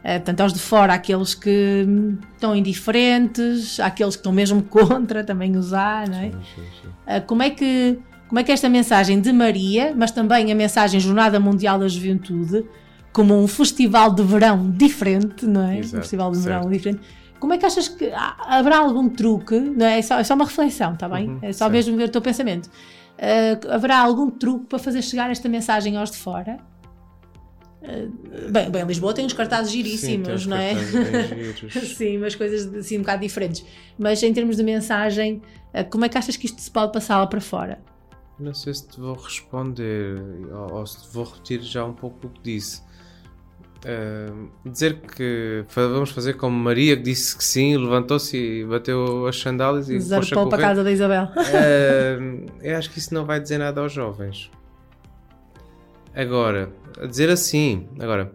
Eh, 0.04 0.18
portanto, 0.20 0.42
aos 0.42 0.54
de 0.54 0.60
fora, 0.60 0.94
aqueles 0.94 1.34
que 1.34 1.86
estão 2.34 2.56
indiferentes, 2.56 3.80
aqueles 3.80 4.16
que 4.16 4.20
estão 4.20 4.32
mesmo 4.32 4.62
contra 4.68 5.24
também 5.24 5.56
usar, 5.58 6.08
não 6.08 6.18
é? 6.18 6.32
Eh, 7.08 7.20
como 7.22 7.44
é 7.44 7.50
que 7.50 8.00
como 8.30 8.40
é 8.40 8.44
que 8.44 8.52
esta 8.52 8.70
mensagem 8.70 9.20
de 9.20 9.34
Maria, 9.34 9.92
mas 9.98 10.12
também 10.12 10.52
a 10.52 10.56
mensagem 10.56 11.00
Jornada 11.00 11.40
Mundial 11.40 11.80
da 11.80 11.88
Juventude, 11.88 12.64
como 13.12 13.36
um 13.36 13.48
festival 13.48 14.14
de 14.14 14.22
verão 14.24 14.70
diferente, 14.70 15.48
não 15.48 15.68
é? 15.68 15.80
Exato, 15.80 15.98
um 15.98 16.02
festival 16.02 16.32
de 16.32 16.40
verão 16.40 16.62
certo. 16.62 16.74
diferente. 16.74 17.02
Como 17.40 17.54
é 17.54 17.58
que 17.58 17.66
achas 17.66 17.88
que 17.88 18.06
há- 18.12 18.36
haverá 18.60 18.78
algum 18.78 19.10
truque? 19.10 19.60
Não 19.60 19.86
é? 19.86 19.98
É, 19.98 20.02
só, 20.04 20.20
é 20.20 20.24
só 20.24 20.36
uma 20.36 20.46
reflexão, 20.46 20.94
está 20.94 21.10
bem? 21.10 21.28
Uhum, 21.30 21.40
é 21.42 21.52
só 21.52 21.66
certo. 21.66 21.72
mesmo 21.72 21.98
ver 21.98 22.04
o 22.04 22.10
teu 22.10 22.22
pensamento. 22.22 22.70
Ah, 23.18 23.74
haverá 23.76 23.98
algum 24.00 24.30
truque 24.30 24.68
para 24.68 24.78
fazer 24.78 25.02
chegar 25.02 25.32
esta 25.32 25.50
mensagem 25.50 25.98
aos 25.98 26.12
de 26.12 26.18
fora? 26.18 26.58
Ah, 27.84 27.88
bem, 28.52 28.70
bem, 28.70 28.84
Lisboa 28.86 29.14
tem 29.14 29.26
uns 29.26 29.34
cartazes 29.34 29.72
giríssimos, 29.72 30.30
uns 30.30 30.46
não 30.46 30.58
é? 30.58 30.76
Sim, 31.98 32.18
umas 32.18 32.36
coisas 32.36 32.72
assim 32.76 32.98
um 32.98 33.02
bocado 33.02 33.22
diferentes. 33.22 33.66
Mas 33.98 34.22
em 34.22 34.32
termos 34.32 34.56
de 34.58 34.64
mensagem, 34.64 35.42
ah, 35.74 35.84
como 35.84 36.06
é 36.06 36.10
que 36.10 36.18
achas 36.18 36.38
que 36.38 36.46
isto 36.46 36.62
se 36.62 36.70
pode 36.70 36.92
passar 36.92 37.18
lá 37.18 37.26
para 37.26 37.42
fora? 37.42 37.80
Não 38.40 38.54
sei 38.54 38.74
se 38.74 38.88
te 38.88 39.00
vou 39.00 39.16
responder 39.16 40.22
ou, 40.52 40.76
ou 40.76 40.88
se 40.88 41.02
te 41.02 41.14
vou 41.14 41.26
repetir 41.26 41.62
já 41.62 41.84
um 41.84 41.94
pouco 41.94 42.28
o 42.28 42.30
que 42.30 42.42
disse. 42.42 42.82
Ahm, 43.86 44.50
dizer 44.66 45.00
que 45.00 45.66
vamos 45.74 46.12
fazer 46.12 46.34
como 46.34 46.58
Maria 46.58 46.98
que 46.98 47.04
disse 47.04 47.38
que 47.38 47.44
sim, 47.44 47.78
levantou-se 47.78 48.36
e 48.36 48.66
bateu 48.66 49.26
as 49.26 49.40
sandálias 49.40 49.90
e 49.90 50.00
Zarpou 50.00 50.50
para 50.50 50.58
a 50.58 50.62
casa 50.62 50.84
da 50.84 50.92
Isabel. 50.92 51.30
Ahm, 51.38 52.46
eu 52.62 52.78
acho 52.78 52.90
que 52.90 53.00
isso 53.00 53.14
não 53.14 53.26
vai 53.26 53.40
dizer 53.40 53.58
nada 53.58 53.80
aos 53.80 53.94
jovens. 53.94 54.52
Agora, 56.14 56.74
a 57.02 57.06
dizer 57.06 57.30
assim, 57.30 57.88
agora, 58.00 58.34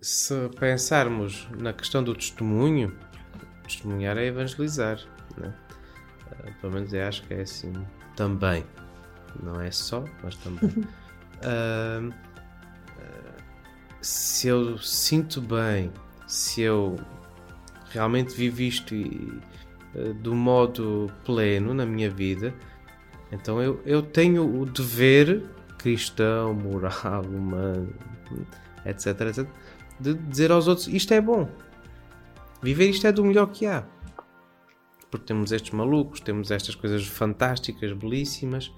se 0.00 0.34
pensarmos 0.58 1.48
na 1.58 1.72
questão 1.72 2.04
do 2.04 2.14
testemunho, 2.14 2.96
testemunhar 3.64 4.16
é 4.16 4.26
evangelizar, 4.26 5.00
né? 5.36 5.52
Ah, 6.30 6.50
pelo 6.60 6.74
menos 6.74 6.92
eu 6.92 7.04
acho 7.06 7.22
que 7.24 7.34
é 7.34 7.40
assim 7.40 7.72
também. 8.14 8.64
Não 9.42 9.60
é 9.60 9.70
só, 9.70 10.04
mas 10.22 10.36
também. 10.36 10.70
Ah, 11.42 12.02
se 14.00 14.48
eu 14.48 14.78
sinto 14.78 15.40
bem, 15.40 15.90
se 16.26 16.62
eu 16.62 16.96
realmente 17.90 18.34
vivo 18.34 18.62
isto 18.62 18.94
e, 18.94 19.40
eh, 19.94 20.12
do 20.14 20.34
modo 20.34 21.10
pleno 21.24 21.74
na 21.74 21.84
minha 21.84 22.10
vida, 22.10 22.54
então 23.32 23.60
eu, 23.60 23.80
eu 23.84 24.02
tenho 24.02 24.60
o 24.60 24.66
dever 24.66 25.44
cristão, 25.78 26.54
moral, 26.54 27.24
humano, 27.24 27.92
etc, 28.84 29.20
etc, 29.20 29.48
de 29.98 30.14
dizer 30.14 30.50
aos 30.50 30.66
outros 30.66 30.88
isto 30.88 31.12
é 31.12 31.20
bom. 31.20 31.48
Viver 32.62 32.90
isto 32.90 33.06
é 33.06 33.12
do 33.12 33.24
melhor 33.24 33.46
que 33.46 33.66
há. 33.66 33.84
Porque 35.10 35.26
temos 35.26 35.50
estes 35.50 35.72
malucos, 35.72 36.20
temos 36.20 36.50
estas 36.50 36.74
coisas 36.74 37.06
fantásticas, 37.06 37.92
belíssimas. 37.92 38.72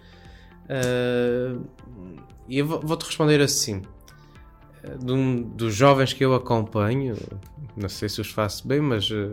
Ah, 0.69 1.59
e 2.49 2.59
eu 2.59 2.67
vou- 2.67 2.81
vou-te 2.81 3.05
responder 3.07 3.41
assim. 3.41 3.83
De 4.99 5.13
um 5.13 5.43
dos 5.43 5.75
jovens 5.75 6.13
que 6.13 6.25
eu 6.25 6.35
acompanho, 6.35 7.15
não 7.77 7.89
sei 7.89 8.09
se 8.09 8.21
os 8.21 8.31
faço 8.31 8.67
bem, 8.67 8.81
mas 8.81 9.09
eh, 9.13 9.29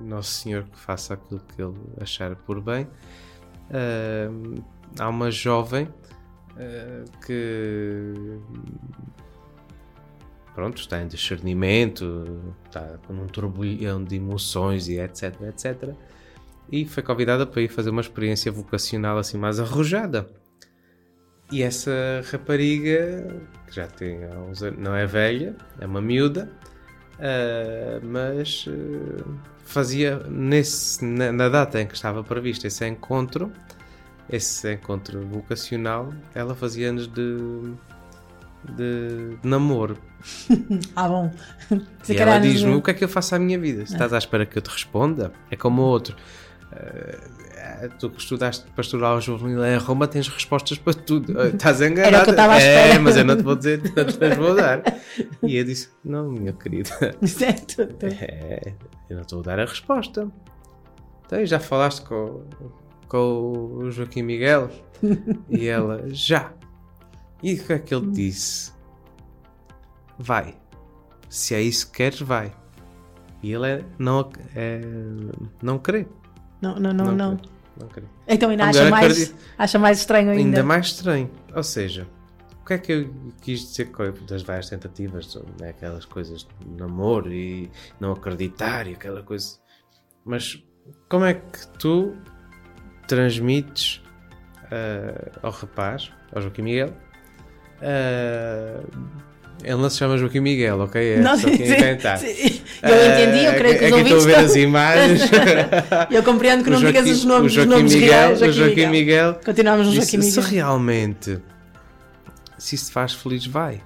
Nosso 0.00 0.30
Senhor 0.30 0.62
que 0.64 0.78
faça 0.78 1.14
aquilo 1.14 1.40
que 1.40 1.60
Ele 1.60 1.74
achar 2.00 2.36
por 2.36 2.60
bem. 2.60 2.86
Eh, 3.70 4.28
há 5.00 5.08
uma 5.08 5.32
jovem 5.32 5.88
eh, 6.56 7.04
que 7.26 8.38
pronto, 10.54 10.78
está 10.80 11.02
em 11.02 11.08
discernimento, 11.08 12.40
está 12.66 12.98
num 13.08 13.26
turbilhão 13.26 14.02
de 14.02 14.14
emoções 14.16 14.88
e 14.88 14.98
etc, 15.00 15.34
etc. 15.42 15.92
E 16.70 16.84
foi 16.86 17.02
convidada 17.02 17.44
para 17.46 17.62
ir 17.62 17.68
fazer 17.68 17.90
uma 17.90 18.00
experiência 18.00 18.50
vocacional 18.52 19.18
assim 19.18 19.38
mais 19.38 19.58
arrojada. 19.58 20.28
E 21.50 21.62
essa 21.62 22.22
rapariga, 22.30 23.26
que 23.66 23.74
já 23.76 23.86
tem 23.86 24.18
uns 24.48 24.62
anos, 24.62 24.78
não 24.78 24.94
é 24.94 25.06
velha, 25.06 25.56
é 25.80 25.86
uma 25.86 26.00
miúda, 26.00 26.50
ah, 27.18 28.00
mas 28.02 28.66
ah, 28.68 29.24
fazia 29.64 30.18
nesse, 30.28 31.04
na, 31.04 31.32
na 31.32 31.48
data 31.48 31.80
em 31.80 31.86
que 31.86 31.94
estava 31.94 32.22
previsto 32.22 32.66
esse 32.66 32.86
encontro, 32.86 33.50
esse 34.28 34.74
encontro 34.74 35.26
vocacional, 35.26 36.12
ela 36.34 36.54
fazia 36.54 36.90
anos 36.90 37.06
de, 37.08 37.36
de, 38.76 39.36
de 39.38 39.48
namoro. 39.48 39.96
Ah, 40.96 41.08
bom. 41.08 41.32
Se 42.02 42.12
E 42.12 42.16
ela 42.16 42.38
diz-me: 42.40 42.74
O 42.74 42.82
que 42.82 42.90
é 42.90 42.94
que 42.94 43.04
eu 43.04 43.08
faço 43.08 43.34
à 43.34 43.38
minha 43.38 43.58
vida? 43.58 43.86
Se 43.86 43.92
Ah. 43.92 43.96
estás 43.96 44.12
à 44.12 44.18
espera 44.18 44.44
que 44.44 44.58
eu 44.58 44.62
te 44.62 44.68
responda, 44.68 45.32
é 45.50 45.56
como 45.56 45.80
o 45.80 45.84
outro. 45.86 46.16
Ah, 46.72 47.16
tu 47.98 48.10
que 48.10 48.20
estudaste 48.20 48.66
pastoral 48.72 49.20
juvenil 49.20 49.64
em 49.64 49.76
Roma 49.78 50.06
tens 50.06 50.28
respostas 50.28 50.78
para 50.78 50.94
tudo. 50.94 51.40
Estás 51.42 51.80
enganado. 51.80 52.14
Era 52.14 52.20
o 52.20 52.24
que 52.24 52.30
eu 52.30 52.32
estava 52.32 52.54
à 52.54 52.60
É, 52.60 52.98
mas 52.98 53.16
eu 53.16 53.24
não 53.24 53.36
te 53.36 53.42
vou 53.42 53.56
dizer, 53.56 53.82
não 53.94 54.04
te 54.04 54.36
vou 54.36 54.54
dar. 54.54 54.82
E 55.42 55.56
eu 55.56 55.64
disse: 55.64 55.90
Não, 56.04 56.30
minha 56.30 56.52
querida. 56.52 56.90
Certo. 57.26 57.82
É, 58.02 58.74
eu 59.08 59.16
não 59.16 59.22
estou 59.22 59.40
a 59.40 59.42
dar 59.42 59.60
a 59.60 59.64
resposta. 59.64 60.28
Então, 61.26 61.44
já 61.44 61.60
falaste 61.60 62.02
com, 62.02 62.42
com 63.06 63.78
o 63.82 63.90
Joaquim 63.90 64.22
Miguel? 64.22 64.70
E 65.48 65.66
ela, 65.66 66.02
já. 66.08 66.52
E 67.42 67.54
o 67.54 67.64
que 67.64 67.72
é 67.72 67.78
que 67.78 67.94
ele 67.94 68.10
disse? 68.10 68.72
Vai. 70.18 70.56
Se 71.28 71.54
é 71.54 71.62
isso 71.62 71.86
que 71.90 71.98
queres, 71.98 72.20
vai. 72.20 72.52
E 73.42 73.52
ele 73.52 73.66
é, 73.68 73.84
não, 73.98 74.28
é, 74.54 74.80
não 75.62 75.78
crê. 75.78 76.06
Não, 76.60 76.74
não, 76.80 76.92
não, 76.92 77.14
não. 77.14 77.36
crê, 77.36 77.48
não. 77.78 77.88
Então 78.26 78.50
ainda 78.50 78.64
acha 78.64 78.90
mais, 78.90 79.12
acredita- 79.12 79.38
acha 79.56 79.78
mais 79.78 79.98
estranho 79.98 80.30
ainda. 80.30 80.42
Ainda 80.42 80.62
mais 80.62 80.86
estranho. 80.86 81.30
Ou 81.54 81.62
seja, 81.62 82.06
o 82.60 82.64
que 82.64 82.74
é 82.74 82.78
que 82.78 82.92
eu 82.92 83.14
quis 83.40 83.60
dizer 83.60 83.86
com 83.86 84.12
das 84.26 84.42
várias 84.42 84.68
tentativas, 84.68 85.34
né, 85.60 85.70
aquelas 85.70 86.04
coisas 86.04 86.46
de 86.60 86.68
namoro 86.76 87.32
e 87.32 87.70
não 88.00 88.12
acreditar 88.12 88.86
e 88.86 88.92
aquela 88.94 89.22
coisa. 89.22 89.58
Mas 90.24 90.62
como 91.08 91.24
é 91.24 91.34
que 91.34 91.66
tu 91.78 92.14
transmites 93.06 94.02
ah, 94.70 95.38
ao 95.42 95.50
rapaz, 95.50 96.10
ao 96.32 96.42
Joaquim 96.42 96.62
Miguel? 96.62 96.92
ah, 97.80 98.82
ele 99.64 99.76
não 99.76 99.90
se 99.90 99.98
chama 99.98 100.16
Joaquim 100.16 100.40
Miguel, 100.40 100.80
ok? 100.80 101.14
É 101.14 101.18
Não, 101.20 101.36
só 101.36 101.46
quem 101.48 101.66
inventar. 101.66 102.22
Eu 102.22 102.30
entendi, 102.30 103.44
eu 103.44 103.50
Ah, 103.50 103.54
creio 103.54 103.78
que 103.78 103.84
é 103.84 103.88
os 103.88 103.94
que 103.94 104.00
estou 104.00 104.18
a 104.18 104.20
ver 104.22 104.32
ouvintes 104.32 104.38
as 104.50 104.56
imagens. 104.56 105.20
Eu 106.10 106.22
compreendo 106.22 106.64
que 106.64 106.70
não 106.70 106.78
digas 106.78 106.94
Joaquim- 106.94 107.10
os 107.12 107.24
nomes- 107.24 107.42
o 107.42 107.46
os 107.46 107.52
Joaquim 107.54 107.70
nomes 107.70 107.94
Miguel, 107.94 108.08
reais, 108.10 108.38
Joaquim 108.38 108.52
Joaquim 108.54 108.74
Miguel. 108.86 108.90
Miguel. 108.90 109.40
Continuamos 109.44 109.86
no 109.88 109.92
Joaquim 109.94 110.22
Se 110.22 110.38
Miguel. 110.40 110.52
realmente 110.52 111.38
se 112.58 112.74
isso 112.76 112.86
te 112.86 112.92
faz 112.92 113.12
feliz, 113.14 113.46
vai. 113.46 113.80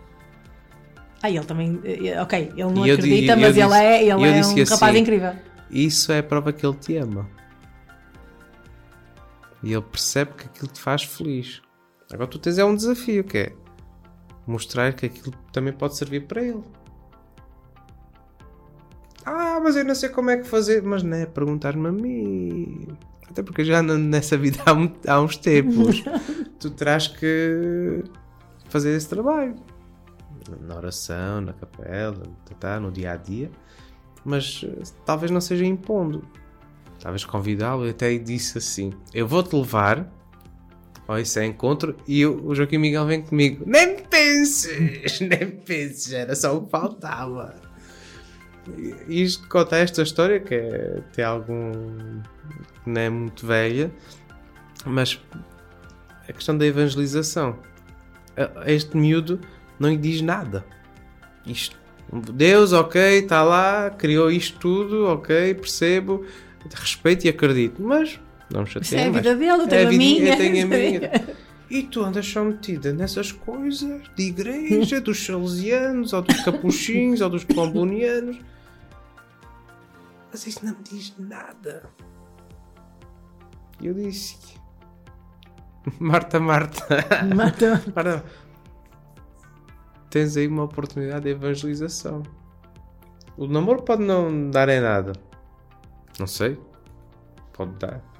Ah, 1.22 1.30
ele 1.30 1.40
também. 1.44 1.80
eh, 1.84 2.20
Ok, 2.20 2.38
ele 2.56 2.62
não 2.64 2.86
eu 2.86 2.96
di- 2.96 3.02
acredita, 3.04 3.24
e 3.24 3.28
eu 3.28 3.36
mas 3.36 3.56
ele 3.56 3.66
disse- 3.66 3.80
é, 3.82 3.96
e 3.96 4.00
ele 4.02 4.10
eu 4.12 4.24
é 4.24 4.30
um 4.36 4.40
assim, 4.40 4.64
rapaz 4.64 4.96
incrível. 4.96 5.32
Isso 5.70 6.12
é 6.12 6.18
a 6.18 6.22
prova 6.22 6.52
que 6.52 6.66
ele 6.66 6.76
te 6.76 6.96
ama. 6.96 7.28
E 9.62 9.72
ele 9.72 9.82
percebe 9.82 10.32
que 10.36 10.44
aquilo 10.46 10.68
te 10.70 10.80
faz 10.80 11.02
feliz. 11.04 11.62
Agora 12.12 12.28
tu 12.28 12.38
tens 12.38 12.58
é 12.58 12.64
um 12.64 12.74
desafio 12.74 13.22
que 13.24 13.38
é 13.38 13.52
mostrar 14.46 14.92
que 14.92 15.06
aquilo 15.06 15.32
também 15.52 15.72
pode 15.72 15.96
servir 15.96 16.26
para 16.26 16.42
ele. 16.42 16.62
Ah, 19.24 19.60
mas 19.62 19.76
eu 19.76 19.84
não 19.84 19.94
sei 19.94 20.08
como 20.08 20.30
é 20.30 20.36
que 20.36 20.44
fazer. 20.44 20.82
Mas 20.82 21.02
não 21.02 21.16
é 21.16 21.26
perguntar-me 21.26 21.88
a 21.88 21.92
mim. 21.92 22.88
Até 23.28 23.42
porque 23.42 23.62
eu 23.62 23.64
já 23.64 23.80
ando 23.80 23.96
nessa 23.98 24.36
vida 24.36 24.58
há, 24.66 25.12
há 25.12 25.20
uns 25.20 25.36
tempos. 25.36 26.02
tu 26.58 26.70
terás 26.70 27.08
que 27.08 28.02
fazer 28.68 28.96
esse 28.96 29.08
trabalho. 29.08 29.54
Na 30.60 30.76
oração, 30.76 31.40
na 31.40 31.52
capela, 31.52 32.22
no 32.80 32.90
dia 32.90 33.12
a 33.12 33.16
dia. 33.16 33.50
Mas 34.24 34.64
eh, 34.64 34.82
talvez 35.04 35.30
não 35.30 35.40
seja 35.40 35.64
impondo. 35.64 36.22
Talvez 37.00 37.24
convidá-lo. 37.24 37.84
Eu 37.84 37.90
até 37.90 38.16
disse 38.18 38.58
assim: 38.58 38.92
Eu 39.14 39.26
vou-te 39.26 39.54
levar 39.54 40.10
ao 41.06 41.18
esse 41.18 41.44
encontro 41.44 41.96
e 42.06 42.24
o 42.24 42.54
Joaquim 42.54 42.78
Miguel 42.78 43.06
vem 43.06 43.22
comigo. 43.22 43.64
Nem 43.66 43.98
penses, 43.98 45.20
nem 45.20 45.50
penses, 45.50 46.12
era 46.12 46.34
só 46.34 46.56
o 46.56 46.64
que 46.64 46.70
faltava. 46.70 47.54
Isto 49.08 49.48
conta 49.48 49.76
esta 49.76 50.02
história 50.02 50.38
que 50.38 50.54
é, 50.54 51.02
tem 51.12 51.24
algum. 51.24 51.72
não 52.86 53.00
é 53.00 53.10
muito 53.10 53.46
velha, 53.46 53.90
mas 54.86 55.20
a 56.28 56.32
questão 56.32 56.56
da 56.56 56.64
evangelização. 56.64 57.58
Este 58.64 58.96
miúdo 58.96 59.40
não 59.78 59.90
lhe 59.90 59.96
diz 59.96 60.20
nada. 60.22 60.64
Isto. 61.44 61.76
Deus, 62.34 62.72
ok, 62.72 63.00
está 63.20 63.42
lá, 63.42 63.90
criou 63.90 64.30
isto 64.30 64.58
tudo, 64.58 65.06
ok, 65.06 65.54
percebo, 65.54 66.24
respeito 66.74 67.24
e 67.24 67.30
acredito, 67.30 67.82
mas 67.82 68.20
não 68.52 68.62
me 68.62 68.66
chateia 68.66 68.82
Isso 68.82 68.96
é 68.96 69.06
a 69.06 69.10
vida 69.10 69.36
dele, 69.36 69.50
eu 69.50 69.62
É 69.62 69.66
tenho 69.66 69.86
a 69.86 69.90
vidinha, 69.90 70.20
minha. 70.20 70.32
Eu 70.32 70.36
tenho 70.36 70.64
a 70.64 70.68
minha. 70.68 71.42
E 71.72 71.84
tu 71.84 72.04
andas 72.04 72.26
só 72.26 72.44
metida 72.44 72.92
nessas 72.92 73.32
coisas 73.32 74.02
de 74.14 74.24
igreja, 74.24 75.00
dos 75.00 75.24
salesianos, 75.24 76.12
ou 76.12 76.20
dos 76.20 76.38
capuchinhos, 76.44 77.22
ou 77.22 77.30
dos 77.30 77.44
colombonianos. 77.44 78.38
Mas 80.30 80.46
isso 80.46 80.62
não 80.66 80.72
me 80.72 80.82
diz 80.82 81.14
nada. 81.18 81.88
E 83.80 83.86
eu 83.86 83.94
disse: 83.94 84.36
Marta, 85.98 86.38
Marta. 86.38 86.84
Marta. 87.34 87.82
Marta. 87.94 88.24
Tens 90.10 90.36
aí 90.36 90.46
uma 90.46 90.64
oportunidade 90.64 91.24
de 91.24 91.30
evangelização. 91.30 92.22
O 93.34 93.46
namoro 93.46 93.82
pode 93.82 94.02
não 94.02 94.50
dar 94.50 94.68
em 94.68 94.78
nada. 94.80 95.14
Não 96.18 96.26
sei. 96.26 96.60
Pode 97.54 97.72
dar. 97.76 98.11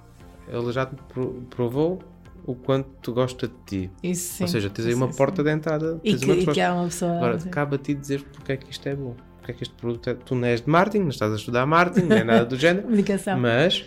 Ele 0.49 0.73
já 0.73 0.87
te 0.87 0.97
pro- 1.09 1.43
provou 1.51 2.03
o 2.45 2.55
quanto 2.55 2.89
tu 3.01 3.13
gosta 3.13 3.47
de 3.49 3.55
ti. 3.67 3.91
Isso 4.03 4.35
sim. 4.35 4.45
Ou 4.45 4.49
seja, 4.49 4.69
tens 4.69 4.87
aí 4.87 4.95
uma 4.95 5.11
sim. 5.11 5.17
porta 5.17 5.43
de 5.45 5.51
entrada. 5.51 6.01
E 6.03 6.15
que- 6.17 6.31
e 6.33 6.47
que 6.47 6.61
há 6.61 6.75
uma 6.75 6.85
pessoa- 6.85 7.17
Agora, 7.17 7.39
cabe 7.39 7.77
a 7.77 7.79
ti 7.79 7.95
dizer 7.95 8.23
porque 8.25 8.53
é 8.53 8.57
que 8.57 8.71
isto 8.71 8.87
é 8.89 8.95
bom. 8.97 9.15
Porque 9.39 9.53
é 9.53 9.55
que 9.55 9.63
este 9.65 9.75
produto 9.75 10.11
é. 10.11 10.15
Tu 10.15 10.35
não 10.35 10.45
és 10.47 10.61
de 10.61 10.69
marketing, 10.71 11.03
não 11.03 11.09
estás 11.11 11.33
a 11.33 11.37
estudar 11.37 11.67
marketing, 11.67 12.07
nem 12.07 12.25
nada 12.25 12.45
do 12.45 12.57
género. 12.57 12.83
Comunicação. 12.87 13.39
Mas 13.39 13.85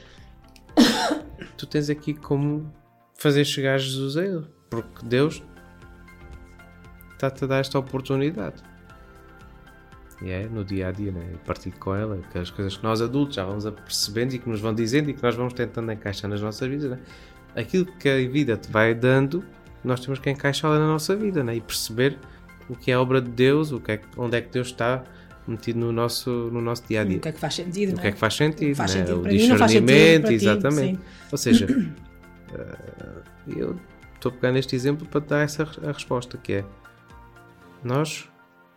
tu 1.58 1.66
tens 1.66 1.90
aqui 1.90 2.14
como 2.14 2.72
fazer 3.18 3.44
chegar 3.46 3.78
Jesus 3.78 4.18
a 4.18 4.24
ele. 4.26 4.46
Porque 4.70 5.06
Deus 5.06 5.42
está-te 7.14 7.44
a 7.44 7.48
dar 7.48 7.60
esta 7.60 7.78
oportunidade. 7.80 8.62
É 10.24 10.48
no 10.48 10.64
dia 10.64 10.88
a 10.88 10.92
dia, 10.92 11.12
né? 11.12 11.22
Partilho 11.46 11.76
com 11.78 11.94
ela 11.94 12.20
aquelas 12.30 12.50
coisas 12.50 12.78
que 12.78 12.84
nós 12.84 13.02
adultos 13.02 13.36
já 13.36 13.44
vamos 13.44 13.66
apercebendo 13.66 14.34
e 14.34 14.40
que 14.40 14.50
nos 14.50 14.62
vão 14.62 14.74
dizendo 14.74 15.10
e 15.10 15.14
que 15.14 15.22
nós 15.22 15.36
vamos 15.36 15.54
tentando 15.54 15.92
encaixar 15.92 16.30
nas 16.30 16.42
nossas 16.42 16.70
vidas. 16.70 16.92
Né? 16.92 17.00
Aquilo 17.56 17.86
que 17.86 18.08
a 18.08 18.16
vida 18.30 18.56
te 18.56 18.72
vai 18.72 18.94
dando, 18.94 19.44
nós 19.84 20.00
temos 20.00 20.20
que 20.20 20.30
encaixá-la 20.30 20.80
na 20.80 20.88
nossa 20.88 21.16
vida 21.16 21.44
né? 21.44 21.56
e 21.56 21.62
perceber 21.62 22.18
o 22.70 22.76
que 22.76 22.92
é 22.92 22.98
obra 22.98 23.22
de 23.22 23.30
Deus, 23.30 23.72
o 23.72 23.80
que 23.80 23.92
é, 23.92 24.02
onde 24.16 24.38
é 24.38 24.42
que 24.42 24.50
Deus 24.52 24.68
está 24.68 25.04
metido 25.46 25.80
no 25.80 25.92
nosso, 25.92 26.30
no 26.30 26.62
nosso 26.62 26.88
dia 26.88 27.02
a 27.02 27.04
dia. 27.04 27.18
O 27.18 27.20
que 27.20 27.28
é 27.28 27.32
que 27.34 27.40
faz 27.40 27.54
sentido, 27.54 27.90
O 27.90 27.96
não 27.96 28.02
que 28.02 28.08
é 28.08 28.12
que 28.14 28.18
faz 28.18 28.34
sentido, 28.34 28.76
Faz 28.76 28.96
né? 28.96 29.00
sentido 29.02 29.20
o 29.20 29.24
mim, 29.24 29.38
discernimento, 29.38 30.28
ti, 30.28 30.34
exatamente. 30.34 31.00
Ou 31.32 31.38
seja, 31.38 31.68
eh, 32.56 33.58
eu 33.58 33.80
estou 34.16 34.32
a 34.32 34.36
pegar 34.36 34.54
neste 34.54 34.76
exemplo 34.76 35.06
para 35.08 35.22
te 35.22 35.28
dar 35.28 35.42
essa 35.42 35.64
a 35.84 35.92
resposta, 35.92 36.38
que 36.38 36.54
é 36.54 36.66
nós 37.84 38.28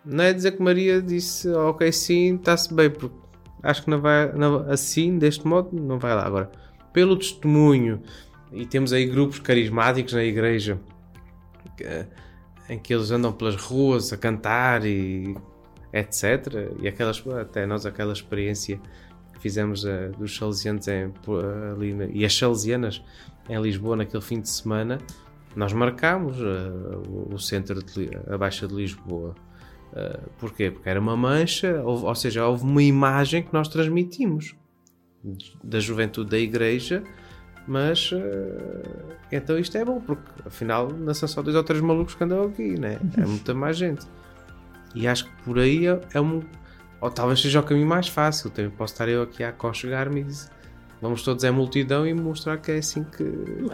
não 0.04 0.24
é 0.24 0.32
dizer 0.32 0.52
que 0.52 0.62
Maria 0.62 1.02
disse 1.02 1.48
ok 1.50 1.90
sim, 1.92 2.36
está-se 2.36 2.72
bem, 2.72 2.90
porque 2.90 3.14
acho 3.62 3.82
que 3.84 3.90
não 3.90 4.00
vai 4.00 4.32
não- 4.32 4.70
assim, 4.70 5.18
deste 5.18 5.46
modo, 5.46 5.70
não 5.72 5.98
vai 5.98 6.14
lá. 6.14 6.24
Agora, 6.26 6.50
pelo 6.92 7.16
testemunho, 7.16 8.02
e 8.52 8.64
temos 8.66 8.92
aí 8.92 9.06
grupos 9.06 9.38
carismáticos 9.38 10.12
na 10.14 10.24
igreja 10.24 10.80
que- 11.76 12.06
em 12.70 12.78
que 12.78 12.92
eles 12.94 13.10
andam 13.10 13.32
pelas 13.32 13.56
ruas 13.56 14.12
a 14.12 14.16
cantar 14.16 14.84
e 14.84 15.34
etc. 15.92 16.68
E 16.80 16.88
aquelas, 16.88 17.22
até 17.26 17.66
nós 17.66 17.86
aquela 17.86 18.12
experiência 18.12 18.78
que 19.32 19.40
fizemos 19.40 19.84
eh, 19.84 20.08
dos 20.18 20.36
salesianos 20.36 20.86
em, 20.88 21.12
ali 21.72 21.96
e 22.12 22.24
as 22.24 22.36
salesianas 22.36 23.02
em 23.48 23.60
Lisboa 23.60 23.96
naquele 23.96 24.22
fim 24.22 24.40
de 24.40 24.48
semana, 24.50 24.98
nós 25.56 25.72
marcámos 25.72 26.36
eh, 26.38 27.32
o, 27.34 27.38
centro 27.38 27.82
de 27.82 28.10
a 28.28 28.36
Baixa 28.36 28.66
de 28.68 28.74
Lisboa. 28.74 29.34
Eh, 29.94 30.20
porquê? 30.38 30.70
Porque 30.70 30.88
era 30.88 31.00
uma 31.00 31.16
mancha, 31.16 31.82
houve- 31.84 32.04
ou 32.04 32.14
seja, 32.14 32.46
houve 32.46 32.64
uma 32.64 32.82
imagem 32.82 33.42
que 33.42 33.52
nós 33.52 33.68
transmitimos 33.68 34.54
da 35.64 35.80
juventude 35.80 36.30
da 36.30 36.38
igreja, 36.38 37.02
mas 37.66 38.10
eh, 38.12 38.82
então 39.32 39.58
isto 39.58 39.76
é 39.76 39.84
bom, 39.84 40.00
porque 40.00 40.22
afinal 40.46 40.88
não 40.90 41.12
são 41.14 41.28
só 41.28 41.42
dois 41.42 41.56
ou 41.56 41.62
três 41.64 41.80
malucos 41.82 42.14
que 42.14 42.22
andam 42.24 42.44
aqui, 42.44 42.78
né? 42.78 42.98
é 43.16 43.24
muita 43.26 43.54
mais 43.54 43.76
gente. 43.76 44.06
E 44.94 45.06
acho 45.06 45.24
que 45.26 45.30
por 45.44 45.58
aí 45.58 45.86
é, 45.86 46.00
é 46.14 46.20
um. 46.20 46.40
Ou 47.00 47.10
talvez 47.10 47.40
seja 47.40 47.60
o 47.60 47.62
caminho 47.62 47.86
mais 47.86 48.08
fácil. 48.08 48.50
Também 48.50 48.70
posso 48.70 48.94
estar 48.94 49.08
eu 49.08 49.22
aqui 49.22 49.44
a 49.44 49.50
aconchegar-me 49.50 50.20
e 50.20 50.24
dizer, 50.24 50.48
vamos 51.00 51.22
todos 51.22 51.44
em 51.44 51.50
multidão 51.50 52.06
e 52.06 52.14
mostrar 52.14 52.56
que 52.58 52.72
é 52.72 52.78
assim 52.78 53.04
que. 53.04 53.24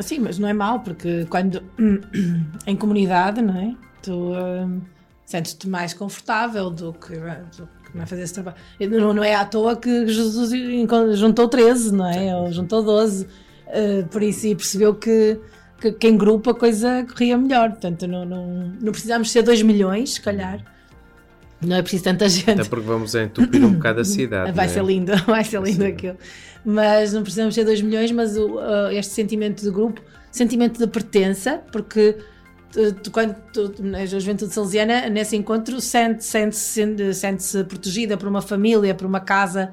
Sim, 0.02 0.18
mas 0.20 0.38
não 0.38 0.48
é 0.48 0.52
mau, 0.52 0.80
porque 0.80 1.24
quando 1.30 1.62
em 2.66 2.76
comunidade, 2.76 3.40
não 3.40 3.56
é? 3.56 3.74
Tu 4.02 4.12
hum, 4.12 4.80
sentes-te 5.24 5.68
mais 5.68 5.94
confortável 5.94 6.70
do 6.70 6.92
que, 6.92 7.14
do 7.14 7.68
que 7.84 7.96
não 7.96 8.02
é 8.02 8.06
fazer 8.06 8.22
esse 8.22 8.34
trabalho. 8.34 8.56
Não, 8.80 9.14
não 9.14 9.24
é 9.24 9.34
à 9.34 9.44
toa 9.44 9.76
que 9.76 10.06
Jesus 10.06 10.50
juntou 11.18 11.48
13, 11.48 11.92
não 11.92 12.06
é? 12.06 12.36
Ou 12.36 12.52
juntou 12.52 12.82
12. 12.82 13.24
Uh, 13.24 14.06
por 14.10 14.22
isso, 14.22 14.46
e 14.46 14.54
percebeu 14.54 14.94
que, 14.94 15.38
que, 15.80 15.92
que 15.92 16.08
em 16.08 16.16
grupo 16.16 16.50
a 16.50 16.54
coisa 16.54 17.06
corria 17.08 17.38
melhor. 17.38 17.70
Portanto, 17.70 18.06
não, 18.06 18.24
não, 18.24 18.72
não 18.80 18.92
precisamos 18.92 19.30
ser 19.30 19.42
2 19.42 19.62
milhões, 19.62 20.14
se 20.14 20.20
calhar. 20.20 20.62
Não 21.60 21.76
é 21.76 21.82
preciso 21.82 22.04
tanta 22.04 22.28
gente. 22.28 22.60
Até 22.60 22.64
porque 22.64 22.86
vamos 22.86 23.14
entupir 23.14 23.64
um 23.64 23.72
bocado 23.72 24.00
a 24.00 24.04
cidade. 24.04 24.52
Vai 24.52 24.66
né? 24.66 24.72
ser 24.72 24.84
lindo, 24.84 25.12
vai 25.24 25.44
ser 25.44 25.62
lindo 25.62 25.84
aquilo. 25.84 26.18
Mas 26.64 27.12
não 27.12 27.22
precisamos 27.22 27.54
ser 27.54 27.64
2 27.64 27.80
milhões, 27.80 28.12
mas 28.12 28.36
o, 28.36 28.56
uh, 28.56 28.90
este 28.90 29.12
sentimento 29.12 29.62
de 29.62 29.70
grupo, 29.70 30.00
sentimento 30.30 30.78
de 30.78 30.86
pertença, 30.86 31.62
porque 31.72 32.16
quando 33.12 33.36
na 33.80 34.04
juventude 34.06 34.52
salesiana, 34.52 35.08
nesse 35.08 35.36
encontro, 35.36 35.80
sente-se 35.80 36.28
sente 36.28 36.56
sente 36.56 37.14
sente 37.14 37.64
protegida 37.64 38.16
por 38.16 38.28
uma 38.28 38.42
família, 38.42 38.94
por 38.94 39.06
uma 39.06 39.20
casa, 39.20 39.72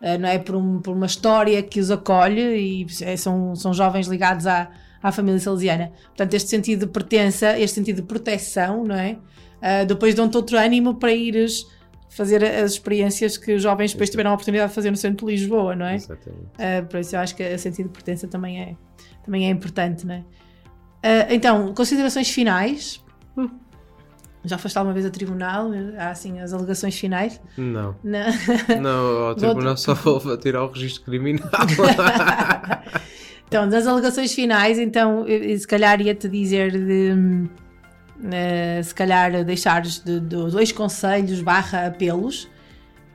uh, 0.00 0.18
não 0.18 0.28
é? 0.28 0.38
Por, 0.38 0.56
um- 0.56 0.80
por 0.80 0.94
uma 0.94 1.06
história 1.06 1.62
que 1.62 1.78
os 1.80 1.90
acolhe 1.90 2.40
e 2.40 2.86
é, 3.02 3.16
são, 3.16 3.54
são 3.54 3.72
jovens 3.74 4.06
ligados 4.06 4.46
à, 4.46 4.70
à 5.02 5.12
família 5.12 5.38
salesiana. 5.40 5.92
Portanto, 6.08 6.34
este 6.34 6.48
sentido 6.48 6.86
de 6.86 6.92
pertença, 6.92 7.58
este 7.58 7.74
sentido 7.74 7.96
de 7.96 8.02
proteção, 8.02 8.84
não 8.84 8.94
é? 8.96 9.18
Uh, 9.58 9.86
depois 9.86 10.14
dão-te 10.14 10.36
outro 10.36 10.56
ânimo 10.56 10.94
para 10.94 11.12
ires 11.12 11.66
fazer 12.10 12.42
as 12.44 12.72
experiências 12.72 13.36
que 13.36 13.52
os 13.54 13.62
jovens 13.62 13.92
depois 13.92 14.08
tiveram 14.08 14.30
a 14.30 14.34
oportunidade 14.34 14.70
de 14.70 14.74
fazer 14.74 14.90
no 14.90 14.96
centro 14.96 15.26
de 15.26 15.32
Lisboa, 15.32 15.76
não 15.76 15.84
é? 15.86 15.96
Exatamente. 15.96 16.44
Uh, 16.54 16.86
por 16.88 17.00
isso 17.00 17.14
eu 17.16 17.20
acho 17.20 17.36
que 17.36 17.42
o 17.42 17.58
sentido 17.58 17.86
de 17.86 17.92
pertença 17.92 18.26
também 18.26 18.60
é, 18.60 18.76
também 19.24 19.46
é 19.46 19.50
importante, 19.50 20.06
não 20.06 20.14
é? 20.14 20.24
Uh, 20.98 21.30
então, 21.30 21.72
considerações 21.74 22.28
finais. 22.30 23.02
Hum. 23.36 23.48
Já 24.44 24.56
foste 24.58 24.76
alguma 24.78 24.94
vez 24.94 25.04
a 25.04 25.10
tribunal? 25.10 25.70
Há 25.98 26.10
assim 26.10 26.40
as 26.40 26.52
alegações 26.52 26.98
finais? 26.98 27.40
Não. 27.56 27.94
Não. 28.02 28.26
Não, 28.80 29.06
ao 29.28 29.34
Vou- 29.34 29.34
tribunal 29.36 29.76
só 29.76 29.94
vou 29.94 30.36
tirar 30.38 30.64
o 30.64 30.70
registro 30.72 31.04
criminal. 31.04 31.48
Então, 33.46 33.66
das 33.66 33.86
alegações 33.86 34.34
finais, 34.34 34.78
então, 34.78 35.26
eu- 35.26 35.42
eu 35.42 35.58
se 35.58 35.66
calhar 35.66 35.98
ia-te 36.02 36.28
dizer 36.28 36.70
de, 36.70 37.48
eh, 38.30 38.82
se 38.84 38.94
calhar 38.94 39.42
deixares 39.42 40.00
de, 40.04 40.20
de 40.20 40.36
dois 40.50 40.70
conselhos 40.70 41.40
barra 41.40 41.86
apelos. 41.86 42.46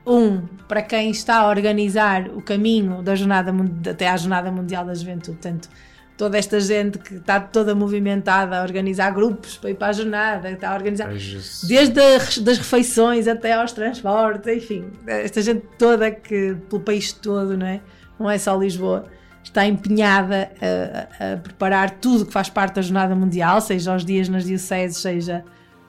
Um, 0.04 0.40
para 0.68 0.82
quem 0.82 1.10
está 1.12 1.36
a 1.38 1.48
organizar 1.48 2.28
o 2.30 2.42
caminho 2.42 3.00
da 3.00 3.14
jornada, 3.14 3.54
até 3.88 4.08
à 4.08 4.16
Jornada 4.16 4.50
Mundial 4.50 4.84
da 4.84 4.92
Juventude. 4.92 5.38
Portanto, 5.38 5.68
toda 6.16 6.38
esta 6.38 6.60
gente 6.60 6.98
que 6.98 7.14
está 7.16 7.40
toda 7.40 7.74
movimentada 7.74 8.58
a 8.58 8.62
organizar 8.62 9.10
grupos 9.12 9.56
para 9.56 9.70
ir 9.70 9.74
para 9.74 9.88
a 9.88 9.92
jornada, 9.92 10.50
está 10.50 10.70
a 10.70 10.74
organizar 10.74 11.08
Ai, 11.08 11.18
desde 11.66 12.00
as 12.00 12.38
das 12.38 12.58
refeições 12.58 13.26
até 13.26 13.52
aos 13.52 13.72
transportes, 13.72 14.46
enfim, 14.56 14.84
esta 15.06 15.42
gente 15.42 15.64
toda 15.78 16.10
que 16.10 16.56
pelo 16.70 16.82
país 16.82 17.12
todo, 17.12 17.56
não 17.56 17.66
é? 17.66 17.80
Não 18.18 18.30
é 18.30 18.38
só 18.38 18.56
Lisboa, 18.56 19.06
está 19.42 19.66
empenhada 19.66 20.50
a, 20.60 21.24
a- 21.24 21.32
a 21.34 21.36
preparar 21.38 21.90
tudo 21.90 22.26
que 22.26 22.32
faz 22.32 22.48
parte 22.48 22.76
da 22.76 22.82
Jornada 22.82 23.14
Mundial, 23.14 23.60
seja 23.60 23.94
os 23.94 24.04
dias 24.04 24.28
nas 24.28 24.44
dioceses, 24.44 24.98
seja 24.98 25.44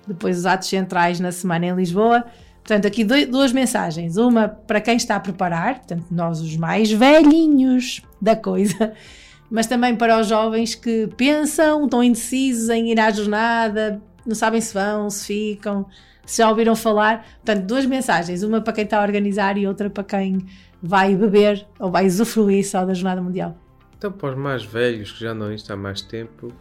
depois 0.07 0.39
os 0.39 0.45
atos 0.45 0.68
centrais 0.69 1.19
na 1.19 1.31
semana 1.31 1.68
em 1.68 1.76
Lisboa. 1.76 2.26
Portanto, 2.64 2.88
aqui 2.88 3.03
duas 3.03 3.52
mensagens. 3.53 4.18
Uma 4.18 4.47
para 4.47 4.81
quem 4.81 4.97
está 4.97 5.15
a 5.15 5.19
preparar, 5.19 5.76
portanto, 5.76 6.06
nós 6.10 6.41
os 6.41 6.57
mais 6.57 6.91
velhinhos 6.91 8.02
da 8.19 8.35
coisa, 8.35 8.91
mas 9.56 9.68
também 9.68 9.95
para 9.95 10.19
os 10.19 10.27
jovens 10.27 10.76
que 10.76 11.07
pensam, 11.15 11.86
estão 11.86 12.03
indecisos 12.03 12.68
em 12.68 12.91
ir 12.91 12.99
à 12.99 13.10
jornada, 13.10 14.02
não 14.26 14.36
sabem 14.36 14.60
se 14.60 14.73
vão, 14.73 15.10
se 15.10 15.26
ficam, 15.26 15.86
se 16.26 16.40
já 16.40 16.49
ouviram 16.49 16.76
falar. 16.76 17.26
Portanto, 17.36 17.65
duas 17.65 17.86
mensagens. 17.86 18.44
Uma 18.44 18.60
para 18.60 18.73
quem 18.73 18.84
está 18.84 18.99
a 18.99 19.02
organizar 19.02 19.57
e 19.57 19.65
outra 19.65 19.90
para 19.90 20.03
quem 20.03 20.45
vai 20.84 21.15
beber 21.15 21.65
ou 21.80 21.90
vai 21.90 22.06
usufruir 22.06 22.68
só 22.68 22.84
da 22.84 22.94
Jornada 22.94 23.22
Mundial. 23.22 23.57
Então, 23.98 24.11
para 24.11 24.32
os 24.32 24.36
mais 24.36 24.65
velhos 24.65 25.14
que 25.14 25.22
já 25.22 25.32
andam 25.32 25.48
nisto 25.48 25.72
há 25.72 25.77
mais 25.77 26.02
tempo, 26.02 26.52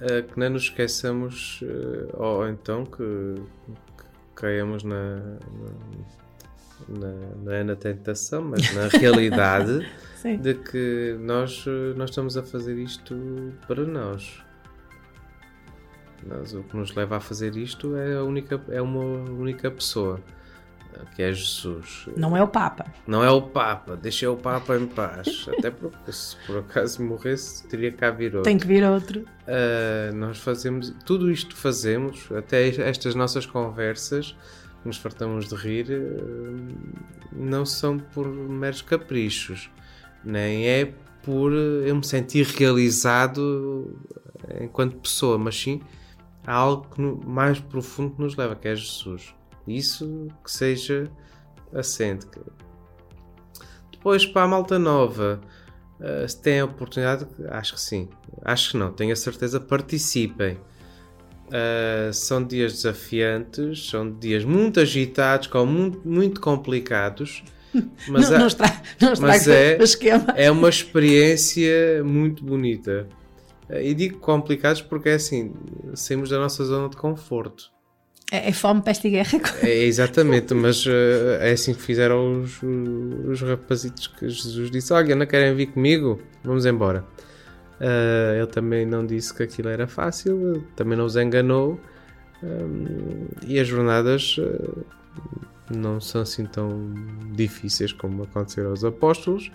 eh, 0.00 0.22
que 0.22 0.40
não 0.40 0.48
nos 0.48 0.62
esqueçamos, 0.62 1.60
eh, 1.62 2.14
ou 2.14 2.48
então 2.48 2.86
que, 2.86 2.94
que 2.96 4.04
caiamos 4.34 4.84
na, 4.84 5.16
na, 5.18 6.98
na, 6.98 7.12
não 7.44 7.52
é 7.52 7.62
na 7.62 7.76
tentação, 7.76 8.42
mas 8.42 8.74
na 8.74 8.88
realidade 8.88 9.86
Sim. 10.22 10.36
de 10.36 10.54
que 10.54 11.16
nós, 11.18 11.64
eh, 11.66 11.94
nós 11.96 12.10
estamos 12.10 12.36
a 12.36 12.44
fazer 12.44 12.78
isto 12.78 13.52
para 13.66 13.82
nós. 13.84 14.40
Nós, 16.24 16.54
o 16.54 16.62
que 16.62 16.76
nos 16.76 16.94
leva 16.94 17.16
a 17.16 17.20
fazer 17.20 17.56
isto 17.56 17.96
é, 17.96 18.14
a 18.14 18.22
única, 18.22 18.60
é 18.68 18.80
uma 18.80 19.02
única 19.02 19.68
pessoa, 19.68 20.20
eh, 20.94 21.00
que 21.16 21.22
é 21.24 21.32
Jesus. 21.32 22.08
Não 22.16 22.36
é 22.36 22.42
o 22.42 22.46
Papa. 22.46 22.86
Não 23.04 23.24
é 23.24 23.30
o 23.32 23.42
Papa, 23.42 23.96
deixei 23.96 24.28
o 24.28 24.36
Papa 24.36 24.76
em 24.76 24.86
paz. 24.86 25.48
Até 25.58 25.72
porque 25.72 26.12
se 26.12 26.36
por 26.46 26.58
acaso 26.58 27.02
morresse, 27.02 27.66
teria 27.66 27.90
que 27.90 28.10
vir 28.12 28.36
outro. 28.36 28.42
Tem 28.42 28.56
que 28.56 28.66
vir 28.68 28.84
outro. 28.84 29.24
Ah, 29.48 30.12
nós 30.14 30.38
fazemos, 30.38 30.94
tudo 31.04 31.32
isto 31.32 31.56
fazemos, 31.56 32.30
até 32.30 32.68
estas 32.68 33.16
nossas 33.16 33.44
conversas, 33.44 34.36
que 34.82 34.86
nos 34.86 34.98
fartamos 34.98 35.48
de 35.48 35.56
rir, 35.56 35.86
não 37.32 37.66
são 37.66 37.98
por 37.98 38.28
meros 38.28 38.82
caprichos, 38.82 39.68
nem 40.24 40.66
é 40.66 40.92
por 41.22 41.52
eu 41.52 41.94
me 41.96 42.04
sentir 42.04 42.46
realizado 42.46 43.96
enquanto 44.60 44.96
pessoa, 44.96 45.38
mas 45.38 45.56
sim 45.60 45.80
há 46.46 46.52
algo 46.54 46.88
que 46.92 47.00
no- 47.00 47.20
mais 47.24 47.60
profundo 47.60 48.14
que 48.16 48.22
nos 48.22 48.36
leva, 48.36 48.56
que 48.56 48.66
é 48.68 48.74
Jesus. 48.74 49.34
Isso 49.66 50.26
que 50.44 50.50
seja 50.50 51.08
assente. 51.72 52.26
Depois 53.92 54.26
para 54.26 54.42
a 54.42 54.48
malta 54.48 54.78
nova, 54.78 55.40
eh, 56.00 56.26
se 56.26 56.40
tem 56.42 56.58
a 56.60 56.64
oportunidade, 56.64 57.26
acho 57.48 57.74
que 57.74 57.80
sim. 57.80 58.08
Acho 58.44 58.72
que 58.72 58.76
não, 58.78 58.92
tenho 58.92 59.12
a 59.12 59.16
certeza, 59.16 59.60
participem. 59.60 60.58
Eh, 61.52 62.10
são 62.12 62.42
dias 62.42 62.72
desafiantes, 62.72 63.88
são 63.88 64.10
dias 64.10 64.44
muito 64.44 64.80
agitados, 64.80 65.46
com 65.46 65.64
muito, 65.64 66.00
muito 66.08 66.40
complicados. 66.40 67.44
Mas, 68.08 68.28
Não- 68.28 68.36
há- 68.36 68.38
não 68.40 68.46
estra- 68.46 68.82
não 69.00 69.12
estrague 69.12 69.38
mas 69.38 69.48
é, 69.48 69.78
o 69.80 69.82
esquema. 69.84 70.26
é 70.36 70.50
uma 70.50 70.68
experiência 70.68 72.02
muito 72.04 72.44
bonita. 72.44 73.06
Eh, 73.68 73.90
E 73.90 73.94
digo 73.94 74.18
complicados 74.18 74.82
porque 74.82 75.08
é 75.08 75.14
assim, 75.14 75.52
saímos 75.94 76.30
da 76.30 76.38
nossa 76.38 76.64
zona 76.64 76.88
de 76.88 76.96
conforto. 76.96 77.70
É, 78.30 78.48
é 78.48 78.52
fome, 78.52 78.80
peste 78.82 79.08
e 79.08 79.10
guerra. 79.10 79.40
É 79.62 79.84
exatamente, 79.84 80.54
mas 80.54 80.84
eh, 80.86 81.38
é 81.48 81.52
assim 81.52 81.74
que 81.74 81.82
fizeram 81.82 82.42
os, 82.42 82.60
os 82.62 83.40
rapazitos 83.42 84.06
que 84.06 84.28
Jesus 84.28 84.70
disse: 84.70 84.92
Olha, 84.92 85.14
não 85.14 85.26
querem 85.26 85.54
vir 85.54 85.66
comigo? 85.66 86.20
Vamos 86.42 86.64
embora. 86.66 87.04
Eh, 87.80 88.36
ele 88.38 88.46
também 88.46 88.86
não 88.86 89.04
disse 89.04 89.34
que 89.34 89.42
aquilo 89.42 89.68
era 89.68 89.86
fácil, 89.86 90.64
também 90.76 90.96
não 90.96 91.04
os 91.04 91.16
enganou. 91.16 91.78
hum, 92.42 93.28
e 93.46 93.58
as 93.60 93.66
jornadas 93.68 94.36
eh, 94.38 94.68
não 95.76 96.00
são 96.00 96.22
assim 96.22 96.44
tão 96.46 96.92
difíceis 97.34 97.92
como 97.92 98.22
aconteceram 98.24 98.70
aos 98.70 98.84
apóstolos. 98.84 99.50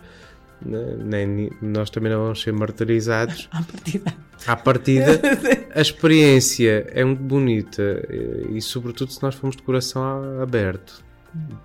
né? 0.66 0.96
Nem, 0.98 1.52
nós 1.62 1.90
também 1.90 2.12
não 2.12 2.24
vamos 2.24 2.42
ser 2.42 2.54
martirizados 2.54 3.50
À 3.54 3.64
partida. 3.64 4.16
à 4.48 4.56
partida, 4.56 5.22
a 5.74 5.82
experiência 5.82 6.88
é 6.92 7.04
muito 7.04 7.24
bonita 7.24 7.82
eh, 8.10 8.48
e, 8.52 8.62
sobretudo, 8.62 9.12
se 9.12 9.22
nós 9.24 9.36
formos 9.36 9.56
de 9.56 9.64
coração 9.64 10.42
aberto, 10.42 11.04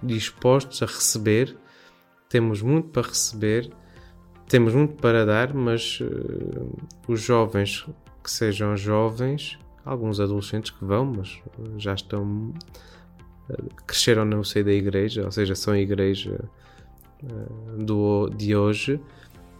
dispostos 0.02 0.82
a 0.82 0.86
receber, 0.86 1.56
temos 2.28 2.60
muito 2.62 2.88
para 2.88 3.08
receber, 3.08 3.70
temos 4.48 4.74
muito 4.74 4.94
para 4.94 5.24
dar, 5.24 5.54
mas 5.54 5.98
eh, 6.02 6.06
os 7.08 7.20
jovens 7.20 7.86
que 8.22 8.30
sejam 8.30 8.76
jovens, 8.76 9.58
alguns 9.84 10.20
adolescentes 10.20 10.70
que 10.70 10.84
vão, 10.84 11.04
mas 11.16 11.40
já 11.76 11.94
estão, 11.94 12.52
cresceram 13.86 14.24
no 14.24 14.44
seio 14.44 14.64
da 14.64 14.72
igreja, 14.72 15.24
ou 15.24 15.32
seja, 15.32 15.54
são 15.54 15.74
a 15.74 15.78
igreja 15.78 16.38
eh, 17.22 17.82
do, 17.82 18.28
de 18.30 18.54
hoje 18.54 19.00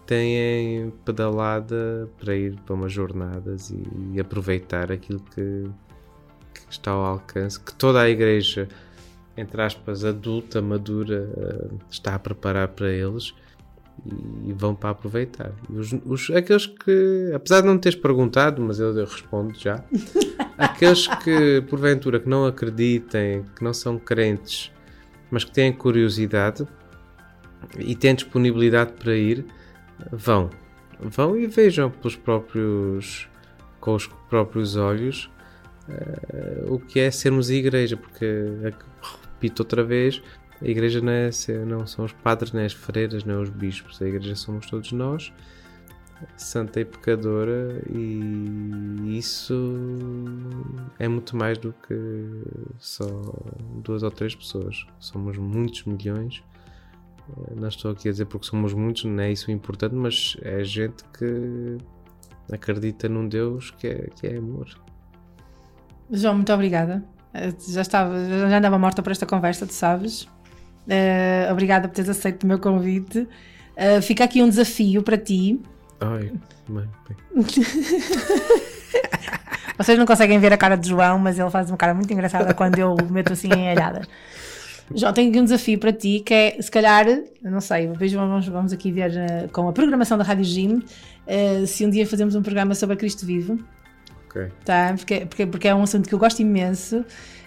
têm 0.07 0.91
pedalada 1.05 2.09
para 2.19 2.35
ir 2.35 2.57
para 2.67 2.75
umas 2.75 2.93
jornadas 2.93 3.71
e, 3.71 3.83
e 4.13 4.21
aproveitar 4.21 4.91
aquilo 4.91 5.21
que, 5.21 5.71
que 6.53 6.73
está 6.73 6.91
ao 6.91 7.05
alcance, 7.05 7.59
que 7.59 7.75
toda 7.75 8.01
a 8.01 8.11
igreja, 8.11 8.69
entre 9.37 9.63
aspas, 9.63 10.05
adulta, 10.05 10.61
madura, 10.61 11.31
eh, 11.37 11.75
está 11.91 12.15
a 12.15 12.19
preparar 12.19 12.69
para 12.69 12.91
eles 12.91 13.35
e 14.45 14.53
vão 14.53 14.75
para 14.75 14.91
aproveitar. 14.91 15.53
Os, 15.71 15.93
os- 16.05 16.31
aqueles 16.31 16.67
que, 16.67 17.31
apesar 17.35 17.61
de 17.61 17.67
não 17.67 17.79
teres 17.79 17.99
perguntado, 17.99 18.61
mas 18.63 18.81
eu, 18.81 18.97
eu 18.97 19.05
respondo 19.05 19.55
já, 19.59 19.85
aqueles 20.59 21.07
que 21.07 21.61
porventura 21.69 22.19
que 22.19 22.29
não 22.29 22.47
acreditem, 22.47 23.45
que 23.57 23.63
não 23.63 23.73
são 23.73 23.99
crentes, 23.99 24.73
mas 25.31 25.45
que 25.45 25.53
têm 25.53 25.73
curiosidade 25.73 26.67
e 27.79 27.95
têm 27.95 28.15
disponibilidade 28.15 28.93
para 28.93 29.15
ir, 29.17 29.45
vão. 30.11 30.51
Vão 31.01 31.37
e 31.37 31.47
vejam 31.47 31.91
pelos 31.91 32.17
próprios 32.17 33.29
com 33.81 33.95
os 33.95 34.07
próprios 34.31 34.77
olhos 34.77 35.29
eh, 35.89 36.65
o 36.69 36.79
que 36.79 37.01
é 37.01 37.11
sermos 37.11 37.51
igreja, 37.51 37.97
porque 37.97 38.25
eh, 38.25 38.73
repito 39.03 39.63
outra 39.63 39.83
vez, 39.83 40.23
a 40.63 40.69
igreja 40.69 41.01
não, 41.01 41.13
é, 41.13 41.31
não 41.67 41.87
são 41.87 42.05
os 42.05 42.13
padres, 42.13 42.53
nem 42.53 42.65
as 42.65 42.73
freiras, 42.73 43.25
nem 43.25 43.37
os 43.37 43.51
bispos, 43.51 44.01
a 44.01 44.07
igreja 44.07 44.35
somos 44.37 44.67
todos 44.67 44.93
nós, 44.93 45.33
santa 46.37 46.81
e 46.81 46.85
pecadora, 46.85 47.83
e 47.91 49.19
isso 49.19 49.55
é 50.99 51.09
muito 51.09 51.37
mais 51.37 51.59
do 51.59 51.75
que 51.87 51.97
só 52.79 53.07
duas 53.83 54.03
ou 54.03 54.11
três 54.11 54.35
pessoas. 54.35 54.87
Somos 55.01 55.37
muitos 55.37 55.85
milhões. 55.85 56.43
Eh, 57.49 57.55
Não 57.57 57.69
estou 57.69 57.91
aqui 57.91 58.09
a 58.09 58.13
dizer 58.13 58.27
porque 58.27 58.47
somos 58.47 58.73
muitos, 58.73 59.05
não 59.05 59.21
é 59.23 59.33
isso 59.33 59.51
importante, 59.51 59.95
mas 59.97 60.37
é 60.43 60.63
gente 60.63 61.03
que 61.19 61.79
acredita 62.53 63.09
num 63.09 63.27
Deus 63.29 63.71
que 63.73 63.87
é, 63.89 64.09
que 64.15 64.27
é 64.29 64.37
amor. 64.37 64.69
João, 66.11 66.35
muito 66.35 66.53
obrigada. 66.53 67.03
Eh, 67.35 67.53
Já, 67.69 67.81
estava, 67.81 68.15
já 68.25 68.59
andava 68.59 68.79
morta 68.79 69.03
por 69.03 69.11
esta 69.11 69.27
conversa, 69.27 69.67
tu 69.67 69.73
sabes. 69.73 70.29
Eh, 70.89 71.49
obrigada 71.51 71.89
por 71.89 71.95
teres 71.95 72.11
aceito 72.11 72.45
o 72.45 72.47
meu 72.47 72.59
convite. 72.59 73.29
Eh, 73.77 74.01
fica 74.01 74.25
aqui 74.25 74.43
um 74.43 74.49
desafio 74.49 75.03
para 75.03 75.17
ti. 75.17 75.61
Ai, 76.01 76.33
bem. 76.69 76.89
Vocês 79.79 79.99
não 79.99 80.07
conseguem 80.07 80.39
ver 80.39 80.53
a 80.53 80.57
cara 80.57 80.77
de 80.77 80.89
João, 80.89 81.19
mas 81.19 81.39
ele 81.39 81.51
faz 81.51 81.71
uma 81.71 81.77
cara 81.77 81.95
muito 81.95 82.13
engraçada 82.13 82.53
quando 82.55 82.79
eu 82.79 82.95
meto 83.11 83.33
assim 83.33 83.49
em 83.49 83.71
alhadas. 83.71 84.07
João, 84.95 85.13
tenho 85.13 85.31
aqui 85.31 85.41
um 85.41 85.45
desafio 85.45 85.79
para 85.79 85.93
ti 85.93 86.23
que 86.25 86.35
é, 86.35 86.61
se 86.61 86.71
calhar, 86.71 87.07
não 87.43 87.61
sei, 87.61 87.87
depois 87.87 88.13
vamos, 88.13 88.47
vamos 88.47 88.73
aqui 88.73 88.93
ver 88.93 89.17
eh, 89.17 89.49
com 89.53 89.69
a 89.69 89.73
programação 89.73 90.19
da 90.19 90.25
Rádio 90.25 90.83
eh, 91.27 91.65
se 91.67 91.87
um 91.87 91.91
dia 91.91 92.07
fazemos 92.07 92.35
um 92.35 92.43
programa 92.43 92.75
sobre 92.75 92.97
Cristo 92.97 93.25
Vivo. 93.25 93.59
Ok. 94.27 94.49
Tá? 94.65 94.95
Porque, 94.97 95.27
porque, 95.27 95.47
porque 95.47 95.69
é 95.69 95.75
um 95.75 95.83
assunto 95.83 96.09
que 96.09 96.15
eu 96.15 96.19
gosto 96.19 96.41
imenso. 96.41 97.05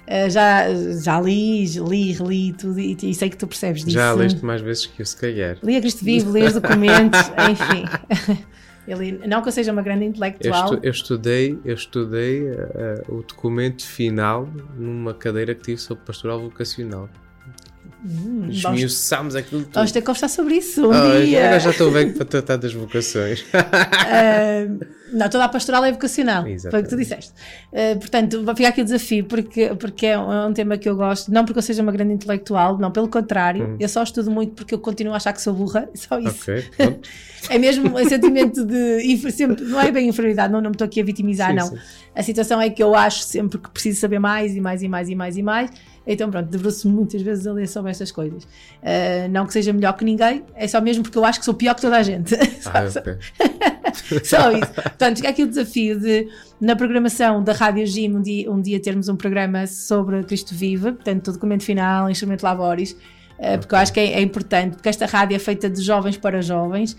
Eh, 0.07 0.29
já, 0.29 0.65
já 1.03 1.19
li, 1.19 1.65
li, 1.65 2.13
reli 2.13 2.53
tudo 2.53 2.79
e, 2.79 2.95
e 3.01 3.13
sei 3.15 3.29
que 3.29 3.37
tu 3.37 3.47
percebes 3.47 3.83
disso. 3.83 3.97
Já 3.97 4.13
leste 4.13 4.45
mais 4.45 4.61
vezes 4.61 4.85
que 4.85 5.01
eu, 5.01 5.05
se 5.05 5.17
calhar. 5.17 5.57
Li 5.63 5.75
a 5.77 5.81
Cristo 5.81 6.05
Vivo, 6.05 6.31
li 6.31 6.43
os 6.43 6.53
documentos, 6.53 7.19
enfim. 7.49 8.43
Eu 8.87 8.99
li- 8.99 9.19
não 9.27 9.41
que 9.41 9.47
eu 9.47 9.51
seja 9.51 9.71
uma 9.71 9.81
grande 9.81 10.03
Eu, 10.05 10.09
intelectual. 10.09 10.65
estu- 10.65 10.79
eu 10.83 10.91
estudei, 10.91 11.59
eu 11.65 11.73
estudei 11.73 12.47
eh, 12.49 13.01
o 13.09 13.23
documento 13.23 13.83
final 13.83 14.47
numa 14.77 15.11
cadeira 15.11 15.55
que 15.55 15.61
tive 15.63 15.81
sobre 15.81 16.03
pastoral 16.05 16.39
vocacional. 16.39 17.09
Hum, 18.07 18.41
vamos, 18.41 18.57
Esmiuçámos 18.79 19.35
aquilo 19.35 19.63
tudo. 19.63 19.73
vamos 19.73 19.91
ter 19.91 19.99
que 20.01 20.05
conversar 20.05 20.27
sobre 20.29 20.55
isso 20.57 20.87
um 20.87 20.91
Ah, 20.91 21.19
dia. 21.23 21.39
agora 21.45 21.59
já 21.59 21.69
estou 21.71 21.91
bem 21.91 22.11
para 22.13 22.23
tratar 22.25 22.57
das 22.57 22.71
vocações. 22.71 23.43
Ah, 23.51 24.67
não, 25.11 25.29
toda 25.29 25.45
a 25.45 25.49
pastoral 25.49 25.83
é 25.85 25.91
vocacional, 25.91 26.43
foi 26.43 26.51
o 26.51 26.55
que 26.55 26.61
tu 26.61 26.67
Exatamente. 26.67 26.95
disseste. 26.97 27.33
Ah, 27.73 27.95
portanto, 27.99 28.43
vai 28.43 28.55
ficar 28.55 28.69
aqui 28.69 28.81
o 28.81 28.83
desafio, 28.85 29.25
porque, 29.25 29.73
porque 29.79 30.05
é 30.07 30.19
um, 30.19 30.31
é 30.31 30.45
um 30.47 30.53
tema 30.53 30.77
que 30.77 30.87
eu 30.87 30.95
gosto, 30.95 31.31
não 31.31 31.45
porque 31.45 31.59
eu 31.59 31.63
seja 31.63 31.81
uma 31.81 31.91
grande 31.91 32.13
intelectual, 32.13 32.77
não, 32.77 32.91
pelo 32.91 33.07
contrário, 33.07 33.65
Hum. 33.69 33.77
eu 33.79 33.89
só 33.89 34.03
estudo 34.03 34.29
muito 34.29 34.53
porque 34.53 34.73
eu 34.75 34.79
continuo 34.79 35.13
a 35.13 35.17
achar 35.17 35.33
que 35.33 35.41
sou 35.41 35.53
burra, 35.53 35.89
só 35.95 36.19
isso. 36.19 36.43
ok, 36.51 36.63
pronto. 36.77 37.09
É 37.47 37.59
mesmo 37.59 37.95
um 37.95 38.09
sentimento 38.09 38.65
de. 38.65 39.31
Sempre, 39.31 39.63
não 39.65 39.79
é 39.79 39.91
bem 39.91 40.07
inferioridade, 40.09 40.51
não, 40.51 40.59
não 40.59 40.71
me 40.71 40.73
estou 40.75 40.85
aqui 40.85 40.99
a 40.99 41.03
vitimizar, 41.03 41.49
Sim, 41.51 41.55
não. 41.57 41.67
sim. 41.67 41.77
A 42.15 42.23
situação 42.23 42.59
é 42.59 42.71
que 42.71 42.81
eu 42.81 42.95
acho 42.95 43.21
sempre 43.21 43.59
que 43.59 43.69
preciso 43.69 43.99
saber 43.99 44.17
mais 44.17 44.55
e 44.55 44.59
mais 44.61 44.81
e 44.81 44.87
mais 44.87 45.09
e 45.09 45.15
mais 45.15 45.37
e 45.37 45.43
mais. 45.43 45.69
Então, 46.07 46.29
pronto, 46.29 46.47
debruço 46.49 46.87
muitas 46.87 47.21
vezes 47.21 47.47
a 47.47 47.53
ler 47.53 47.67
sobre 47.67 47.91
estas 47.91 48.11
coisas. 48.11 48.43
Uh, 48.43 49.27
não 49.31 49.45
que 49.45 49.53
seja 49.53 49.73
melhor 49.73 49.93
que 49.93 50.05
ninguém, 50.05 50.43
é 50.55 50.67
só 50.67 50.79
mesmo 50.79 51.03
porque 51.03 51.17
eu 51.17 51.25
acho 51.25 51.39
que 51.39 51.45
sou 51.45 51.53
pior 51.53 51.73
que 51.75 51.81
toda 51.81 51.97
a 51.97 52.03
gente. 52.03 52.35
Ah, 52.73 52.89
Só- 52.89 52.99
ok. 52.99 53.17
só 54.23 54.51
isso. 54.51 54.73
Portanto, 54.73 55.17
fica 55.17 55.29
aqui 55.29 55.43
o 55.43 55.47
desafio 55.47 55.99
de, 55.99 56.27
na 56.59 56.75
programação 56.75 57.43
da 57.43 57.53
Rádio 57.53 57.85
Gym, 57.85 58.15
um 58.17 58.21
dia, 58.21 58.51
um 58.51 58.61
dia 58.61 58.79
termos 58.81 59.07
um 59.09 59.15
programa 59.15 59.65
sobre 59.67 60.21
Cristo 60.23 60.53
Vive, 60.53 60.91
portanto, 60.93 61.29
o 61.29 61.33
documento 61.33 61.63
final, 61.63 62.09
instrumento 62.09 62.43
Laboris, 62.43 62.95
eh, 63.39 63.57
porque 63.57 63.73
eu 63.73 63.79
acho 63.79 63.93
que 63.93 63.99
é, 63.99 64.13
é 64.13 64.21
importante, 64.21 64.75
porque 64.75 64.89
esta 64.89 65.05
rádio 65.05 65.35
é 65.35 65.39
feita 65.39 65.69
de 65.69 65.81
jovens 65.81 66.17
para 66.17 66.41
jovens. 66.41 66.97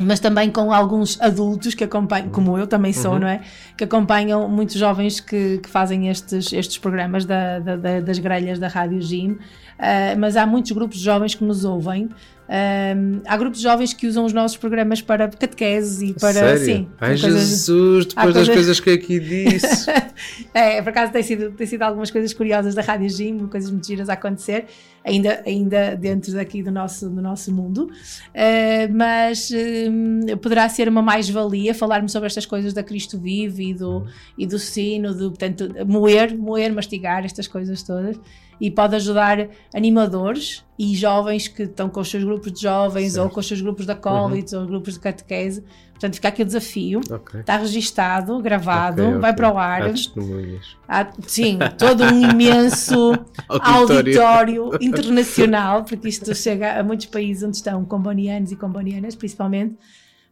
Mas 0.00 0.18
também 0.18 0.50
com 0.50 0.72
alguns 0.72 1.20
adultos 1.20 1.74
que 1.74 1.84
acompanham, 1.84 2.28
como 2.30 2.56
eu 2.58 2.66
também 2.66 2.92
sou, 2.92 3.12
Uhum. 3.12 3.18
não 3.20 3.28
é? 3.28 3.42
Que 3.76 3.84
acompanham 3.84 4.48
muitos 4.48 4.76
jovens 4.76 5.20
que, 5.20 5.58
que 5.58 5.68
fazem 5.68 6.08
estes, 6.08 6.52
estes 6.52 6.78
programas 6.78 7.24
da, 7.24 7.58
da- 7.60 7.76
da- 7.76 8.00
das 8.00 8.18
grelhas 8.18 8.58
da 8.58 8.68
Rádio 8.68 9.00
Gym. 9.00 9.38
Ah, 9.78 10.14
mas 10.18 10.36
há 10.36 10.46
muitos 10.46 10.72
grupos 10.72 10.98
de 10.98 11.04
jovens 11.04 11.34
que 11.34 11.44
nos 11.44 11.64
ouvem. 11.64 12.08
Ah, 12.54 12.92
há 13.28 13.36
grupos 13.38 13.60
de 13.60 13.64
jovens 13.64 13.94
que 13.94 14.06
usam 14.06 14.26
os 14.26 14.32
nossos 14.34 14.58
programas 14.58 15.00
para 15.00 15.26
catequeses 15.26 16.02
e 16.02 16.12
para. 16.12 16.34
Sério? 16.34 16.64
Sim, 16.66 16.88
Ai, 17.00 17.18
coisas- 17.18 17.48
Jesus, 17.48 18.08
há 18.14 18.26
depois 18.26 18.46
das 18.46 18.54
coisas 18.54 18.78
que 18.78 18.90
aqui 18.90 19.18
disse. 19.18 19.90
é, 20.52 20.82
por 20.82 20.90
acaso 20.90 21.10
tem 21.12 21.22
sido, 21.22 21.52
tem 21.52 21.66
sido 21.66 21.80
algumas 21.80 22.10
coisas 22.10 22.34
curiosas 22.34 22.74
da 22.74 22.82
Rádio 22.82 23.08
Gym, 23.08 23.46
coisas 23.46 23.70
muito 23.70 23.86
giras 23.86 24.10
a 24.10 24.12
acontecer, 24.12 24.66
ainda, 25.02 25.42
ainda 25.46 25.96
dentro 25.96 26.30
daqui 26.34 26.62
do 26.62 26.70
nosso, 26.70 27.08
do 27.08 27.22
nosso 27.22 27.50
mundo. 27.50 27.90
Eh, 28.34 28.86
mas 28.88 29.50
hum, 29.50 30.20
poderá 30.42 30.68
ser 30.68 30.90
uma 30.90 31.00
mais-valia 31.00 31.74
falarmos 31.74 32.12
sobre 32.12 32.26
estas 32.26 32.44
coisas 32.44 32.74
da 32.74 32.82
Cristo 32.82 33.18
Vive 33.18 33.70
e 33.70 33.74
do, 33.74 34.04
e 34.36 34.46
do 34.46 34.58
sino, 34.58 35.14
do, 35.14 35.30
portanto, 35.30 35.72
moer, 35.86 36.36
moer, 36.36 36.70
mastigar, 36.70 37.24
estas 37.24 37.48
coisas 37.48 37.82
todas. 37.82 38.20
E 38.62 38.70
pode 38.70 38.94
ajudar 38.94 39.48
animadores 39.74 40.64
e 40.78 40.94
jovens 40.94 41.48
que 41.48 41.64
estão 41.64 41.88
com 41.88 41.98
os 42.00 42.08
seus 42.08 42.22
grupos 42.22 42.52
de 42.52 42.62
jovens 42.62 43.16
ou 43.16 43.28
com 43.28 43.40
os 43.40 43.46
seus 43.48 43.60
grupos 43.60 43.86
de 43.86 43.90
acólitos 43.92 44.52
ou 44.52 44.64
grupos 44.64 44.94
de 44.94 45.00
catequese. 45.00 45.64
Portanto, 45.90 46.14
fica 46.14 46.28
aqui 46.28 46.42
o 46.42 46.44
desafio. 46.44 47.00
Ok. 47.10 47.40
Está 47.40 47.56
registado, 47.56 48.40
gravado, 48.40 49.02
Ok, 49.02 49.18
vai 49.18 49.30
ok. 49.32 49.36
para 49.36 49.52
o 49.52 49.58
ar. 49.58 49.82
Há 49.82 49.88
testemunhas. 49.90 50.76
Há, 50.88 51.08
sim, 51.26 51.58
todo 51.76 52.04
um 52.04 52.30
imenso 52.30 53.12
Auditório. 53.50 54.70
internacional, 54.80 55.82
porque 55.84 56.08
isto 56.08 56.32
chega 56.32 56.78
a 56.78 56.84
muitos 56.84 57.06
países 57.06 57.42
onde 57.42 57.56
estão 57.56 57.84
combonianos 57.84 58.52
e 58.52 58.56
combonianas, 58.56 59.16
principalmente. 59.16 59.76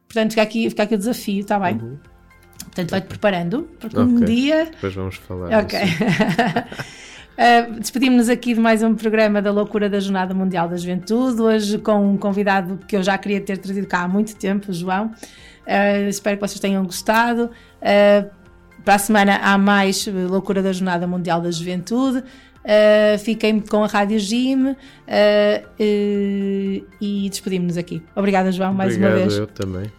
Portanto, 0.07 0.31
fica 0.31 0.43
aqui, 0.43 0.71
fica 0.71 0.85
aqui 0.85 0.95
o 0.95 0.99
desafio, 0.99 1.41
está 1.41 1.59
bem? 1.59 1.99
Portanto, 2.65 2.91
vai-te 2.91 3.07
preparando, 3.09 3.69
porque 3.81 3.99
um 3.99 4.03
Uhum. 4.03 4.25
Dia. 4.25 4.67
Depois 4.67 4.95
vamos 4.95 5.17
falar. 5.17 5.65
Ok. 5.65 5.79
Uh, 7.41 7.81
Despedimos-nos 7.81 8.29
aqui 8.29 8.53
de 8.53 8.61
mais 8.61 8.83
um 8.83 8.95
programa 8.95 9.41
da 9.41 9.51
Loucura 9.51 9.89
da 9.89 9.99
Jornada 9.99 10.35
Mundial 10.35 10.69
da 10.69 10.77
Juventude, 10.77 11.41
hoje 11.41 11.79
com 11.79 12.13
um 12.13 12.19
convidado 12.19 12.79
que 12.87 12.95
eu 12.95 13.03
já 13.03 13.17
queria 13.17 13.41
ter 13.41 13.57
trazido 13.57 13.87
cá 13.87 14.03
há 14.03 14.09
muito 14.09 14.37
tempo, 14.37 14.71
o 14.71 14.75
João. 14.75 15.07
Uh, 15.67 16.11
espero 16.11 16.37
que 16.37 16.47
vocês 16.47 16.61
tenham 16.61 16.85
gostado. 16.85 17.51
Uh, 17.81 18.29
para 18.85 18.97
a 18.97 18.99
semana 18.99 19.37
há 19.37 19.57
mais 19.57 20.07
Loucura 20.07 20.63
da 20.63 20.71
Jornada 20.71 21.07
Mundial 21.07 21.41
da 21.41 21.51
Juventude. 21.51 22.19
Uh, 22.19 23.19
fiquem 23.19 23.59
com 23.59 23.85
a 23.85 23.87
Rádio 23.87 24.19
Gym 24.19 24.67
uh, 24.67 24.77
uh, 24.77 24.77
e 27.01 27.27
despedimos-nos 27.31 27.79
aqui. 27.79 28.03
Obrigada, 28.15 28.53
João, 28.53 28.75
mais 28.75 28.99
uma 28.99 29.07
Obrigado, 29.07 29.29
vez. 29.29 29.39
eu 29.39 29.47
também. 29.47 29.91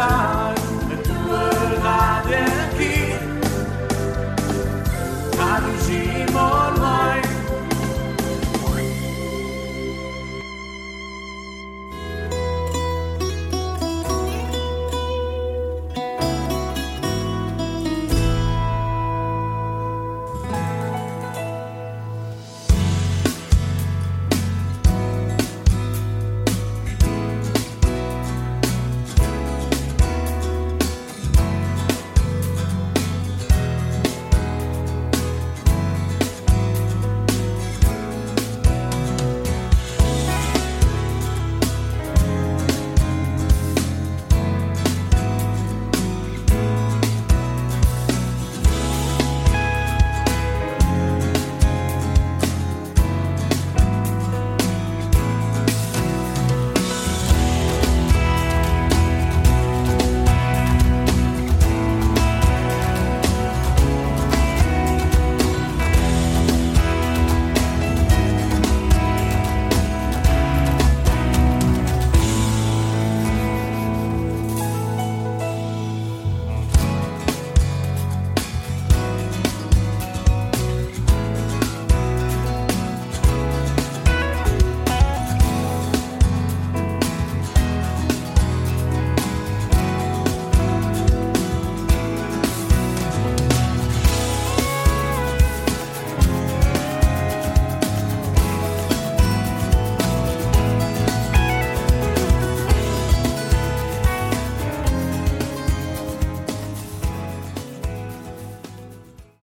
time. 0.00 0.29